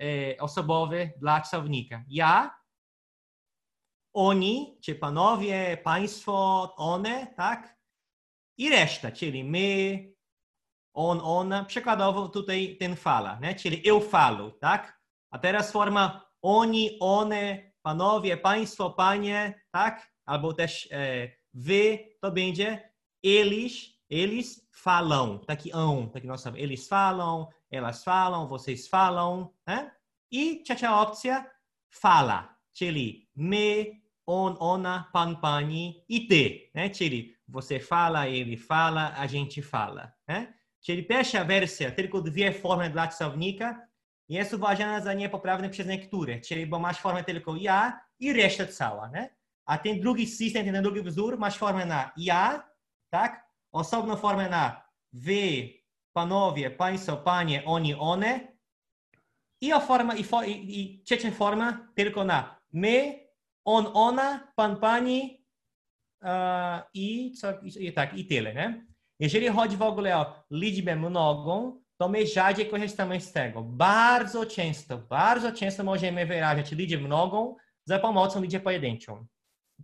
e, 0.00 0.38
osobowe 0.38 1.10
dla 1.16 1.40
czasownika. 1.40 2.04
Ja, 2.08 2.58
oni, 4.12 4.78
czy 4.84 4.94
panowie, 4.94 5.76
państwo, 5.76 6.74
one, 6.76 7.26
tak? 7.36 7.76
I 8.58 8.70
reszta, 8.70 9.10
czyli 9.10 9.44
my, 9.44 9.98
on, 10.92 11.20
ona. 11.22 11.64
Przykładowo 11.64 12.28
tutaj 12.28 12.76
ten 12.80 12.96
fala, 12.96 13.38
nie? 13.42 13.54
czyli 13.54 13.88
eu 13.88 14.00
falo, 14.00 14.50
tak? 14.50 15.00
A 15.30 15.38
teraz 15.38 15.72
forma 15.72 16.31
oni, 16.42 16.96
one, 17.00 17.72
panowie, 17.82 18.36
państwo, 18.36 18.90
panie, 18.90 19.54
tak? 19.70 20.12
Albo 20.24 20.52
też 20.52 20.88
e, 20.92 21.30
wy, 21.54 21.98
to 22.20 22.30
będzie 22.30 22.92
eles, 23.22 23.72
eles 24.10 24.68
falam, 24.70 25.38
taki 25.46 25.72
on, 25.72 26.10
taki 26.10 26.26
nós 26.26 26.42
sabemos. 26.42 26.64
Eles 26.64 26.88
falam, 26.88 27.46
elas 27.70 28.04
falam, 28.04 28.48
vocês 28.48 28.88
falam, 28.88 29.48
né? 29.66 29.90
I 30.30 30.62
trzecia 30.62 31.00
opcja, 31.00 31.44
fala, 31.90 32.58
czyli 32.72 33.28
my, 33.36 34.00
on, 34.26 34.56
ona, 34.58 35.10
pan, 35.12 35.36
pani 35.36 36.04
i 36.08 36.26
ty, 36.28 36.70
né? 36.74 36.90
Czyli 36.90 37.36
você 37.48 37.80
fala, 37.80 38.26
ele 38.26 38.56
fala, 38.56 39.14
a 39.16 39.26
gente 39.26 39.62
fala, 39.62 40.12
né? 40.28 40.54
Czyli 40.80 41.02
pierwsza 41.02 41.44
wersja, 41.44 41.90
tylko 41.90 42.20
dwie 42.20 42.52
formy 42.52 42.90
dla 42.90 43.06
czasownika, 43.06 43.88
jest 44.32 44.54
uważana 44.54 45.00
za 45.00 45.14
niepoprawne 45.14 45.70
przez 45.70 45.86
niektórych, 45.86 46.46
czyli 46.46 46.66
bo 46.66 46.78
masz 46.78 47.00
formę 47.00 47.24
tylko 47.24 47.56
ja 47.56 48.00
i 48.18 48.32
reszta 48.32 48.66
cała, 48.66 49.08
nie? 49.08 49.36
A 49.64 49.78
ten 49.78 50.00
drugi 50.00 50.26
system, 50.26 50.64
ten 50.64 50.82
drugi 50.82 51.02
wzór, 51.02 51.38
masz 51.38 51.58
formę 51.58 51.86
na 51.86 52.12
ja, 52.16 52.70
tak? 53.10 53.46
Osobną 53.72 54.16
formę 54.16 54.48
na 54.48 54.82
wy, 55.12 55.68
panowie, 56.12 56.70
państwo, 56.70 57.16
panie, 57.16 57.64
oni, 57.64 57.94
one. 57.94 58.52
I, 59.60 59.72
forma, 59.86 60.14
i, 60.14 60.24
i, 60.46 60.80
i 60.80 61.02
trzecia 61.02 61.30
forma 61.30 61.88
tylko 61.94 62.24
na 62.24 62.60
my, 62.72 63.26
on, 63.64 63.86
ona, 63.94 64.52
pan, 64.56 64.76
pani 64.76 65.46
uh, 66.22 66.80
i, 66.94 67.32
co, 67.32 67.60
i, 67.60 67.86
i 67.86 67.92
tak, 67.92 68.18
i 68.18 68.26
tyle, 68.26 68.54
nie? 68.54 68.86
Jeżeli 69.20 69.48
chodzi 69.48 69.76
w 69.76 69.82
ogóle 69.82 70.18
o 70.18 70.44
liczbę 70.50 70.96
mnogą, 70.96 71.81
my 72.08 72.26
rzadziej 72.26 72.66
korzystamy 72.66 73.20
z 73.20 73.32
tego. 73.32 73.62
Bardzo 73.62 74.46
często, 74.46 74.98
bardzo 74.98 75.52
często 75.52 75.84
możemy 75.84 76.26
wyrazić 76.26 76.72
liczbę 76.72 77.02
mnogą 77.02 77.56
za 77.84 77.98
pomocą 77.98 78.42
liczby 78.42 78.60
pojedynczą. 78.60 79.26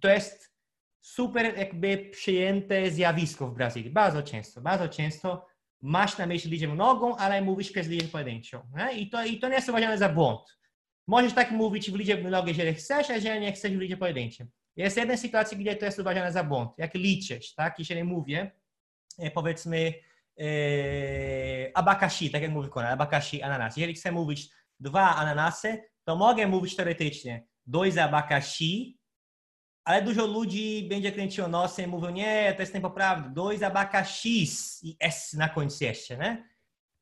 To 0.00 0.08
jest 0.08 0.52
super 1.00 1.58
jakby 1.58 1.98
przyjęte 1.98 2.90
zjawisko 2.90 3.46
w 3.46 3.54
Brazylii. 3.54 3.90
Bardzo 3.90 4.22
często, 4.22 4.60
bardzo 4.60 4.88
często 4.88 5.46
masz 5.80 6.18
na 6.18 6.26
myśli 6.26 6.50
liczbę 6.50 6.68
mnogą, 6.68 7.16
ale 7.16 7.42
mówisz 7.42 7.72
przez 7.72 7.88
liczbę 7.88 8.08
pojedynczą. 8.08 8.62
Nie? 8.76 8.92
I, 8.92 9.10
to, 9.10 9.24
I 9.24 9.38
to 9.38 9.48
nie 9.48 9.54
jest 9.54 9.68
uważane 9.68 9.98
za 9.98 10.08
błąd. 10.08 10.58
Możesz 11.06 11.32
tak 11.32 11.50
mówić 11.50 11.90
w 11.90 11.94
liczbie 11.94 12.16
mnogiej, 12.16 12.56
jeżeli 12.56 12.74
chcesz, 12.74 13.10
a 13.10 13.14
jeżeli 13.14 13.40
nie 13.40 13.52
chcesz 13.52 13.72
w 13.72 13.80
liczbie 13.80 13.96
pojedynczej. 13.96 14.46
Jest 14.76 14.96
jedna 14.96 15.16
sytuacja, 15.16 15.58
gdzie 15.58 15.76
to 15.76 15.84
jest 15.84 15.98
uważane 15.98 16.32
za 16.32 16.44
błąd. 16.44 16.70
Jak 16.78 16.94
liczysz, 16.94 17.54
tak? 17.54 17.78
Jeżeli 17.78 18.04
mówię, 18.04 18.50
e, 19.18 19.30
powiedzmy, 19.30 19.94
e, 20.40 20.44
abacaxi, 21.74 22.30
tak 22.30 22.42
jak 22.42 22.50
mówi 22.50 22.68
Konrad, 22.68 22.92
abacaxi, 22.92 23.42
ananas. 23.42 23.76
Jeżeli 23.76 23.94
chcę 23.94 24.12
mówić 24.12 24.50
dwa 24.80 25.16
ananasy, 25.16 25.82
to 26.04 26.16
mogę 26.16 26.46
mówić 26.46 26.76
teoretycznie 26.76 27.46
dois 27.66 27.98
abacaxi, 27.98 28.98
ale 29.84 30.02
dużo 30.02 30.26
ludzi 30.26 30.88
będzie 30.88 31.12
kręciło 31.12 31.48
nosem 31.48 31.84
i 31.84 31.88
mówią, 31.88 32.10
nie, 32.10 32.54
to 32.54 32.62
jest 32.62 32.74
niepoprawne, 32.74 33.30
dois 33.34 33.62
abacaxis 33.62 34.82
i 34.82 34.96
s 35.00 35.32
na 35.32 35.48
końcu 35.48 35.84
jeszcze, 35.84 36.16
nie? 36.16 36.48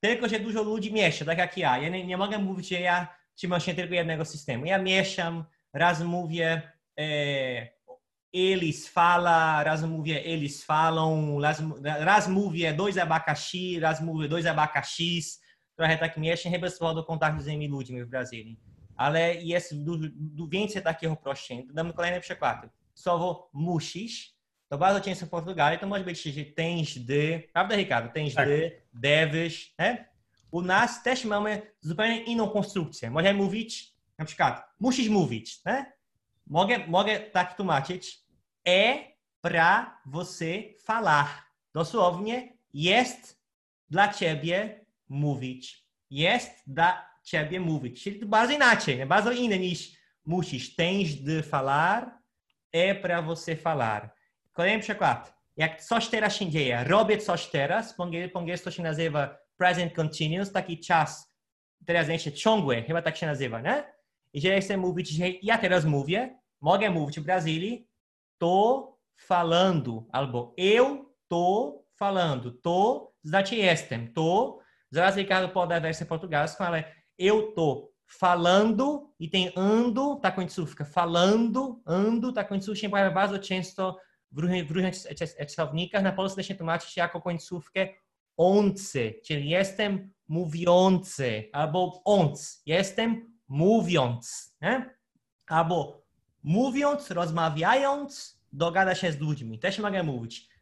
Tylko, 0.01 0.29
że 0.29 0.41
dużo 0.41 0.63
ludzi 0.63 0.93
miesza, 0.93 1.25
tak 1.25 1.39
jak 1.39 1.59
ja. 1.59 1.79
Ja 1.79 1.89
nie, 1.89 2.07
nie 2.07 2.17
mogę 2.17 2.39
mówić, 2.39 2.69
że 2.69 2.81
ja 2.81 3.17
trzymam 3.35 3.61
się 3.61 3.75
tylko 3.75 3.95
jednego 3.95 4.25
systemu. 4.25 4.65
Ja 4.65 4.79
mieszam, 4.79 5.45
raz 5.73 6.03
mówię 6.03 6.63
e, 6.99 7.76
eles 8.35 8.89
fala, 8.89 9.65
raz 9.65 9.83
mówię 9.83 10.25
eles 10.25 10.65
falam, 10.65 11.39
raz 11.83 12.29
mówię 12.29 12.75
dois 12.75 12.99
abacaxi, 12.99 13.81
raz 13.81 14.01
mówię 14.01 14.29
dois 14.29 14.47
abacaxis, 14.47 15.43
trochę 15.77 15.99
tak 15.99 16.17
mieszam, 16.17 16.53
chyba 16.53 16.71
z 16.71 16.79
powodu 16.79 17.05
kontaktu 17.05 17.43
z 17.43 17.47
innymi 17.47 17.69
ludźmi 17.69 18.05
w 18.05 18.09
Brazylii. 18.09 18.61
Ale 18.97 19.35
jest 19.35 19.85
dużo, 19.85 20.09
więcej 20.49 20.83
takich 20.83 21.13
uproszczeń. 21.13 21.69
Damy 21.73 21.93
kolejny 21.93 22.21
przykład. 22.21 22.67
Słowo 22.95 23.51
musisz, 23.53 24.37
to 24.69 24.79
bardzo 24.79 25.01
często 25.01 25.27
w 25.27 25.31
Portugalii 25.31 25.79
to 25.79 25.87
może 25.87 26.05
być, 26.05 26.23
że 26.23 26.45
tens 26.45 26.99
de, 26.99 27.43
prawda 27.53 27.77
Ricardo? 27.77 28.13
Tens 28.13 28.35
tak. 28.35 28.49
de, 28.49 28.71
deves, 28.95 29.55
né? 29.79 30.05
U 30.51 30.63
nas 30.63 31.03
też 31.03 31.25
mamy 31.25 31.63
zupełnie 31.81 32.23
inną 32.25 32.49
konstrukcję. 32.49 33.11
Możemy 33.11 33.35
mówić, 33.35 33.95
na 34.19 34.25
przykład, 34.25 34.65
musisz 34.81 35.09
mówić, 35.09 35.65
né? 35.65 35.96
Mogę, 36.47 36.87
mogę 36.87 37.21
tak 37.21 37.57
tłumaczyć, 37.57 38.19
é 38.65 39.17
para 39.41 40.01
você 40.07 40.75
falar. 40.85 41.27
Dosłownie 41.75 42.53
jest 42.75 43.43
dla 43.91 44.13
ciebie 44.13 44.87
mówić. 45.09 45.87
Jest 46.11 46.63
dla 46.67 47.11
ciebie 47.25 47.61
mówić. 47.61 48.03
Czyli 48.03 48.21
to 48.21 48.27
bardzo 48.27 48.55
inaczej, 48.55 48.97
né? 48.99 49.07
bardzo 49.07 49.33
inne 49.33 49.59
niż 49.59 49.97
musisz. 50.25 50.77
Tens 50.77 51.15
de 51.23 51.43
falar, 51.43 52.19
é 52.73 52.95
para 52.95 53.23
você 53.23 53.57
falar. 53.57 54.11
Kolejny 54.53 54.83
przykład. 54.83 55.37
Jak 55.57 55.83
coś 55.83 56.09
teraz 56.09 56.37
się 56.37 56.51
dzieje, 56.51 56.85
robię 56.85 57.19
coś 57.19 57.47
teraz, 57.47 57.95
po 58.33 58.39
angielsku 58.39 58.71
się 58.71 58.83
nazywa 58.83 59.39
present 59.57 59.93
continuous, 59.93 60.53
taki 60.53 60.81
czas 60.81 61.37
teraz 61.87 62.07
ciągły, 62.35 62.83
chyba 62.83 63.03
tak 63.03 63.17
się 63.17 63.27
nazywa, 63.27 63.61
nie? 63.61 63.96
Jeżeli 64.33 64.61
chcę 64.61 64.77
mówić, 64.77 65.09
że 65.09 65.25
ja 65.43 65.59
teraz 65.59 65.85
mówię, 65.85 66.39
mogę 66.61 66.91
mówić 66.91 67.21
w 67.21 67.25
Brazylii, 67.25 67.89
tô 68.39 68.97
falando, 69.17 70.07
albo 70.13 70.55
eu 70.57 71.15
tô 71.29 71.85
falando. 71.95 72.51
Tô 72.51 73.13
znaczy 73.23 73.57
jestem. 73.57 74.13
Tô, 74.13 74.61
zaraz 74.91 75.17
Ricardo 75.17 75.49
pode 75.49 75.69
dar 75.69 75.79
a 75.79 75.81
wersję 75.81 76.07
portuguesa, 76.07 76.67
ale 76.67 76.85
eu 77.19 77.53
tô 77.55 77.93
falando 78.07 79.15
i 79.19 79.31
tem 79.31 79.51
ando, 79.57 80.17
ta 80.23 80.31
końcówka. 80.31 80.85
Fica 80.85 80.93
falando, 80.93 81.81
ando, 81.85 82.33
się 82.75 82.89
pojawia 82.89 83.11
bardzo 83.11 83.39
często 83.39 83.99
w 84.33 84.39
różnych, 84.39 84.69
w 84.69 84.71
różnych 84.71 84.95
słownikach. 85.49 86.03
Na 86.03 86.13
polsce 86.13 86.45
się 86.45 86.55
tłumaczy 86.55 86.93
się 86.93 87.01
jako 87.01 87.21
końcówkę 87.21 87.89
oncy, 88.37 89.21
czyli 89.25 89.49
jestem 89.49 90.13
mówiący, 90.29 91.49
albo 91.53 92.03
onc, 92.05 92.63
jestem 92.67 93.36
mówiąc, 93.49 94.55
nie? 94.63 94.97
albo 95.47 96.03
mówiąc, 96.43 97.11
rozmawiając, 97.11 98.41
dogada 98.53 98.95
się 98.95 99.13
z 99.13 99.21
ludźmi. 99.21 99.59
Też 99.59 99.81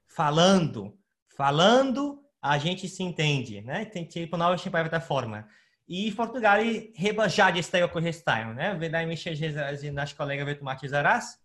falando. 0.06 0.92
Falando, 1.28 2.22
a 2.40 2.58
gente 2.58 2.88
se 2.88 3.04
entende, 3.04 3.62
né? 3.62 3.86
Tem 3.86 4.06
na 4.38 4.58
się 4.58 4.70
pojawia 4.70 4.90
ta 4.90 5.00
forma. 5.00 5.44
I 5.88 6.10
w 6.10 6.16
Portugalii 6.16 6.92
chyba 6.98 7.28
rzadziej 7.28 7.62
z 7.62 7.70
tego 7.70 7.88
korzystają, 7.88 8.54
nie? 8.54 8.74
Wydaje 8.74 9.06
mi 9.06 9.16
się, 9.16 9.36
że, 9.36 9.92
nasz 9.92 10.14
kolega 10.14 10.44
wytłumaczy 10.44 10.88
zaraz, 10.88 11.44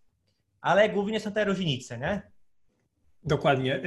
ale 0.60 0.88
głównie 0.88 1.20
są 1.20 1.32
te 1.32 1.44
różnice, 1.44 1.98
nie? 1.98 2.22
Dokładnie. 3.24 3.80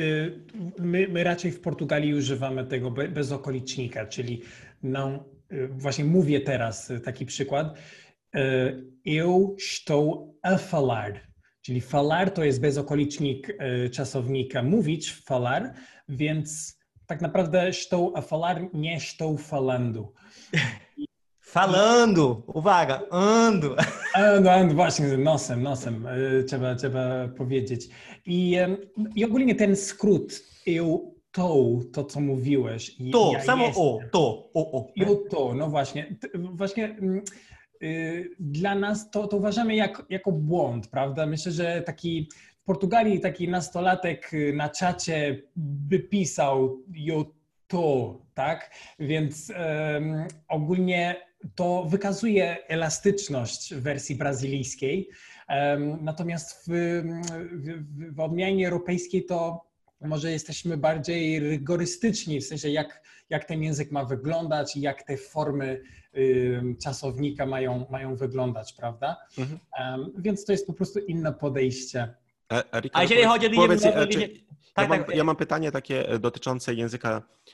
My, 0.80 1.08
my 1.08 1.24
raczej 1.24 1.52
w 1.52 1.62
Portugalii 1.62 2.14
używamy 2.14 2.66
tego 2.66 2.92
bez 2.92 3.32
okolicznika, 3.32 4.06
czyli 4.06 4.42
no, 4.84 5.24
właśnie 5.70 6.06
mówię 6.06 6.42
teraz 6.42 6.92
taki 7.04 7.26
przykład. 7.26 7.78
Eu 9.06 9.56
estou 9.60 10.34
a 10.42 10.58
falar. 10.58 11.22
Czyli 11.62 11.82
falar 11.82 12.32
to 12.32 12.44
jest 12.44 12.62
bezokolicznik 12.62 13.58
czasownika 13.92 14.64
mówić, 14.64 15.14
falar, 15.14 15.74
więc 16.10 16.78
tak 17.06 17.22
naprawdę 17.22 17.68
estou 17.68 18.14
a 18.16 18.22
falar, 18.22 18.70
nie 18.74 18.96
estou 18.96 19.38
falando. 19.38 20.14
Falando, 21.40 22.44
uwaga, 22.48 23.02
ando. 23.12 23.76
Ando, 24.14 24.52
ando, 24.52 24.74
właśnie, 24.76 25.18
nosem, 25.18 25.64
nosem, 25.64 26.08
trzeba, 26.48 26.76
trzeba 26.76 27.28
powiedzieć. 27.28 27.90
I, 28.26 28.58
I 29.16 29.26
ogólnie 29.26 29.56
ten 29.56 29.76
skrót, 29.76 30.44
eu, 30.68 31.13
to, 31.34 31.80
to 31.94 32.04
co 32.04 32.20
mówiłeś. 32.20 32.98
To, 33.12 33.32
ja 33.34 33.42
samo 33.42 33.66
jestem. 33.66 33.84
o, 33.84 34.00
to, 34.12 34.50
o, 34.54 34.80
o. 34.80 34.88
Eu, 34.96 35.16
to, 35.30 35.54
no 35.54 35.70
właśnie, 35.70 36.16
właśnie 36.34 36.86
mm, 36.86 37.24
Y, 37.84 38.36
dla 38.40 38.76
nas 38.76 39.12
to, 39.12 39.28
to 39.28 39.38
uważamy 39.38 39.76
jak, 39.76 40.06
jako 40.10 40.32
błąd, 40.32 40.88
prawda? 40.88 41.26
Myślę, 41.26 41.52
że 41.52 41.82
taki 41.82 42.30
w 42.62 42.66
Portugalii 42.66 43.20
taki 43.20 43.50
nastolatek 43.50 44.34
y, 44.34 44.54
na 44.54 44.70
czacie 44.70 45.42
by 45.56 46.00
pisał 46.00 46.80
jo 46.94 47.26
to, 47.68 48.22
tak? 48.34 48.72
Więc 49.00 49.50
um, 49.50 50.28
ogólnie 50.48 51.16
to 51.56 51.86
wykazuje 51.90 52.68
elastyczność 52.68 53.74
wersji 53.76 54.16
brazylijskiej. 54.16 55.10
Natomiast 56.02 56.68
w, 56.68 56.72
w, 57.52 58.16
w 58.16 58.20
odmianie 58.20 58.68
europejskiej 58.68 59.26
to 59.26 59.66
może 60.04 60.32
jesteśmy 60.32 60.78
bardziej 60.78 61.40
rygorystyczni, 61.40 62.42
w 62.42 62.46
sensie 62.46 62.70
jak, 62.70 63.02
jak 63.30 63.46
ten 63.46 63.64
język 63.64 63.92
ma 63.92 64.06
wyglądać 64.06 64.76
i 64.76 64.82
jak 64.82 65.04
te 65.04 65.18
formy 65.18 65.82
y, 66.18 66.62
czasownika 66.84 67.46
mają, 67.46 67.86
mają 67.92 68.16
wyglądać, 68.16 68.74
prawda? 68.74 69.18
Mhm. 69.38 69.60
Um, 69.80 70.12
więc 70.18 70.46
to 70.46 70.52
jest 70.52 70.68
po 70.68 70.74
prostu 70.74 71.00
inne 71.00 71.34
podejście. 71.34 72.14
A, 72.50 72.56
a, 72.56 72.80
Ricardo, 72.80 72.90
a 73.00 73.02
jeżeli 73.02 73.24
chodzi 73.24 73.48
o 73.48 73.50
powiedz, 73.50 73.84
ja, 73.84 74.08
czy, 74.08 74.30
tak, 74.74 74.90
ja, 74.90 74.98
mam, 74.98 75.06
tak. 75.06 75.16
ja 75.16 75.24
mam 75.24 75.36
pytanie 75.36 75.72
takie 75.72 76.10
e, 76.10 76.20
dotyczące 76.20 76.74
języka 76.74 77.18
e, 77.18 77.54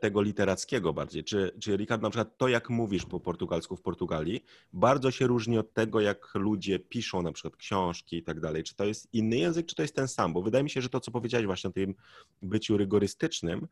tego 0.00 0.22
literackiego 0.22 0.92
bardziej. 0.92 1.24
Czy, 1.24 1.56
czy 1.60 1.76
Ricard, 1.76 2.02
na 2.02 2.10
przykład 2.10 2.38
to, 2.38 2.48
jak 2.48 2.70
mówisz 2.70 3.06
po 3.06 3.20
portugalsku 3.20 3.76
w 3.76 3.82
Portugalii, 3.82 4.44
bardzo 4.72 5.10
się 5.10 5.26
różni 5.26 5.58
od 5.58 5.74
tego, 5.74 6.00
jak 6.00 6.34
ludzie 6.34 6.78
piszą 6.78 7.22
na 7.22 7.32
przykład 7.32 7.56
książki 7.56 8.16
i 8.16 8.22
tak 8.22 8.40
dalej. 8.40 8.62
Czy 8.62 8.74
to 8.74 8.84
jest 8.84 9.14
inny 9.14 9.36
język, 9.36 9.66
czy 9.66 9.74
to 9.74 9.82
jest 9.82 9.96
ten 9.96 10.08
sam? 10.08 10.32
Bo 10.32 10.42
wydaje 10.42 10.64
mi 10.64 10.70
się, 10.70 10.80
że 10.80 10.88
to, 10.88 11.00
co 11.00 11.10
powiedziałeś 11.10 11.46
właśnie 11.46 11.70
o 11.70 11.72
tym 11.72 11.94
byciu 12.42 12.76
rygorystycznym, 12.76 13.66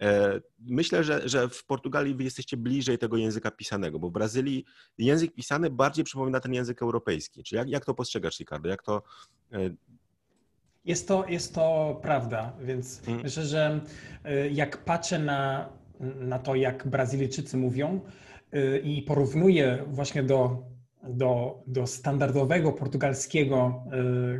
e, 0.00 0.40
Myślę, 0.58 1.04
że, 1.04 1.28
że 1.28 1.48
w 1.48 1.64
Portugalii 1.64 2.14
wy 2.14 2.24
jesteście 2.24 2.56
bliżej 2.56 2.98
tego 2.98 3.16
języka 3.16 3.50
pisanego, 3.50 3.98
bo 3.98 4.08
w 4.08 4.12
Brazylii 4.12 4.64
język 4.98 5.34
pisany 5.34 5.70
bardziej 5.70 6.04
przypomina 6.04 6.40
ten 6.40 6.54
język 6.54 6.82
europejski. 6.82 7.42
Czy 7.42 7.56
jak, 7.56 7.68
jak 7.68 7.84
to 7.84 7.94
postrzegasz, 7.94 8.38
Ricardo? 8.38 8.68
Jak 8.68 8.82
to 8.82 9.02
jest 10.86 11.08
to, 11.08 11.24
jest 11.28 11.54
to 11.54 11.98
prawda, 12.02 12.52
więc 12.60 13.02
hmm. 13.02 13.22
myślę, 13.22 13.42
że 13.42 13.80
y, 14.26 14.50
jak 14.50 14.84
patrzę 14.84 15.18
na, 15.18 15.68
na 16.20 16.38
to, 16.38 16.54
jak 16.54 16.88
Brazylijczycy 16.88 17.56
mówią 17.56 18.00
y, 18.54 18.80
i 18.84 19.02
porównuję 19.02 19.84
właśnie 19.86 20.22
do, 20.22 20.62
do, 21.02 21.62
do 21.66 21.86
standardowego 21.86 22.72
portugalskiego, 22.72 23.84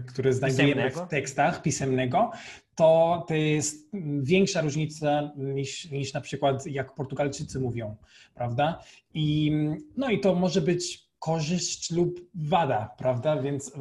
y, 0.01 0.02
który 0.02 0.32
znajdujemy 0.32 0.90
w 0.90 1.09
tekstach 1.09 1.62
pisemnego, 1.62 2.31
to 2.74 3.24
to 3.28 3.35
jest 3.35 3.90
większa 4.23 4.60
różnica 4.60 5.32
niż, 5.36 5.90
niż 5.90 6.12
na 6.14 6.20
przykład 6.20 6.66
jak 6.66 6.94
Portugalczycy 6.94 7.60
mówią, 7.60 7.97
prawda? 8.35 8.81
I, 9.14 9.52
no 9.97 10.10
i 10.10 10.20
to 10.20 10.35
może 10.35 10.60
być 10.60 11.06
korzyść 11.18 11.90
lub 11.90 12.20
wada, 12.35 12.94
prawda? 12.98 13.43
Więc 13.43 13.73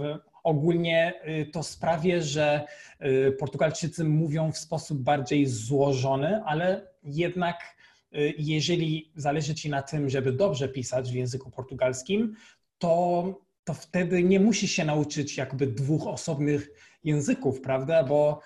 ogólnie 0.46 1.14
y, 1.28 1.46
to 1.46 1.64
sprawia, 1.64 2.22
że 2.22 2.66
y, 3.06 3.32
Portugalczycy 3.40 4.04
mówią 4.04 4.52
w 4.52 4.58
sposób 4.58 4.98
bardziej 5.00 5.46
złożony, 5.46 6.42
ale 6.46 6.88
jednak 7.04 7.76
y, 8.16 8.34
jeżeli 8.38 9.12
zależy 9.16 9.56
Ci 9.56 9.70
na 9.70 9.82
tym, 9.82 10.10
żeby 10.10 10.32
dobrze 10.32 10.70
pisać 10.70 11.12
w 11.12 11.16
języku 11.16 11.52
portugalskim, 11.52 12.36
to, 12.78 13.24
to 13.64 13.74
wtedy 13.74 14.24
nie 14.24 14.40
musisz 14.40 14.72
się 14.72 14.86
nauczyć 14.86 15.38
jakby 15.38 15.68
dwóch 15.68 16.08
osobnych 16.08 16.70
języków, 17.04 17.62
prawda? 17.62 18.04
Bo, 18.04 18.40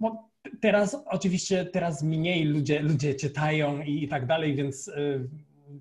bo 0.00 0.30
teraz 0.60 0.96
oczywiście 1.06 1.64
teraz 1.64 2.02
mniej 2.02 2.44
ludzie, 2.44 2.80
ludzie 2.80 3.14
czytają 3.14 3.82
i, 3.82 4.04
i 4.04 4.08
tak 4.08 4.26
dalej, 4.26 4.54
więc 4.54 4.90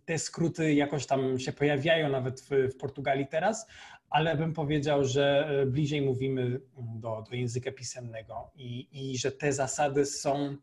te 0.06 0.20
skróty 0.20 0.74
jakoś 0.74 1.06
tam 1.06 1.40
się 1.40 1.52
pojawiają 1.52 2.10
nawet 2.10 2.42
w, 2.42 2.50
w 2.50 2.78
Portugalii 2.78 3.28
teraz, 3.28 3.68
ale 4.10 4.38
bym 4.38 4.54
powiedział, 4.54 5.06
że 5.06 5.48
e, 5.50 5.66
bliżej 5.66 6.02
mówimy 6.02 6.62
do, 6.78 7.24
do 7.30 7.36
języka 7.36 7.72
pisemnego 7.72 8.52
i, 8.56 8.88
i 8.92 9.18
że 9.18 9.32
te 9.32 9.54
zasady 9.54 10.06
są 10.06 10.56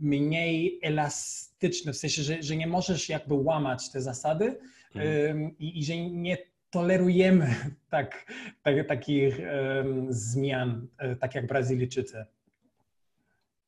mniej 0.00 0.78
elastyczne, 0.82 1.92
w 1.92 1.96
sensie, 1.96 2.22
że, 2.22 2.42
że 2.42 2.56
nie 2.56 2.66
możesz 2.66 3.08
jakby 3.08 3.34
łamać 3.34 3.90
te 3.90 4.00
zasady 4.00 4.58
mhm. 4.94 5.58
i, 5.58 5.78
i, 5.78 5.84
że 5.84 5.96
nie 5.96 6.38
tolerujemy 6.70 7.54
tak, 7.90 8.32
tak, 8.62 8.88
takich 8.88 9.38
um, 9.38 10.12
zmian, 10.12 10.86
e, 10.98 11.16
tak 11.16 11.34
jak 11.34 11.46
Brazylijczycy. 11.46 12.24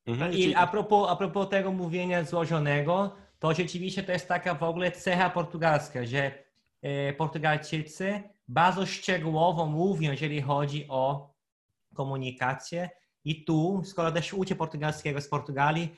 Mhm. 0.06 0.32
I 0.32 0.54
a 0.54 0.66
propos, 0.66 1.10
a 1.10 1.16
propos 1.16 1.48
tego 1.48 1.72
mówienia 1.72 2.24
złożonego, 2.24 3.16
to 3.38 3.54
rzeczywiście 3.54 4.02
to 4.02 4.12
jest 4.12 4.28
taka 4.28 4.54
w 4.54 4.62
ogóle 4.62 4.92
cecha 4.92 5.30
portugalska, 5.30 6.06
że 6.06 6.32
e, 6.82 7.12
Portugalczycy 7.12 8.22
bardzo 8.50 8.86
szczegółowo 8.86 9.66
mówią, 9.66 10.10
jeżeli 10.10 10.40
chodzi 10.40 10.86
o 10.88 11.34
komunikację. 11.94 12.90
I 13.24 13.44
tu, 13.44 13.82
skoro 13.84 14.12
też 14.12 14.34
uczę 14.34 14.54
portugalskiego 14.54 15.20
z 15.20 15.28
Portugalii, 15.28 15.96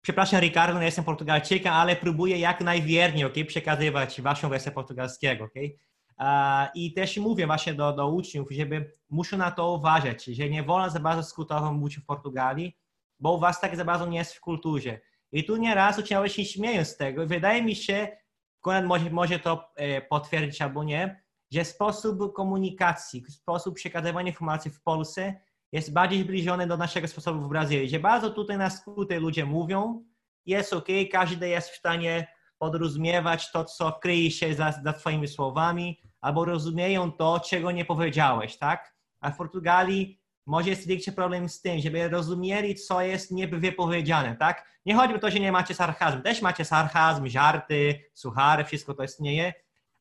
przepraszam 0.00 0.40
Ricardo, 0.40 0.78
nie 0.78 0.84
jestem 0.84 1.04
Portugalczykiem, 1.04 1.72
ale 1.72 1.96
próbuję 1.96 2.38
jak 2.38 2.60
najwierniej 2.60 3.24
okay, 3.24 3.44
przekazywać 3.44 4.20
waszą 4.20 4.48
wersję 4.48 4.72
portugalskiego. 4.72 5.44
Okay? 5.44 5.76
I 6.74 6.92
też 6.92 7.16
mówię 7.16 7.46
właśnie 7.46 7.74
do, 7.74 7.92
do 7.92 8.08
uczniów, 8.08 8.48
żeby 8.50 8.90
muszą 9.10 9.36
na 9.36 9.50
to 9.50 9.72
uważać, 9.72 10.24
że 10.24 10.48
nie 10.48 10.62
wolno 10.62 10.90
za 10.90 11.00
bardzo 11.00 11.22
skrótowo 11.22 11.72
mówić 11.72 11.98
w 11.98 12.04
Portugalii, 12.04 12.76
bo 13.20 13.32
u 13.32 13.38
was 13.38 13.60
tak 13.60 13.76
za 13.76 13.84
bardzo 13.84 14.06
nie 14.06 14.18
jest 14.18 14.34
w 14.34 14.40
kulturze. 14.40 15.00
I 15.32 15.44
tu 15.44 15.56
nieraz 15.56 15.98
uczniowie 15.98 16.28
się 16.28 16.44
śmieją 16.44 16.84
z 16.84 16.96
tego. 16.96 17.26
Wydaje 17.26 17.62
mi 17.62 17.76
się, 17.76 18.08
Konrad 18.60 18.84
może, 18.84 19.10
może 19.10 19.38
to 19.38 19.72
e, 19.76 20.00
potwierdzić 20.00 20.62
albo 20.62 20.84
nie, 20.84 21.23
że 21.52 21.64
sposób 21.64 22.32
komunikacji, 22.32 23.24
sposób 23.30 23.74
przekazywania 23.74 24.28
informacji 24.28 24.70
w 24.70 24.82
Polsce 24.82 25.40
jest 25.72 25.92
bardziej 25.92 26.22
zbliżony 26.22 26.66
do 26.66 26.76
naszego 26.76 27.08
sposobu 27.08 27.40
w 27.40 27.48
Brazylii, 27.48 27.88
że 27.88 28.00
bardzo 28.00 28.30
tutaj 28.30 28.58
na 28.58 28.70
skróty 28.70 29.20
ludzie 29.20 29.44
mówią, 29.44 30.04
jest 30.46 30.72
ok, 30.72 30.88
każdy 31.12 31.48
jest 31.48 31.70
w 31.70 31.76
stanie 31.76 32.26
podrozumiewać 32.58 33.52
to, 33.52 33.64
co 33.64 33.92
kryje 33.92 34.30
się 34.30 34.54
za, 34.54 34.72
za 34.84 34.92
twoimi 34.92 35.28
słowami, 35.28 36.00
albo 36.20 36.44
rozumieją 36.44 37.12
to, 37.12 37.40
czego 37.40 37.70
nie 37.70 37.84
powiedziałeś, 37.84 38.56
tak? 38.56 38.94
A 39.20 39.30
w 39.30 39.36
Portugalii 39.36 40.20
może 40.46 40.70
jest 40.70 40.86
większy 40.86 41.12
problem 41.12 41.48
z 41.48 41.60
tym, 41.60 41.80
żeby 41.80 42.08
rozumieli, 42.08 42.74
co 42.74 43.00
jest 43.00 43.30
niewypowiedziane, 43.30 44.36
tak? 44.36 44.68
Nie 44.86 44.94
chodzi 44.94 45.14
o 45.14 45.18
to, 45.18 45.30
że 45.30 45.40
nie 45.40 45.52
macie 45.52 45.74
sarkazmu. 45.74 46.22
Też 46.22 46.42
macie 46.42 46.64
sarkazm, 46.64 47.26
żarty, 47.26 48.00
suchary, 48.14 48.64
wszystko 48.64 48.94
to 48.94 49.04
istnieje, 49.04 49.54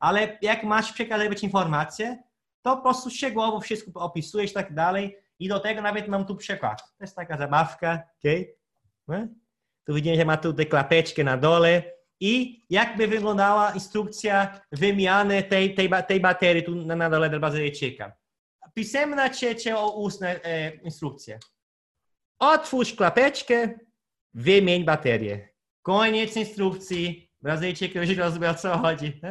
ale 0.04 0.38
jak 0.42 0.64
masz 0.64 0.94
przekazywać 0.94 1.44
informacje, 1.44 2.24
to 2.62 2.76
po 2.76 2.82
prostu 2.82 3.10
szczegółowo 3.10 3.60
wszystko 3.60 4.00
opisujesz 4.00 4.52
i 4.52 4.54
tak 4.54 4.74
dalej. 4.74 5.18
I 5.40 5.48
do 5.48 5.60
tego 5.60 5.82
nawet 5.82 6.08
mam 6.08 6.26
tu 6.26 6.36
przykład. 6.36 6.82
To 6.98 7.04
jest 7.04 7.16
taka 7.16 7.38
zabawka, 7.38 8.04
okay? 8.20 8.56
No. 9.08 9.28
Tu 9.86 9.94
widzimy, 9.94 10.16
że 10.16 10.26
ma 10.26 10.38
tutaj 10.38 10.66
klapeczkę 10.66 11.24
na 11.24 11.38
dole 11.38 11.84
i 12.20 12.64
jakby 12.70 13.08
wyglądała 13.08 13.72
instrukcja 13.72 14.62
wymiany 14.72 15.44
tej, 15.44 15.76
tej, 15.76 15.90
tej 16.08 16.20
baterii 16.20 16.64
tu 16.64 16.76
na, 16.76 16.96
na 16.96 17.10
dole 17.10 17.30
dla 17.30 17.40
Brazylijczyka. 17.40 18.14
Pisemna 18.74 19.30
czy, 19.30 19.56
czy 19.56 19.78
ustna 19.78 20.28
e, 20.28 20.76
instrukcja. 20.76 21.38
Otwórz 22.40 22.94
klapeczkę, 22.94 23.80
wymień 24.34 24.84
baterię. 24.84 25.50
Koniec 25.82 26.38
instrukcji. 26.38 27.32
Brazylijczyk 27.42 27.96
już 27.96 28.18
rozumie 28.18 28.50
o 28.50 28.56
co 28.56 28.78
chodzi. 28.78 29.22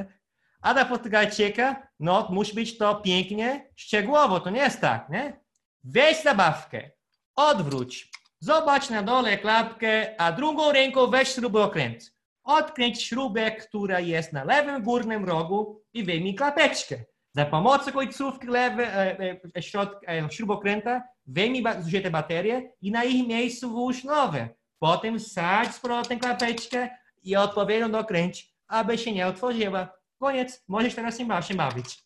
A 0.63 0.75
dla 0.75 0.85
Portugalczyka, 0.85 1.89
no 2.01 2.29
musi 2.31 2.55
być 2.55 2.79
to 2.79 2.95
pięknie, 2.95 3.69
szczegółowo, 3.77 4.41
to 4.41 4.51
nie 4.51 4.61
jest 4.61 4.81
tak, 4.81 5.09
nie? 5.09 5.41
Weź 5.85 6.23
zabawkę, 6.23 6.91
odwróć, 7.37 8.11
zobacz 8.41 8.91
na 8.91 9.03
dole 9.03 9.39
klapkę, 9.39 10.21
a 10.21 10.33
drugą 10.33 10.73
ręką 10.73 11.07
weź 11.07 11.29
śrubokręt. 11.29 12.15
Odkręć 12.45 13.03
śrubę, 13.03 13.51
która 13.51 14.01
jest 14.01 14.33
na 14.33 14.45
lewym 14.45 14.83
górnym 14.83 15.25
rogu 15.25 15.83
i 15.93 16.05
wyjmij 16.05 16.35
klapeczkę. 16.35 17.05
Za 17.35 17.45
pomocą 17.45 17.93
końcówki 17.93 18.47
lewej 18.47 18.87
e, 18.87 19.41
e, 19.57 19.63
środka, 19.63 20.13
e, 20.13 20.31
śrubokręta 20.31 21.03
wyjmij 21.27 21.65
zużyte 21.81 22.11
baterie 22.11 22.73
i 22.81 22.91
na 22.91 23.05
ich 23.05 23.29
miejscu 23.29 23.71
włóż 23.71 24.05
nowe. 24.05 24.49
Potem 24.79 25.21
sadź 25.21 25.75
z 25.75 25.81
powrotem 25.81 26.19
klapeczkę 26.19 26.89
i 27.23 27.37
odpowiednio 27.37 27.89
dokręć, 27.89 28.55
aby 28.69 28.99
się 28.99 29.13
nie 29.13 29.27
otworzyła. 29.27 30.02
Koniec, 30.23 30.63
możesz 30.69 30.95
teraz 30.95 31.19
się, 31.19 31.43
się 31.49 31.55
bawić. 31.55 32.05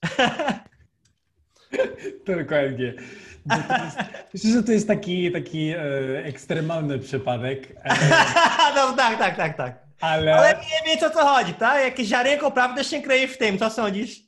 Dokładnie. 2.26 2.94
Myślę, 4.34 4.50
że 4.50 4.62
to 4.62 4.72
jest 4.72 4.88
taki, 4.88 5.32
taki 5.32 5.68
e, 5.68 5.78
ekstremalny 6.24 6.98
przypadek. 6.98 7.72
E, 7.84 7.96
no 8.76 8.92
tak, 8.92 9.18
tak, 9.18 9.36
tak, 9.36 9.56
tak. 9.56 9.86
Ale, 10.00 10.34
Ale 10.34 10.54
nie 10.54 10.96
wiem 10.96 11.10
o 11.10 11.10
co 11.10 11.26
chodzi, 11.26 11.54
tak? 11.54 11.84
Jakieś 11.84 12.08
ziarenko 12.08 12.50
prawda 12.50 12.84
się 12.84 13.02
kryje 13.02 13.28
w 13.28 13.38
tym, 13.38 13.58
co 13.58 13.70
sądzisz? 13.70 14.26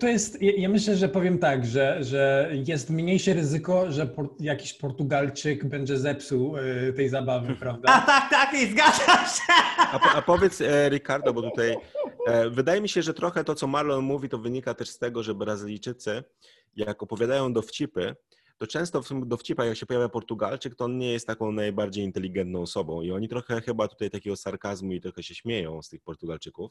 To 0.00 0.08
jest, 0.08 0.42
ja 0.42 0.68
myślę, 0.68 0.96
że 0.96 1.08
powiem 1.08 1.38
tak, 1.38 1.66
że, 1.66 2.04
że 2.04 2.50
jest 2.66 2.90
mniejsze 2.90 3.34
ryzyko, 3.34 3.92
że 3.92 4.06
por, 4.06 4.28
jakiś 4.40 4.72
Portugalczyk 4.72 5.64
będzie 5.64 5.98
zepsuł 5.98 6.56
y, 6.56 6.92
tej 6.96 7.08
zabawy, 7.08 7.54
prawda? 7.54 7.92
A 7.92 8.00
tak, 8.00 8.30
tak, 8.30 8.54
i 8.54 8.66
zgadzam 8.66 9.26
się. 9.26 9.52
A, 9.78 10.16
a 10.16 10.22
powiedz, 10.22 10.60
e, 10.60 10.88
Ricardo, 10.88 11.32
bo 11.32 11.42
tutaj 11.42 11.70
e, 11.70 11.76
wydaje 12.50 12.80
mi 12.80 12.88
się, 12.88 13.02
że 13.02 13.14
trochę 13.14 13.44
to, 13.44 13.54
co 13.54 13.66
Marlon 13.66 14.04
mówi, 14.04 14.28
to 14.28 14.38
wynika 14.38 14.74
też 14.74 14.90
z 14.90 14.98
tego, 14.98 15.22
że 15.22 15.34
Brazylijczycy, 15.34 16.24
jak 16.76 17.02
opowiadają 17.02 17.52
dowcipy, 17.52 18.16
to 18.58 18.66
często 18.66 19.02
w 19.02 19.08
tym 19.08 19.28
dowcipach, 19.28 19.66
jak 19.66 19.76
się 19.76 19.86
pojawia 19.86 20.08
Portugalczyk, 20.08 20.74
to 20.74 20.84
on 20.84 20.98
nie 20.98 21.12
jest 21.12 21.26
taką 21.26 21.52
najbardziej 21.52 22.04
inteligentną 22.04 22.62
osobą 22.62 23.02
i 23.02 23.12
oni 23.12 23.28
trochę 23.28 23.60
chyba 23.60 23.88
tutaj 23.88 24.10
takiego 24.10 24.36
sarkazmu 24.36 24.92
i 24.92 25.00
trochę 25.00 25.22
się 25.22 25.34
śmieją 25.34 25.82
z 25.82 25.88
tych 25.88 26.02
Portugalczyków. 26.02 26.70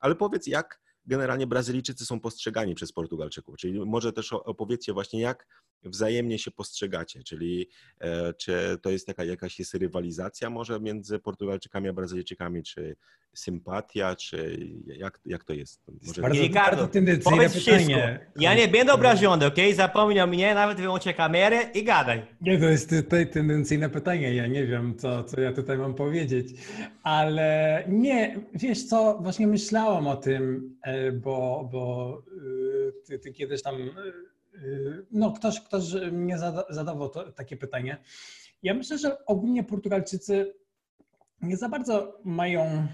Ale 0.00 0.14
powiedz, 0.14 0.46
jak 0.46 0.80
generalnie 1.06 1.46
Brazylijczycy 1.46 2.06
są 2.06 2.20
postrzegani 2.20 2.74
przez 2.74 2.92
Portugalczyków? 2.92 3.56
Czyli 3.56 3.80
może 3.86 4.12
też 4.12 4.32
opowiedzcie 4.32 4.92
właśnie, 4.92 5.20
jak 5.20 5.46
wzajemnie 5.84 6.38
się 6.38 6.50
postrzegacie, 6.50 7.22
czyli 7.22 7.68
e, 8.00 8.34
czy 8.34 8.78
to 8.82 8.90
jest 8.90 9.06
taka, 9.06 9.24
jakaś 9.24 9.58
jest 9.58 9.74
rywalizacja 9.74 10.50
może 10.50 10.80
między 10.80 11.18
Portugalczykami 11.18 11.88
a 11.88 11.92
Brazylijczykami, 11.92 12.62
czy 12.62 12.96
sympatia, 13.34 14.16
czy 14.16 14.58
jak, 14.86 15.20
jak 15.26 15.44
to 15.44 15.52
jest? 15.52 15.80
Może... 16.06 16.22
Bardzo, 16.22 16.42
Ricardo, 16.42 16.88
powiedz 17.24 17.52
wszystko. 17.52 17.92
Ja 18.36 18.54
nie 18.54 18.68
będę 18.68 18.92
obrażony, 18.92 19.46
ok? 19.46 19.56
Zapomnij 19.74 20.20
o 20.20 20.26
mnie, 20.26 20.54
nawet 20.54 20.80
wyłączę 20.80 21.14
kamerę 21.14 21.62
i 21.74 21.84
gadaj. 21.84 22.22
Nie, 22.40 22.58
to 22.58 22.64
jest 22.64 22.90
tutaj 22.90 23.30
tendencyjne 23.30 23.90
pytanie, 23.90 24.34
ja 24.34 24.46
nie 24.46 24.66
wiem, 24.66 24.94
co, 24.98 25.24
co 25.24 25.40
ja 25.40 25.52
tutaj 25.52 25.78
mam 25.78 25.94
powiedzieć, 25.94 26.48
ale 27.02 27.84
nie, 27.88 28.40
wiesz 28.54 28.84
co, 28.84 29.18
właśnie 29.22 29.46
myślałam 29.46 30.06
o 30.06 30.16
tym, 30.16 30.74
e, 30.82 30.91
bo, 31.12 31.68
bo 31.72 32.18
y, 32.36 32.92
ty, 33.06 33.18
ty 33.18 33.32
kiedyś 33.32 33.62
tam 33.62 33.90
Y, 34.54 35.06
no, 35.10 35.32
ktoś, 35.32 35.60
ktoś 35.60 35.84
mnie 36.12 36.38
zadawał 36.68 37.08
to, 37.08 37.32
takie 37.32 37.56
pytanie. 37.56 37.98
Ja 38.62 38.74
myślę, 38.74 38.98
że 38.98 39.26
ogólnie 39.26 39.64
Portugalczycy 39.64 40.54
nie 41.40 41.56
za 41.56 41.68
bardzo 41.68 42.20
mają 42.24 42.86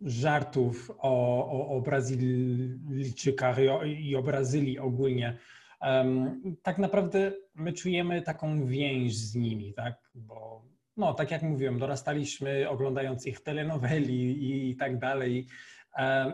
żartów 0.00 0.90
o, 0.98 1.46
o, 1.46 1.68
o 1.76 1.80
Brazylijczykach 1.80 3.58
i 3.58 3.68
o, 3.68 3.84
i 3.84 4.16
o 4.16 4.22
Brazylii 4.22 4.78
ogólnie. 4.78 5.38
Um, 5.80 6.56
tak 6.62 6.78
naprawdę 6.78 7.32
my 7.54 7.72
czujemy 7.72 8.22
taką 8.22 8.66
więź 8.66 9.16
z 9.16 9.34
nimi, 9.34 9.74
tak? 9.74 9.94
Bo 10.14 10.62
no, 10.96 11.14
tak 11.14 11.30
jak 11.30 11.42
mówiłem, 11.42 11.78
dorastaliśmy 11.78 12.68
oglądając 12.68 13.26
ich 13.26 13.40
telenoweli 13.40 14.70
i 14.70 14.76
tak 14.76 14.98
dalej. 14.98 15.46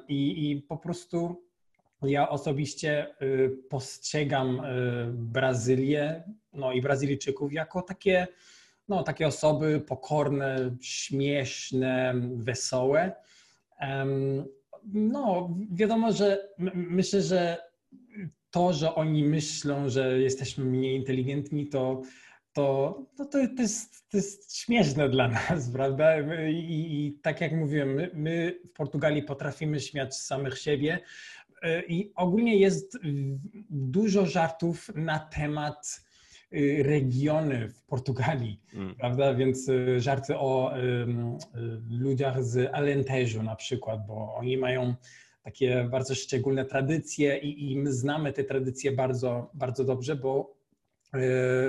I, 0.09 0.51
I 0.51 0.63
po 0.63 0.77
prostu 0.77 1.43
ja 2.03 2.29
osobiście 2.29 3.07
y, 3.23 3.57
postrzegam 3.69 4.61
y, 4.61 5.13
Brazylię 5.13 6.23
no 6.53 6.73
i 6.73 6.83
Brazylijczyków 6.83 7.53
jako 7.53 7.83
takie, 7.83 8.27
no, 8.89 9.03
takie 9.03 9.27
osoby 9.27 9.81
pokorne, 9.81 10.77
śmieszne, 10.81 12.15
wesołe. 12.35 13.13
No, 14.85 15.51
wiadomo, 15.73 16.13
że 16.13 16.49
myślę, 16.75 17.23
że 17.23 17.57
to, 18.51 18.73
że 18.73 18.95
oni 18.95 19.25
myślą, 19.25 19.89
że 19.89 20.21
jesteśmy 20.21 20.65
mniej 20.65 20.97
inteligentni, 20.97 21.67
to, 21.67 22.03
to, 22.53 22.99
to, 23.17 23.25
to, 23.25 23.39
jest, 23.63 24.11
to 24.11 24.17
jest 24.17 24.57
śmieszne 24.57 25.09
dla 25.09 25.29
nas, 25.29 25.71
prawda? 25.77 26.21
I, 26.49 26.87
i 26.91 27.19
tak 27.23 27.41
jak 27.41 27.53
mówiłem, 27.53 27.95
my, 27.95 28.11
my 28.15 28.61
w 28.67 28.73
Portugalii 28.73 29.23
potrafimy 29.23 29.81
śmiać 29.81 30.17
samych 30.17 30.59
siebie, 30.59 31.01
i 31.89 32.13
ogólnie 32.15 32.57
jest 32.57 32.99
dużo 33.71 34.27
żartów 34.27 34.91
na 34.95 35.19
temat 35.19 36.05
y, 36.53 36.83
regiony 36.83 37.69
w 37.69 37.83
Portugalii, 37.83 38.61
mm. 38.75 38.95
prawda? 38.95 39.35
Więc 39.35 39.69
y, 39.69 40.01
żarty 40.01 40.39
o 40.39 40.73
um, 40.73 41.39
ludziach 41.91 42.45
z 42.45 42.75
Alentejo 42.75 43.43
na 43.43 43.57
przykład, 43.57 44.07
bo 44.07 44.35
oni 44.35 44.57
mają 44.57 44.95
takie 45.43 45.89
bardzo 45.91 46.15
szczególne 46.15 46.65
tradycje 46.65 47.39
i, 47.39 47.73
i 47.73 47.77
my 47.77 47.93
znamy 47.93 48.33
te 48.33 48.45
tradycje 48.45 48.93
bardzo, 48.93 49.51
bardzo 49.55 49.85
dobrze, 49.85 50.17
bo 50.17 50.60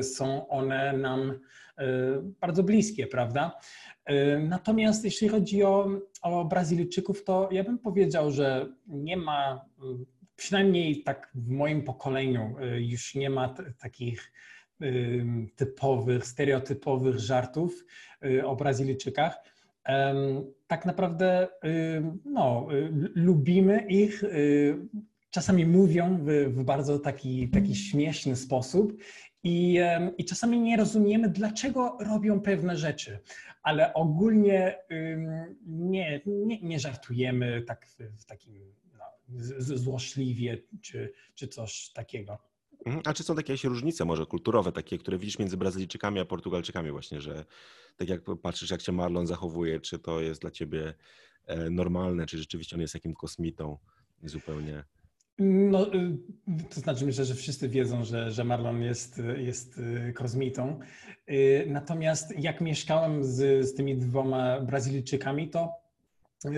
są 0.02 0.48
one 0.48 0.98
nam 0.98 1.40
bardzo 2.42 2.64
bliskie, 2.64 3.08
prawda? 3.08 3.60
Natomiast 4.40 5.06
jeśli 5.06 5.28
chodzi 5.30 5.64
o, 5.64 5.90
o 6.22 6.46
Brazylijczyków, 6.46 7.24
to 7.24 7.50
ja 7.52 7.64
bym 7.64 7.80
powiedział, 7.80 8.32
że 8.32 8.74
nie 8.88 9.18
ma, 9.18 9.66
przynajmniej 10.36 11.04
tak 11.04 11.32
w 11.36 11.50
moim 11.50 11.84
pokoleniu, 11.84 12.56
y, 12.76 12.82
już 12.82 13.16
nie 13.16 13.30
ma 13.30 13.56
takich 13.80 14.32
typowych, 15.56 16.26
stereotypowych 16.26 17.20
żartów 17.20 17.86
y, 18.26 18.46
o 18.46 18.56
Brazylijczykach. 18.56 19.38
Tak 20.68 20.86
naprawdę 20.86 21.48
no, 22.26 22.68
y, 22.74 22.90
lubimy 23.16 23.86
ich, 23.90 24.24
czasami 25.30 25.66
mówią 25.66 26.18
w, 26.18 26.30
w 26.48 26.64
bardzo 26.64 27.00
taki, 27.00 27.50
taki 27.50 27.76
śmieszny 27.76 28.36
sposób 28.36 28.94
i, 29.44 29.80
i 30.18 30.26
czasami 30.26 30.60
nie 30.60 30.78
rozumiemy, 30.78 31.30
dlaczego 31.30 31.98
robią 32.00 32.42
pewne 32.42 32.78
rzeczy 32.78 33.20
ale 33.64 33.94
ogólnie 33.94 34.78
nie, 35.66 36.22
nie, 36.26 36.62
nie 36.62 36.80
żartujemy 36.80 37.62
tak 37.62 37.88
w, 37.88 38.22
w 38.22 38.26
takim 38.26 38.74
no, 38.98 39.06
złośliwie 39.60 40.58
czy, 40.82 41.14
czy 41.36 41.48
coś 41.48 41.90
takiego. 41.94 42.38
Mhm. 42.86 43.04
A 43.06 43.14
czy 43.14 43.24
są 43.24 43.36
jakieś 43.36 43.64
różnice 43.64 44.06
może 44.06 44.26
kulturowe, 44.26 44.72
takie, 44.72 44.98
które 44.98 45.18
widzisz 45.18 45.40
między 45.40 45.58
Brazylijczykami 45.58 46.20
a 46.20 46.26
Portugalczykami 46.26 46.92
właśnie, 46.92 47.22
że 47.22 47.46
tak 47.98 48.10
jak 48.10 48.22
patrzysz, 48.42 48.72
jak 48.72 48.82
się 48.82 48.92
Marlon 48.92 49.28
zachowuje, 49.28 49.80
czy 49.80 50.00
to 50.00 50.22
jest 50.22 50.42
dla 50.42 50.52
ciebie 50.52 50.94
e, 51.46 51.70
normalne, 51.70 52.26
czy 52.26 52.38
rzeczywiście 52.38 52.76
on 52.76 52.82
jest 52.82 52.94
jakim 52.94 53.14
kosmitą 53.14 53.78
zupełnie? 54.24 54.84
No, 55.40 55.94
y, 55.94 56.18
to 56.70 56.82
znaczy 56.82 57.06
myślę, 57.06 57.26
że 57.26 57.36
wszyscy 57.36 57.70
wiedzą, 57.70 58.04
że, 58.04 58.32
że 58.32 58.44
Marlon 58.44 58.82
jest, 58.82 59.22
jest 59.38 59.78
y. 59.78 60.14
Y, 61.30 61.66
natomiast 61.68 62.40
jak 62.40 62.62
mieszkałem 62.62 63.24
z, 63.24 63.68
z 63.68 63.74
tymi 63.74 63.98
dwoma 63.98 64.62
Brazylijczykami, 64.62 65.50
to 65.50 65.74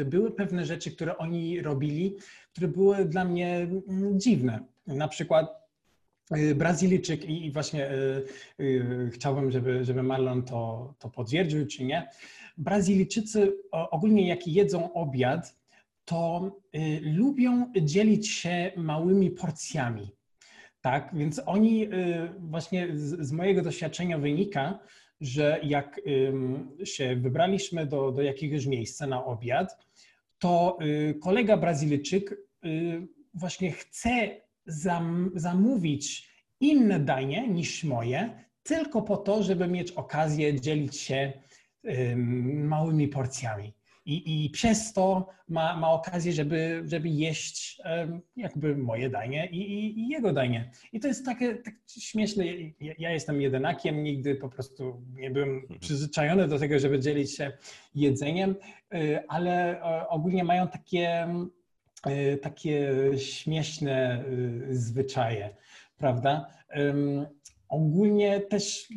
były 0.05 0.31
pewne 0.31 0.65
rzeczy, 0.65 0.91
które 0.91 1.17
oni 1.17 1.61
robili, 1.61 2.15
które 2.51 2.67
były 2.67 3.05
dla 3.05 3.25
mnie 3.25 3.67
mm, 3.87 4.19
dziwne. 4.19 4.59
Na 4.87 5.07
przykład 5.07 5.63
Brazylijczyk 6.55 7.25
i 7.25 7.51
właśnie 7.51 7.89
chciałbym, 9.11 9.51
żeby, 9.51 9.85
żeby 9.85 10.03
Marlon 10.03 10.43
to, 10.43 10.93
to 10.99 11.09
potwierdził, 11.09 11.67
czy 11.67 11.83
nie. 11.83 12.09
Brazylijczycy 12.57 13.53
ogólnie 13.71 14.27
jak 14.27 14.47
jedzą 14.47 14.93
obiad, 14.93 15.55
to 16.05 16.51
y, 16.75 16.99
lubią 17.01 17.71
dzielić 17.81 18.29
się 18.29 18.71
małymi 18.77 19.31
porcjami. 19.31 20.11
Tak, 20.81 21.09
więc 21.13 21.41
oni 21.45 21.83
y, 21.83 21.89
właśnie 22.39 22.87
z, 22.95 23.31
mojego 23.31 23.61
doświadczenia 23.61 24.17
wynika, 24.17 24.79
że 25.21 25.59
jak 25.63 26.01
się 26.83 27.15
wybraliśmy 27.15 27.85
do, 27.85 28.11
do 28.11 28.21
jakiegoś 28.21 28.65
miejsca 28.65 29.07
na 29.07 29.25
obiad, 29.25 29.77
to 30.39 30.77
y, 30.81 31.19
kolega 31.21 31.57
Brazylijczyk 31.57 32.37
właśnie 33.33 33.71
chce 33.71 34.41
zam, 34.65 35.31
zamówić 35.35 36.29
inne 36.59 36.99
danie 36.99 37.47
niż 37.47 37.83
moje, 37.83 38.45
tylko 38.63 39.01
po 39.01 39.17
to, 39.17 39.43
żeby 39.43 39.67
mieć 39.67 39.91
okazję 39.91 40.61
dzielić 40.61 40.97
się 40.97 41.33
małymi 42.63 43.07
porcjami 43.07 43.73
i, 44.05 44.45
i 44.45 44.49
przez 44.49 44.93
to 44.93 45.29
ma, 45.49 45.77
ma 45.77 45.91
okazję, 45.91 46.33
żeby, 46.33 46.83
żeby 46.85 47.09
jeść 47.09 47.81
jakby 48.35 48.77
moje 48.77 49.09
danie 49.09 49.49
i, 49.51 49.57
i, 49.57 49.99
i 49.99 50.07
jego 50.07 50.33
danie. 50.33 50.71
I 50.93 50.99
to 50.99 51.07
jest 51.07 51.25
takie 51.25 51.55
tak 51.55 51.73
śmieszne. 51.87 52.45
Ja, 52.79 52.93
ja, 52.97 53.11
jestem 53.11 53.41
jedynakiem, 53.41 54.03
nigdy 54.03 54.35
po 54.35 54.49
prostu 54.49 55.01
nie 55.13 55.31
byłem 55.31 55.49
mhm. 55.49 55.79
przyzwyczajony 55.79 56.47
do 56.47 56.59
tego, 56.59 56.79
żeby 56.79 56.99
dzielić 56.99 57.35
się 57.35 57.51
jedzeniem, 57.95 58.55
y, 58.93 59.27
ale 59.27 59.81
e, 59.81 60.07
ogólnie 60.07 60.43
mają 60.43 60.67
takie, 60.67 61.27
y, 62.07 62.37
takie 62.37 62.91
śmieszne 63.17 64.25
y, 64.25 64.75
zwyczaje, 64.75 65.55
prawda? 65.97 66.47
Ogólnie 67.69 68.39
też 68.39 68.89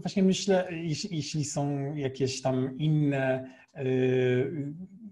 właśnie 0.00 0.22
myślę, 0.22 0.68
jeśli, 0.70 1.16
jeśli 1.16 1.44
są 1.44 1.94
jakieś 1.94 2.42
tam 2.42 2.78
inne 2.78 3.50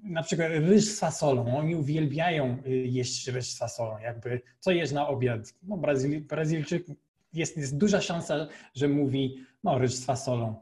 na 0.03 0.23
przykład 0.23 0.49
ryż 0.51 0.85
z 0.85 0.99
fasolą. 0.99 1.57
Oni 1.57 1.77
uwielbiają 1.77 2.63
y, 2.67 2.71
jeść 2.71 3.29
ryż 3.29 3.51
z 3.51 3.59
fasolą. 3.59 3.99
Jakby 3.99 4.41
co 4.61 4.71
jesz 4.71 4.93
na 4.93 5.09
obiad? 5.09 5.55
No, 5.63 5.77
Brazyl, 5.77 6.21
Brazylijczyk 6.21 6.87
jest, 7.33 7.57
jest 7.57 7.77
duża 7.77 8.01
szansa, 8.01 8.49
że 8.75 8.89
mówi 8.89 9.37
no 9.65 9.79
ryż 9.79 9.95
z 9.95 10.05
fasolą. 10.05 10.61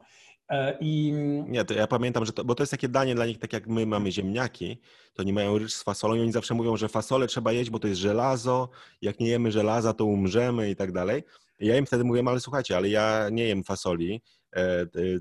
E, 0.49 0.77
I... 0.79 1.13
Nie, 1.47 1.65
to 1.65 1.73
ja 1.73 1.87
pamiętam, 1.87 2.25
że 2.25 2.33
to, 2.33 2.45
bo 2.45 2.55
to 2.55 2.63
jest 2.63 2.71
takie 2.71 2.89
danie 2.89 3.15
dla 3.15 3.25
nich, 3.25 3.39
tak 3.39 3.53
jak 3.53 3.67
my 3.67 3.85
mamy 3.85 4.11
ziemniaki, 4.11 4.77
to 5.13 5.23
oni 5.23 5.33
mają 5.33 5.57
ryż 5.57 5.73
z 5.73 5.83
fasolą 5.83 6.15
i 6.15 6.21
oni 6.21 6.31
zawsze 6.31 6.53
mówią, 6.53 6.77
że 6.77 6.89
fasolę 6.89 7.27
trzeba 7.27 7.51
jeść, 7.51 7.69
bo 7.69 7.79
to 7.79 7.87
jest 7.87 8.01
żelazo, 8.01 8.69
jak 9.01 9.19
nie 9.19 9.27
jemy 9.27 9.51
żelaza, 9.51 9.93
to 9.93 10.05
umrzemy 10.05 10.69
i 10.69 10.75
tak 10.75 10.91
dalej. 10.91 11.23
I 11.59 11.67
ja 11.67 11.77
im 11.77 11.85
wtedy 11.85 12.03
mówię, 12.03 12.23
ale 12.27 12.39
słuchajcie, 12.39 12.77
ale 12.77 12.89
ja 12.89 13.29
nie 13.31 13.43
jem 13.43 13.63
fasoli, 13.63 14.21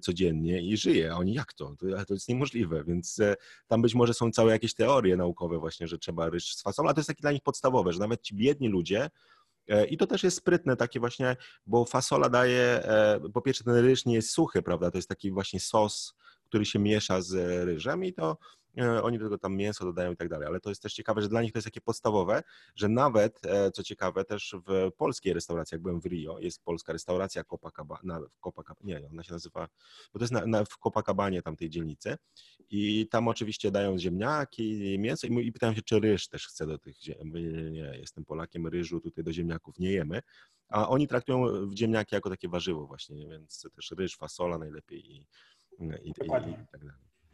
codziennie 0.02 0.62
i 0.62 0.76
żyje. 0.76 1.12
A 1.12 1.16
oni 1.16 1.34
jak 1.34 1.52
to? 1.52 1.76
To, 2.06 2.14
jest 2.14 2.28
niemożliwe, 2.28 2.84
więc 2.84 3.20
e, 3.20 3.36
tam 3.66 3.82
być 3.82 3.94
może 3.94 4.14
są 4.14 4.30
całe 4.30 4.52
jakieś 4.52 4.74
teorie 4.74 5.16
naukowe 5.16 5.58
właśnie, 5.58 5.88
że 5.88 5.98
trzeba 5.98 6.30
ryż 6.30 6.54
z 6.54 6.62
fasolą, 6.62 6.88
a 6.88 6.94
to 6.94 7.00
jest 7.00 7.08
takie 7.08 7.22
dla 7.22 7.32
nich 7.32 7.42
podstawowe, 7.42 7.92
że 7.92 7.98
nawet 7.98 8.22
ci 8.22 8.34
biedni 8.34 8.68
ludzie 8.68 9.10
E, 9.70 9.84
I 9.86 9.96
to 9.96 10.06
też 10.06 10.22
jest 10.22 10.36
sprytne 10.36 10.76
takie 10.76 11.00
właśnie, 11.00 11.36
bo 11.66 11.84
fasola 11.84 12.28
daje, 12.28 12.84
e, 12.84 13.20
po 13.34 13.42
pierwsze 13.42 13.64
ten 13.64 13.74
ryż 13.74 14.04
nie 14.06 14.14
jest 14.14 14.30
suchy, 14.30 14.62
prawda, 14.62 14.90
to 14.90 14.98
jest 14.98 15.08
taki 15.08 15.30
właśnie 15.30 15.60
sos, 15.60 16.14
który 16.50 16.64
się 16.64 16.78
miesza 16.78 17.22
z 17.22 17.34
ryżem 17.66 18.04
i 18.04 18.12
to 18.12 18.36
E, 18.78 19.02
oni 19.02 19.18
do 19.18 19.24
tego 19.24 19.38
tam 19.38 19.56
mięso 19.56 19.84
dodają 19.84 20.12
i 20.12 20.16
tak 20.16 20.28
dalej, 20.28 20.48
ale 20.48 20.60
to 20.60 20.68
jest 20.68 20.82
też 20.82 20.94
ciekawe, 20.94 21.22
że 21.22 21.28
dla 21.28 21.42
nich 21.42 21.52
to 21.52 21.58
jest 21.58 21.66
takie 21.66 21.80
podstawowe, 21.80 22.42
że 22.76 22.88
nawet, 22.88 23.40
e, 23.46 23.70
co 23.70 23.82
ciekawe, 23.82 24.24
też 24.24 24.54
w 24.66 24.90
polskiej 24.96 25.32
restauracji, 25.32 25.74
jak 25.74 25.82
byłem 25.82 26.00
w 26.00 26.06
Rio, 26.06 26.38
jest 26.38 26.62
polska 26.64 26.92
restauracja 26.92 27.44
Copacabana, 27.44 28.20
Copacabana 28.40 29.00
nie, 29.00 29.08
ona 29.10 29.22
się 29.22 29.32
nazywa, 29.32 29.68
bo 30.12 30.18
to 30.18 30.24
jest 30.24 30.32
na, 30.32 30.46
na, 30.46 30.64
w 30.64 30.78
Copacabanie 30.78 31.42
tamtej 31.42 31.70
dzielnicy. 31.70 32.16
I 32.70 33.08
tam 33.10 33.28
oczywiście 33.28 33.70
dają 33.70 33.98
ziemniaki, 33.98 34.96
mięso. 34.98 35.26
I, 35.26 35.46
i 35.46 35.52
pytają 35.52 35.74
się, 35.74 35.82
czy 35.82 36.00
ryż 36.00 36.28
też 36.28 36.46
chce 36.46 36.66
do 36.66 36.78
tych 36.78 36.96
nie, 37.06 37.70
nie, 37.70 37.98
jestem 38.00 38.24
Polakiem, 38.24 38.66
ryżu 38.66 39.00
tutaj 39.00 39.24
do 39.24 39.32
ziemniaków 39.32 39.78
nie 39.78 39.92
jemy, 39.92 40.22
a 40.68 40.88
oni 40.88 41.08
traktują 41.08 41.70
ziemniaki 41.74 42.14
jako 42.14 42.30
takie 42.30 42.48
warzywo 42.48 42.86
właśnie, 42.86 43.28
więc 43.28 43.66
też 43.74 43.90
ryż, 43.90 44.16
fasola 44.16 44.58
najlepiej 44.58 45.16
i, 45.16 45.26
i, 45.80 45.84
i, 45.84 46.10
i 46.10 46.14
tak 46.14 46.28
dalej 46.28 46.54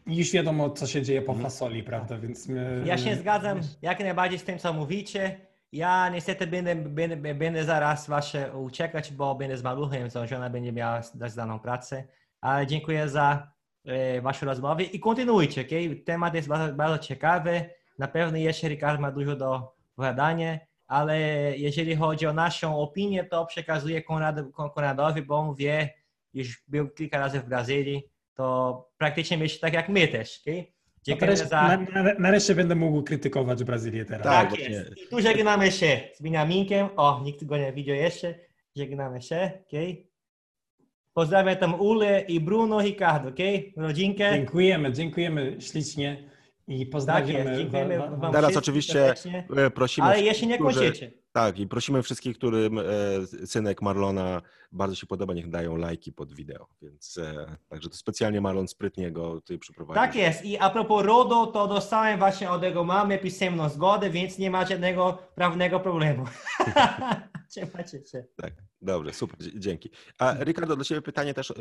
już 0.06 0.32
wiadomo, 0.32 0.70
co 0.70 0.86
się 0.86 1.02
dzieje 1.02 1.23
po 1.23 1.32
mhm. 1.32 1.51
fasoli, 1.51 1.82
prawda? 1.82 2.18
Więc 2.18 2.48
my, 2.48 2.82
ja 2.86 2.98
się 2.98 3.16
zgadzam 3.16 3.60
jak 3.82 4.01
najbardziej 4.01 4.39
z 4.39 4.44
tym, 4.44 4.59
co 4.59 4.73
mówicie. 4.73 5.40
Ja 5.73 6.09
niestety 6.09 6.47
będę, 6.47 6.77
będę, 6.77 7.35
będę 7.35 7.64
zaraz 7.64 8.06
wasze 8.09 8.56
uciekać, 8.56 9.12
bo 9.12 9.35
będę 9.35 9.56
z 9.56 9.62
maluchem, 9.62 10.10
co 10.10 10.27
żona 10.27 10.51
będzie 10.51 10.73
miała 10.73 11.01
dać 11.14 11.35
daną 11.35 11.59
pracę. 11.59 12.05
Ale 12.40 12.66
dziękuję 12.66 13.09
za 13.09 13.52
e, 13.85 14.20
waszą 14.20 14.47
rozmowę 14.47 14.82
i 14.82 15.01
kontynuujcie, 15.01 15.60
okay? 15.60 16.02
Temat 16.05 16.35
jest 16.35 16.48
bardzo, 16.48 16.74
bardzo 16.74 16.98
ciekawy. 16.98 17.70
Na 17.98 18.09
pewno 18.09 18.39
jeszcze 18.39 18.68
Ricard 18.68 19.01
ma 19.01 19.10
dużo 19.12 19.36
do 19.36 19.73
powiadania, 19.94 20.59
ale 20.86 21.18
jeżeli 21.59 21.97
chodzi 21.97 22.27
o 22.27 22.32
naszą 22.32 22.78
opinię, 22.78 23.24
to 23.24 23.47
przekazuję 23.47 24.02
Konrad, 24.02 24.36
Konradowi, 24.74 25.23
bo 25.23 25.36
on 25.39 25.55
wie, 25.55 25.94
już 26.35 26.64
był 26.68 26.89
kilka 26.89 27.18
razy 27.18 27.40
w 27.40 27.48
Brazylii, 27.48 28.02
to 28.36 28.88
praktycznie 28.98 29.38
myśli 29.38 29.60
tak 29.60 29.72
jak 29.72 29.88
my 29.88 30.08
też. 30.08 30.40
Okay? 30.42 30.64
Dziękuję 31.02 31.36
za... 31.36 31.62
na, 31.62 32.02
na, 32.02 32.14
nareszcie 32.18 32.54
będę 32.54 32.74
mógł 32.74 33.02
krytykować 33.02 33.64
Brazylię 33.64 34.04
teraz. 34.04 34.26
Tak, 34.26 34.50
tak 34.50 34.58
jest. 34.58 34.98
I 34.98 35.08
tu 35.10 35.20
żegnamy 35.20 35.72
się 35.72 36.00
z 36.14 36.22
Beniaminkiem. 36.22 36.88
O, 36.96 37.20
nikt 37.24 37.44
go 37.44 37.56
nie 37.56 37.72
widział 37.72 37.96
jeszcze. 37.96 38.34
Żegnamy 38.76 39.22
się, 39.22 39.50
okay? 39.68 40.06
Pozdrawiam 41.14 41.56
tam 41.56 41.80
Ule 41.80 42.20
i 42.20 42.40
Bruno 42.40 42.80
Ricardo, 42.80 43.28
okay? 43.28 43.72
Rodzinkę. 43.76 44.32
Dziękujemy, 44.32 44.92
dziękujemy 44.92 45.56
ślicznie 45.60 46.30
i 46.68 46.86
pozdrawiamy. 46.86 47.44
Tak 47.44 47.48
jest, 47.48 47.60
dziękujemy 47.60 47.98
wam 47.98 48.32
Teraz 48.32 48.56
oczywiście 48.56 49.14
e, 49.56 49.70
prosimy... 49.70 50.06
Ale 50.06 50.22
jeszcze 50.22 50.46
nie 50.46 50.58
kończycie. 50.58 51.12
Tak, 51.36 51.58
i 51.58 51.66
prosimy 51.66 52.02
wszystkich, 52.02 52.38
którym 52.38 52.78
e, 52.78 52.82
synek 53.46 53.82
Marlona 53.82 54.42
bardzo 54.72 54.94
się 54.94 55.06
podoba, 55.06 55.34
niech 55.34 55.50
dają 55.50 55.76
lajki 55.76 56.12
pod 56.12 56.32
wideo. 56.32 56.66
Więc 56.82 57.18
e, 57.18 57.56
także 57.68 57.88
to 57.88 57.96
specjalnie 57.96 58.40
Marlon 58.40 58.68
sprytnie 58.68 59.12
go 59.12 59.34
tutaj 59.34 59.58
przyprowadził. 59.58 60.02
Tak 60.02 60.14
jest. 60.14 60.44
I 60.44 60.58
a 60.58 60.70
propos 60.70 61.04
RODO, 61.04 61.46
to 61.46 61.66
dostałem 61.68 62.18
właśnie 62.18 62.50
od 62.50 62.62
jego 62.62 62.84
mamy 62.84 63.18
pisemną 63.18 63.68
zgodę, 63.68 64.10
więc 64.10 64.38
nie 64.38 64.50
ma 64.50 64.66
żadnego 64.66 65.18
prawnego 65.34 65.80
problemu. 65.80 66.24
Trzymajcie 67.51 68.06
się. 68.06 68.24
Tak, 68.36 68.52
dobrze, 68.82 69.12
super, 69.12 69.36
dzięki. 69.59 69.90
A 70.18 70.35
Ricardo, 70.44 70.77
do 70.77 70.85
Ciebie 70.85 71.02
pytanie 71.02 71.35
też, 71.35 71.51
e, 71.51 71.55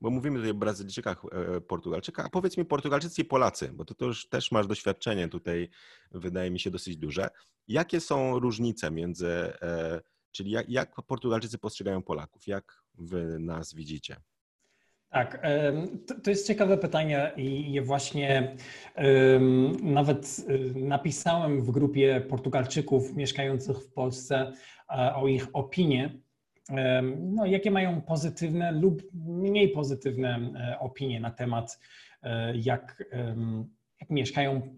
bo 0.00 0.10
mówimy 0.10 0.36
tutaj 0.36 0.50
o 0.50 0.54
Brazylijczykach, 0.54 1.22
Portugalczykach, 1.68 2.26
a 2.26 2.30
powiedz 2.30 2.56
mi 2.56 2.64
Portugalczycy 2.64 3.22
i 3.22 3.24
Polacy, 3.24 3.70
bo 3.72 3.84
to, 3.84 3.94
to 3.94 4.04
już 4.04 4.28
też 4.28 4.52
masz 4.52 4.66
doświadczenie 4.66 5.28
tutaj, 5.28 5.70
wydaje 6.10 6.50
mi 6.50 6.60
się 6.60 6.70
dosyć 6.70 6.96
duże. 6.96 7.28
Jakie 7.68 8.00
są 8.00 8.38
różnice 8.38 8.90
między, 8.90 9.28
e, 9.28 10.00
czyli 10.30 10.50
jak, 10.50 10.68
jak 10.68 10.94
Portugalczycy 11.06 11.58
postrzegają 11.58 12.02
Polaków? 12.02 12.46
Jak 12.46 12.82
wy 12.94 13.38
nas 13.38 13.74
widzicie? 13.74 14.16
Tak, 15.10 15.42
to 16.22 16.30
jest 16.30 16.46
ciekawe 16.46 16.78
pytanie 16.78 17.32
i 17.36 17.72
je 17.72 17.82
właśnie 17.82 18.56
nawet 19.82 20.46
napisałem 20.74 21.62
w 21.62 21.70
grupie 21.70 22.20
Portugalczyków 22.28 23.16
mieszkających 23.16 23.76
w 23.76 23.92
Polsce 23.92 24.36
e, 24.36 24.52
o 25.14 25.28
ich 25.28 25.46
opinie. 25.52 26.10
No, 27.18 27.46
jakie 27.46 27.70
mają 27.70 28.00
pozytywne 28.00 28.72
lub 28.72 29.02
mniej 29.14 29.68
pozytywne 29.68 30.52
e, 30.54 30.78
opinie 30.78 31.20
na 31.20 31.30
temat, 31.30 31.80
jak, 32.54 33.04
jak 34.00 34.10
mieszkają 34.10 34.74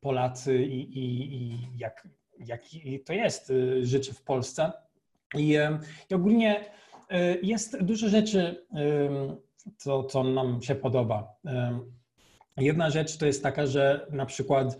Polacy 0.00 0.64
i, 0.64 0.98
i, 0.98 1.34
i 1.36 1.58
jak 1.78 2.08
jak 2.38 2.60
to 3.06 3.12
jest 3.12 3.52
życie 3.82 4.12
w 4.12 4.22
Polsce. 4.22 4.72
I, 5.36 5.56
i 6.10 6.14
ogólnie 6.14 6.64
jest 7.42 7.82
dużo 7.82 8.08
rzeczy, 8.08 8.66
co, 9.76 10.04
co 10.04 10.24
nam 10.24 10.62
się 10.62 10.74
podoba. 10.74 11.36
Jedna 12.56 12.90
rzecz 12.90 13.16
to 13.16 13.26
jest 13.26 13.42
taka, 13.42 13.66
że 13.66 14.06
na 14.10 14.26
przykład 14.26 14.78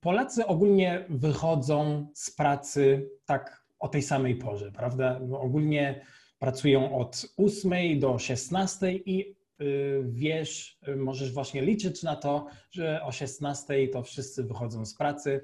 Polacy 0.00 0.46
ogólnie 0.46 1.04
wychodzą 1.08 2.06
z 2.14 2.30
pracy 2.30 3.10
tak 3.24 3.64
o 3.78 3.88
tej 3.88 4.02
samej 4.02 4.36
porze, 4.36 4.72
prawda? 4.72 5.20
Ogólnie 5.32 6.00
pracują 6.38 6.98
od 6.98 7.26
8 7.36 8.00
do 8.00 8.18
16 8.18 8.92
i 8.92 9.40
Y, 9.60 10.02
wiesz, 10.08 10.78
y, 10.88 10.96
możesz 10.96 11.32
właśnie 11.32 11.62
liczyć 11.62 12.02
na 12.02 12.16
to, 12.16 12.46
że 12.70 13.02
o 13.02 13.12
16 13.12 13.88
to 13.88 14.02
wszyscy 14.02 14.44
wychodzą 14.44 14.86
z 14.86 14.94
pracy. 14.94 15.40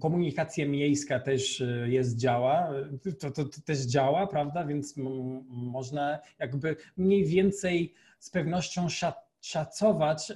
Komunikacja 0.00 0.68
miejska 0.68 1.20
też 1.20 1.60
y, 1.60 1.86
jest, 1.90 2.16
działa, 2.16 2.70
to, 3.20 3.30
to, 3.30 3.44
to 3.44 3.60
też 3.64 3.78
działa, 3.78 4.26
prawda? 4.26 4.64
Więc 4.64 4.94
można 5.48 6.18
jakby 6.38 6.76
mniej 6.96 7.24
więcej 7.24 7.94
z 8.18 8.30
pewnością 8.30 8.88
szacować, 9.46 10.32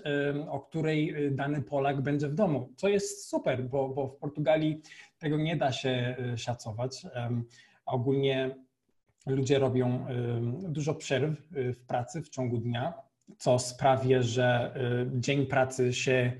o 0.49 0.61
której 0.61 1.15
dany 1.31 1.63
Polak 1.63 2.01
będzie 2.01 2.29
w 2.29 2.35
domu, 2.35 2.73
co 2.77 2.89
jest 2.89 3.29
super, 3.29 3.65
bo, 3.65 3.89
bo 3.89 4.09
w 4.09 4.17
Portugalii 4.17 4.81
tego 5.19 5.37
nie 5.37 5.57
da 5.57 5.73
się 5.73 6.17
szacować. 6.37 7.07
Ogólnie 7.87 8.55
ludzie 9.29 9.59
robią 9.59 10.07
dużo 10.69 10.95
przerw 10.95 11.57
y, 11.57 11.73
w 11.73 11.81
pracy 11.87 12.23
w 12.23 12.29
ciągu 12.29 12.59
dnia, 12.59 12.95
co 13.39 13.59
sprawia, 13.59 14.23
że 14.23 14.75
y, 15.17 15.21
dzień 15.21 15.47
pracy 15.47 15.93
się 15.93 16.33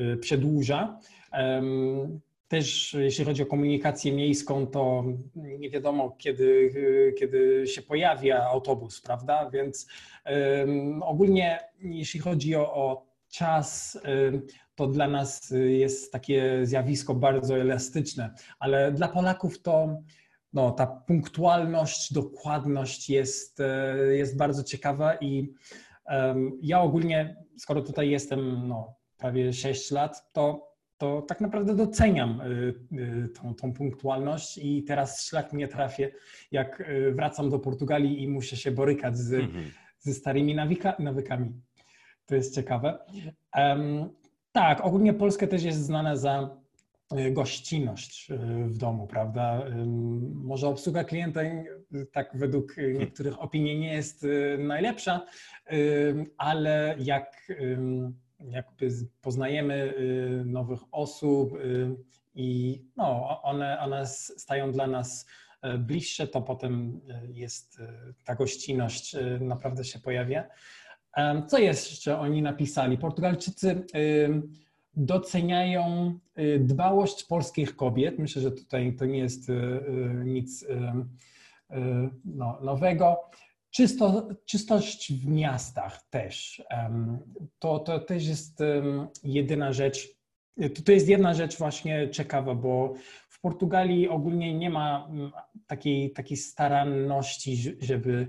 y, 0.00 0.16
przedłuża. 0.16 0.98
Też 2.48 2.94
jeśli 2.94 3.24
chodzi 3.24 3.42
o 3.42 3.46
komunikację 3.46 4.12
miejską, 4.12 4.66
to 4.66 5.04
nie 5.34 5.70
wiadomo, 5.70 6.10
kiedy, 6.18 6.72
kiedy 7.18 7.66
się 7.66 7.82
pojawia 7.82 8.44
autobus, 8.44 9.00
prawda? 9.00 9.50
Więc 9.50 9.86
ogólnie, 11.02 11.60
jeśli 11.80 12.20
chodzi 12.20 12.56
o, 12.56 12.74
o 12.74 13.06
czas, 13.28 13.98
to 14.74 14.86
dla 14.86 15.08
nas 15.08 15.54
jest 15.66 16.12
takie 16.12 16.60
zjawisko 16.66 17.14
bardzo 17.14 17.58
elastyczne, 17.58 18.34
ale 18.58 18.92
dla 18.92 19.08
Polaków 19.08 19.62
to 19.62 20.02
no, 20.52 20.70
ta 20.70 20.86
punktualność, 20.86 22.12
dokładność 22.12 23.10
jest, 23.10 23.60
e, 23.60 23.96
jest 24.16 24.36
bardzo 24.36 24.64
ciekawa 24.64 25.16
i 25.16 25.54
ja 26.62 26.80
ogólnie, 26.80 27.36
skoro 27.58 27.82
tutaj 27.82 28.10
jestem 28.10 28.68
no, 28.68 28.94
prawie 29.16 29.52
6 29.52 29.90
lat, 29.90 30.32
to, 30.32 30.75
to 30.98 31.22
tak 31.22 31.40
naprawdę 31.40 31.74
doceniam 31.74 32.40
y, 32.40 32.74
y, 32.92 33.28
tą, 33.28 33.54
tą 33.54 33.72
punktualność 33.72 34.58
i 34.58 34.84
teraz 34.84 35.26
szlak 35.26 35.52
mnie 35.52 35.68
trafię, 35.68 36.12
jak 36.52 36.82
wracam 37.12 37.50
do 37.50 37.58
Portugalii 37.58 38.22
i 38.22 38.28
muszę 38.28 38.56
się 38.56 38.70
borykać 38.70 39.18
z, 39.18 39.32
mhm. 39.32 39.70
ze 39.98 40.14
starymi 40.14 40.54
nawika, 40.54 40.96
nawykami. 40.98 41.52
To 42.26 42.34
jest 42.34 42.54
ciekawe. 42.54 42.98
Um, 43.56 44.08
tak, 44.52 44.84
ogólnie 44.84 45.14
Polska 45.14 45.46
też 45.46 45.62
jest 45.62 45.78
znana 45.78 46.16
za 46.16 46.56
gościnność 47.32 48.28
w 48.64 48.78
domu, 48.78 49.06
prawda? 49.06 49.62
Może 50.34 50.68
obsługa 50.68 51.04
klienta, 51.04 51.40
tak 52.12 52.30
według 52.34 52.72
hmm. 52.72 52.98
niektórych 52.98 53.42
opinii, 53.42 53.78
nie 53.78 53.94
jest 53.94 54.26
najlepsza, 54.58 55.26
ale 56.38 56.96
jak 56.98 57.52
jakby 58.40 58.88
poznajemy 59.20 59.94
nowych 60.44 60.80
osób 60.92 61.58
i 62.34 62.80
no, 62.96 63.42
one, 63.42 63.80
one 63.80 64.06
stają 64.06 64.72
dla 64.72 64.86
nas 64.86 65.26
bliższe, 65.78 66.28
to 66.28 66.42
potem 66.42 67.00
jest 67.28 67.80
ta 68.24 68.34
gościnność 68.34 69.16
naprawdę 69.40 69.84
się 69.84 69.98
pojawia. 69.98 70.48
Co 71.46 71.58
jeszcze 71.58 72.18
oni 72.18 72.42
napisali? 72.42 72.98
Portugalczycy 72.98 73.84
doceniają 74.96 76.18
y, 76.38 76.58
dbałość 76.60 77.24
polskich 77.24 77.76
kobiet. 77.76 78.18
Myślę, 78.18 78.42
że 78.42 78.50
tutaj 78.50 78.96
to 78.96 79.04
nie 79.04 79.18
jest 79.18 79.48
y, 79.48 79.52
y, 79.52 80.24
nic 80.24 80.66
no, 82.24 82.58
nowego. 82.62 83.30
Czysto, 83.76 84.28
czystość 84.44 85.12
w 85.12 85.26
miastach 85.26 86.02
też. 86.10 86.62
To, 87.58 87.78
to 87.78 87.98
też 87.98 88.26
jest 88.26 88.58
jedyna 89.24 89.72
rzecz. 89.72 90.08
To 90.84 90.92
jest 90.92 91.08
jedna 91.08 91.34
rzecz 91.34 91.58
właśnie 91.58 92.10
ciekawa, 92.10 92.54
bo 92.54 92.94
w 93.28 93.40
Portugalii 93.40 94.08
ogólnie 94.08 94.54
nie 94.54 94.70
ma 94.70 95.06
mm, 95.10 95.32
takiej, 95.66 96.12
takiej 96.12 96.36
staranności, 96.36 97.76
żeby, 97.80 98.28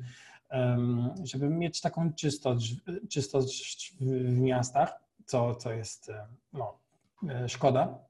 żeby 1.23 1.49
mieć 1.49 1.81
taką 1.81 2.13
czystość, 2.13 2.75
czystość 3.09 3.93
w 4.01 4.39
miastach, 4.39 4.99
co, 5.25 5.55
co 5.55 5.71
jest 5.73 6.11
no, 6.53 6.79
e, 7.29 7.49
szkoda. 7.49 8.06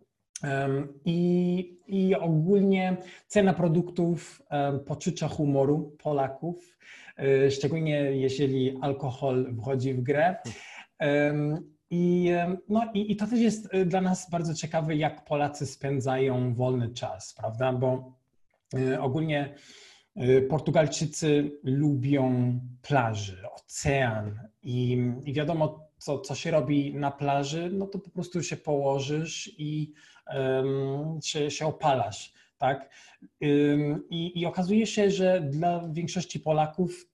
I, 1.05 1.80
I 1.88 2.15
ogólnie 2.15 2.97
cena 3.27 3.53
produktów 3.53 4.41
poczucia 4.85 5.27
humoru 5.27 5.95
Polaków, 6.03 6.77
e, 7.18 7.51
szczególnie 7.51 7.99
jeżeli 7.99 8.77
alkohol 8.81 9.55
wchodzi 9.61 9.93
w 9.93 10.01
grę. 10.01 10.35
I, 11.89 12.31
no, 12.69 12.91
i, 12.93 13.11
I 13.11 13.15
to 13.15 13.27
też 13.27 13.39
jest 13.39 13.68
e, 13.72 13.85
dla 13.85 14.01
nas 14.01 14.30
bardzo 14.30 14.53
ciekawe, 14.53 14.95
jak 14.95 15.26
Polacy 15.26 15.65
spędzają 15.65 16.53
wolny 16.53 16.89
czas, 16.89 17.34
prawda? 17.34 17.73
Bo 17.73 18.14
e, 18.73 19.01
ogólnie 19.01 19.55
Portugalczycy 20.49 21.51
lubią 21.64 22.59
plaży, 22.81 23.38
ocean 23.55 24.39
i, 24.64 24.97
i 25.26 25.34
wiadomo, 25.34 25.89
co, 25.97 26.19
co 26.19 26.35
się 26.35 26.51
robi 26.51 26.95
na 26.95 27.11
plaży, 27.11 27.69
no 27.73 27.88
to 27.88 27.99
po 27.99 28.09
prostu 28.09 28.43
się 28.43 28.57
położysz 28.57 29.51
i 29.57 29.93
się, 31.24 31.52
się 31.52 31.66
opalasz, 31.66 32.34
tak? 32.58 32.90
I, 34.10 34.32
I 34.36 34.45
okazuje 34.45 34.88
się, 34.88 35.12
że 35.12 35.41
dla 35.41 35.90
większości 35.90 36.40
Polaków 36.40 37.08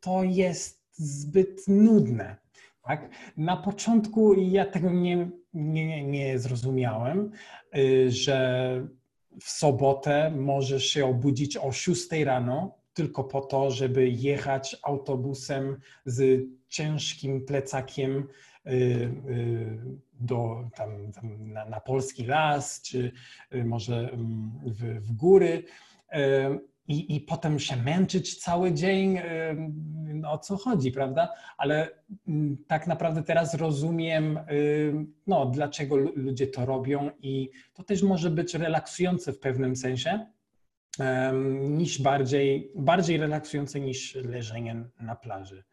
to 0.00 0.22
jest 0.22 0.84
zbyt 0.92 1.68
nudne. 1.68 2.36
Tak? 2.82 3.10
Na 3.36 3.56
początku 3.56 4.34
ja 4.34 4.64
tego 4.64 4.90
nie, 4.90 5.30
nie, 5.54 6.04
nie 6.04 6.38
zrozumiałem, 6.38 7.30
y, 7.76 8.10
że 8.10 8.88
w 9.40 9.50
sobotę 9.50 10.30
możesz 10.30 10.84
się 10.84 11.06
obudzić 11.06 11.56
o 11.56 11.72
6 11.72 12.08
rano 12.24 12.78
tylko 12.94 13.24
po 13.24 13.40
to, 13.40 13.70
żeby 13.70 14.08
jechać 14.08 14.76
autobusem 14.82 15.80
z 16.04 16.46
ciężkim 16.68 17.44
plecakiem 17.44 18.28
do, 20.20 20.70
tam, 20.74 21.12
tam 21.12 21.52
na, 21.52 21.64
na, 21.64 21.80
polski 21.80 22.26
las, 22.26 22.82
czy 22.82 23.12
y, 23.54 23.64
może 23.64 24.10
mm, 24.12 24.60
w, 24.64 25.06
w 25.06 25.12
góry. 25.12 25.64
I, 26.88 27.16
I 27.16 27.20
potem 27.20 27.58
się 27.58 27.76
męczyć 27.76 28.38
cały 28.38 28.72
dzień, 28.72 29.18
no, 30.14 30.32
o 30.32 30.38
co 30.38 30.56
chodzi, 30.56 30.92
prawda? 30.92 31.28
Ale 31.56 31.90
mm, 32.28 32.56
tak 32.66 32.86
naprawdę 32.86 33.22
teraz 33.22 33.54
rozumiem, 33.54 34.38
no, 35.26 35.46
dlaczego 35.46 35.96
ludzie 35.96 36.46
to 36.46 36.66
robią, 36.66 37.10
i 37.22 37.50
to 37.74 37.82
też 37.82 38.02
może 38.02 38.30
być 38.30 38.54
relaksujące 38.54 39.32
w 39.32 39.38
pewnym 39.38 39.76
sensie, 39.76 40.26
niż 41.68 42.02
bardziej, 42.02 42.72
bardziej 42.74 43.16
relaksujące 43.16 43.80
niż 43.80 44.14
leżenie 44.14 44.84
na 45.00 45.16
plaży. 45.16 45.64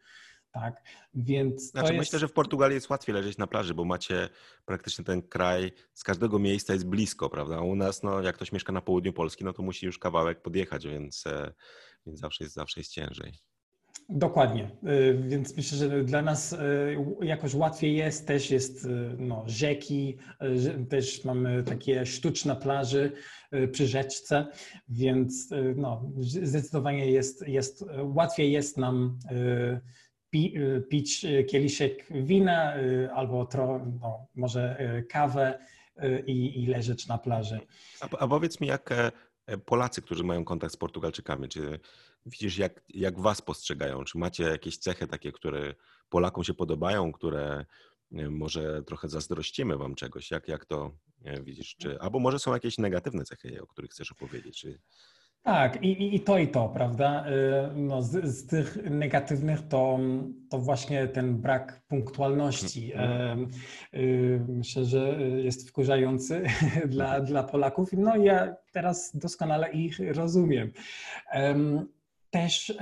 Tak, 0.60 0.82
więc 1.14 1.70
znaczy, 1.70 1.92
jest... 1.92 1.98
Myślę, 1.98 2.18
że 2.18 2.28
w 2.28 2.32
Portugalii 2.32 2.74
jest 2.74 2.90
łatwiej 2.90 3.14
leżeć 3.14 3.38
na 3.38 3.46
plaży, 3.46 3.74
bo 3.74 3.84
macie 3.84 4.28
praktycznie 4.64 5.04
ten 5.04 5.22
kraj, 5.22 5.72
z 5.94 6.04
każdego 6.04 6.38
miejsca 6.38 6.72
jest 6.72 6.86
blisko, 6.86 7.30
prawda? 7.30 7.60
U 7.60 7.76
nas, 7.76 8.02
no, 8.02 8.22
jak 8.22 8.36
ktoś 8.36 8.52
mieszka 8.52 8.72
na 8.72 8.80
południu 8.80 9.12
Polski, 9.12 9.44
no 9.44 9.52
to 9.52 9.62
musi 9.62 9.86
już 9.86 9.98
kawałek 9.98 10.42
podjechać, 10.42 10.86
więc, 10.86 11.26
e, 11.26 11.52
więc 12.06 12.20
zawsze, 12.20 12.44
jest, 12.44 12.54
zawsze 12.54 12.80
jest 12.80 12.92
ciężej. 12.92 13.32
Dokładnie, 14.08 14.70
y, 14.88 15.22
więc 15.28 15.56
myślę, 15.56 15.78
że 15.78 16.04
dla 16.04 16.22
nas 16.22 16.52
y, 16.52 16.58
jakoś 17.22 17.54
łatwiej 17.54 17.96
jest, 17.96 18.26
też 18.26 18.50
jest 18.50 18.88
no, 19.18 19.44
rzeki, 19.46 20.16
też 20.88 21.24
mamy 21.24 21.62
takie 21.62 22.06
sztuczne 22.06 22.56
plaże 22.56 23.10
przy 23.72 23.86
rzeczce, 23.86 24.46
więc 24.88 25.48
no, 25.76 26.10
zdecydowanie 26.18 27.10
jest, 27.10 27.48
jest, 27.48 27.84
łatwiej 28.02 28.52
jest 28.52 28.76
nam 28.76 29.18
pi, 30.36 30.54
pić 30.88 31.26
kieliszek 31.48 32.06
wina 32.10 32.74
albo 33.14 33.46
tro, 33.46 33.86
no, 34.00 34.26
może 34.34 34.78
kawę 35.08 35.58
i, 36.26 36.62
i 36.62 36.66
leżeć 36.66 37.06
na 37.06 37.18
plaży. 37.18 37.60
A, 38.00 38.08
a 38.18 38.28
powiedz 38.28 38.60
mi, 38.60 38.68
jak 38.68 38.92
e, 38.92 39.12
Polacy, 39.58 40.02
którzy 40.02 40.24
mają 40.24 40.44
kontakt 40.44 40.72
z 40.74 40.76
Portugalczykami, 40.76 41.48
czy 41.48 41.80
widzisz, 42.26 42.58
jak, 42.58 42.84
jak 42.88 43.20
was 43.20 43.42
postrzegają? 43.42 44.04
Czy 44.04 44.18
macie 44.18 44.44
jakieś 44.44 44.78
cechy 44.78 45.06
takie, 45.06 45.32
które 45.32 45.74
Polakom 46.08 46.44
się 46.44 46.54
podobają, 46.54 47.12
które 47.12 47.64
może 48.30 48.82
trochę 48.82 49.08
zazdrościmy 49.08 49.76
wam 49.76 49.94
czegoś? 49.94 50.30
Jak, 50.30 50.48
jak 50.48 50.64
to 50.64 50.96
widzisz? 51.42 51.76
Czy, 51.76 52.00
albo 52.00 52.18
może 52.18 52.38
są 52.38 52.54
jakieś 52.54 52.78
negatywne 52.78 53.24
cechy, 53.24 53.62
o 53.62 53.66
których 53.66 53.90
chcesz 53.90 54.12
opowiedzieć? 54.12 54.60
Czy... 54.60 54.80
Tak, 55.46 55.82
i, 55.82 56.14
i 56.16 56.20
to 56.20 56.38
i 56.38 56.48
to, 56.48 56.68
prawda? 56.68 57.24
Y, 57.28 57.32
no, 57.76 58.02
z, 58.02 58.24
z, 58.24 58.46
tych 58.46 58.78
negatywnych 58.90 59.68
to, 59.68 59.98
to 60.50 60.58
właśnie 60.58 61.08
ten 61.08 61.36
brak 61.36 61.82
punktualności. 61.88 62.92
Mhm. 62.92 63.48
Y, 63.94 64.40
myślę, 64.48 64.84
że 64.84 65.18
jest 65.22 65.68
wkurzający 65.68 66.42
dla, 66.86 67.06
mhm. 67.06 67.24
dla 67.24 67.42
Polaków. 67.42 67.88
No 67.92 68.16
ja 68.16 68.56
teraz 68.72 69.16
doskonale 69.16 69.72
ich 69.72 70.00
rozumiem. 70.14 70.72
Też 72.30 72.78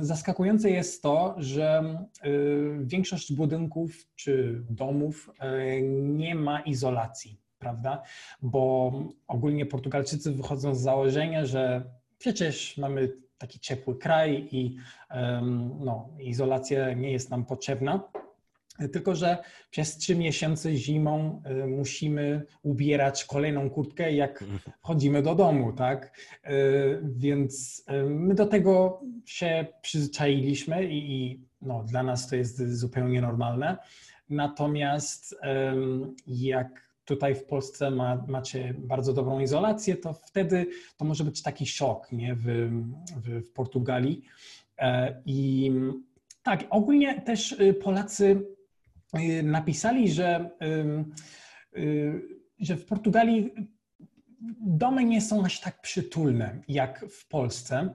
zaskakujące 0.00 0.70
jest 0.70 1.02
to, 1.02 1.34
że 1.38 1.96
y, 2.24 2.78
większość 2.84 3.32
budynków 3.32 4.06
czy 4.16 4.62
domów 4.70 5.30
e, 5.38 5.82
nie 5.82 6.34
ma 6.34 6.60
izolacji, 6.60 7.43
prawda? 7.64 8.02
Bo 8.42 8.92
ogólnie 9.28 9.66
Portugalczycy 9.66 10.32
wychodzą 10.32 10.74
z 10.74 10.80
założenia, 10.80 11.46
że 11.46 11.84
przecież 12.18 12.78
mamy 12.78 13.12
taki 13.38 13.60
ciepły 13.60 13.98
kraj 13.98 14.48
i 14.50 14.76
no, 15.80 16.08
izolacja 16.18 16.92
nie 16.92 17.12
jest 17.12 17.30
nam 17.30 17.44
potrzebna. 17.44 18.02
Tylko, 18.92 19.14
że 19.14 19.38
przez 19.70 19.96
trzy 19.96 20.16
miesiące 20.16 20.76
zimą 20.76 21.42
musimy 21.68 22.46
ubierać 22.62 23.24
kolejną 23.24 23.70
kurtkę, 23.70 24.12
jak 24.12 24.44
wchodzimy 24.80 25.22
do 25.22 25.34
domu, 25.34 25.72
tak? 25.72 26.18
Y, 26.46 27.00
więc 27.04 27.84
my 28.08 28.34
do 28.34 28.46
tego 28.46 29.00
się 29.24 29.66
przyzwyczailiśmy 29.82 30.84
i, 30.84 31.12
i 31.12 31.46
no, 31.62 31.84
dla 31.84 32.02
nas 32.02 32.28
to 32.28 32.36
jest 32.36 32.78
zupełnie 32.78 33.20
normalne. 33.20 33.76
Natomiast 34.28 35.36
jak 36.26 36.84
tutaj 37.04 37.34
w 37.34 37.44
Polsce 37.44 37.90
ma, 37.90 38.24
macie 38.28 38.74
bardzo 38.78 39.12
dobrą 39.12 39.40
izolację, 39.40 39.96
to 39.96 40.12
wtedy 40.12 40.66
to 40.96 41.04
może 41.04 41.24
być 41.24 41.42
taki 41.42 41.66
szok 41.66 42.12
nie? 42.12 42.34
W, 42.34 42.44
w, 43.16 43.48
w 43.48 43.52
Portugalii. 43.52 44.22
E, 44.78 45.22
I 45.26 45.72
tak, 46.42 46.64
ogólnie 46.70 47.20
też 47.20 47.56
Polacy 47.82 48.54
Y, 49.18 49.42
napisali, 49.42 50.12
że, 50.12 50.50
y, 51.76 52.22
że 52.58 52.76
w 52.76 52.86
Portugalii 52.86 53.52
domy 54.60 55.04
nie 55.04 55.20
są 55.20 55.44
aż 55.44 55.60
tak 55.60 55.80
przytulne 55.80 56.60
jak 56.68 57.06
w 57.10 57.28
Polsce. 57.28 57.94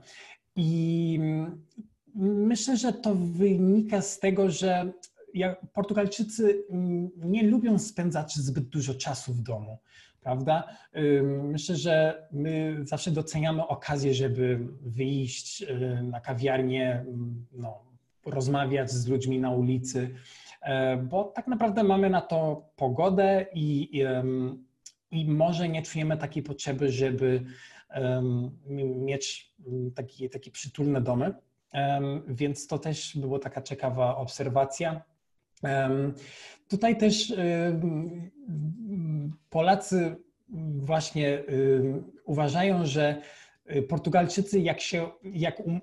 I 0.56 1.20
myślę, 2.16 2.78
że 2.78 2.94
to 2.94 3.16
wynika 3.16 4.02
z 4.02 4.20
tego, 4.20 4.50
że 4.50 4.94
Portugalczycy 5.74 6.64
nie 7.18 7.44
lubią 7.44 7.80
spędzać 7.80 8.36
zbyt 8.36 8.64
dużo 8.64 8.94
czasu 8.94 9.34
w 9.34 9.42
domu, 9.42 9.78
prawda? 10.22 10.68
Myślę, 11.44 11.76
że 11.76 12.28
my 12.32 12.78
zawsze 12.84 13.12
doceniamy 13.12 13.68
okazję, 13.68 14.14
żeby 14.14 14.60
wyjść 14.82 15.62
y, 15.62 16.04
na 16.04 16.22
kawiarnię, 16.22 17.06
no, 17.52 17.90
rozmawiać 18.26 18.92
z 18.92 19.08
ludźmi 19.08 19.40
na 19.40 19.52
ulicy. 19.52 20.16
E, 20.62 20.98
bo 20.98 21.24
tak 21.24 21.48
naprawdę 21.48 21.84
mamy 21.84 22.10
na 22.10 22.22
to 22.22 22.70
pogodę 22.76 23.46
i, 23.54 23.90
i, 24.00 24.04
i 25.12 25.26
może 25.26 25.70
nie 25.70 25.82
czujemy 25.82 26.18
takiej 26.18 26.44
potrzeby, 26.44 26.92
żeby 26.92 27.46
mieć 28.96 29.54
taki, 29.96 30.30
takie 30.30 30.52
przytulne 30.52 31.02
domy. 31.02 31.34
Więc 32.28 32.68
to 32.68 32.80
też 32.80 33.18
była 33.18 33.40
taka 33.40 33.62
ciekawa 33.62 34.18
obserwacja. 34.18 35.02
Tutaj 36.68 36.98
też 36.98 37.34
Polacy 39.50 40.16
właśnie 40.78 41.44
uważają, 42.26 42.86
że 42.86 43.22
Portugalczycy, 43.90 44.60
jak, 44.60 44.82
się, 44.82 45.10
jak 45.24 45.60
um, 45.60 45.82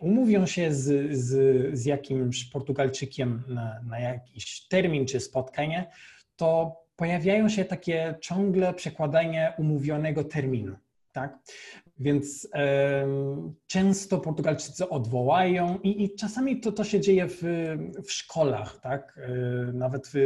umówią 0.00 0.46
się 0.46 0.74
z, 0.74 1.12
z, 1.18 1.30
z 1.78 1.84
jakimś 1.84 2.44
Portugalczykiem 2.44 3.42
na, 3.48 3.80
na 3.86 3.98
jakiś 4.00 4.68
termin 4.68 5.06
czy 5.06 5.20
spotkanie, 5.20 5.90
to 6.36 6.76
pojawiają 6.96 7.48
się 7.48 7.64
takie 7.64 8.14
ciągle 8.20 8.74
przekładanie 8.74 9.52
umówionego 9.58 10.24
terminu. 10.24 10.76
Tak? 11.12 11.38
Więc 12.02 12.48
e, 12.54 13.06
często 13.66 14.18
Portugalczycy 14.18 14.88
odwołają 14.88 15.78
i, 15.82 16.04
i 16.04 16.14
czasami 16.14 16.60
to, 16.60 16.72
to 16.72 16.84
się 16.84 17.00
dzieje 17.00 17.28
w, 17.28 17.42
w 18.04 18.12
szkołach, 18.12 18.80
tak? 18.80 19.18
E, 19.18 19.72
nawet 19.72 20.08
w, 20.08 20.18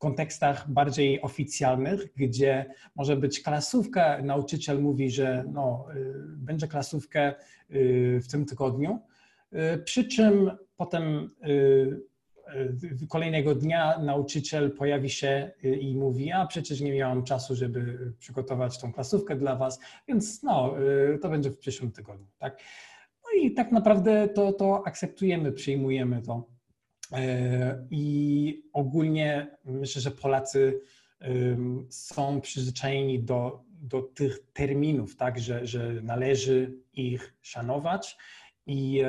kontekstach 0.00 0.70
bardziej 0.70 1.22
oficjalnych, 1.22 2.12
gdzie 2.16 2.74
może 2.96 3.16
być 3.16 3.42
klasówka, 3.42 4.22
nauczyciel 4.22 4.82
mówi, 4.82 5.10
że 5.10 5.44
no, 5.52 5.86
będzie 6.36 6.68
klasówkę 6.68 7.34
w 8.20 8.26
tym 8.30 8.46
tygodniu, 8.46 9.00
przy 9.84 10.04
czym 10.04 10.50
potem 10.76 11.30
kolejnego 13.08 13.54
dnia 13.54 13.98
nauczyciel 13.98 14.70
pojawi 14.70 15.10
się 15.10 15.50
i 15.80 15.94
mówi, 15.96 16.32
a 16.32 16.46
przecież 16.46 16.80
nie 16.80 16.92
miałam 16.92 17.24
czasu, 17.24 17.56
żeby 17.56 18.12
przygotować 18.18 18.78
tą 18.78 18.92
klasówkę 18.92 19.36
dla 19.36 19.56
was, 19.56 19.80
więc 20.08 20.42
no, 20.42 20.74
to 21.22 21.28
będzie 21.28 21.50
w 21.50 21.58
przyszłym 21.58 21.92
tygodniu, 21.92 22.26
tak? 22.38 22.62
No 23.24 23.40
i 23.42 23.54
tak 23.54 23.72
naprawdę 23.72 24.28
to, 24.28 24.52
to 24.52 24.86
akceptujemy, 24.86 25.52
przyjmujemy 25.52 26.22
to. 26.22 26.48
E, 27.12 27.86
I 27.90 28.62
ogólnie 28.72 29.56
myślę, 29.64 30.02
że 30.02 30.10
Polacy 30.10 30.80
są 31.90 32.40
przyzwyczajeni 32.40 33.22
do, 33.22 33.64
do 33.80 34.02
tych 34.02 34.38
terminów, 34.52 35.16
tak, 35.16 35.38
że, 35.38 35.66
że 35.66 35.92
należy 36.02 36.78
ich 36.92 37.34
szanować 37.40 38.16
i, 38.66 39.02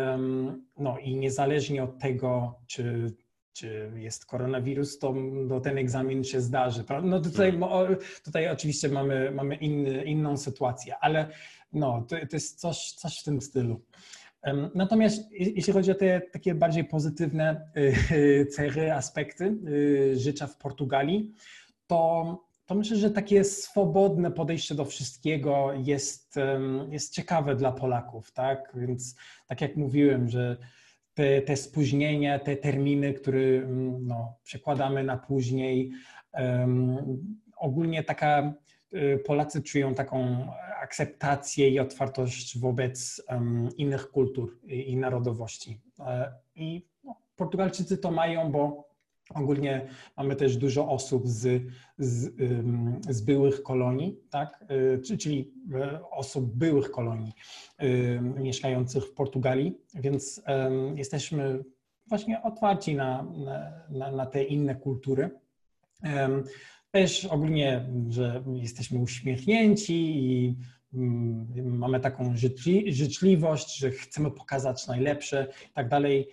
no, 0.78 0.98
i 1.00 1.16
niezależnie 1.16 1.84
od 1.84 2.00
tego, 2.00 2.60
czy, 2.68 3.14
czy 3.54 3.92
jest 3.96 4.26
koronawirus, 4.26 5.00
to 5.00 5.14
no, 5.32 5.60
ten 5.60 5.78
egzamin 5.78 6.24
się 6.24 6.42
zdarzy. 6.42 6.84
No 7.04 7.20
tutaj, 7.20 7.52
hmm. 7.52 7.98
tutaj 8.24 8.50
oczywiście 8.50 8.90
mamy, 8.90 9.32
mamy 9.32 9.56
inny, 9.56 10.04
inną 10.04 10.38
sytuację, 10.38 10.96
ale 11.02 11.28
no, 11.74 12.06
to, 12.10 12.16
to 12.16 12.36
jest 12.36 12.60
coś, 12.60 12.92
coś 12.92 13.20
w 13.20 13.24
tym 13.24 13.42
stylu. 13.42 13.82
Natomiast 14.76 15.32
jeśli 15.32 15.74
chodzi 15.74 15.92
o 15.92 15.96
te 15.96 16.22
takie 16.22 16.56
bardziej 16.56 16.84
pozytywne 16.84 17.72
y, 18.12 18.46
cechy, 18.56 18.94
aspekty 18.94 19.58
y, 19.68 20.14
życia 20.20 20.48
w 20.48 20.58
Portugalii, 20.58 21.32
to, 21.88 22.44
to 22.66 22.76
myślę, 22.76 22.98
że 22.98 23.12
takie 23.12 23.44
swobodne 23.44 24.32
podejście 24.32 24.76
do 24.76 24.86
wszystkiego 24.86 25.74
jest, 25.74 26.36
jest 26.90 27.14
ciekawe 27.14 27.56
dla 27.56 27.72
Polaków, 27.72 28.32
tak? 28.32 28.72
Więc 28.76 29.16
tak 29.48 29.62
jak 29.62 29.76
mówiłem, 29.76 30.30
że 30.30 30.58
te, 31.22 31.42
te 31.42 31.58
spóźnienia, 31.58 32.40
te 32.40 32.56
terminy, 32.56 33.14
które 33.14 33.40
mm, 33.40 34.08
no, 34.08 34.36
przekładamy 34.44 35.04
na 35.04 35.18
później, 35.18 35.92
um, 36.34 36.98
ogólnie 37.58 38.04
taka 38.04 38.54
y, 38.94 39.24
Polacy 39.26 39.62
czują 39.62 39.94
taką 39.94 40.48
akceptację 40.82 41.70
i 41.70 41.80
otwartość 41.80 42.60
wobec 42.60 43.24
um, 43.30 43.70
innych 43.78 44.12
kultur 44.12 44.60
i, 44.64 44.92
i 44.92 44.98
narodowości. 44.98 45.82
E, 46.00 46.34
I 46.56 46.86
no, 47.04 47.16
Portugalczycy 47.36 47.98
to 47.98 48.12
mają, 48.12 48.52
bo 48.52 48.91
ogólnie 49.34 49.88
mamy 50.18 50.36
też 50.36 50.58
dużo 50.58 50.90
osób 50.90 51.28
z, 51.28 51.64
z, 51.98 52.34
z 53.10 53.22
byłych 53.22 53.64
kolonii, 53.64 54.18
tak? 54.30 54.66
E, 54.68 55.18
czyli 55.18 55.54
e, 55.74 56.10
osób 56.10 56.56
byłych 56.56 56.92
kolonii 56.92 57.34
mieszkających 58.38 59.04
w 59.06 59.14
Portugalii, 59.14 59.78
więc 59.94 60.42
jesteśmy 60.96 61.64
właśnie 62.08 62.44
otwarci 62.44 62.96
na, 62.96 63.26
na, 63.90 64.12
na 64.12 64.26
te 64.26 64.44
inne 64.44 64.76
kultury. 64.76 65.30
Też 66.92 67.26
ogólnie, 67.26 67.90
że 68.10 68.44
jesteśmy 68.56 69.00
uśmiechnięci 69.00 69.94
i 69.94 70.56
mm, 70.94 71.78
mamy 71.78 72.00
taką 72.00 72.34
życzliwość, 72.88 73.78
że 73.78 73.92
chcemy 73.92 74.32
pokazać 74.32 74.88
najlepsze 74.88 75.48
i 75.70 75.74
tak 75.74 75.90
dalej 75.90 76.28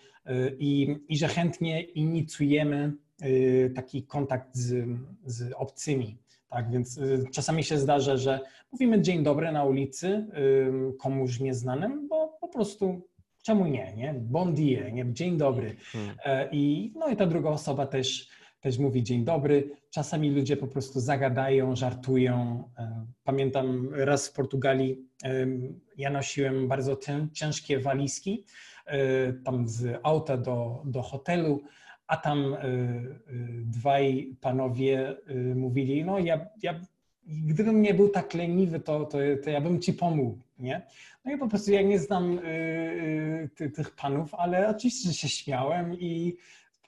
i, 0.58 0.96
i 1.08 1.18
że 1.18 1.28
chętnie 1.28 1.82
inicjujemy 1.82 2.92
y, 3.22 3.72
taki 3.74 4.02
kontakt 4.02 4.56
z, 4.56 4.86
z 5.24 5.52
obcymi. 5.52 6.18
Tak, 6.48 6.70
więc 6.70 6.98
y, 6.98 7.24
czasami 7.32 7.64
się 7.64 7.78
zdarza, 7.78 8.16
że 8.16 8.40
mówimy 8.72 9.02
dzień 9.02 9.22
dobry 9.22 9.52
na 9.52 9.64
ulicy 9.64 10.26
komuś 10.98 11.40
nieznanym, 11.40 12.08
bo 12.08 12.38
po 12.40 12.48
prostu 12.48 13.08
czemu 13.42 13.66
nie, 13.66 13.92
nie? 13.96 14.14
Bon 14.14 14.54
dia, 14.54 14.88
nie? 14.88 15.12
Dzień 15.12 15.36
dobry. 15.36 15.76
Hmm. 15.92 16.16
E, 16.24 16.48
I, 16.52 16.92
no 16.96 17.08
i 17.08 17.16
ta 17.16 17.26
druga 17.26 17.50
osoba 17.50 17.86
też 17.86 18.28
też 18.60 18.78
mówi 18.78 19.02
dzień 19.02 19.24
dobry. 19.24 19.70
Czasami 19.90 20.30
ludzie 20.30 20.56
po 20.56 20.66
prostu 20.66 21.00
zagadają, 21.00 21.76
żartują. 21.76 22.64
E, 22.78 23.06
pamiętam 23.24 23.88
raz 23.94 24.28
w 24.28 24.32
Portugalii 24.32 25.08
ja 25.96 26.10
nosiłem 26.10 26.68
bardzo 26.68 26.98
ciężkie 27.32 27.78
walizki 27.78 28.44
tam 29.44 29.68
z 29.68 30.00
auta 30.02 30.36
do, 30.36 30.82
do 30.84 31.02
hotelu, 31.02 31.62
a 32.06 32.16
tam 32.16 32.54
e, 32.54 32.58
dwaj 33.64 34.36
panowie 34.40 35.16
mówili, 35.54 36.04
no 36.04 36.18
ja, 36.18 36.46
ja 36.62 36.80
gdybym 37.26 37.82
nie 37.82 37.94
był 37.94 38.08
tak 38.08 38.34
leniwy, 38.34 38.80
to, 38.80 39.04
to, 39.04 39.18
to 39.44 39.50
ja 39.50 39.60
bym 39.60 39.80
ci 39.80 39.92
pomógł, 39.92 40.38
nie? 40.58 40.82
No 41.24 41.32
i 41.32 41.38
po 41.38 41.48
prostu 41.48 41.72
ja 41.72 41.82
nie 41.82 41.98
znam 41.98 42.40
tych 43.74 43.90
panów, 43.90 44.34
ale 44.34 44.68
oczywiście 44.68 45.12
się 45.12 45.28
śmiałem 45.28 45.94
i 45.94 46.36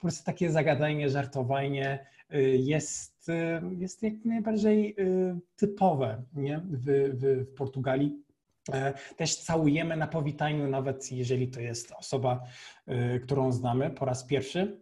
po 0.01 0.07
prostu 0.07 0.25
takie 0.25 0.51
zagadanie, 0.51 1.09
żartowanie 1.09 2.05
y, 2.33 2.57
jest, 2.57 3.29
y, 3.29 3.33
jest 3.77 4.03
jak 4.03 4.13
najbardziej 4.25 4.95
y, 4.99 5.39
typowe 5.55 6.23
nie? 6.33 6.59
W, 6.59 6.85
w, 7.13 7.51
w 7.51 7.55
Portugalii. 7.55 8.23
E, 8.69 8.93
też 9.17 9.35
całujemy 9.35 9.97
na 9.97 10.07
powitaniu, 10.07 10.69
nawet 10.69 11.11
jeżeli 11.11 11.47
to 11.47 11.59
jest 11.59 11.91
osoba, 11.91 12.43
którą 13.23 13.51
znamy 13.51 13.89
po 13.89 14.05
raz 14.05 14.23
pierwszy. 14.25 14.81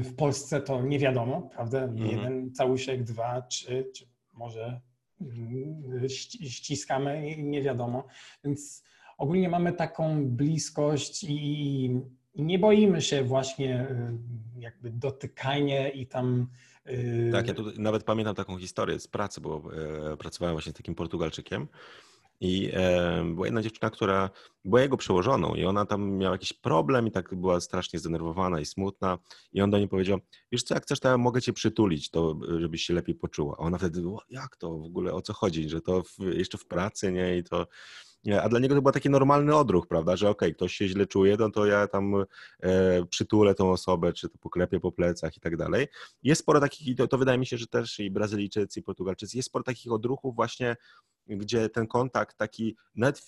W 0.00 0.14
Polsce 0.16 0.60
to 0.60 0.82
nie 0.82 0.98
wiadomo, 0.98 1.42
prawda? 1.42 1.82
Mhm. 1.82 2.10
Jeden 2.10 2.52
całuszek, 2.54 3.04
dwa, 3.04 3.42
trzy, 3.42 3.90
czy 3.94 4.06
może 4.34 4.80
mm, 5.20 6.08
ściskamy, 6.48 7.36
nie 7.38 7.62
wiadomo. 7.62 8.06
Więc 8.44 8.84
ogólnie 9.18 9.48
mamy 9.48 9.72
taką 9.72 10.26
bliskość 10.26 11.24
i 11.24 12.00
nie 12.34 12.58
boimy 12.58 13.02
się 13.02 13.22
właśnie 13.22 13.86
jakby 14.58 14.90
dotykania 14.90 15.88
i 15.88 16.06
tam. 16.06 16.48
Tak, 17.32 17.48
ja 17.48 17.54
tu 17.54 17.64
nawet 17.78 18.04
pamiętam 18.04 18.34
taką 18.34 18.58
historię 18.58 19.00
z 19.00 19.08
pracy, 19.08 19.40
bo 19.40 19.62
e, 20.12 20.16
pracowałem 20.16 20.54
właśnie 20.54 20.72
z 20.72 20.74
takim 20.74 20.94
Portugalczykiem. 20.94 21.68
I 22.40 22.72
była 23.34 23.46
jedna 23.46 23.62
dziewczyna, 23.62 23.90
która 23.90 24.30
była 24.64 24.80
jego 24.80 24.96
przełożoną 24.96 25.54
i 25.54 25.64
ona 25.64 25.86
tam 25.86 26.10
miała 26.10 26.34
jakiś 26.34 26.52
problem 26.52 27.06
i 27.06 27.10
tak 27.10 27.34
była 27.34 27.60
strasznie 27.60 27.98
zdenerwowana 27.98 28.60
i 28.60 28.64
smutna. 28.64 29.18
I 29.52 29.60
on 29.60 29.70
do 29.70 29.78
niej 29.78 29.88
powiedział, 29.88 30.18
wiesz 30.52 30.62
co, 30.62 30.74
jak 30.74 30.82
chcesz, 30.82 31.00
to 31.00 31.08
ja 31.08 31.18
mogę 31.18 31.42
cię 31.42 31.52
przytulić, 31.52 32.10
to 32.10 32.38
żebyś 32.58 32.82
się 32.82 32.94
lepiej 32.94 33.14
poczuła. 33.14 33.56
A 33.58 33.62
ona 33.62 33.78
wtedy, 33.78 34.02
jak 34.28 34.56
to 34.56 34.78
w 34.78 34.84
ogóle, 34.84 35.12
o 35.12 35.22
co 35.22 35.32
chodzi, 35.32 35.68
że 35.68 35.80
to 35.80 36.02
w, 36.02 36.18
jeszcze 36.18 36.58
w 36.58 36.66
pracy, 36.66 37.12
nie? 37.12 37.38
I 37.38 37.44
to 37.44 37.66
a 38.32 38.48
dla 38.48 38.58
niego 38.58 38.74
to 38.74 38.82
był 38.82 38.92
taki 38.92 39.10
normalny 39.10 39.56
odruch, 39.56 39.86
prawda, 39.86 40.16
że 40.16 40.28
okej, 40.28 40.48
okay, 40.48 40.54
ktoś 40.54 40.74
się 40.74 40.88
źle 40.88 41.06
czuje, 41.06 41.36
no 41.38 41.50
to 41.50 41.66
ja 41.66 41.86
tam 41.86 42.14
e, 42.60 43.04
przytulę 43.04 43.54
tą 43.54 43.70
osobę, 43.70 44.12
czy 44.12 44.28
to 44.28 44.38
poklepię 44.38 44.80
po 44.80 44.92
plecach 44.92 45.36
i 45.36 45.40
tak 45.40 45.56
dalej. 45.56 45.86
Jest 46.22 46.40
sporo 46.40 46.60
takich, 46.60 46.88
i 46.88 46.96
to, 46.96 47.08
to 47.08 47.18
wydaje 47.18 47.38
mi 47.38 47.46
się, 47.46 47.58
że 47.58 47.66
też 47.66 47.98
i 48.00 48.10
Brazylijczycy, 48.10 48.80
i 48.80 48.82
Portugalczycy, 48.82 49.36
jest 49.36 49.48
sporo 49.48 49.64
takich 49.64 49.92
odruchów 49.92 50.34
właśnie, 50.36 50.76
gdzie 51.26 51.68
ten 51.68 51.86
kontakt 51.86 52.36
taki 52.36 52.76
nawet 52.94 53.26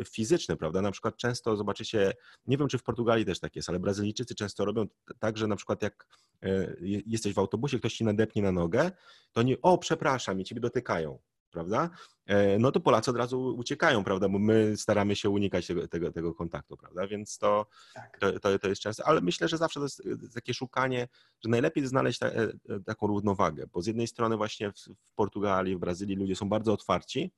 e, 0.00 0.04
fizyczny, 0.04 0.56
prawda, 0.56 0.82
na 0.82 0.90
przykład 0.90 1.16
często 1.16 1.56
zobaczycie, 1.56 2.12
nie 2.46 2.56
wiem, 2.56 2.68
czy 2.68 2.78
w 2.78 2.82
Portugalii 2.82 3.24
też 3.24 3.40
tak 3.40 3.56
jest, 3.56 3.68
ale 3.68 3.78
Brazylijczycy 3.78 4.34
często 4.34 4.64
robią 4.64 4.86
tak, 5.18 5.38
że 5.38 5.46
na 5.46 5.56
przykład 5.56 5.82
jak 5.82 6.06
e, 6.42 6.76
jesteś 7.06 7.34
w 7.34 7.38
autobusie, 7.38 7.78
ktoś 7.78 7.94
ci 7.94 8.04
nadepnie 8.04 8.42
na 8.42 8.52
nogę, 8.52 8.90
to 9.32 9.42
nie, 9.42 9.60
o, 9.62 9.78
przepraszam, 9.78 10.40
i 10.40 10.44
ciebie 10.44 10.60
dotykają 10.60 11.18
prawda? 11.50 11.90
E, 12.26 12.58
no 12.58 12.72
to 12.72 12.80
Polacy 12.80 13.10
od 13.10 13.16
razu 13.16 13.56
uciekają, 13.58 14.04
prawda? 14.04 14.28
Bo 14.28 14.38
my 14.38 14.76
staramy 14.76 15.16
się 15.16 15.30
unikać 15.30 15.66
tego, 15.66 15.88
tego, 15.88 16.12
tego 16.12 16.34
kontaktu, 16.34 16.76
prawda? 16.76 17.06
Więc 17.06 17.38
to, 17.38 17.66
tak. 17.94 18.18
to, 18.18 18.40
to, 18.40 18.58
to, 18.58 18.68
jest 18.68 18.82
często, 18.82 19.06
ale 19.06 19.20
myślę, 19.20 19.48
że 19.48 19.58
zawsze 19.58 19.80
to 19.80 19.84
jest 19.84 20.02
takie 20.34 20.54
szukanie, 20.54 21.08
że 21.44 21.50
najlepiej 21.50 21.86
znaleźć 21.86 22.18
ta, 22.18 22.26
e, 22.26 22.50
taką 22.86 23.06
równowagę, 23.06 23.66
bo 23.72 23.82
z 23.82 23.86
jednej 23.86 24.06
strony 24.06 24.36
właśnie 24.36 24.72
w, 24.72 24.76
w 25.04 25.14
Portugalii, 25.14 25.76
w 25.76 25.78
Brazylii 25.80 26.16
ludzie 26.16 26.36
są 26.36 26.48
bardzo 26.48 26.72
otwarci, 26.72 27.32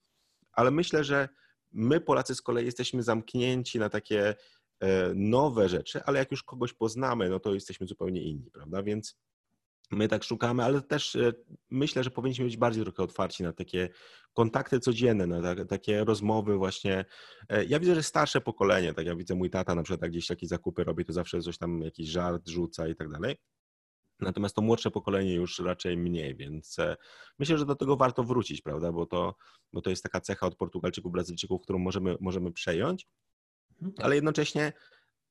ale 0.52 0.70
myślę, 0.70 1.04
że 1.04 1.28
my 1.72 2.00
Polacy 2.00 2.34
z 2.34 2.42
kolei 2.42 2.66
jesteśmy 2.66 3.02
zamknięci 3.02 3.78
na 3.78 3.88
takie 3.88 4.34
e, 4.80 5.14
nowe 5.14 5.68
rzeczy, 5.68 6.04
ale 6.04 6.18
jak 6.18 6.30
już 6.30 6.42
kogoś 6.42 6.72
poznamy, 6.72 7.28
no 7.28 7.40
to 7.40 7.54
jesteśmy 7.54 7.86
zupełnie 7.86 8.22
inni, 8.22 8.50
prawda? 8.50 8.82
Więc 8.82 9.16
My 9.92 10.08
tak 10.08 10.24
szukamy, 10.24 10.64
ale 10.64 10.82
też 10.82 11.16
e, 11.16 11.32
myślę, 11.70 12.04
że 12.04 12.10
powinniśmy 12.10 12.44
być 12.44 12.56
bardziej 12.56 12.84
trochę 12.84 13.02
otwarci 13.02 13.42
na 13.42 13.52
takie 13.52 13.88
kontakty 14.32 14.80
codzienne, 14.80 15.26
na 15.26 15.64
takie 15.64 16.04
rozmowy 16.04 16.56
właśnie. 16.56 17.04
E, 17.48 17.64
ja 17.64 17.80
widzę, 17.80 17.94
że 17.94 18.02
starsze 18.02 18.40
pokolenie, 18.40 18.94
tak 18.94 19.06
jak 19.06 19.18
widzę 19.18 19.34
mój 19.34 19.50
tata 19.50 19.74
na 19.74 19.82
przykład 19.82 20.02
jak 20.02 20.10
gdzieś 20.10 20.30
jakieś 20.30 20.48
zakupy 20.48 20.84
robi, 20.84 21.04
to 21.04 21.12
zawsze 21.12 21.40
coś 21.40 21.58
tam, 21.58 21.80
jakiś 21.80 22.08
żart 22.08 22.48
rzuca 22.48 22.88
i 22.88 22.94
tak 22.94 23.08
dalej. 23.08 23.36
Natomiast 24.20 24.56
to 24.56 24.62
młodsze 24.62 24.90
pokolenie 24.90 25.34
już 25.34 25.58
raczej 25.58 25.96
mniej, 25.96 26.36
więc 26.36 26.78
e, 26.78 26.96
myślę, 27.38 27.58
że 27.58 27.66
do 27.66 27.76
tego 27.76 27.96
warto 27.96 28.24
wrócić, 28.24 28.62
prawda, 28.62 28.92
bo 28.92 29.06
to, 29.06 29.34
bo 29.72 29.80
to 29.80 29.90
jest 29.90 30.02
taka 30.02 30.20
cecha 30.20 30.46
od 30.46 30.56
Portugalczyków, 30.56 31.12
Brazylijczyków, 31.12 31.62
którą 31.62 31.78
możemy, 31.78 32.16
możemy 32.20 32.52
przejąć, 32.52 33.08
mhm. 33.82 33.94
ale 33.98 34.14
jednocześnie 34.14 34.72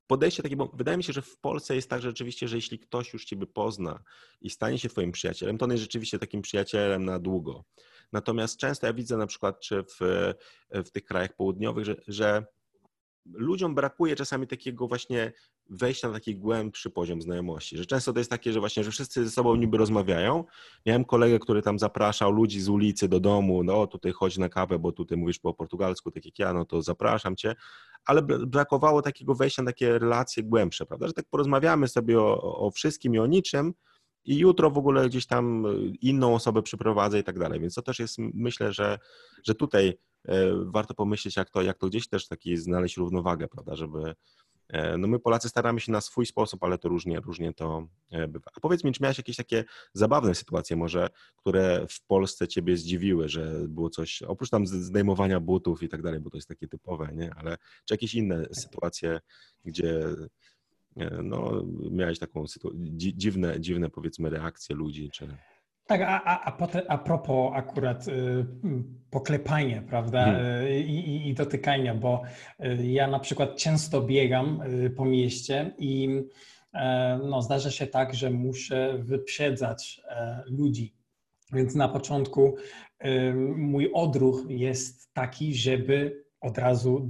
podejście 0.06 0.42
takie, 0.42 0.56
bo 0.56 0.70
wydaje 0.74 0.96
mi 0.96 1.04
się, 1.04 1.12
że 1.12 1.22
w 1.22 1.38
Polsce 1.38 1.74
jest 1.74 1.90
tak, 1.90 2.02
że 2.02 2.08
rzeczywiście, 2.08 2.48
że 2.48 2.56
jeśli 2.56 2.78
ktoś 2.78 3.12
już 3.12 3.24
ciebie 3.24 3.46
pozna 3.46 4.02
i 4.40 4.50
stanie 4.50 4.78
się 4.78 4.88
twoim 4.88 5.12
przyjacielem, 5.12 5.58
to 5.58 5.64
on 5.64 5.70
jest 5.70 5.82
rzeczywiście 5.82 6.18
takim 6.18 6.42
przyjacielem 6.42 7.04
na 7.04 7.18
długo. 7.18 7.64
Natomiast 8.12 8.56
często 8.56 8.86
ja 8.86 8.92
widzę 8.92 9.16
na 9.16 9.26
przykład, 9.26 9.60
czy 9.60 9.82
w, 9.82 9.98
w 10.70 10.90
tych 10.90 11.04
krajach 11.04 11.36
południowych, 11.36 11.84
że, 11.84 11.96
że 12.08 12.44
ludziom 13.26 13.74
brakuje 13.74 14.16
czasami 14.16 14.46
takiego 14.46 14.88
właśnie 14.88 15.32
wejścia 15.72 16.08
na 16.08 16.14
taki 16.14 16.36
głębszy 16.36 16.90
poziom 16.90 17.22
znajomości, 17.22 17.76
że 17.76 17.86
często 17.86 18.12
to 18.12 18.18
jest 18.18 18.30
takie, 18.30 18.52
że 18.52 18.60
właśnie, 18.60 18.84
że 18.84 18.90
wszyscy 18.90 19.24
ze 19.24 19.30
sobą 19.30 19.56
niby 19.56 19.78
rozmawiają. 19.78 20.44
Miałem 20.86 21.04
kolegę, 21.04 21.38
który 21.38 21.62
tam 21.62 21.78
zapraszał 21.78 22.32
ludzi 22.32 22.60
z 22.60 22.68
ulicy 22.68 23.08
do 23.08 23.20
domu, 23.20 23.64
no 23.64 23.86
tutaj 23.86 24.12
chodź 24.12 24.38
na 24.38 24.48
kawę, 24.48 24.78
bo 24.78 24.92
tutaj 24.92 25.18
mówisz 25.18 25.38
po 25.38 25.54
portugalsku, 25.54 26.10
tak 26.10 26.24
jak 26.24 26.38
ja, 26.38 26.52
no 26.52 26.64
to 26.64 26.82
zapraszam 26.82 27.36
cię, 27.36 27.54
ale 28.04 28.22
brakowało 28.22 29.02
takiego 29.02 29.34
wejścia 29.34 29.62
na 29.62 29.66
takie 29.66 29.98
relacje 29.98 30.42
głębsze, 30.42 30.86
prawda, 30.86 31.06
że 31.06 31.12
tak 31.12 31.24
porozmawiamy 31.30 31.88
sobie 31.88 32.20
o, 32.20 32.56
o 32.58 32.70
wszystkim 32.70 33.14
i 33.14 33.18
o 33.18 33.26
niczym, 33.26 33.74
i 34.24 34.38
jutro 34.38 34.70
w 34.70 34.78
ogóle 34.78 35.08
gdzieś 35.08 35.26
tam 35.26 35.64
inną 36.00 36.34
osobę 36.34 36.62
przyprowadzę 36.62 37.18
i 37.18 37.24
tak 37.24 37.38
dalej. 37.38 37.60
Więc 37.60 37.74
to 37.74 37.82
też 37.82 37.98
jest, 37.98 38.18
myślę, 38.18 38.72
że, 38.72 38.98
że 39.44 39.54
tutaj 39.54 39.98
e, 40.28 40.34
warto 40.64 40.94
pomyśleć, 40.94 41.36
jak 41.36 41.50
to, 41.50 41.62
jak 41.62 41.78
to 41.78 41.86
gdzieś 41.88 42.08
też 42.08 42.28
taki 42.28 42.56
znaleźć 42.56 42.96
równowagę, 42.96 43.48
prawda, 43.48 43.76
żeby, 43.76 44.14
no 44.98 45.08
my 45.08 45.18
Polacy 45.18 45.48
staramy 45.48 45.80
się 45.80 45.92
na 45.92 46.00
swój 46.00 46.26
sposób, 46.26 46.64
ale 46.64 46.78
to 46.78 46.88
różnie, 46.88 47.20
różnie 47.20 47.52
to 47.54 47.86
e, 48.10 48.28
bywa. 48.28 48.50
A 48.56 48.60
powiedz 48.60 48.84
mi, 48.84 48.92
czy 48.92 49.02
miałeś 49.02 49.18
jakieś 49.18 49.36
takie 49.36 49.64
zabawne 49.92 50.34
sytuacje 50.34 50.76
może, 50.76 51.08
które 51.36 51.86
w 51.90 52.06
Polsce 52.06 52.48
ciebie 52.48 52.76
zdziwiły, 52.76 53.28
że 53.28 53.68
było 53.68 53.90
coś, 53.90 54.22
oprócz 54.22 54.50
tam 54.50 54.66
zdejmowania 54.66 55.40
butów 55.40 55.82
i 55.82 55.88
tak 55.88 56.02
dalej, 56.02 56.20
bo 56.20 56.30
to 56.30 56.36
jest 56.36 56.48
takie 56.48 56.68
typowe, 56.68 57.08
nie? 57.14 57.34
Ale 57.34 57.56
czy 57.84 57.94
jakieś 57.94 58.14
inne 58.14 58.46
sytuacje, 58.52 59.20
gdzie 59.64 60.04
e, 60.96 61.22
no, 61.22 61.64
miałeś 61.90 62.18
taką 62.18 62.44
dziwne, 62.96 63.60
dziwne 63.60 63.90
powiedzmy 63.90 64.30
reakcje 64.30 64.76
ludzi, 64.76 65.10
czy... 65.10 65.36
Tak, 65.92 66.00
a, 66.00 66.24
a, 66.24 66.34
a, 66.46 66.56
a 66.88 66.98
propos 66.98 67.52
akurat 67.54 68.08
y, 68.08 68.44
poklepania, 69.10 69.82
prawda, 69.82 70.24
hmm. 70.24 70.66
y, 70.66 70.80
i, 70.80 71.28
i, 71.28 71.34
dotykania, 71.34 71.94
bo 71.94 72.22
y, 72.60 72.86
ja 72.86 73.06
na 73.06 73.18
przykład 73.18 73.56
często 73.56 74.00
biegam 74.00 74.62
y, 74.62 74.90
po 74.90 75.04
mieście 75.04 75.74
i 75.78 76.08
y, 76.08 76.78
no, 77.24 77.42
zdarza 77.42 77.70
się 77.70 77.86
tak, 77.86 78.14
że 78.14 78.30
muszę 78.30 78.98
wyprzedzać 78.98 80.00
y, 80.46 80.50
ludzi. 80.50 80.94
Więc 81.52 81.74
na 81.74 81.88
początku 81.88 82.56
mój 83.56 83.92
odruch 83.92 84.44
jest 84.48 85.14
taki, 85.14 85.54
żeby 85.54 86.24
od 86.40 86.58
razu 86.58 87.08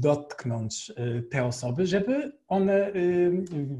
dotknąć 0.00 0.92
te 1.30 1.44
osoby, 1.44 1.86
żeby 1.86 2.32
one 2.48 2.92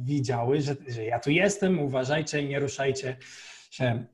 widziały, 0.05 0.61
że, 0.61 0.77
że 0.89 1.05
ja 1.05 1.21
tu 1.21 1.31
jestem, 1.31 1.79
uważajcie, 1.79 2.45
nie 2.45 2.61
ruszajcie. 2.61 3.17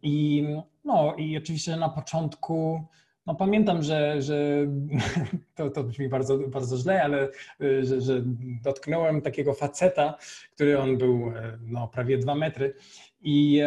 I, 0.02 0.44
no, 0.84 1.14
i 1.16 1.36
oczywiście 1.36 1.76
na 1.76 1.88
początku, 1.88 2.84
no 3.26 3.34
pamiętam, 3.34 3.82
że, 3.82 4.22
że 4.22 4.66
to, 5.54 5.70
to 5.70 5.84
brzmi 5.84 6.08
bardzo, 6.08 6.38
bardzo 6.38 6.76
źle, 6.76 7.02
ale 7.02 7.28
że, 7.60 8.00
że 8.00 8.22
dotknąłem 8.62 9.20
takiego 9.20 9.54
faceta, 9.54 10.18
który 10.54 10.78
on 10.78 10.98
był 10.98 11.32
no, 11.60 11.88
prawie 11.88 12.18
dwa 12.18 12.34
metry. 12.34 12.74
I, 13.20 13.62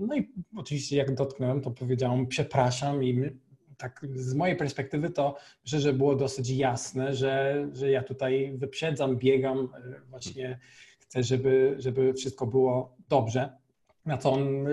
no 0.00 0.16
i 0.16 0.28
oczywiście 0.56 0.96
jak 0.96 1.14
dotknąłem, 1.14 1.60
to 1.60 1.70
powiedziałem 1.70 2.26
przepraszam 2.26 3.04
i 3.04 3.30
tak 3.78 4.06
z 4.14 4.34
mojej 4.34 4.56
perspektywy 4.56 5.10
to 5.10 5.36
myślę, 5.64 5.80
że 5.80 5.92
było 5.92 6.16
dosyć 6.16 6.50
jasne, 6.50 7.14
że, 7.14 7.66
że 7.72 7.90
ja 7.90 8.02
tutaj 8.02 8.52
wyprzedzam, 8.56 9.16
biegam, 9.16 9.68
właśnie 10.10 10.58
chcę, 10.98 11.22
żeby, 11.22 11.74
żeby 11.78 12.14
wszystko 12.14 12.46
było 12.46 12.96
dobrze. 13.08 13.57
Na 14.08 14.18
co 14.18 14.32
on 14.32 14.66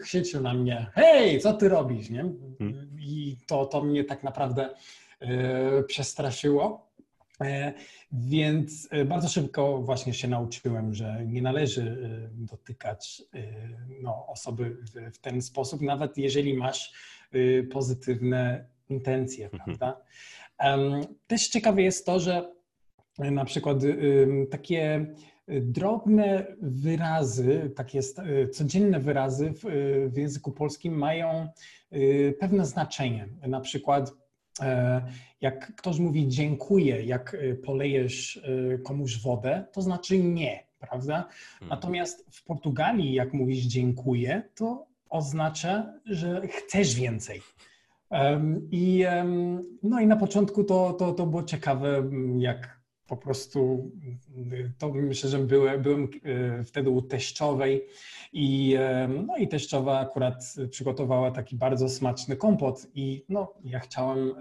krzyczył 0.00 0.42
na 0.42 0.54
mnie, 0.54 0.86
hej, 0.94 1.40
co 1.40 1.52
ty 1.52 1.68
robisz, 1.68 2.10
nie? 2.10 2.24
Hmm. 2.58 2.90
I 3.00 3.36
to, 3.46 3.66
to 3.66 3.84
mnie 3.84 4.04
tak 4.04 4.22
naprawdę 4.22 4.74
e, 5.20 5.82
przestraszyło. 5.82 6.90
E, 7.40 7.72
więc 8.12 8.88
e, 8.90 9.04
bardzo 9.04 9.28
szybko 9.28 9.78
właśnie 9.78 10.14
się 10.14 10.28
nauczyłem, 10.28 10.94
że 10.94 11.26
nie 11.26 11.42
należy 11.42 11.82
e, 11.82 12.44
dotykać 12.46 13.22
e, 13.34 13.42
no, 14.02 14.26
osoby 14.26 14.70
w, 14.70 15.14
w, 15.14 15.18
ten 15.18 15.42
sposób, 15.42 15.80
nawet 15.80 16.18
jeżeli 16.18 16.54
masz 16.54 17.10
pozytywne 17.72 18.64
intencje, 18.88 19.50
mhm. 19.52 19.64
prawda? 19.64 20.00
Też 21.26 21.48
ciekawe 21.48 21.82
jest 21.82 22.06
to, 22.06 22.20
że 22.20 22.52
na 23.18 23.44
przykład 23.44 23.78
takie 24.50 25.06
drobne 25.60 26.46
wyrazy, 26.62 27.70
takie 27.76 27.98
e, 27.98 28.48
codzienne 28.48 29.00
wyrazy 29.00 29.52
w, 29.52 29.64
e, 29.64 29.68
w 30.08 30.16
języku 30.16 30.52
polskim 30.52 30.94
mają 30.94 31.28
e, 31.90 32.32
pewne 32.32 32.66
znaczenie. 32.66 33.28
Na 33.48 33.60
przykład 33.60 34.12
jak 35.40 35.76
ktoś 35.76 35.98
mówi 35.98 36.28
dziękuję, 36.28 37.04
jak 37.04 37.36
polejesz 37.64 38.42
komuś 38.84 39.22
wodę, 39.22 39.64
to 39.72 39.82
znaczy 39.82 40.18
nie, 40.18 40.64
prawda? 40.78 41.16
Mhm. 41.16 41.68
Natomiast 41.68 42.26
w 42.30 42.44
Portugalii, 42.44 43.14
jak 43.14 43.32
mówisz 43.32 43.64
dziękuję, 43.64 44.42
to 44.54 44.86
oznacza, 45.10 45.92
że 46.06 46.42
chcesz 46.48 46.94
więcej. 46.94 47.40
I, 48.70 49.04
no 49.82 50.00
i 50.00 50.06
na 50.06 50.16
początku 50.16 50.64
to, 50.64 50.92
to, 50.92 51.12
to 51.12 51.26
było 51.26 51.42
ciekawe, 51.42 52.10
jak 52.38 52.79
po 53.10 53.16
prostu 53.16 53.90
to 54.78 54.88
myślę, 54.88 55.30
że 55.30 55.38
byłem, 55.38 55.82
byłem 55.82 56.08
e, 56.24 56.64
wtedy 56.64 56.90
u 56.90 57.02
teściowej 57.02 57.86
i, 58.32 58.74
e, 58.78 59.08
no 59.08 59.36
i 59.36 59.48
teściowa 59.48 59.98
akurat 59.98 60.54
przygotowała 60.70 61.30
taki 61.30 61.56
bardzo 61.56 61.88
smaczny 61.88 62.36
kompot 62.36 62.86
i 62.94 63.24
no, 63.28 63.54
ja 63.64 63.78
chciałem 63.78 64.28
e, 64.28 64.32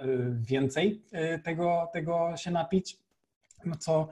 więcej 0.42 1.02
tego, 1.44 1.90
tego 1.94 2.38
się 2.38 2.52
napić, 2.52 2.98
no 3.66 3.76
co 3.76 4.08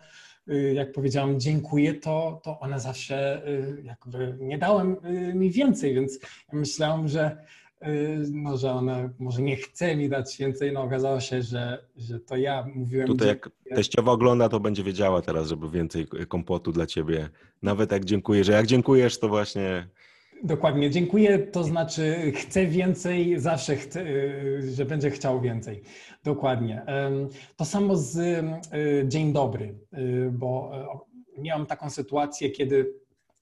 jak 0.73 0.91
powiedziałam 0.91 1.39
dziękuję, 1.39 1.93
to, 1.93 2.41
to 2.43 2.59
ona 2.59 2.79
zawsze 2.79 3.41
jakby 3.83 4.37
nie 4.39 4.57
dałem 4.57 4.97
mi 5.33 5.51
więcej, 5.51 5.93
więc 5.93 6.19
ja 6.53 6.59
myślałem, 6.59 7.07
że 7.07 7.37
no, 8.31 8.57
że 8.57 8.71
ona 8.71 9.09
może 9.19 9.41
nie 9.41 9.55
chce 9.55 9.95
mi 9.95 10.09
dać 10.09 10.37
więcej, 10.37 10.71
no 10.71 10.81
okazało 10.81 11.19
się, 11.19 11.41
że, 11.41 11.85
że 11.97 12.19
to 12.19 12.37
ja 12.37 12.65
mówiłem... 12.75 13.07
Tutaj 13.07 13.27
jak 13.27 13.49
teściowa 13.75 14.11
ogląda, 14.11 14.49
to 14.49 14.59
będzie 14.59 14.83
wiedziała 14.83 15.21
teraz, 15.21 15.47
żeby 15.47 15.69
więcej 15.69 16.07
kompotu 16.27 16.71
dla 16.71 16.85
ciebie. 16.85 17.29
Nawet 17.61 17.91
jak 17.91 18.05
dziękuję, 18.05 18.43
że 18.43 18.51
jak 18.51 18.67
dziękujesz, 18.67 19.19
to 19.19 19.29
właśnie... 19.29 19.87
Dokładnie, 20.43 20.89
dziękuję, 20.89 21.39
to 21.39 21.63
znaczy 21.63 22.31
chcę 22.35 22.65
więcej, 22.65 23.39
zawsze 23.39 23.75
chcę, 23.75 24.01
y, 24.01 24.71
że 24.75 24.85
będzie 24.85 25.11
chciał 25.11 25.41
więcej. 25.41 25.83
Dokładnie. 26.23 26.81
To 27.55 27.65
samo 27.65 27.95
z 27.95 28.17
y, 28.17 28.43
dzień 29.07 29.33
dobry, 29.33 29.75
bo 30.31 30.71
miałam 31.37 31.65
taką 31.65 31.89
sytuację, 31.89 32.49
kiedy 32.49 32.93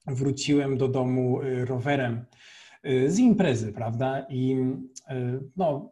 wróciłem 0.07 0.78
do 0.78 0.88
domu 0.88 1.40
rowerem 1.66 2.26
Y, 2.26 2.55
z 3.07 3.20
imprezy, 3.20 3.74
prawda? 3.74 4.26
I 4.30 4.57
y, 5.12 5.40
no, 5.57 5.91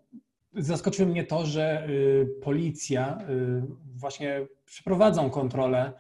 zaskoczyło 0.53 1.10
mnie 1.10 1.24
to, 1.24 1.45
że 1.45 1.88
y, 1.90 2.28
policja 2.41 3.18
właśnie 3.95 4.48
przeprowadzą 4.65 5.30
kontrolę 5.30 5.94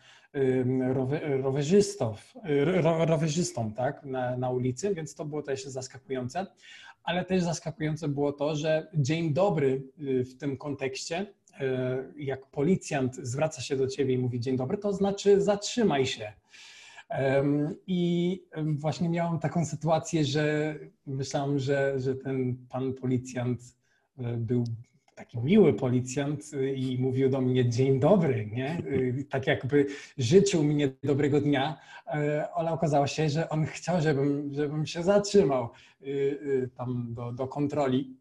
rowerzystów, 1.41 2.33
rowerzystom 3.07 3.73
tak, 3.73 4.03
na, 4.03 4.37
na 4.37 4.49
ulicy, 4.49 4.95
więc 4.95 5.15
to 5.15 5.25
było 5.25 5.41
też 5.41 5.65
zaskakujące. 5.65 6.47
Ale 7.03 7.25
też 7.25 7.43
zaskakujące 7.43 8.07
było 8.07 8.33
to, 8.33 8.55
że 8.55 8.87
dzień 8.93 9.33
dobry 9.33 9.83
w 9.97 10.37
tym 10.37 10.57
kontekście, 10.57 11.25
jak 12.17 12.45
policjant 12.45 13.15
zwraca 13.15 13.61
się 13.61 13.75
do 13.75 13.87
ciebie 13.87 14.13
i 14.13 14.17
mówi 14.17 14.39
dzień 14.39 14.57
dobry, 14.57 14.77
to 14.77 14.93
znaczy 14.93 15.41
zatrzymaj 15.41 16.05
się. 16.05 16.33
I 17.87 18.39
właśnie 18.73 19.09
miałam 19.09 19.39
taką 19.39 19.65
sytuację, 19.65 20.25
że 20.25 20.75
myślałam, 21.05 21.59
że, 21.59 21.99
że 21.99 22.15
ten 22.15 22.57
pan 22.69 22.93
policjant 22.93 23.59
e, 24.17 24.37
był 24.37 24.63
taki 25.15 25.39
miły 25.39 25.73
policjant 25.73 26.51
e, 26.53 26.73
i 26.73 26.99
mówił 26.99 27.29
do 27.29 27.41
mnie 27.41 27.69
dzień 27.69 27.99
dobry, 27.99 28.49
nie? 28.53 28.69
E, 28.69 29.23
tak 29.29 29.47
jakby 29.47 29.85
życzył 30.17 30.63
mnie 30.63 30.89
dobrego 31.03 31.41
dnia, 31.41 31.77
ale 32.55 32.71
okazało 32.71 33.07
się, 33.07 33.29
że 33.29 33.49
on 33.49 33.65
chciał, 33.65 34.01
żebym, 34.01 34.53
żebym 34.53 34.85
się 34.85 35.03
zatrzymał 35.03 35.69
tam 36.77 37.13
do, 37.13 37.31
do 37.31 37.47
kontroli. 37.47 38.17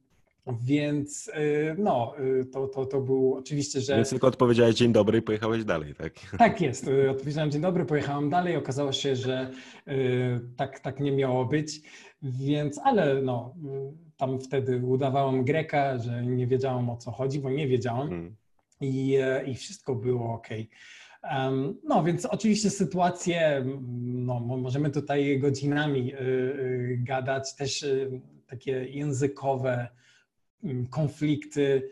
Więc 0.62 1.28
y, 1.28 1.76
no, 1.78 2.14
y, 2.40 2.44
to, 2.44 2.68
to, 2.68 2.86
to 2.86 3.00
był 3.00 3.34
oczywiście, 3.34 3.80
że... 3.80 3.96
Więc 3.96 4.10
tylko 4.10 4.26
odpowiedziałeś 4.26 4.74
dzień 4.74 4.92
dobry 4.92 5.18
i 5.18 5.22
pojechałeś 5.22 5.64
dalej, 5.64 5.94
tak? 5.94 6.12
Tak 6.38 6.60
jest. 6.60 6.88
Y, 6.88 7.10
odpowiedziałem 7.10 7.50
dzień 7.50 7.62
dobry, 7.62 7.84
pojechałem 7.84 8.30
dalej. 8.30 8.56
Okazało 8.56 8.92
się, 8.92 9.16
że 9.16 9.50
tak, 10.56 10.80
tak 10.80 11.00
nie 11.00 11.12
miało 11.12 11.44
być. 11.44 11.80
Więc, 12.22 12.80
ale 12.84 13.22
no, 13.22 13.54
tam 14.16 14.40
wtedy 14.40 14.76
udawałam 14.86 15.44
Greka, 15.44 15.98
że 15.98 16.26
nie 16.26 16.46
wiedziałam 16.46 16.90
o 16.90 16.96
co 16.96 17.10
chodzi, 17.10 17.40
bo 17.40 17.50
nie 17.50 17.68
wiedziałam. 17.68 18.08
Hmm. 18.08 18.36
I, 18.80 19.18
I 19.46 19.54
wszystko 19.54 19.94
było 19.94 20.34
ok. 20.34 20.48
No 21.84 22.04
więc 22.04 22.26
oczywiście 22.26 22.70
sytuacje, 22.70 23.64
no, 24.02 24.40
możemy 24.40 24.90
tutaj 24.90 25.38
godzinami 25.38 26.14
y, 26.14 26.18
y, 26.18 26.98
gadać, 27.02 27.56
też 27.56 27.82
y, 27.82 28.20
takie 28.46 28.72
językowe 28.84 29.88
konflikty 30.90 31.90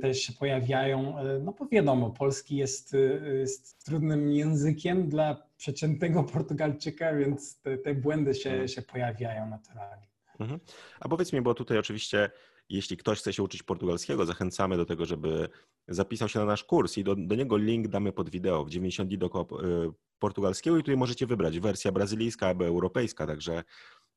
też 0.00 0.18
się 0.18 0.32
pojawiają. 0.32 1.14
No 1.44 1.52
bo 1.58 1.66
wiadomo, 1.66 2.10
polski 2.10 2.56
jest, 2.56 2.96
jest 3.38 3.84
trudnym 3.84 4.32
językiem 4.32 5.08
dla 5.08 5.46
przeciętnego 5.56 6.24
Portugalczyka, 6.32 7.14
więc 7.14 7.60
te, 7.60 7.78
te 7.78 7.94
błędy 7.94 8.34
się, 8.34 8.50
mhm. 8.50 8.68
się 8.68 8.82
pojawiają 8.82 9.50
naturalnie. 9.50 10.06
Mhm. 10.40 10.60
A 11.00 11.08
powiedz 11.08 11.32
mi, 11.32 11.42
bo 11.42 11.54
tutaj 11.54 11.78
oczywiście 11.78 12.30
jeśli 12.68 12.96
ktoś 12.96 13.18
chce 13.18 13.32
się 13.32 13.42
uczyć 13.42 13.62
portugalskiego, 13.62 14.26
zachęcamy 14.26 14.76
do 14.76 14.84
tego, 14.84 15.06
żeby 15.06 15.48
zapisał 15.88 16.28
się 16.28 16.38
na 16.38 16.44
nasz 16.44 16.64
kurs 16.64 16.98
i 16.98 17.04
do, 17.04 17.14
do 17.16 17.34
niego 17.34 17.56
link 17.56 17.88
damy 17.88 18.12
pod 18.12 18.30
wideo 18.30 18.64
w 18.64 18.70
90 18.70 19.08
dni 19.08 19.18
do 19.18 19.26
y, 19.26 19.92
portugalskiego 20.18 20.76
i 20.76 20.80
tutaj 20.80 20.96
możecie 20.96 21.26
wybrać 21.26 21.60
wersja 21.60 21.92
brazylijska 21.92 22.46
albo 22.46 22.66
europejska, 22.66 23.26
także, 23.26 23.64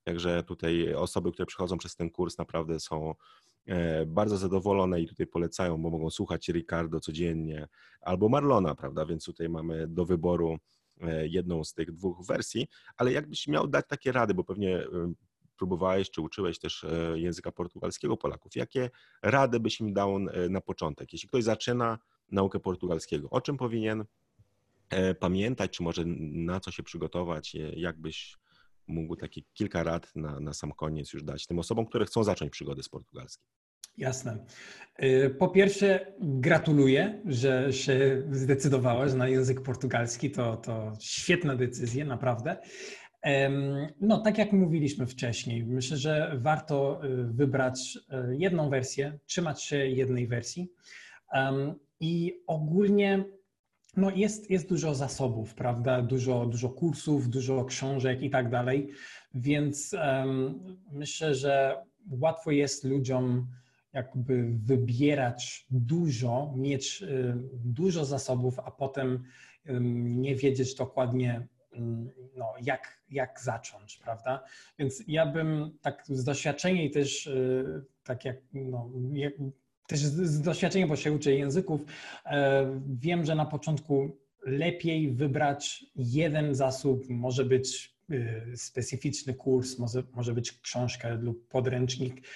także 0.04 0.44
tutaj 0.44 0.94
osoby, 0.94 1.32
które 1.32 1.46
przychodzą 1.46 1.78
przez 1.78 1.96
ten 1.96 2.10
kurs 2.10 2.38
naprawdę 2.38 2.80
są 2.80 3.16
bardzo 4.08 4.38
zadowolone 4.38 5.02
i 5.02 5.08
tutaj 5.08 5.28
polecają, 5.28 5.78
bo 5.78 5.90
mogą 5.90 6.10
słuchać 6.10 6.50
Ricardo 6.50 7.00
codziennie 7.00 7.68
albo 8.02 8.30
Marlona, 8.30 8.76
prawda, 8.76 9.06
więc 9.06 9.26
tutaj 9.26 9.50
mamy 9.50 9.88
do 9.88 10.06
wyboru 10.06 10.58
e, 11.02 11.28
jedną 11.28 11.64
z 11.64 11.74
tych 11.74 11.92
dwóch 11.92 12.26
wersji, 12.26 12.68
ale 12.98 13.12
jakbyś 13.12 13.48
miał 13.48 13.68
dać 13.68 13.86
takie 13.88 14.12
rady, 14.12 14.34
bo 14.34 14.44
pewnie 14.44 14.80
y, 14.80 14.88
próbowałeś 15.58 16.12
czy 16.12 16.22
uczyłeś 16.22 16.60
też 16.60 16.84
e, 16.84 17.20
języka 17.20 17.52
portugalskiego 17.52 18.18
Polaków. 18.18 18.56
Jakie 18.56 18.90
rady 19.22 19.60
byś 19.60 19.80
im 19.80 19.94
dał 19.94 20.18
e, 20.18 20.50
na 20.50 20.62
początek? 20.62 21.14
Jeśli 21.14 21.30
ktoś 21.30 21.44
zaczyna 21.44 21.98
naukę 22.32 22.60
portugalskiego, 22.60 23.30
o 23.30 23.42
czym 23.42 23.58
powinien 23.58 24.06
e, 24.90 25.16
pamiętać, 25.16 25.72
czy 25.72 25.84
może 25.84 26.04
na 26.06 26.60
co 26.60 26.72
się 26.72 26.84
przygotować? 26.84 27.56
Jakbyś 27.76 28.38
mógł 28.88 29.16
takie 29.16 29.42
kilka 29.54 29.84
rad 29.84 30.12
na, 30.16 30.40
na 30.40 30.54
sam 30.54 30.72
koniec 30.72 31.14
już 31.14 31.24
dać 31.24 31.48
tym 31.48 31.60
osobom, 31.60 31.86
które 31.86 32.06
chcą 32.06 32.24
zacząć 32.24 32.52
przygody 32.52 32.84
z 32.84 32.90
portugalskim? 32.90 33.46
Jasne. 33.98 34.46
Po 35.40 35.48
pierwsze, 35.50 36.14
gratuluję, 36.20 37.22
że 37.26 37.74
się 37.74 38.24
zdecydowałaś 38.32 39.14
na 39.14 39.28
język 39.28 39.62
portugalski. 39.62 40.32
To, 40.32 40.58
to 40.58 40.94
świetna 41.00 41.56
decyzja, 41.56 42.06
naprawdę. 42.06 42.58
No, 44.02 44.22
tak 44.22 44.38
jak 44.38 44.52
mówiliśmy 44.54 45.08
wcześniej, 45.08 45.66
myślę, 45.66 45.98
że 45.98 46.38
warto 46.42 47.06
y, 47.06 47.24
wybrać 47.24 47.98
y, 47.98 48.38
jedną 48.38 48.70
wersję, 48.70 49.20
trzymać 49.26 49.64
się 49.64 49.78
jednej 49.78 50.28
wersji 50.28 50.72
i 52.00 52.44
ogólnie 52.48 53.26
no 53.98 54.10
jest, 54.10 54.50
jest 54.50 54.70
dużo 54.70 54.96
zasobów, 54.96 55.54
prawda? 55.54 56.02
Dużo, 56.02 56.46
dużo 56.46 56.70
kursów, 56.70 57.30
dużo 57.30 57.66
książek 57.66 58.22
i 58.22 58.30
tak 58.30 58.50
dalej, 58.50 58.90
więc 59.34 59.94
um, 59.94 60.78
myślę, 60.92 61.36
że 61.36 61.84
łatwo 62.10 62.52
jest 62.52 62.84
ludziom 62.84 63.48
jakby 63.94 64.50
wybierać 64.64 65.66
dużo, 65.70 66.54
mieć 66.56 67.02
y, 67.02 67.34
dużo 67.54 68.06
zasobów, 68.06 68.60
a 68.60 68.72
potem 68.72 69.24
nie 70.02 70.36
wiedzieć 70.36 70.76
dokładnie, 70.76 71.48
no, 72.36 72.54
jak, 72.62 73.02
jak 73.10 73.42
zacząć, 73.42 73.98
prawda? 73.98 74.44
Więc 74.80 75.04
ja 75.08 75.26
bym 75.26 75.78
tak 75.82 76.04
z 76.08 76.24
doświadczenia 76.24 76.84
i 76.84 76.92
też 76.92 77.28
y, 77.28 77.86
tak 78.04 78.26
jak, 78.26 78.38
no, 78.54 78.90
jak, 79.14 79.34
też 79.88 80.00
z 80.00 80.42
doświadczenia, 80.42 80.88
bo 80.88 80.96
się 80.96 81.14
uczę 81.14 81.34
języków, 81.34 81.82
e, 82.26 82.82
wiem, 82.88 83.26
że 83.26 83.36
na 83.36 83.46
początku 83.46 84.18
lepiej 84.46 85.12
wybrać 85.12 85.86
jeden 85.96 86.56
zasób, 86.56 87.10
może 87.10 87.46
być 87.46 87.96
y, 88.12 88.54
specyficzny 88.56 89.34
kurs, 89.34 89.80
może, 89.80 90.04
może 90.14 90.34
być 90.34 90.60
książka 90.60 91.10
lub 91.10 91.48
podręcznik, 91.48 92.28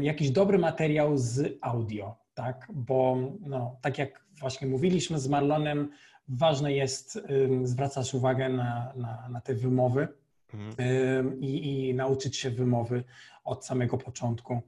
jakiś 0.00 0.30
dobry 0.30 0.58
materiał 0.58 1.18
z 1.18 1.58
audio, 1.60 2.16
tak? 2.34 2.68
Bo 2.74 3.16
no, 3.40 3.78
tak 3.82 3.98
jak 3.98 4.24
właśnie 4.40 4.68
mówiliśmy 4.68 5.18
z 5.18 5.28
Marlonem, 5.28 5.88
ważne 6.28 6.72
jest 6.72 7.20
zwracać 7.62 8.14
uwagę 8.14 8.48
na, 8.48 8.92
na, 8.96 9.28
na 9.28 9.40
te 9.40 9.54
wymowy 9.54 10.08
mhm. 10.54 11.40
i, 11.40 11.88
i, 11.88 11.94
nauczyć 11.94 12.36
się 12.36 12.50
wymowy 12.50 13.04
od 13.44 13.66
samego 13.66 13.98
początku. 13.98 14.60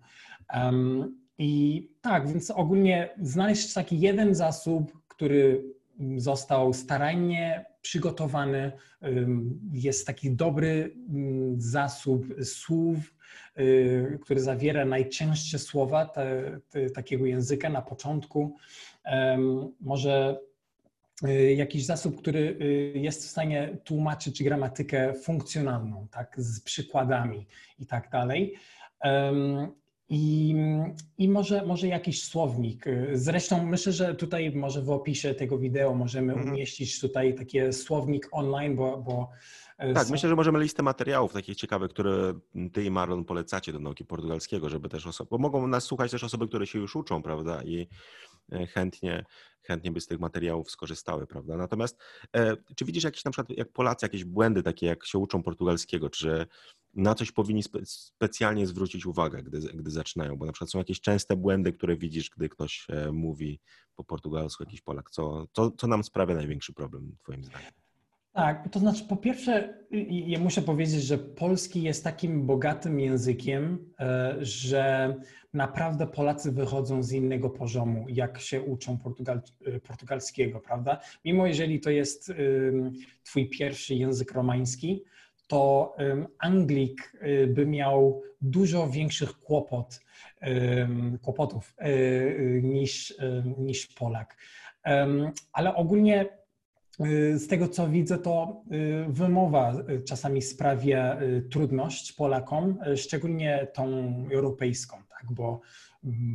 I 1.38 1.82
tak, 2.00 2.28
więc 2.28 2.50
ogólnie 2.50 3.08
znaleźć 3.22 3.74
taki 3.74 4.00
jeden 4.00 4.34
zasób, 4.34 4.92
który 5.08 5.64
został 6.16 6.72
starannie 6.72 7.64
przygotowany, 7.82 8.72
jest 9.72 10.06
taki 10.06 10.30
dobry 10.30 10.96
zasób 11.56 12.26
słów, 12.44 13.14
y, 13.58 14.18
który 14.22 14.40
zawiera 14.40 14.84
najczęstsze 14.84 15.58
słowa 15.58 16.06
te, 16.06 16.58
te, 16.70 16.90
takiego 16.90 17.26
języka 17.26 17.68
na 17.68 17.82
początku. 17.82 18.56
Może 19.80 20.38
Y, 21.24 21.54
jakiś 21.54 21.84
zasób, 21.84 22.18
który 22.18 22.58
y, 22.60 22.92
jest 22.98 23.24
w 23.24 23.30
stanie 23.30 23.78
tłumaczyć 23.84 24.42
gramatykę 24.42 25.14
funkcjonalną, 25.14 26.06
tak, 26.10 26.34
z 26.38 26.60
przykładami 26.60 27.46
i 27.78 27.86
tak 27.86 28.10
dalej. 28.10 28.54
I, 30.08 30.54
I 31.18 31.28
może, 31.28 31.66
może 31.66 31.86
jakiś 31.88 32.24
słownik. 32.24 32.84
Zresztą 33.12 33.66
myślę, 33.66 33.92
że 33.92 34.14
tutaj 34.14 34.50
może 34.50 34.82
w 34.82 34.90
opisie 34.90 35.34
tego 35.34 35.58
wideo 35.58 35.94
możemy 35.94 36.32
mhm. 36.32 36.52
umieścić 36.52 37.00
tutaj 37.00 37.34
taki 37.34 37.72
słownik 37.72 38.28
online, 38.30 38.76
bo, 38.76 38.98
bo 38.98 39.30
tak, 39.76 40.06
są... 40.06 40.12
myślę, 40.12 40.28
że 40.28 40.36
możemy 40.36 40.60
listę 40.60 40.82
materiałów 40.82 41.32
takich 41.32 41.56
ciekawych, 41.56 41.90
które 41.90 42.34
ty 42.72 42.84
i 42.84 42.90
Marlon 42.90 43.24
polecacie 43.24 43.72
do 43.72 43.78
nauki 43.78 44.04
portugalskiego, 44.04 44.68
żeby 44.68 44.88
też 44.88 45.06
osoby, 45.06 45.28
bo 45.30 45.38
mogą 45.38 45.66
nas 45.66 45.84
słuchać 45.84 46.10
też 46.10 46.24
osoby, 46.24 46.48
które 46.48 46.66
się 46.66 46.78
już 46.78 46.96
uczą, 46.96 47.22
prawda, 47.22 47.62
i 47.62 47.88
e, 48.52 48.66
chętnie, 48.66 49.24
chętnie 49.62 49.90
by 49.90 50.00
z 50.00 50.06
tych 50.06 50.20
materiałów 50.20 50.70
skorzystały, 50.70 51.26
prawda. 51.26 51.56
Natomiast 51.56 51.98
e, 52.36 52.56
czy 52.76 52.84
widzisz 52.84 53.04
jakieś 53.04 53.24
na 53.24 53.30
przykład, 53.30 53.58
jak 53.58 53.72
Polacy, 53.72 54.06
jakieś 54.06 54.24
błędy 54.24 54.62
takie, 54.62 54.86
jak 54.86 55.06
się 55.06 55.18
uczą 55.18 55.42
portugalskiego, 55.42 56.10
czy 56.10 56.46
na 56.94 57.14
coś 57.14 57.32
powinni 57.32 57.62
spe 57.62 57.78
specjalnie 57.86 58.66
zwrócić 58.66 59.06
uwagę, 59.06 59.42
gdy, 59.42 59.60
gdy 59.60 59.90
zaczynają, 59.90 60.36
bo 60.36 60.46
na 60.46 60.52
przykład 60.52 60.70
są 60.70 60.78
jakieś 60.78 61.00
częste 61.00 61.36
błędy, 61.36 61.72
które 61.72 61.96
widzisz, 61.96 62.30
gdy 62.30 62.48
ktoś 62.48 62.86
e, 62.88 63.12
mówi 63.12 63.60
po 63.94 64.04
portugalsku, 64.04 64.62
jakiś 64.62 64.80
Polak, 64.80 65.10
co, 65.10 65.46
co, 65.52 65.70
co 65.70 65.86
nam 65.86 66.04
sprawia 66.04 66.34
największy 66.34 66.72
problem, 66.72 67.16
twoim 67.22 67.44
zdaniem? 67.44 67.85
Tak, 68.36 68.68
to 68.68 68.78
znaczy 68.78 69.04
po 69.04 69.16
pierwsze, 69.16 69.74
ja 70.08 70.38
muszę 70.38 70.62
powiedzieć, 70.62 71.02
że 71.02 71.18
polski 71.18 71.82
jest 71.82 72.04
takim 72.04 72.46
bogatym 72.46 73.00
językiem, 73.00 73.92
e, 74.00 74.36
że 74.40 75.14
naprawdę 75.54 76.06
Polacy 76.06 76.52
wychodzą 76.52 77.02
z 77.02 77.12
innego 77.12 77.50
poziomu, 77.50 78.06
jak 78.08 78.40
się 78.40 78.60
uczą 78.60 78.98
portugal, 78.98 79.42
e, 79.66 79.80
portugalskiego, 79.80 80.60
prawda? 80.60 81.00
Mimo 81.24 81.46
jeżeli 81.46 81.80
to 81.80 81.90
jest 81.90 82.32
twój 83.24 83.50
pierwszy 83.50 83.94
język 83.94 84.32
romański, 84.32 85.04
to 85.46 85.96
Anglik 86.38 87.12
y, 87.22 87.46
by 87.46 87.66
miał 87.66 88.22
dużo 88.40 88.88
większych 88.88 89.32
kłopot, 89.32 90.00
kłopotów 91.22 91.74
y, 91.86 92.60
niż, 92.64 93.14
niż 93.58 93.86
Polak. 93.86 94.36
Ale 95.52 95.74
ogólnie 95.74 96.24
y, 96.24 96.45
z 97.36 97.46
tego 97.46 97.68
co 97.68 97.88
widzę, 97.88 98.18
to 98.18 98.62
wymowa 99.08 99.74
czasami 100.04 100.42
sprawia 100.42 101.18
trudność 101.50 102.12
Polakom, 102.12 102.78
szczególnie 102.96 103.68
tą 103.74 104.14
europejską, 104.32 104.96
tak? 105.10 105.32
bo, 105.32 105.60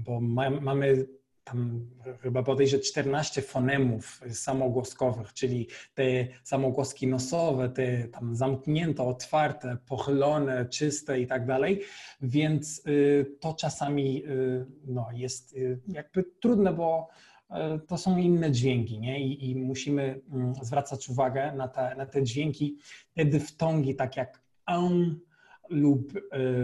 bo 0.05 0.21
mamy 0.61 1.05
tam 1.43 1.87
chyba 2.21 2.43
bodajże 2.43 2.79
14 2.79 3.41
fonemów 3.41 4.21
samogłoskowych, 4.29 5.33
czyli 5.33 5.67
te 5.93 6.27
samogłoski 6.43 7.07
nosowe, 7.07 7.69
te 7.69 8.07
tam 8.07 8.35
zamknięte, 8.35 9.03
otwarte, 9.03 9.77
pochylone, 9.87 10.65
czyste 10.65 11.19
i 11.19 11.27
tak 11.27 11.45
dalej, 11.45 11.81
więc 12.21 12.87
y, 12.87 13.37
to 13.39 13.53
czasami 13.53 14.25
y, 14.25 14.65
no, 14.87 15.07
jest 15.13 15.53
y, 15.53 15.79
jakby 15.87 16.23
trudne, 16.39 16.73
bo 16.73 17.07
to 17.87 17.97
są 17.97 18.17
inne 18.17 18.51
dźwięki 18.51 18.99
nie? 18.99 19.25
I, 19.25 19.49
i 19.49 19.55
musimy 19.55 20.21
mm, 20.31 20.53
zwracać 20.61 21.09
uwagę 21.09 21.53
na 21.55 21.67
te, 21.67 21.95
na 21.95 22.05
te 22.05 22.23
dźwięki, 22.23 22.77
te 23.13 23.25
dyftongi, 23.25 23.95
tak 23.95 24.17
jak 24.17 24.41
on 24.65 25.19
lub 25.69 26.13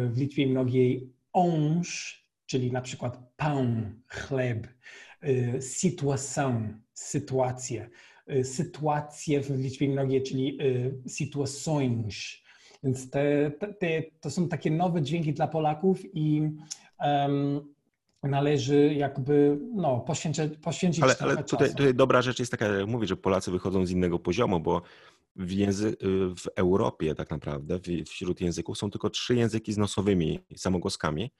w 0.09 0.17
liczbie 0.17 0.47
mnogiej 0.47 1.13
onż, 1.33 2.23
czyli 2.45 2.71
na 2.71 2.81
przykład 2.81 3.19
pain, 3.37 4.01
chleb, 4.07 4.67
y, 5.23 5.61
sytuação, 5.61 6.81
sytuację, 6.93 7.89
sytuacje 8.43 9.41
w 9.41 9.49
liczbie 9.49 9.89
mnogiej, 9.89 10.23
czyli 10.23 10.57
situações. 11.07 12.43
Więc 12.83 13.09
te, 13.09 13.51
te, 13.79 14.03
to 14.19 14.29
są 14.29 14.47
takie 14.47 14.71
nowe 14.71 15.01
dźwięki 15.01 15.33
dla 15.33 15.47
Polaków 15.47 16.15
i 16.15 16.49
um, 16.99 17.73
należy 18.23 18.93
jakby 18.93 19.57
no, 19.75 19.99
poświęcić, 19.99 20.57
poświęcić 20.61 21.03
Ale, 21.03 21.15
ale 21.19 21.43
tutaj, 21.43 21.69
tutaj, 21.69 21.93
dobra 21.93 22.21
rzecz 22.21 22.39
jest 22.39 22.51
taka, 22.51 22.65
jak 22.67 22.87
mówię, 22.87 23.07
że 23.07 23.15
Polacy 23.17 23.51
wychodzą 23.51 23.85
z 23.85 23.91
innego 23.91 24.19
poziomu, 24.19 24.59
bo 24.59 24.81
w, 25.35 25.51
języ- 25.51 25.95
w 26.35 26.47
Europie 26.55 27.15
tak 27.15 27.29
naprawdę 27.31 27.79
wśród 28.05 28.41
języków 28.41 28.77
są 28.77 28.91
tylko 28.91 29.09
trzy 29.09 29.35
języki 29.35 29.73
z 29.73 29.77
nosowymi 29.77 30.39
samogłoskami. 30.55 31.31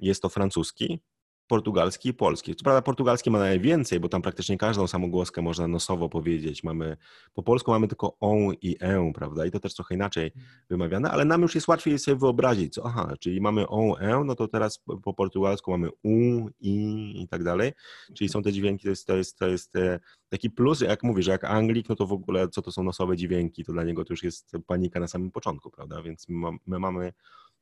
Jest 0.00 0.22
to 0.22 0.28
francuski, 0.28 1.00
portugalski 1.46 2.08
i 2.08 2.14
polski. 2.14 2.54
Co 2.54 2.64
prawda 2.64 2.82
portugalski 2.82 3.30
ma 3.30 3.38
najwięcej, 3.38 4.00
bo 4.00 4.08
tam 4.08 4.22
praktycznie 4.22 4.58
każdą 4.58 4.86
samogłoskę 4.86 5.42
można 5.42 5.68
nosowo 5.68 6.08
powiedzieć. 6.08 6.64
Mamy, 6.64 6.96
po 7.34 7.42
polsku 7.42 7.70
mamy 7.70 7.88
tylko 7.88 8.16
on 8.20 8.54
i 8.62 8.76
e, 8.80 9.12
prawda? 9.14 9.46
I 9.46 9.50
to 9.50 9.60
też 9.60 9.74
trochę 9.74 9.94
inaczej 9.94 10.32
wymawiane, 10.70 11.10
ale 11.10 11.24
nam 11.24 11.42
już 11.42 11.54
jest 11.54 11.68
łatwiej 11.68 11.98
sobie 11.98 12.16
wyobrazić, 12.16 12.74
co, 12.74 12.82
aha, 12.86 13.14
czyli 13.20 13.40
mamy 13.40 13.68
on, 13.68 14.02
e, 14.02 14.24
no 14.24 14.34
to 14.34 14.48
teraz 14.48 14.78
po 15.02 15.14
portugalsku 15.14 15.70
mamy 15.70 15.88
u, 16.02 16.48
i 16.60 16.96
i 17.22 17.28
tak 17.28 17.44
dalej. 17.44 17.72
Czyli 18.14 18.28
są 18.28 18.42
te 18.42 18.52
dźwięki, 18.52 18.84
to 18.84 18.90
jest, 18.90 19.06
to 19.06 19.16
jest, 19.16 19.38
to 19.38 19.46
jest 19.46 19.76
e, 19.76 20.00
taki 20.28 20.50
plus, 20.50 20.80
jak 20.80 21.02
mówisz, 21.02 21.24
że 21.24 21.30
jak 21.30 21.44
Anglik, 21.44 21.88
no 21.88 21.96
to 21.96 22.06
w 22.06 22.12
ogóle 22.12 22.48
co 22.48 22.62
to 22.62 22.72
są 22.72 22.82
nosowe 22.82 23.16
dźwięki, 23.16 23.64
to 23.64 23.72
dla 23.72 23.84
niego 23.84 24.04
to 24.04 24.12
już 24.12 24.22
jest 24.22 24.52
panika 24.66 25.00
na 25.00 25.08
samym 25.08 25.30
początku, 25.30 25.70
prawda? 25.70 26.02
Więc 26.02 26.28
my, 26.28 26.48
my 26.66 26.78
mamy 26.78 27.12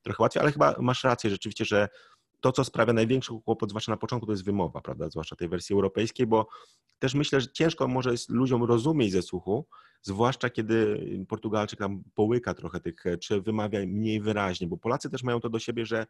trochę 0.02 0.22
łatwiej, 0.22 0.40
ale 0.40 0.52
chyba 0.52 0.74
masz 0.78 1.04
rację 1.04 1.30
rzeczywiście, 1.30 1.64
że 1.64 1.88
to, 2.44 2.52
co 2.52 2.64
sprawia 2.64 2.92
największy 2.92 3.32
kłopot, 3.44 3.70
zwłaszcza 3.70 3.92
na 3.92 3.96
początku, 3.96 4.26
to 4.26 4.32
jest 4.32 4.44
wymowa, 4.44 4.80
prawda, 4.80 5.10
zwłaszcza 5.10 5.36
tej 5.36 5.48
wersji 5.48 5.74
europejskiej, 5.74 6.26
bo 6.26 6.46
też 6.98 7.14
myślę, 7.14 7.40
że 7.40 7.52
ciężko 7.52 7.88
może 7.88 8.12
jest 8.12 8.30
ludziom 8.30 8.64
rozumieć 8.64 9.12
ze 9.12 9.22
słuchu, 9.22 9.66
zwłaszcza 10.02 10.50
kiedy 10.50 11.06
Portugalczyk 11.28 11.78
tam 11.78 12.02
połyka 12.14 12.54
trochę 12.54 12.80
tych, 12.80 13.04
czy 13.20 13.40
wymawia 13.40 13.80
mniej 13.86 14.20
wyraźnie, 14.20 14.66
bo 14.66 14.76
Polacy 14.76 15.10
też 15.10 15.22
mają 15.22 15.40
to 15.40 15.50
do 15.50 15.58
siebie, 15.58 15.86
że 15.86 16.06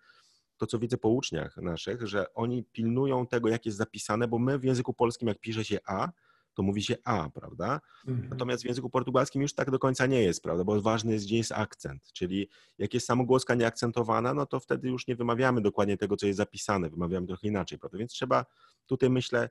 to, 0.57 0.67
co 0.67 0.79
widzę 0.79 0.99
po 0.99 1.09
uczniach 1.09 1.57
naszych, 1.57 2.07
że 2.07 2.35
oni 2.35 2.65
pilnują 2.65 3.27
tego, 3.27 3.49
jak 3.49 3.67
jest 3.67 3.79
zapisane, 3.79 4.29
bo 4.29 4.39
my 4.39 4.59
w 4.59 4.65
języku 4.65 4.95
polskim, 4.95 5.29
jak 5.29 5.41
pisze 5.41 5.65
się 5.65 5.79
A, 5.87 6.09
to 6.55 6.63
mówi 6.63 6.83
się 6.83 6.97
A, 7.05 7.31
prawda? 7.31 7.81
Mhm. 8.07 8.29
Natomiast 8.29 8.63
w 8.63 8.67
języku 8.67 8.91
portugalskim 8.91 9.43
już 9.43 9.55
tak 9.55 9.71
do 9.71 9.79
końca 9.79 10.07
nie 10.07 10.23
jest, 10.23 10.43
prawda? 10.43 10.65
Bo 10.65 10.83
ważny 10.83 11.13
jest, 11.13 11.25
gdzie 11.25 11.37
jest 11.37 11.53
akcent. 11.53 12.13
Czyli 12.13 12.49
jak 12.79 12.95
jest 12.95 13.07
samogłoska 13.07 13.55
nieakcentowana, 13.55 14.35
no 14.35 14.47
to 14.47 14.61
wtedy 14.61 14.89
już 14.89 15.07
nie 15.07 15.17
wymawiamy 15.17 15.61
dokładnie 15.61 15.97
tego, 15.97 16.17
co 16.17 16.27
jest 16.27 16.37
zapisane, 16.37 16.91
wymawiamy 16.91 17.27
trochę 17.27 17.49
inaczej, 17.49 17.79
prawda? 17.79 17.99
Więc 17.99 18.13
trzeba 18.13 18.45
tutaj, 18.87 19.11
myślę, 19.11 19.49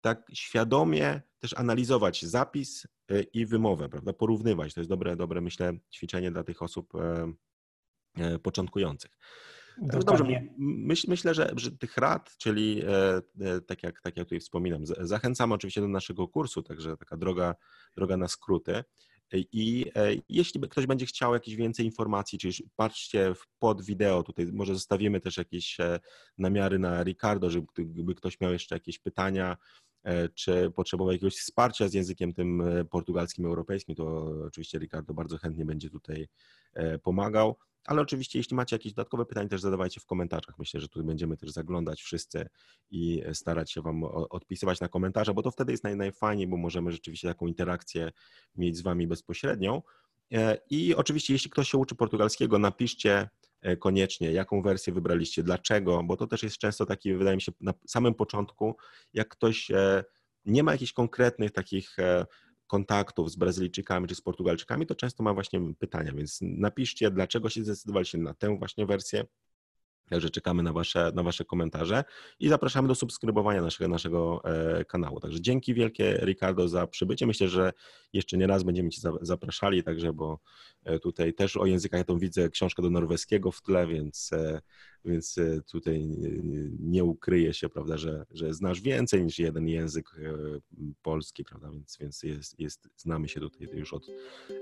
tak 0.00 0.30
świadomie 0.32 1.22
też 1.38 1.54
analizować 1.54 2.22
zapis 2.22 2.86
e, 3.08 3.22
i 3.22 3.46
wymowę, 3.46 3.88
prawda? 3.88 4.12
Porównywać. 4.12 4.74
To 4.74 4.80
jest 4.80 4.90
dobre, 4.90 5.16
dobre 5.16 5.40
myślę, 5.40 5.72
ćwiczenie 5.94 6.30
dla 6.30 6.44
tych 6.44 6.62
osób 6.62 6.94
e, 6.94 7.32
e, 8.16 8.38
początkujących. 8.38 9.10
No 9.82 9.98
dobrze, 9.98 10.24
myśl, 10.58 11.06
myślę, 11.10 11.34
że, 11.34 11.52
że 11.56 11.70
tych 11.70 11.96
rad, 11.96 12.36
czyli 12.38 12.82
e, 12.82 13.16
e, 13.40 13.60
tak, 13.60 13.82
jak, 13.82 14.00
tak 14.00 14.16
jak 14.16 14.26
tutaj 14.26 14.40
wspominam, 14.40 14.86
zachęcam 14.86 15.52
oczywiście 15.52 15.80
do 15.80 15.88
naszego 15.88 16.28
kursu, 16.28 16.62
także 16.62 16.96
taka 16.96 17.16
droga, 17.16 17.54
droga 17.96 18.16
na 18.16 18.28
skróty. 18.28 18.84
I 19.32 19.86
e, 19.94 20.08
jeśli 20.28 20.60
ktoś 20.60 20.86
będzie 20.86 21.06
chciał 21.06 21.34
jakieś 21.34 21.56
więcej 21.56 21.86
informacji, 21.86 22.38
czyli 22.38 22.54
patrzcie 22.76 23.32
pod 23.58 23.82
wideo, 23.82 24.22
tutaj 24.22 24.46
może 24.52 24.74
zostawimy 24.74 25.20
też 25.20 25.36
jakieś 25.36 25.76
namiary 26.38 26.78
na 26.78 27.02
Ricardo, 27.02 27.50
żeby 27.50 28.14
ktoś 28.16 28.40
miał 28.40 28.52
jeszcze 28.52 28.74
jakieś 28.74 28.98
pytania, 28.98 29.56
czy 30.34 30.70
potrzebował 30.70 31.12
jakiegoś 31.12 31.36
wsparcia 31.36 31.88
z 31.88 31.94
językiem 31.94 32.32
tym 32.32 32.62
portugalskim, 32.90 33.46
europejskim, 33.46 33.94
to 33.94 34.32
oczywiście 34.46 34.78
Ricardo 34.78 35.14
bardzo 35.14 35.38
chętnie 35.38 35.64
będzie 35.64 35.90
tutaj 35.90 36.28
pomagał. 37.02 37.56
Ale 37.88 38.02
oczywiście, 38.02 38.38
jeśli 38.38 38.56
macie 38.56 38.76
jakieś 38.76 38.92
dodatkowe 38.92 39.26
pytania, 39.26 39.48
też 39.48 39.60
zadawajcie 39.60 40.00
w 40.00 40.06
komentarzach. 40.06 40.58
Myślę, 40.58 40.80
że 40.80 40.88
tu 40.88 41.04
będziemy 41.04 41.36
też 41.36 41.50
zaglądać 41.50 42.02
wszyscy 42.02 42.48
i 42.90 43.22
starać 43.32 43.72
się 43.72 43.82
Wam 43.82 44.04
odpisywać 44.04 44.80
na 44.80 44.88
komentarze, 44.88 45.34
bo 45.34 45.42
to 45.42 45.50
wtedy 45.50 45.72
jest 45.72 45.84
naj, 45.84 45.96
najfajniej, 45.96 46.46
bo 46.46 46.56
możemy 46.56 46.92
rzeczywiście 46.92 47.28
taką 47.28 47.46
interakcję 47.46 48.10
mieć 48.56 48.76
z 48.76 48.82
Wami 48.82 49.06
bezpośrednią. 49.06 49.82
E, 50.32 50.58
I 50.70 50.94
oczywiście, 50.94 51.32
jeśli 51.32 51.50
ktoś 51.50 51.68
się 51.70 51.78
uczy 51.78 51.94
portugalskiego, 51.94 52.58
napiszcie 52.58 53.12
e, 53.12 53.28
koniecznie, 53.78 54.32
jaką 54.32 54.62
wersję 54.62 54.92
wybraliście, 54.92 55.42
dlaczego, 55.42 56.02
bo 56.02 56.16
to 56.16 56.26
też 56.26 56.42
jest 56.42 56.58
często 56.58 56.86
taki, 56.86 57.14
wydaje 57.14 57.36
mi 57.36 57.42
się, 57.42 57.52
na 57.60 57.74
samym 57.86 58.14
początku, 58.14 58.76
jak 59.14 59.28
ktoś 59.28 59.70
e, 59.70 60.04
nie 60.44 60.62
ma 60.62 60.72
jakichś 60.72 60.92
konkretnych 60.92 61.50
takich 61.50 61.96
kontaktów 62.66 63.30
z 63.30 63.36
Brazylijczykami 63.36 64.08
czy 64.08 64.14
z 64.14 64.20
Portugalczykami, 64.20 64.86
to 64.86 64.94
często 64.94 65.22
ma 65.22 65.34
właśnie 65.34 65.60
pytania, 65.78 66.12
więc 66.12 66.38
napiszcie, 66.42 67.10
dlaczego 67.10 67.50
się 67.50 67.64
zdecydowaliście 67.64 68.18
na 68.18 68.34
tę 68.34 68.58
właśnie 68.58 68.86
wersję. 68.86 69.24
Także 70.10 70.30
czekamy 70.30 70.62
na 70.62 70.72
wasze, 70.72 71.12
na 71.14 71.22
wasze 71.22 71.44
komentarze 71.44 72.04
i 72.40 72.48
zapraszamy 72.48 72.88
do 72.88 72.94
subskrybowania 72.94 73.62
naszego, 73.62 73.88
naszego 73.88 74.42
e, 74.44 74.84
kanału. 74.84 75.20
Także 75.20 75.40
dzięki 75.40 75.74
wielkie 75.74 76.20
Ricardo 76.22 76.68
za 76.68 76.86
przybycie. 76.86 77.26
Myślę, 77.26 77.48
że 77.48 77.72
jeszcze 78.12 78.36
nie 78.36 78.46
raz 78.46 78.62
będziemy 78.62 78.90
Cię 78.90 79.00
zapraszali, 79.20 79.82
także 79.82 80.12
bo 80.12 80.32
e, 80.32 80.77
tutaj 81.02 81.34
też 81.34 81.56
o 81.56 81.66
językach 81.66 81.98
ja 81.98 82.04
tą 82.04 82.18
widzę 82.18 82.50
książkę 82.50 82.82
do 82.82 82.90
norweskiego 82.90 83.50
w 83.50 83.62
tle, 83.62 83.86
więc 83.86 84.32
e, 84.32 84.60
więc 85.04 85.38
e, 85.38 85.60
tutaj 85.62 86.08
nie 86.80 87.04
ukryje 87.04 87.54
się, 87.54 87.68
prawda, 87.68 87.96
że, 87.96 88.26
że 88.30 88.54
znasz 88.54 88.80
więcej 88.80 89.24
niż 89.24 89.38
jeden 89.38 89.68
język 89.68 90.10
e, 90.18 90.32
polski, 91.02 91.44
prawda, 91.44 91.70
więc, 91.70 91.96
więc 92.00 92.22
jest, 92.22 92.60
jest, 92.60 92.88
znamy 92.96 93.28
się 93.28 93.40
tutaj 93.40 93.68
już 93.72 93.92
od 93.94 94.06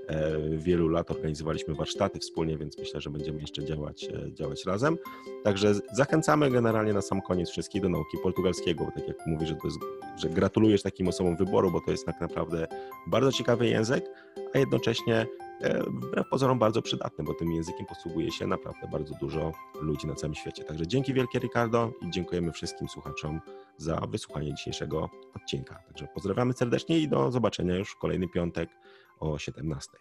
e, 0.07 0.39
wielu 0.57 0.87
lat, 0.87 1.11
organizowaliśmy 1.11 1.75
warsztaty 1.75 2.19
wspólnie, 2.19 2.57
więc 2.57 2.77
myślę, 2.77 3.01
że 3.01 3.09
będziemy 3.09 3.41
jeszcze 3.41 3.65
działać, 3.65 4.09
działać 4.33 4.65
razem. 4.65 4.97
Także 5.43 5.75
zachęcamy 5.93 6.51
generalnie 6.51 6.93
na 6.93 7.01
sam 7.01 7.21
koniec 7.21 7.49
wszystkich 7.49 7.81
do 7.81 7.89
nauki 7.89 8.17
portugalskiego, 8.23 8.85
bo 8.85 8.91
tak 8.91 9.07
jak 9.07 9.27
mówię, 9.27 9.47
że, 9.47 9.55
to 9.55 9.67
jest, 9.67 9.79
że 10.17 10.29
gratulujesz 10.29 10.81
takim 10.81 11.07
osobom 11.07 11.37
wyboru, 11.37 11.71
bo 11.71 11.81
to 11.81 11.91
jest 11.91 12.05
tak 12.05 12.21
naprawdę 12.21 12.67
bardzo 13.07 13.31
ciekawy 13.31 13.67
język, 13.67 14.05
a 14.53 14.59
jednocześnie 14.59 15.27
E, 15.41 15.46
wbrew 15.87 16.29
pozorom 16.29 16.59
bardzo 16.59 16.81
przydatny, 16.81 17.23
bo 17.23 17.33
tym 17.33 17.51
językiem 17.51 17.85
posługuje 17.85 18.31
się 18.31 18.47
naprawdę 18.47 18.87
bardzo 18.91 19.15
dużo 19.21 19.51
ludzi 19.81 20.07
na 20.07 20.15
całym 20.15 20.35
świecie. 20.35 20.63
Także 20.63 20.87
dzięki 20.87 21.13
wielkie 21.13 21.39
Ricardo 21.39 21.91
i 22.01 22.09
dziękujemy 22.09 22.51
wszystkim 22.51 22.87
słuchaczom 22.87 23.41
za 23.77 24.01
wysłuchanie 24.09 24.53
dzisiejszego 24.53 25.09
odcinka. 25.35 25.79
Także 25.87 26.07
pozdrawiamy 26.13 26.53
serdecznie 26.53 26.99
i 26.99 27.07
do 27.07 27.31
zobaczenia 27.31 27.75
już 27.75 27.91
w 27.91 27.97
kolejny 27.97 28.27
piątek 28.27 28.69
o 29.19 29.37
17. 29.37 29.91